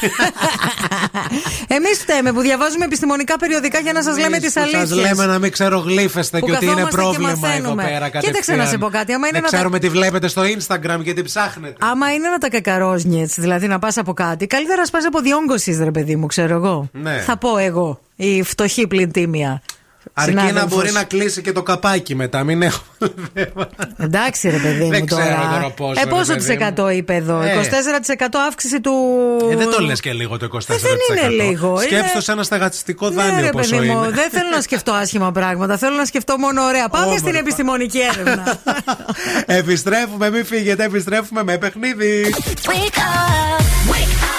Εμείς 1.69 1.99
φταίμε 1.99 2.33
που 2.33 2.41
διαβάζουμε 2.41 2.85
επιστημονικά 2.85 3.37
περιοδικά 3.39 3.79
για 3.79 3.93
να 3.93 4.03
σας 4.03 4.19
λέμε 4.19 4.39
τις 4.39 4.57
αλήθειε. 4.57 4.79
Σας 4.87 4.91
λέμε 4.99 5.27
να 5.27 5.39
μην 5.39 5.51
ξέρω 5.51 5.79
γλύφεστε 5.79 6.39
Που 6.39 6.47
και 6.47 6.53
ότι 6.53 6.65
είναι 6.65 6.75
καθόμαστε 6.75 6.97
και 6.97 7.03
πρόβλημα 7.03 7.31
εδώ 7.31 7.41
μαθαίνουμε. 7.41 7.83
πέρα. 7.85 8.09
Κοίταξε 8.09 8.55
να 8.55 8.67
σε 8.67 8.79
πω 8.79 8.89
κάτι, 8.89 9.13
άμα 9.13 9.27
είναι 9.29 9.33
Δεν 9.41 9.43
να 9.43 9.49
τα- 9.51 9.57
ξέρουμε 9.57 9.79
τι 9.79 9.89
βλέπετε 9.89 10.29
στο 10.29 10.43
Instagram 10.43 11.01
και 11.05 11.13
τι 11.15 11.23
ψάχνετε. 11.23 11.75
Άμα 11.79 12.13
είναι 12.13 12.29
να 12.29 12.39
τα 12.39 12.49
κακαρόζνιετ, 12.49 13.31
δηλαδή 13.37 13.67
να 13.67 13.79
πας 13.79 13.97
από 13.97 14.13
κάτι, 14.13 14.47
καλύτερα 14.47 14.83
να 14.83 14.91
πα 14.91 14.99
από 15.07 15.21
διόγκωσης, 15.21 15.79
ρε 15.79 15.91
παιδί 15.91 16.17
μου, 16.17 16.27
ξέρω 16.27 16.46
εγώ. 16.55 16.89
Ναι. 16.93 17.23
Θα 17.27 17.37
πω 17.37 17.57
εγώ, 17.59 18.01
η 18.17 18.43
φτωχή 18.43 18.87
πλην 18.87 19.13
τίμια. 19.13 19.63
Αρκεί 20.19 20.35
να 20.35 20.41
συνάδελφος. 20.41 20.75
μπορεί 20.77 20.91
να 20.93 21.05
κλείσει 21.05 21.43
και 21.43 21.53
το 21.53 21.63
καπάκι 21.63 22.15
μετά. 22.15 22.45
Μην 22.45 22.63
έχουμε 22.63 23.13
θέμα. 23.35 23.69
Εντάξει, 24.07 24.49
ρε 24.51 24.57
παιδί 24.57 24.85
μου 24.85 24.91
Δεν 24.91 25.07
ξέρω 25.07 25.23
τώρα. 25.25 25.49
τώρα 25.55 25.71
πόσο, 25.71 26.01
ε, 26.01 26.05
ρε 26.05 26.11
πόσο 26.11 26.25
παιδί 26.27 26.39
της 26.39 26.47
μου. 26.49 26.53
εκατό 26.53 26.91
είπε 26.91 27.15
εδώ. 27.15 27.43
Ε. 27.43 27.61
24% 28.17 28.27
αύξηση 28.49 28.81
του. 28.81 28.93
Ε, 29.51 29.57
δεν 29.57 29.71
το 29.71 29.81
λες 29.81 30.01
και 30.01 30.13
λίγο 30.13 30.37
το 30.39 30.49
24%. 30.53 30.59
δεν 30.69 31.19
είναι 31.29 31.45
λίγο, 31.45 31.77
Σκέψτε 31.77 31.97
είναι- 31.97 32.11
το 32.15 32.21
σε 32.21 32.33
ένα 32.33 32.43
στεγαστικό 32.43 33.09
Ναι, 33.09 33.15
δάνειο 33.15 33.41
ρε 33.41 33.51
πόσο 33.51 33.77
παιδί 33.77 33.89
μου, 33.89 34.03
είναι. 34.03 34.11
δεν 34.13 34.31
θέλω 34.31 34.49
να 34.55 34.61
σκεφτώ 34.61 34.93
άσχημα 34.93 35.33
πράγματα. 35.33 35.77
Θέλω 35.77 35.97
να 35.97 36.05
σκεφτώ 36.05 36.39
μόνο 36.39 36.63
ωραία. 36.63 36.89
Πάμε 36.89 37.05
Όμορφα. 37.05 37.23
στην 37.27 37.35
επιστημονική 37.41 37.99
έρευνα. 38.01 38.59
Επιστρέφουμε, 39.61 40.31
μην 40.31 40.45
φύγετε, 40.45 40.85
επιστρέφουμε 40.85 41.43
με 41.43 41.59
παιχνίδι. 41.59 42.35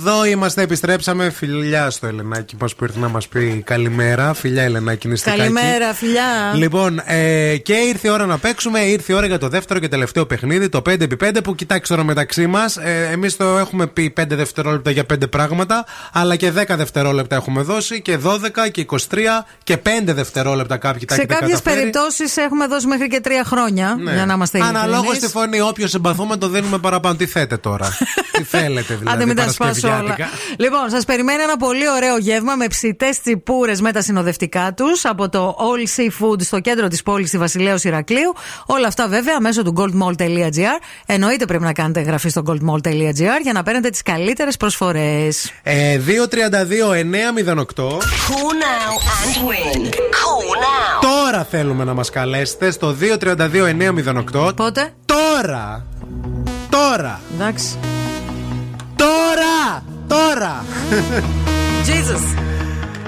Εδώ 0.00 0.24
είμαστε, 0.24 0.62
επιστρέψαμε. 0.62 1.30
Φιλιά 1.30 1.90
στο 1.90 2.06
Ελενάκι 2.06 2.56
μας 2.60 2.74
που 2.74 2.84
ήρθε 2.84 2.98
να 2.98 3.08
μας 3.08 3.28
πει 3.28 3.62
καλημέρα. 3.66 4.34
Φιλιά, 4.34 4.62
Ελενάκι, 4.62 5.08
νηστικάκι. 5.08 5.38
Καλημέρα, 5.38 5.94
φιλιά. 5.94 6.52
Λοιπόν, 6.54 7.00
ε, 7.04 7.56
και 7.56 7.72
ήρθε 7.72 8.08
η 8.08 8.10
ώρα 8.10 8.26
να 8.26 8.38
παίξουμε. 8.38 8.80
Ήρθε 8.80 9.12
η 9.12 9.16
ώρα 9.16 9.26
για 9.26 9.38
το 9.38 9.48
δεύτερο 9.48 9.80
και 9.80 9.88
τελευταίο 9.88 10.26
παιχνίδι, 10.26 10.68
το 10.68 10.82
5x5, 10.88 11.42
που 11.44 11.54
κοιτάξτε 11.54 11.94
τώρα 11.94 12.06
μεταξύ 12.06 12.46
μας. 12.46 12.76
Ε, 12.76 13.08
Εμείς 13.12 13.36
το 13.36 13.58
έχουμε 13.58 13.86
πει 13.86 14.10
5 14.20 14.36
δευτερόλεπτα 14.36 14.90
για 14.90 15.04
5 15.12 15.26
πράγματα, 15.30 15.84
αλλά 16.12 16.36
και 16.36 16.50
10 16.50 16.76
δευτερόλεπτα 16.76 17.36
έχουμε 17.36 17.62
δώσει 17.62 18.02
και 18.02 18.18
12 18.24 18.68
και 18.70 18.80
23 18.80 19.46
και 19.62 19.76
5 19.76 20.14
δευτερόλεπτα 20.14 20.76
κάποιοι 20.76 21.04
τα 21.04 21.14
Σε 21.14 21.20
έχετε 21.20 21.34
κάποιες 21.34 21.50
καταφέρει. 21.58 21.76
περιπτώσεις 21.80 22.36
έχουμε 22.36 22.66
δώσει 22.66 22.86
μέχρι 22.86 23.08
και 23.08 23.20
τρία 23.20 23.44
χρόνια. 23.44 23.96
Ναι. 24.00 24.12
Για 24.12 24.26
να 24.26 24.32
είμαστε 24.34 24.58
Αναλόγως 24.62 24.90
ειλικρινείς. 24.98 25.18
στη 25.18 25.28
φωνή, 25.38 25.60
όποιος 25.60 25.90
συμπαθούμε 25.90 26.36
το 26.36 26.48
δίνουμε 26.48 26.78
παραπάνω. 26.78 27.14
Τι 27.16 27.26
θέτε 27.26 27.56
τώρα; 27.56 27.88
Τι 28.36 28.42
θέλετε 28.42 28.94
δηλαδή. 28.94 29.16
Άντε 29.16 29.26
μην 29.26 29.36
τα 29.36 29.48
σπάσω 29.50 29.83
όλα. 29.84 29.96
Παρασκευιάτικα. 29.96 30.38
Λοιπόν, 30.58 30.90
σας 30.90 31.04
περιμένει 31.04 31.42
ένα 31.42 31.56
πολύ 31.56 31.90
ωραίο 31.90 32.16
γεύμα 32.18 32.54
με 32.56 32.66
ψητές 32.66 33.20
τσιπούρες 33.20 33.80
με 33.80 33.92
τα 33.92 34.02
συνοδευτικά 34.02 34.72
τους 34.76 35.04
από 35.04 35.28
το 35.28 35.56
All 35.58 36.00
Seafood 36.00 36.42
στο 36.42 36.60
κέντρο 36.60 36.88
της 36.88 37.02
πόλης 37.02 37.28
στη 37.28 37.38
Βασιλέως 37.38 37.84
Ηρακλείου. 37.84 38.34
Όλα 38.66 38.86
αυτά 38.86 39.08
βέβαια 39.08 39.40
μέσω 39.40 39.62
του 39.62 39.74
goldmall.gr. 39.76 40.78
Εννοείται 41.06 41.44
πρέπει 41.44 41.62
να 41.64 41.72
κάνετε 41.72 42.00
εγγραφή 42.00 42.28
στο 42.28 42.42
goldmall.gr 42.46 43.40
για 43.42 43.52
να 43.52 43.62
παίρνετε 43.62 43.88
τις 43.88 44.02
καλύτερες 44.02 44.56
προσφορές. 44.56 45.52
Ε, 45.62 45.98
232-908. 45.98 46.04
Cool 48.26 48.54
now 48.64 48.92
and 49.16 49.34
win. 49.48 49.80
Cool 49.84 50.54
now. 50.64 51.00
Τώρα 51.00 51.44
θέλουμε 51.50 51.84
να 51.84 51.94
μας 51.94 52.10
καλέσετε 52.10 52.70
στο 52.70 52.96
232-908. 54.34 54.52
Πότε; 54.56 54.92
Τώρα! 55.06 55.86
Τώρα! 56.70 57.20
Εντάξει. 57.34 57.78
Τώρα! 59.34 59.82
τώρα! 60.08 60.64
Jesus. 61.86 62.38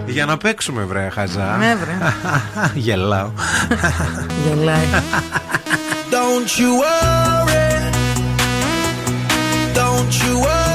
Για 0.06 0.26
να 0.26 0.36
παίξουμε, 0.36 0.82
βρε, 0.82 1.08
χαζά. 1.12 1.56
Ναι, 1.58 1.74
βρε. 1.74 1.98
Γελάω. 2.84 3.30
Γελάει. 4.46 4.86
Don't 6.10 6.58
you 6.58 6.70
worry. 6.82 7.66
Don't 9.74 10.12
you 10.22 10.40
worry 10.44 10.65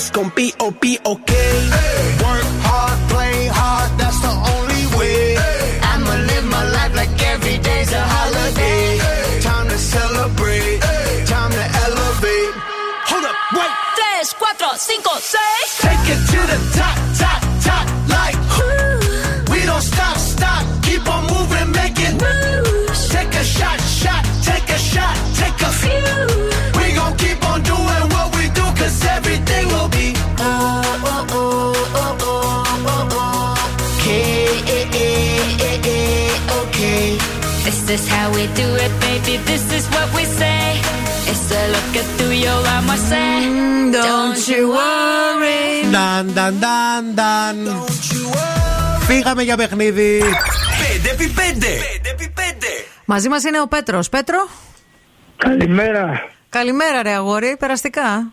es 0.00 0.10
con 0.10 0.30
P.O.P. 0.30 1.00
ok. 1.04 1.30
Hey. 1.30 2.09
This 37.90 38.02
is 38.02 38.08
how 38.16 38.28
we 38.38 38.44
do 38.62 38.68
it, 38.84 38.92
baby. 39.06 39.34
This 39.50 39.64
is 39.78 39.84
what 39.94 40.08
we 40.16 40.24
say. 40.40 40.62
It's 41.30 41.46
a 41.60 41.62
look 41.74 41.92
at 42.00 42.08
through 42.16 42.36
your 42.46 42.60
armor, 42.74 43.00
say. 43.10 43.34
Don't 44.00 44.40
you 44.52 44.62
worry. 44.78 45.90
Νταν, 45.90 46.30
νταν, 46.34 46.54
νταν, 46.58 47.14
νταν. 47.14 47.56
Φύγαμε 49.00 49.42
για 49.42 49.56
παιχνίδι. 49.56 50.22
5x5. 51.02 51.74
Μαζί 53.04 53.28
μας 53.28 53.44
είναι 53.44 53.60
ο 53.60 53.68
Πέτρος. 53.68 54.08
Πέτρο; 54.08 54.48
Καλημέρα. 55.36 56.30
Καλημέρα, 56.48 57.02
ρε 57.02 57.12
αγόρι. 57.12 57.56
Περαστικά. 57.58 58.32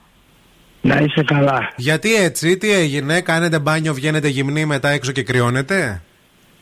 Να 0.81 0.95
είσαι 0.95 1.23
καλά. 1.23 1.73
Γιατί 1.75 2.15
έτσι, 2.15 2.57
τι 2.57 2.71
έγινε, 2.71 3.21
κάνετε 3.21 3.59
μπάνιο, 3.59 3.93
βγαίνετε 3.93 4.27
γυμνή, 4.27 4.65
μετά 4.65 4.89
έξω 4.89 5.11
και 5.11 5.23
κρυώνετε; 5.23 6.01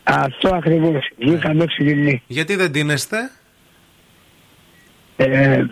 Αυτό 0.08 0.56
ακριβώς. 0.56 1.10
Βγήκαμε 1.18 1.64
έξω 1.64 1.84
γυμνή. 1.84 2.24
Γιατί 2.28 2.56
δεν 2.56 2.72
τίνεστε; 2.72 3.32
Ε, 5.18 5.64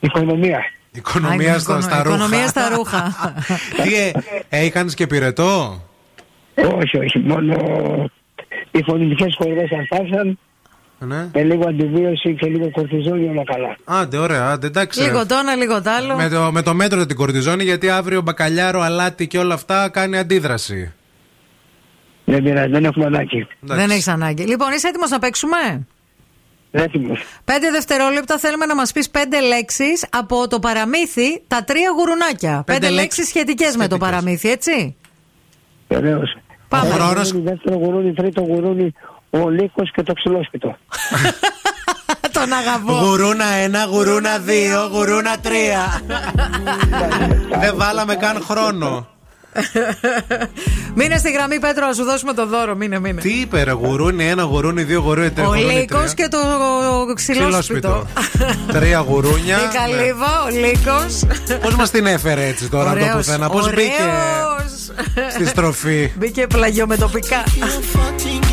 οικονομία. 0.00 0.60
Οικονομία 0.92 1.58
στα, 1.58 1.80
στα 1.80 2.02
ρούχα. 2.02 2.16
Οικονομία 2.16 2.46
στα 2.46 2.68
ρούχα. 2.68 3.14
Τι 3.84 3.94
ε, 3.94 4.12
έκανες 4.48 4.94
και 4.94 5.06
πυρετό; 5.06 5.82
όχι, 6.54 6.98
όχι. 6.98 7.18
Μόνο 7.18 7.54
οι 8.70 8.82
φωνητικές 8.82 9.34
χορδέ 9.38 9.68
αρπάσαν. 9.78 10.38
Ναι. 10.98 11.28
Με 11.34 11.42
λίγο 11.42 11.68
αντιβίωση 11.68 12.34
και 12.34 12.46
λίγο 12.46 12.70
κορτιζόνι 12.70 13.28
όλα 13.28 13.44
καλά. 13.44 13.76
Άντε, 13.84 14.16
ωραία, 14.16 14.46
άντε, 14.50 14.66
εντάξει. 14.66 15.00
λίγο 15.00 15.26
το 15.26 15.34
ένα, 15.34 15.54
λίγο 15.54 15.82
το 15.82 15.90
άλλο. 15.90 16.16
Με 16.16 16.28
το, 16.28 16.52
με 16.52 16.62
το 16.62 16.74
μέτρο 16.74 17.06
την 17.06 17.16
κορτιζόνη, 17.16 17.64
γιατί 17.64 17.90
αύριο 17.90 18.20
μπακαλιάρο, 18.20 18.80
αλάτι 18.80 19.26
και 19.26 19.38
όλα 19.38 19.54
αυτά 19.54 19.88
κάνει 19.88 20.18
αντίδραση. 20.18 20.92
Δεν 22.30 22.42
πειράζει, 22.42 22.70
δεν 22.70 22.84
έχουμε 22.84 23.06
ανάγκη. 23.06 23.46
Δεν 23.60 23.90
έχεις 23.90 24.08
ανάγκη. 24.08 24.42
Λοιπόν, 24.44 24.72
είσαι 24.72 24.88
έτοιμος 24.88 25.10
να 25.10 25.18
παίξουμε; 25.18 25.86
Έτοιμος. 26.70 27.22
Πέντε 27.44 27.70
δευτερόλεπτα 27.70 28.38
θέλουμε 28.38 28.66
να 28.66 28.74
μας 28.74 28.92
πεις 28.92 29.10
πέντε 29.10 29.40
λέξεις 29.40 30.06
από 30.10 30.48
το 30.48 30.58
παραμύθι 30.58 31.42
Τα 31.46 31.64
τρία 31.64 31.90
γουρουνάκια. 31.96 32.62
Πέντε, 32.66 32.78
Πέντε 32.78 32.92
λέξεις 32.92 33.26
σχετικές 33.26 33.76
με 33.76 33.88
το 33.88 33.96
παραμύθι, 33.96 34.50
έτσι; 34.50 34.96
Βεβαίως. 35.88 36.36
Πάμε. 36.68 36.90
Χρόνος... 36.90 37.42
Δεύτερο 37.42 37.76
γουρούνι, 37.76 38.12
τρίτο 38.12 38.40
γουρούνι, 38.40 38.92
ο 39.30 39.48
λύκος 39.48 39.90
και 39.92 40.02
το 40.02 40.12
ξυλόσπιτο. 40.12 40.76
Τον 42.32 42.52
αγαπώ. 42.52 42.92
Γουρούνα 42.92 43.44
ένα, 43.44 43.84
γουρούνα 43.84 44.38
δύο, 44.38 44.88
γουρούνα 44.92 45.38
τρία. 45.38 46.02
Δεν 47.60 47.76
βάλαμε 47.76 48.14
καν 48.14 48.42
χρόνο. 48.42 49.08
Μείνε 50.94 51.16
στη 51.16 51.30
γραμμή, 51.30 51.58
Πέτρο, 51.58 51.86
να 51.86 51.92
σου 51.92 52.04
δώσουμε 52.04 52.32
το 52.32 52.46
δώρο. 52.46 52.74
Μείνε, 52.76 52.98
μείνε. 52.98 53.20
Τι 53.20 53.40
είπε, 53.40 53.62
ρε, 53.62 53.70
γουρούνι 53.72 54.28
ένα, 54.28 54.42
γουρούνι 54.42 54.82
δύο, 54.82 55.00
γουρούνι 55.00 55.30
τρία. 55.30 55.46
Ο 55.48 55.54
γουρούνι 55.54 55.72
Λύκος 55.74 56.14
τρία. 56.14 56.14
και 56.14 56.28
το 56.28 57.12
ξυλόσπιτο. 57.14 58.06
Τρία 58.72 58.98
γουρούνια. 58.98 59.56
Η 59.56 59.74
καλύβα, 59.74 60.42
ο 60.44 60.48
Λύκος. 60.48 61.24
Πώς 61.62 61.74
μας 61.74 61.90
την 61.90 62.06
έφερε 62.06 62.46
έτσι 62.46 62.68
τώρα 62.68 62.94
το 62.96 63.16
πουθενά, 63.16 63.50
πώς 63.50 63.68
μπήκε 63.74 64.10
στη 65.30 65.46
στροφή; 65.46 66.12
Μπήκε 66.16 66.46
πλαγιομετωπικά. 66.46 67.42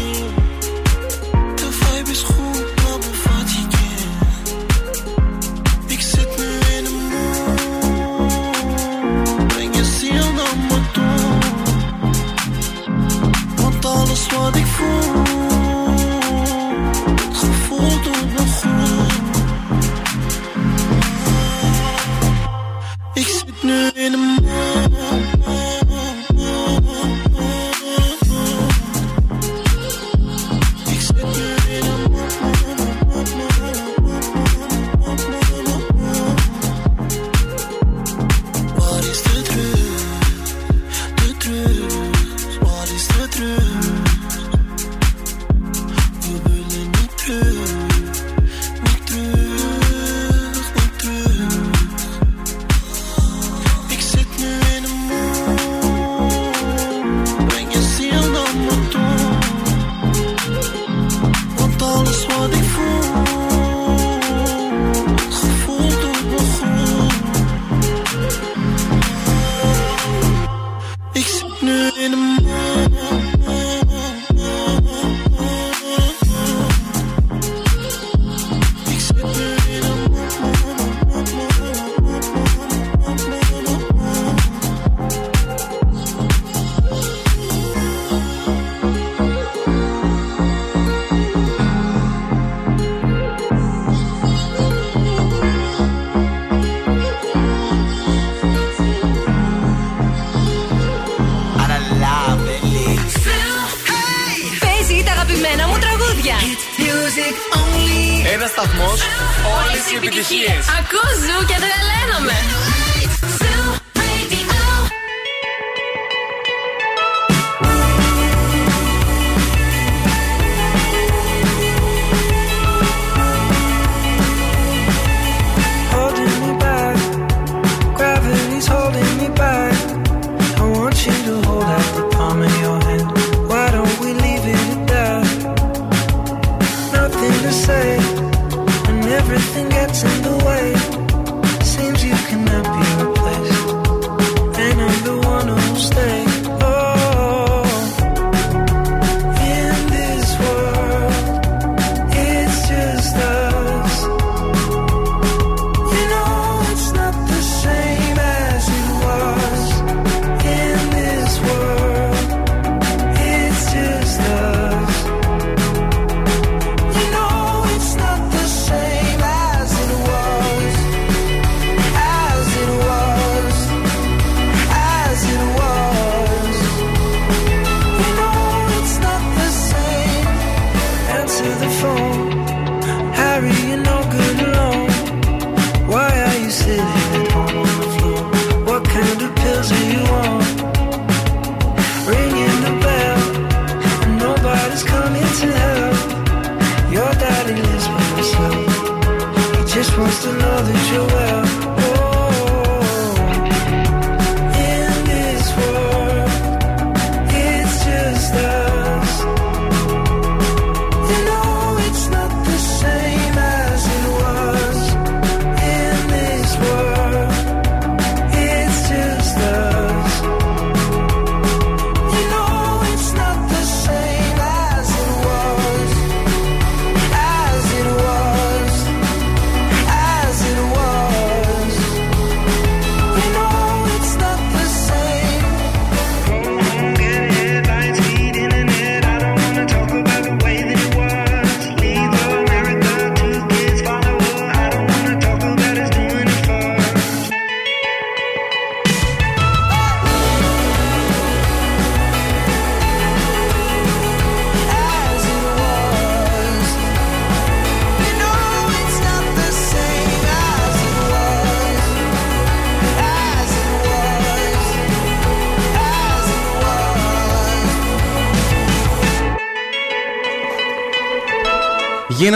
Alles 14.27 14.39
wat 14.39 14.55
ik 14.55 14.65
voel, 14.65 15.23
gevoel 17.31 18.01
doet 18.01 18.33
me 18.33 18.45
goed. 18.61 19.37
Ik 23.13 23.27
zit 23.27 23.63
nu 23.63 23.89
in 23.93 24.11
de 24.11 24.76
σταθμός, 108.57 108.99
όλες 109.57 109.83
οι 109.91 109.95
επιτυχίες. 109.95 110.63
Ακούω 110.79 111.09
ζου 111.23 111.45
και 111.49 111.57
τρελαίνομαι. 111.63 112.37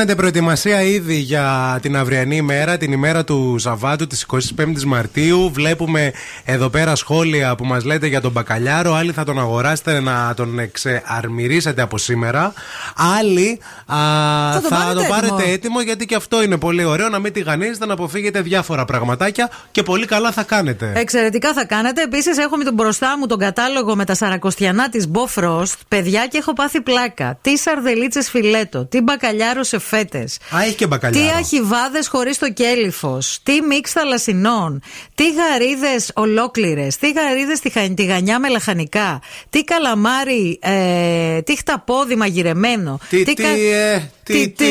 Γίνεται 0.02 0.20
προετοιμασία 0.22 0.82
ήδη 0.82 1.16
για 1.16 1.80
την 1.82 1.98
αυριανή 1.98 2.36
ημέρα, 2.36 2.78
την 2.78 2.92
ημέρα 2.92 3.24
του 3.24 3.56
Σαββάτου 3.60 4.08
της 4.08 4.26
25η 4.32 4.84
Μαρτίου. 4.86 5.52
Βλέπουμε 5.54 6.14
εδώ 6.46 6.70
πέρα 6.70 6.96
σχόλια 6.96 7.56
που 7.56 7.66
μας 7.66 7.84
λέτε 7.84 8.08
για 8.08 8.22
τον 8.22 8.32
μπακαλιάρο. 8.32 8.94
Άλλοι 8.94 9.12
θα 9.12 9.24
τον 9.24 9.40
αγοράσετε 9.40 10.00
να 10.00 10.34
τον 10.36 10.60
εξαρμυρίσετε 10.60 11.82
από 11.82 11.98
σήμερα. 11.98 12.54
Άλλοι 13.20 13.60
α, 13.96 14.52
Θα 14.54 14.60
το 14.62 14.68
θα 14.68 14.76
πάρετε 14.76 15.00
το 15.02 15.06
πάρετε 15.10 15.34
έτοιμο. 15.36 15.52
έτοιμο 15.54 15.82
γιατί 15.82 16.06
και 16.06 16.16
αυτό 16.16 16.44
είναι 16.44 16.58
πολύ 16.58 16.84
ωραίο. 16.84 17.10
Να 17.10 17.20
μην 17.20 17.34
τηγανίζετε, 17.34 17.86
να 17.86 17.94
αποφύγετε 17.94 18.42
διάφορα 18.42 18.86
πραγματάκια 18.86 19.50
και 19.72 19.84
πολύ 19.84 20.06
καλά 20.06 20.32
θα 20.32 20.44
κάνετε. 20.44 20.92
Εξαιρετικά 20.96 21.54
θα 21.54 21.66
κάνετε. 21.66 22.02
Επίσης, 22.02 22.38
έχω 22.38 22.58
με 22.58 22.64
τον 22.64 22.74
μπροστά 22.74 23.18
μου 23.18 23.26
τον 23.28 23.40
κατάλογο 23.40 23.96
με 23.96 24.06
τα 24.06 24.16
σαρακοστιανά 24.16 24.90
της 24.90 25.08
Bofrost. 25.14 25.74
Παιδιά 25.88 26.28
και 26.28 26.38
έχω 26.38 26.54
πάθει 26.54 26.82
πλάκα. 26.82 27.38
Τι 27.42 27.58
σαρδελίτσες 27.58 28.30
φιλέτο, 28.30 28.86
τι 28.86 29.02
μπακαλιάρο 29.02 29.64
σε 29.64 29.80
φέτες. 29.80 30.38
Α, 30.56 30.62
έχει 30.64 30.76
και 30.76 30.88
μπακαλιάρο. 30.88 31.28
Τι 31.28 31.34
αχιβάδες 31.40 32.08
χωρίς 32.08 32.38
το 32.38 32.52
κέλυφος. 32.52 33.40
Τι 33.44 33.62
μίξ 33.62 33.92
θαλασσινών. 33.92 34.82
Τι 35.16 35.24
γαρίδες 35.34 36.12
ολόκληρες. 36.16 36.98
Τι 36.98 37.12
γαρίδες 37.12 37.60
τηγανιά 37.96 38.40
με 38.40 38.50
λαχανικά. 38.50 39.22
Τι 39.50 39.64
καλαμάρι. 39.64 40.60
Ε, 40.62 41.42
τι 41.42 41.56
χταπόδι 41.58 42.16
μαγειρεμένο. 42.16 43.00
Τι, 43.10 43.24
τι, 43.24 43.34
κα- 43.34 43.48
ε, 43.48 43.54
τι, 43.56 43.62
τι, 44.24 44.50
τι, 44.50 44.66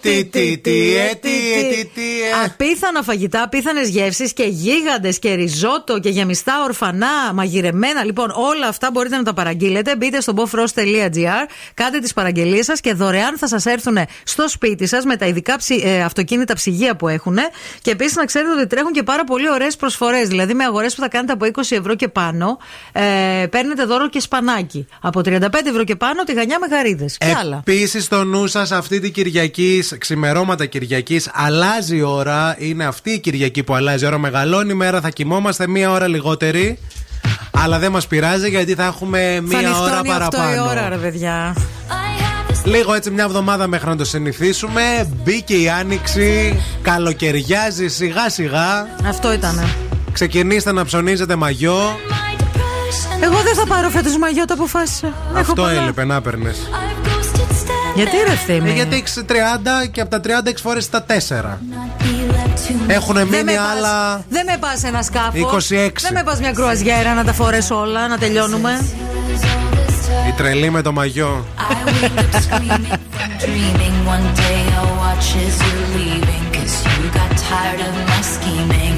τι, 0.00 0.24
τι, 0.24 0.40
ε, 0.40 0.56
τι, 0.60 0.96
ε, 0.96 1.62
τι, 1.62 1.84
τι, 1.94 2.00
ε. 2.00 2.44
Απίθανα 2.44 3.02
φαγητά, 3.02 3.42
απίθανε 3.42 3.82
γεύσει 3.82 4.32
και 4.32 4.42
γίγαντε 4.42 5.12
και 5.12 5.34
ριζότο 5.34 5.98
και 5.98 6.08
γεμιστά 6.08 6.62
ορφανά, 6.64 7.32
μαγειρεμένα. 7.34 8.04
Λοιπόν, 8.04 8.30
όλα 8.30 8.66
αυτά 8.68 8.90
μπορείτε 8.92 9.16
να 9.16 9.22
τα 9.22 9.34
παραγγείλετε. 9.34 9.96
Μπείτε 9.96 10.20
στο 10.20 10.32
bofrost.gr, 10.36 11.48
κάντε 11.74 11.98
τι 11.98 12.12
παραγγελίε 12.14 12.62
σα 12.62 12.72
και 12.74 12.92
δωρεάν 12.94 13.38
θα 13.38 13.58
σα 13.58 13.70
έρθουν 13.70 13.98
στο 14.24 14.48
σπίτι 14.48 14.86
σα 14.86 15.06
με 15.06 15.16
τα 15.16 15.26
ειδικά 15.26 15.56
ψη- 15.56 15.84
ε, 15.84 16.02
αυτοκίνητα 16.02 16.54
ψυγεία 16.54 16.96
που 16.96 17.08
έχουν. 17.08 17.36
Και 17.82 17.90
επίση 17.90 18.14
να 18.16 18.24
ξέρετε 18.24 18.52
ότι 18.52 18.66
τρέχουν 18.66 18.92
και 18.92 19.02
πάρα 19.02 19.24
πολύ 19.24 19.50
ωραίε 19.50 19.68
προσφορέ. 19.78 20.22
Δηλαδή 20.24 20.54
με 20.54 20.64
αγορέ 20.64 20.86
που 20.86 21.00
θα 21.00 21.08
κάνετε 21.08 21.32
από 21.32 21.44
20 21.46 21.76
ευρώ 21.76 21.94
και 21.94 22.08
πάνω, 22.08 22.58
ε, 22.92 23.46
παίρνετε 23.50 23.84
δώρο 23.84 24.08
και 24.08 24.20
σπανάκι. 24.20 24.86
Από 25.00 25.20
35 25.20 25.68
ευρώ 25.68 25.84
και 25.84 25.96
πάνω, 25.96 26.22
τηγανιά 26.24 26.58
με 26.58 26.66
γαρίδε. 26.76 27.06
Και 27.18 27.34
άλλα. 27.40 27.62
Επίση, 27.66 28.00
στο 28.00 28.24
νου 28.28 28.46
σα 28.46 28.60
αυτή 28.60 29.00
την 29.00 29.12
Κυριακή, 29.12 29.84
ξημερώματα 29.98 30.66
Κυριακής, 30.66 31.30
αλλάζει 31.32 31.96
η 31.96 32.02
ώρα. 32.02 32.56
Είναι 32.58 32.84
αυτή 32.84 33.10
η 33.10 33.18
Κυριακή 33.18 33.62
που 33.62 33.74
αλλάζει 33.74 34.04
η 34.04 34.06
ώρα. 34.06 34.18
Μεγαλώνει 34.18 34.70
η 34.70 34.74
μέρα, 34.74 35.00
θα 35.00 35.10
κοιμόμαστε 35.10 35.68
μία 35.68 35.90
ώρα 35.90 36.06
λιγότερη. 36.08 36.78
Αλλά 37.50 37.78
δεν 37.78 37.90
μας 37.90 38.06
πειράζει 38.06 38.48
γιατί 38.48 38.74
θα 38.74 38.84
έχουμε 38.84 39.42
Θα 39.50 39.56
μία 39.58 39.58
ώρα 39.58 39.68
νυχτώνει 39.68 40.10
αυτό 40.10 40.36
η 40.36 40.40
παραπάνω. 40.40 40.64
ώρα, 40.70 40.88
ρε 40.88 40.96
παιδιά. 40.96 41.56
Λίγο 42.64 42.94
έτσι 42.94 43.10
μια 43.10 43.24
εβδομάδα 43.24 43.66
μέχρι 43.66 43.88
να 43.88 43.96
το 43.96 44.04
συνηθίσουμε. 44.04 45.08
Μπήκε 45.24 45.54
η 45.54 45.68
άνοιξη, 45.68 46.60
καλοκαιριάζει 46.82 47.88
σιγά 47.88 48.30
σιγά. 48.30 48.86
Αυτό 49.08 49.32
ήτανε. 49.32 49.68
Ξεκινήστε 50.12 50.72
να 50.72 50.84
ψωνίζετε 50.84 51.36
μαγιό. 51.36 51.98
Εγώ 53.20 53.40
δεν 53.42 53.54
θα 53.54 53.66
πάρω 53.66 53.88
φέτος 53.88 54.16
μαγιό, 54.18 54.44
το 54.44 54.54
αποφάσισα. 54.54 55.06
Έχω 55.30 55.38
Αυτό 55.40 55.52
πολλά. 55.54 55.72
έλειπε 55.72 56.04
να 56.04 56.20
παίρνει. 56.20 56.50
Γιατί 57.98 58.16
ρε 58.26 58.32
ευθύμη. 58.32 58.70
Ε, 58.70 58.72
γιατί 58.72 58.96
έχεις 58.96 59.24
30 59.26 59.86
και 59.92 60.00
από 60.00 60.10
τα 60.10 60.20
30 60.20 60.46
έχεις 60.48 60.60
φορέσει 60.60 60.90
τα 60.90 61.02
4. 61.02 61.58
Έχουν 62.86 63.14
Δεν 63.14 63.26
με 63.26 63.36
μείνει 63.36 63.56
πας- 63.56 63.66
άλλα. 63.76 64.24
Δεν 64.28 64.44
με 64.50 64.56
πας 64.60 64.84
ένα 64.84 65.02
σκάφος. 65.02 65.40
26. 65.40 66.00
Δεν 66.02 66.12
με 66.14 66.22
πας 66.22 66.38
μια 66.40 66.52
κρουαζιέρα 66.52 67.14
να 67.14 67.24
τα 67.24 67.32
φορέσω 67.32 67.80
όλα, 67.80 68.08
να 68.08 68.18
τελειώνουμε. 68.18 68.80
Η 70.28 70.32
τρελή 70.36 70.70
με 70.70 70.82
το 70.82 70.92
μαγιό. 70.92 71.44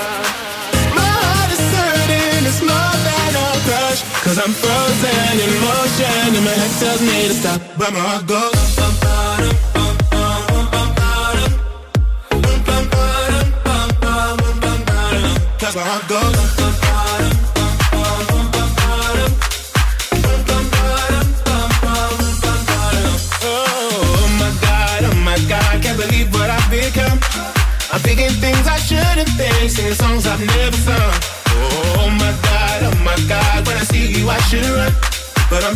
To 7.27 7.33
stop, 7.33 7.61
but 7.77 7.93
my 7.93 7.99
heart 7.99 8.27
goes. 8.27 8.71
Heart 15.73 16.07
goes. 16.09 16.35
Oh 23.43 24.27
my 24.37 24.51
god, 24.61 25.03
oh 25.05 25.15
my 25.23 25.37
god, 25.47 25.81
can't 25.81 25.97
believe 25.97 26.33
what 26.33 26.49
I've 26.49 26.69
become. 26.69 27.19
I'm 27.93 28.01
thinking 28.01 28.31
things 28.41 28.67
I 28.67 28.77
shouldn't 28.77 29.29
think, 29.29 29.71
singing 29.71 29.93
songs 29.93 30.27
I've 30.27 30.45
never 30.45 30.75
sung. 30.75 31.13
Oh 31.55 32.09
my 32.19 32.33
god, 32.43 32.83
oh 32.83 32.95
my 33.05 33.15
god, 33.29 33.65
when 33.65 33.77
I 33.77 33.83
see 33.83 34.11
you 34.11 34.29
I 34.29 34.39
should 34.49 34.65
run. 34.65 34.91
But 35.49 35.63
I'm 35.63 35.75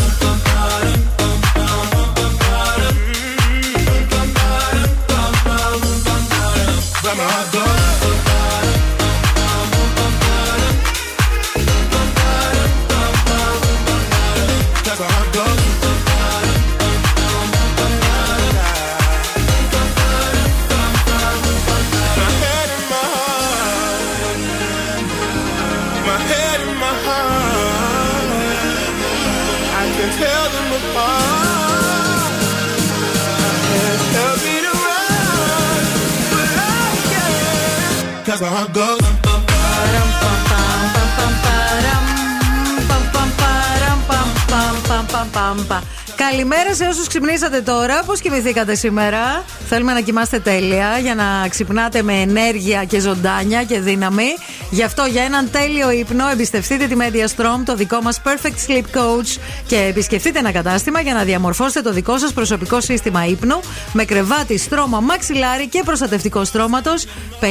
Καλημέρα 46.41 46.73
σε 46.73 46.85
όσους 46.85 47.07
ξυπνήσατε 47.07 47.61
τώρα. 47.61 48.03
Πώς 48.03 48.19
κοιμηθήκατε 48.19 48.75
σήμερα; 48.75 49.43
Θέλουμε 49.67 49.93
να 49.93 50.01
κοιμάστε 50.01 50.39
τέλεια 50.39 50.97
για 50.97 51.15
να 51.15 51.47
ξυπνάτε 51.49 52.01
με 52.01 52.13
ενέργεια 52.13 52.83
και 52.83 52.99
ζωντάνια 52.99 53.63
και 53.63 53.79
δύναμη. 53.79 54.27
Γι' 54.69 54.83
αυτό 54.83 55.05
για 55.05 55.23
έναν 55.23 55.51
τέλειο 55.51 55.91
ύπνο 55.91 56.27
εμπιστευτείτε 56.29 56.87
τη 56.87 56.95
Media 56.99 57.25
Strom, 57.35 57.61
το 57.65 57.75
δικό 57.75 58.01
μας 58.01 58.21
Perfect 58.23 58.67
Sleep 58.67 58.97
Coach 58.97 59.39
και 59.71 59.77
επισκεφτείτε 59.89 60.39
ένα 60.39 60.51
κατάστημα 60.51 61.01
για 61.01 61.13
να 61.13 61.23
διαμορφώσετε 61.23 61.81
το 61.81 61.93
δικό 61.93 62.17
σας 62.17 62.33
προσωπικό 62.33 62.81
σύστημα 62.81 63.25
ύπνου 63.25 63.59
με 63.93 64.05
κρεβάτι, 64.05 64.57
στρώμα, 64.57 64.99
μαξιλάρι 64.99 65.67
και 65.67 65.81
προστατευτικό 65.85 66.43
στρώματος. 66.45 67.05
55 67.39 67.45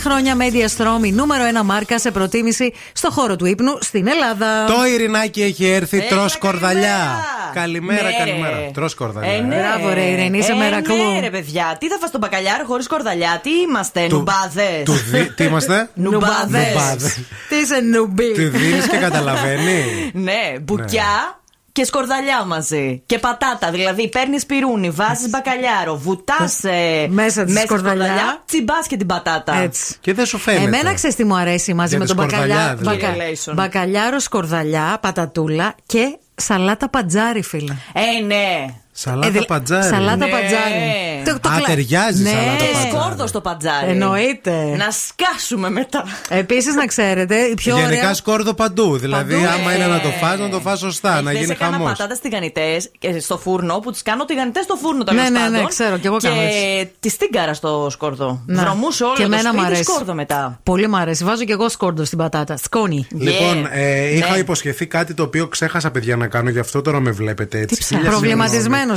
χρόνια 0.00 0.36
Media 0.38 0.64
Strom, 0.76 1.04
η 1.06 1.12
νούμερο 1.12 1.44
1 1.60 1.64
μάρκα 1.64 1.98
σε 1.98 2.10
προτίμηση 2.10 2.72
στο 2.92 3.10
χώρο 3.10 3.36
του 3.36 3.46
ύπνου 3.46 3.78
στην 3.80 4.06
Ελλάδα. 4.08 4.64
Το 4.66 4.86
Ειρηνάκι 4.94 5.42
έχει 5.42 5.66
έρθει, 5.66 5.96
Έλα, 5.96 6.06
τρως 6.08 6.38
κορδαλιά. 6.38 7.24
Καλημέρα, 7.54 8.02
Ναι, 8.08 8.14
καλημέρα. 8.18 8.56
ρε. 8.58 8.70
Τρως 8.74 8.94
κορδαλιά. 8.94 9.32
Ε, 9.32 9.40
ναι. 9.40 9.56
Μπράβο, 9.56 9.94
ρε, 9.94 10.02
Ειρήνη, 10.02 10.38
είσαι 10.38 10.52
ε, 10.52 10.56
μερακλού. 10.56 10.94
Ναι, 10.96 11.20
ρε, 11.20 11.30
παιδιά. 11.30 11.76
Τι 11.80 11.88
θα 11.88 11.96
φας 12.00 12.10
τον 12.10 12.20
μπακαλιάρο 12.20 12.64
χωρίς 12.66 12.86
κορδαλιά, 12.86 13.40
τι 13.42 13.50
είμαστε, 13.50 14.06
Του- 14.08 14.16
νουμπάδες; 14.16 14.82
Του 14.84 14.92
δι- 15.10 15.34
Τι 15.34 15.44
είμαστε; 15.44 15.88
Νουμπάδες. 15.94 16.66
Νουμπάδες. 16.72 17.18
Τι 17.48 17.56
είσαι 17.56 17.80
νουμπί. 17.80 18.32
Τη 18.32 18.44
δίνεις 18.44 18.86
και 18.88 18.96
καταλαβαίνει. 18.96 19.82
Ναι, 20.28 20.40
μπουκιά. 20.62 21.40
Και 21.72 21.84
σκορδαλιά 21.84 22.44
μαζί. 22.44 23.02
Και 23.06 23.18
πατάτα. 23.18 23.70
Δηλαδή 23.70 24.08
παίρνεις 24.08 24.46
πυρούνι, 24.46 24.90
βάζεις 24.90 25.28
μπακαλιάρο, 25.30 25.96
βουτάς 25.96 26.60
Μέσα 27.08 27.44
της 27.44 27.60
σκορδαλιά. 27.60 28.42
τσιμπάς 28.46 28.86
και 28.86 28.96
την 28.96 29.06
πατάτα. 29.06 29.54
Έτσι. 29.56 29.96
Και 30.00 30.12
δεν 30.14 30.26
σου 30.26 30.38
φαίνεται. 30.38 30.64
Εμένα 30.64 30.94
ξέρεις 30.94 31.16
τι 31.16 31.24
μου 31.24 31.34
αρέσει 31.36 31.74
μαζί 31.74 31.88
Για 31.96 31.98
με 31.98 32.04
τη 32.04 32.14
τον 32.14 32.28
σκορδαλιά, 32.28 32.54
μπακαλιά, 32.56 32.76
δηλαδή. 32.76 32.96
μπακα- 32.98 33.16
Relation. 33.16 33.54
μπακαλιάρο, 33.54 34.18
σκορδαλιά, 34.18 34.98
πατατούλα 35.00 35.74
και 35.86 36.16
σαλάτα 36.34 36.88
πατζάρι, 36.88 37.42
φίλε. 37.42 37.74
Ε, 37.92 38.24
ναι. 38.24 38.66
Σαλάτα 39.02 39.26
Ε, 39.26 39.30
δηλα- 39.30 39.44
πατζάρι. 39.44 39.86
Σαλάτα 39.86 40.16
Ναι. 40.16 40.30
πατζάρι. 40.30 41.62
Α, 41.62 41.66
ταιριάζει 41.66 42.22
ναι. 42.22 42.28
σαλάτα 42.30 42.56
Και 42.56 42.64
πατζάρι. 42.72 42.90
σκόρδο 42.90 43.26
στο 43.26 43.40
πατζάρι. 43.40 43.90
Εννοείται. 43.90 44.74
Να 44.76 44.88
σκάσουμε 44.90 45.70
μετά. 45.70 46.04
Επίσης, 46.28 46.74
να 46.74 46.86
ξέρετε, 46.86 47.36
η 47.36 47.54
πιο 47.54 47.76
Γενικά 47.76 47.98
ωραία. 48.00 48.14
σκόρδο 48.14 48.54
παντού. 48.54 48.96
Δηλαδή, 48.98 49.34
Παντού, 49.34 49.46
άμα 49.46 49.72
ε. 49.72 49.74
είναι 49.74 49.86
να 49.86 50.00
το 50.00 50.08
φας, 50.08 50.38
να 50.38 50.48
το 50.48 50.60
φας 50.60 50.78
σωστά, 50.78 51.10
να 51.22 51.30
Χθες 51.30 51.40
γίνει 51.40 51.52
έκανα 51.52 51.72
χαμός. 51.72 51.90
πατάτες 51.90 52.18
τηγανιτές 52.18 52.90
στο 53.20 53.38
φούρνο 53.38 53.78
που 53.78 53.90
τις 53.90 54.02
κάνω 54.02 54.24
τηγανιτές 54.24 54.64
στο 54.64 54.74
φούρνο 54.74 55.04
τέλος 55.04 55.22
Ναι, 55.22 55.28
ναι, 55.28 55.38
πάντων. 55.38 55.52
ναι, 55.52 55.64
ξέρω, 55.68 55.96
κι 55.98 56.06
εγώ 56.06 56.16
και 56.18 56.28
κάνω 56.28 56.40
έτσι. 56.40 56.92
τη 57.00 57.08
στίγκαρα 57.08 57.54
στο 57.54 57.86
σκόρδο. 57.90 58.42
Να. 58.46 58.62
Βρωμούσε 58.62 59.04
όλο 59.04 59.12
Και 59.12 59.18
το 59.22 59.26
εμένα 59.26 59.42
σπίτι 59.48 59.56
μ' 59.62 59.64
αρέσει. 59.66 59.82
σκόρδο 59.82 60.14
μετά. 60.14 60.60
Πολύ 60.62 60.88
μ' 60.88 60.96
αρέσει. 60.96 61.24
Βάζω 61.24 61.44
κι 61.44 61.52
εγώ 61.52 61.68
σκόρδο 61.68 62.04
στην 62.04 62.18
πατάτα. 62.18 62.56
Σκόνη. 62.56 63.06
Λοιπόν, 63.18 63.68
ε, 63.72 64.14
είχα 64.16 64.32
Ναι. 64.32 64.38
υποσχεθεί 64.38 64.86
κάτι 64.86 65.14
το 65.14 65.22
οποίο 65.22 65.46
ξέχασα, 65.48 65.90
παιδιά, 65.90 66.16
να 66.16 66.26
κάνω, 66.26 66.50
γι' 66.50 66.58
αυτό 66.58 66.82
τώρα 66.82 67.00
με 67.00 67.10
βλέπετε 67.10 67.58
έτσι. 67.58 67.76
ψάχνεις; 67.78 68.08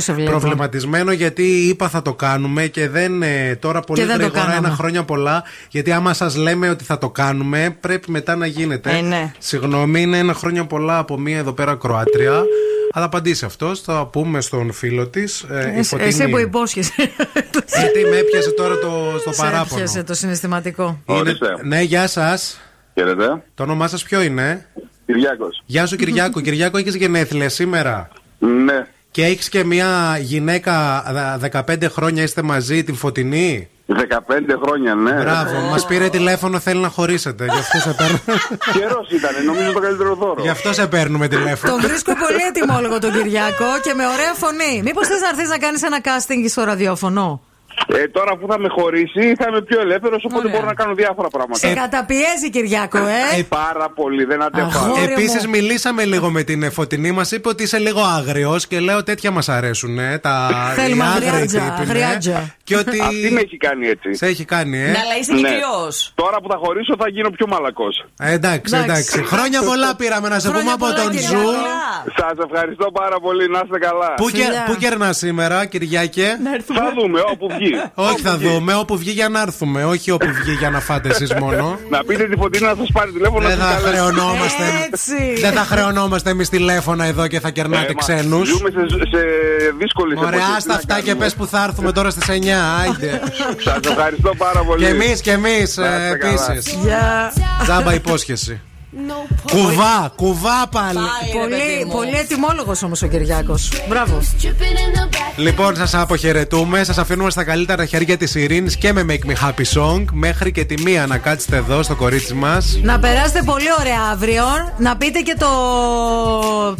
σε 0.00 0.12
βλέπω. 0.12 0.30
Προβληματισμένο 0.38 1.12
γιατί 1.12 1.68
είπα 1.68 1.88
θα 1.88 2.02
το 2.02 2.14
κάνουμε 2.14 2.66
και 2.66 2.88
δεν. 2.88 3.22
ε, 3.22 3.56
τώρα 3.60 3.80
πολύ 3.80 4.00
Και 4.00 4.06
δεν 4.06 4.16
το 4.16 4.22
γρήγορα, 4.22 4.44
κάναμε. 4.44 4.66
ένα 4.66 4.76
χρόνια 4.76 5.04
πολλά. 5.04 5.44
Γιατί 5.70 5.92
άμα 5.92 6.14
σας 6.14 6.36
λέμε 6.36 6.68
ότι 6.68 6.84
θα 6.84 6.98
το 6.98 7.10
κάνουμε, 7.10 7.76
πρέπει 7.80 8.10
μετά 8.10 8.36
να 8.36 8.46
γίνεται. 8.46 8.96
Ε, 8.96 9.00
ναι. 9.00 9.32
Συγγνώμη, 9.38 10.00
είναι 10.02 10.18
ένα 10.18 10.34
χρόνια 10.34 10.66
πολλά 10.66 10.98
από 10.98 11.18
μία 11.18 11.38
εδώ 11.38 11.52
πέρα 11.52 11.74
Κροάτρια. 11.76 12.42
Θα 12.98 13.02
απαντήσει 13.04 13.44
αυτό, 13.44 13.74
θα 13.76 14.06
πούμε 14.06 14.40
στον 14.40 14.72
φίλο 14.72 15.08
της. 15.08 15.42
Ε, 15.42 15.74
η 15.78 15.82
Φωτεινή. 15.82 16.08
Εσύ 16.08 16.28
που 16.28 16.38
υπόσχεσαι. 16.38 16.92
Γιατί 17.80 18.08
με 18.10 18.16
έπιασε 18.16 18.50
τώρα 18.50 18.78
το, 18.78 19.18
στο 19.20 19.32
Σε 19.32 19.42
παράπονο. 19.42 19.66
έπιασε 19.80 20.02
το 20.02 20.14
συναισθηματικό. 20.14 21.00
Είναι- 21.06 21.36
Ναι, 21.64 21.80
γεια 21.80 22.06
σας. 22.06 22.60
Χαίρετε. 22.94 23.42
Το 23.54 23.62
όνομά 23.62 23.88
σας 23.88 24.02
ποιο 24.02 24.22
είναι, 24.22 24.66
Κυριάκος. 25.06 25.62
Γεια 25.66 25.86
σου 25.86 25.96
Κυριάκο. 25.96 26.40
Κυριάκο, 26.40 26.78
έχεις 26.78 26.94
γενέθλια 26.94 27.48
σήμερα; 27.48 28.08
Ναι. 28.38 28.86
Και 29.16 29.24
έχεις 29.24 29.48
και 29.48 29.64
μια 29.64 30.18
γυναίκα 30.20 30.72
α, 30.72 31.62
15 31.68 31.90
χρόνια 31.90 32.22
είστε 32.22 32.42
μαζί, 32.42 32.84
την 32.84 32.94
Φωτεινή; 32.94 33.68
15 33.86 33.94
χρόνια, 34.62 34.94
ναι. 34.94 35.12
Μπράβο, 35.12 35.60
μας 35.70 35.86
πήρε 35.86 36.08
τηλέφωνο, 36.08 36.58
θέλει 36.58 36.80
να 36.80 36.88
χωρίσετε. 36.88 37.44
Γι' 37.44 37.58
αυτό 37.58 37.78
σε 37.78 37.94
παίρνουμε. 37.94 38.40
Καιρός 38.78 39.10
ήταν, 39.10 39.44
νομίζω 39.44 39.72
το 39.72 39.80
καλύτερο 39.80 40.14
δώρο. 40.14 40.42
Γι' 40.42 40.48
αυτό 40.48 40.72
σε 40.72 40.86
παίρνουμε 40.86 41.28
τηλέφωνο. 41.28 41.72
Τον 41.72 41.82
βρίσκω 41.82 42.12
πολύ 42.16 42.42
ετοιμόλογο 42.48 42.98
τον 42.98 43.12
Κυριάκο 43.12 43.64
και 43.82 43.94
με 43.94 44.06
ωραία 44.06 44.34
φωνή. 44.34 44.82
Μήπως 44.84 45.06
θες 45.06 45.20
να 45.20 45.28
έρθεις 45.28 45.48
να 45.48 45.58
κάνεις 45.58 45.82
ένα 45.82 45.98
casting 46.02 46.44
στο 46.48 46.64
ραδιόφωνο; 46.64 47.40
Ε, 47.94 48.08
τώρα 48.08 48.36
που 48.36 48.46
θα 48.50 48.58
με 48.58 48.68
χωρίσει 48.68 49.34
θα 49.38 49.46
είμαι 49.48 49.62
πιο 49.62 49.80
ελεύθερος, 49.80 50.24
οπότε 50.24 50.48
μπορώ 50.48 50.64
να 50.66 50.74
κάνω 50.74 50.94
διάφορα 50.94 51.28
πράγματα. 51.28 51.58
Σε 51.58 51.74
καταπιέζει 51.74 52.50
Κυριάκο, 52.50 52.98
ε. 52.98 53.42
Πάρα 53.48 53.90
πολύ, 53.94 54.24
δεν 54.24 54.42
αντέχω. 54.42 54.94
Επίσης, 55.10 55.46
μιλήσαμε 55.46 56.04
λίγο 56.04 56.30
με 56.30 56.42
την 56.42 56.72
Φωτεινή, 56.72 57.10
μας 57.12 57.30
είπε 57.32 57.48
ότι 57.48 57.62
είσαι 57.62 57.78
λίγο 57.78 58.00
άγριος 58.00 58.66
και 58.66 58.80
λέω 58.80 59.02
τέτοια 59.02 59.30
μας 59.30 59.48
αρέσουν. 59.48 59.98
Ε, 59.98 60.18
τα 60.18 60.50
Θέλουμε 60.78 61.04
οι 61.04 61.06
άγριοι 61.06 61.28
αγριάτζα, 61.28 61.58
τύποι, 61.60 61.86
ναι. 61.86 62.02
αγριάτζα. 62.04 62.54
Και 62.64 62.76
ότι. 62.76 63.00
Αυτή 63.00 63.30
με 63.32 63.40
έχει 63.40 63.56
κάνει 63.56 63.86
έτσι. 63.86 64.14
Σε 64.14 64.26
έχει 64.26 64.44
κάνει, 64.44 64.78
ε. 64.78 64.90
Ναι, 64.90 64.98
αλλά 65.04 65.16
είσαι 65.20 65.32
Ναι. 65.32 65.48
κρύος. 65.48 66.12
Τώρα 66.14 66.36
που 66.40 66.48
θα 66.50 66.56
χωρίσω 66.62 66.94
θα 66.98 67.08
γίνω 67.08 67.30
πιο 67.30 67.46
μαλακός. 67.46 68.04
Ε, 68.20 68.32
εντάξει, 68.32 68.76
εντάξει. 68.76 69.22
Χρόνια 69.22 69.62
πολλά 69.62 69.96
πήραμε 69.96 70.28
να 70.28 70.38
σε 70.38 70.50
πούμε 70.50 70.72
από 70.72 70.86
τον 70.86 71.12
Ζου. 71.12 71.48
Σας 72.18 72.34
ευχαριστώ 72.50 72.90
πάρα 72.92 73.16
πολύ, 73.20 73.48
να 73.48 73.60
είστε 73.64 73.78
καλά. 73.78 74.14
Πού, 74.16 74.30
και, 74.30 74.44
πού 74.66 74.74
κερνάς 74.74 75.16
σήμερα, 75.16 75.66
Κυριακέ. 75.66 76.28
Θα 76.74 76.92
δούμε, 76.98 77.20
όπου 77.32 77.48
βγει. 77.58 77.65
Όχι, 77.94 78.20
θα 78.20 78.38
δούμε. 78.38 78.74
Όπου 78.74 78.96
βγει 78.98 79.10
για 79.10 79.28
να 79.28 79.40
έρθουμε. 79.40 79.84
Όχι 79.84 80.10
όπου 80.10 80.26
βγει 80.42 80.52
για 80.52 80.70
να 80.70 80.80
φάτε 80.80 81.08
εσείς 81.08 81.34
μόνο. 81.34 81.78
Να 81.90 82.04
πείτε 82.04 82.24
τη 82.28 82.36
φωτεινή 82.36 82.66
να 82.66 82.74
σας 82.78 82.88
πάρει 82.92 83.10
τηλέφωνο. 83.12 83.48
Δεν 83.48 83.58
να 83.58 83.64
θα 83.64 83.70
σας 83.72 83.82
καλέσει. 83.82 83.96
χρεωνόμαστε. 84.02 84.64
Δεν 85.40 85.52
θα 85.52 85.60
χρεωνόμαστε 85.64 86.30
εμείς 86.30 86.48
τηλέφωνα 86.48 87.04
εδώ 87.04 87.26
και 87.26 87.40
θα 87.40 87.50
κερνάτε 87.50 87.86
Ε, 87.90 87.94
μα, 87.94 88.00
ξένους. 88.00 88.48
Ζούμε 88.48 88.70
σε, 88.70 88.80
σε 88.88 89.22
δύσκολε 89.78 90.14
Ωραία, 90.18 90.40
άστα 90.56 90.74
αυτά 90.74 91.00
και 91.00 91.14
πες 91.14 91.34
που 91.34 91.46
θα 91.46 91.64
έρθουμε 91.68 91.92
τώρα 91.92 92.10
στις 92.10 92.24
9. 92.28 92.32
Άιντε. 92.80 93.20
Σας 93.64 93.78
ευχαριστώ 93.90 94.34
πάρα 94.36 94.60
πολύ. 94.60 94.84
Και 94.84 94.88
εμείς 94.90 95.20
και 95.20 95.30
εμείς 95.30 95.76
Να 95.76 95.86
είστε 95.86 96.16
καλά. 96.20 96.52
επίσης. 96.52 96.72
Γεια. 96.82 97.32
Τζάμπα 97.62 97.94
υπόσχεση. 97.94 98.60
Κουβά, 99.50 100.12
κουβά 100.16 100.68
πάλι. 100.70 100.98
Πολύ, 101.32 101.86
πολύ 101.92 102.16
ετοιμόλογο 102.16 102.72
όμω 102.84 102.94
ο 103.02 103.06
Κυριάκο. 103.06 103.54
Μπράβο. 103.88 104.20
Λοιπόν, 105.36 105.86
σα 105.86 106.00
αποχαιρετούμε. 106.00 106.84
Σα 106.84 107.00
αφήνουμε 107.00 107.30
στα 107.30 107.44
καλύτερα 107.44 107.84
χέρια 107.84 108.16
τη 108.16 108.40
Ειρήνη 108.40 108.72
και 108.72 108.92
με 108.92 109.06
Make 109.08 109.30
Me 109.30 109.48
Happy 109.48 109.80
Song. 109.80 110.04
Μέχρι 110.12 110.52
και 110.52 110.64
τη 110.64 110.82
μία 110.82 111.06
να 111.06 111.18
κάτσετε 111.18 111.56
εδώ 111.56 111.82
στο 111.82 111.94
κορίτσι 111.94 112.34
μα. 112.34 112.62
Να 112.82 112.98
περάσετε 112.98 113.42
πολύ 113.42 113.68
ωραία 113.80 114.00
αύριο. 114.12 114.44
Να 114.78 114.96
πείτε 114.96 115.20
και 115.20 115.36
το 115.38 115.48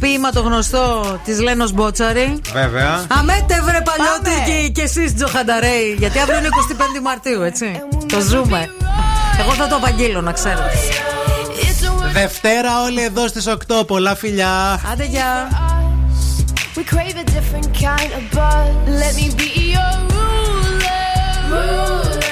ποίημα 0.00 0.30
το 0.30 0.40
γνωστό 0.40 1.18
τη 1.24 1.42
Λένο 1.42 1.68
Μπότσαρη. 1.74 2.40
Βέβαια. 2.52 3.04
Αμέτε 3.18 3.60
βρε 3.64 3.82
παλιότικοι 3.84 4.72
και 4.72 4.82
εσεί 4.82 5.14
Τζοχανταρέι. 5.14 5.96
Γιατί 5.98 6.18
αύριο 6.18 6.38
είναι 6.38 6.48
25 6.98 7.00
Μαρτίου, 7.02 7.42
έτσι. 7.42 7.80
Το 8.08 8.20
ζούμε. 8.20 8.70
Εγώ 9.40 9.52
θα 9.52 9.66
το 9.68 9.76
απαγγείλω, 9.76 10.20
να 10.20 10.32
ξέρετε. 10.32 10.70
Δευτέρα 12.13 12.81
όλοι 12.83 13.01
εδώ 13.03 13.27
στι 13.27 13.41
8. 13.69 13.85
Πολλά 13.87 14.15
φιλιά. 14.15 14.81
Άντε 14.91 15.05
γεια. 15.05 15.49
We 16.75 16.83
crave 16.93 17.17
a 17.23 17.25
different 17.35 17.67
kind 17.85 18.11
of 18.17 18.23
buzz. 18.35 18.71
Let 19.01 19.13
me 19.19 19.27
be 19.41 19.49
your 19.75 19.93
ruler. 20.13 21.07
Ruler. 21.53 22.31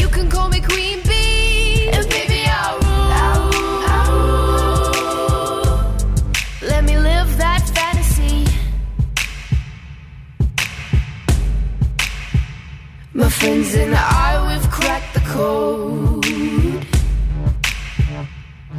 You 0.00 0.08
can 0.16 0.26
call 0.34 0.48
me 0.54 0.60
Queen 0.70 0.98
Bee. 1.08 1.88
And 1.96 2.06
baby, 2.14 2.40
I'll 2.60 2.78
rule. 2.86 3.12
I'll 3.96 4.12
rule. 4.24 5.76
Let 6.70 6.82
me 6.88 6.94
live 7.08 7.30
that 7.44 7.62
fantasy. 7.76 8.36
My 13.20 13.28
friends 13.38 13.68
and 13.82 13.94
I, 14.26 14.28
we've 14.48 14.68
cracked 14.76 15.12
the 15.16 15.24
code. 15.34 16.01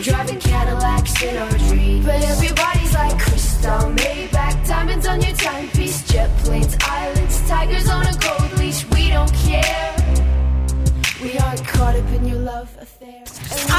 We're 0.00 0.04
driving 0.10 0.40
Cadillacs 0.50 1.14
in 1.28 1.34
our 1.42 1.56
dreams. 1.68 2.04
But 2.08 2.20
everybody's 2.32 2.92
like 3.00 3.16
crystal, 3.24 3.82
Maybach, 3.98 4.56
diamonds 4.70 5.06
on 5.12 5.18
your 5.26 5.36
timepiece, 5.46 5.98
jet 6.10 6.30
planes, 6.42 6.74
islands, 7.00 7.36
tigers 7.50 7.86
on 7.96 8.02
a 8.12 8.14
gold 8.24 8.50
leash. 8.58 8.80
We 8.94 9.04
don't 9.14 9.34
care. 9.46 9.88
We 11.22 11.30
aren't 11.44 11.64
caught 11.72 11.94
up 12.00 12.08
in 12.16 12.22
your 12.30 12.40
love 12.50 12.70
affair. 12.84 13.22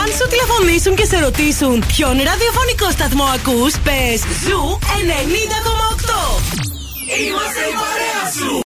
Αν 0.01 0.07
σου 0.17 0.27
τηλεφωνήσουν 0.30 0.95
και 0.95 1.06
σε 1.06 1.19
ρωτήσουν 1.19 1.83
ποιον 1.88 2.15
ραδιοφωνικό 2.30 2.91
σταθμό 2.91 3.23
ακούς, 3.23 3.73
πες 3.85 4.19
Ζου 4.43 4.80
90,8. 4.81 6.67
Είμαστε 7.19 7.61
η 7.72 7.73
παρέα 7.81 8.23
σου. 8.38 8.53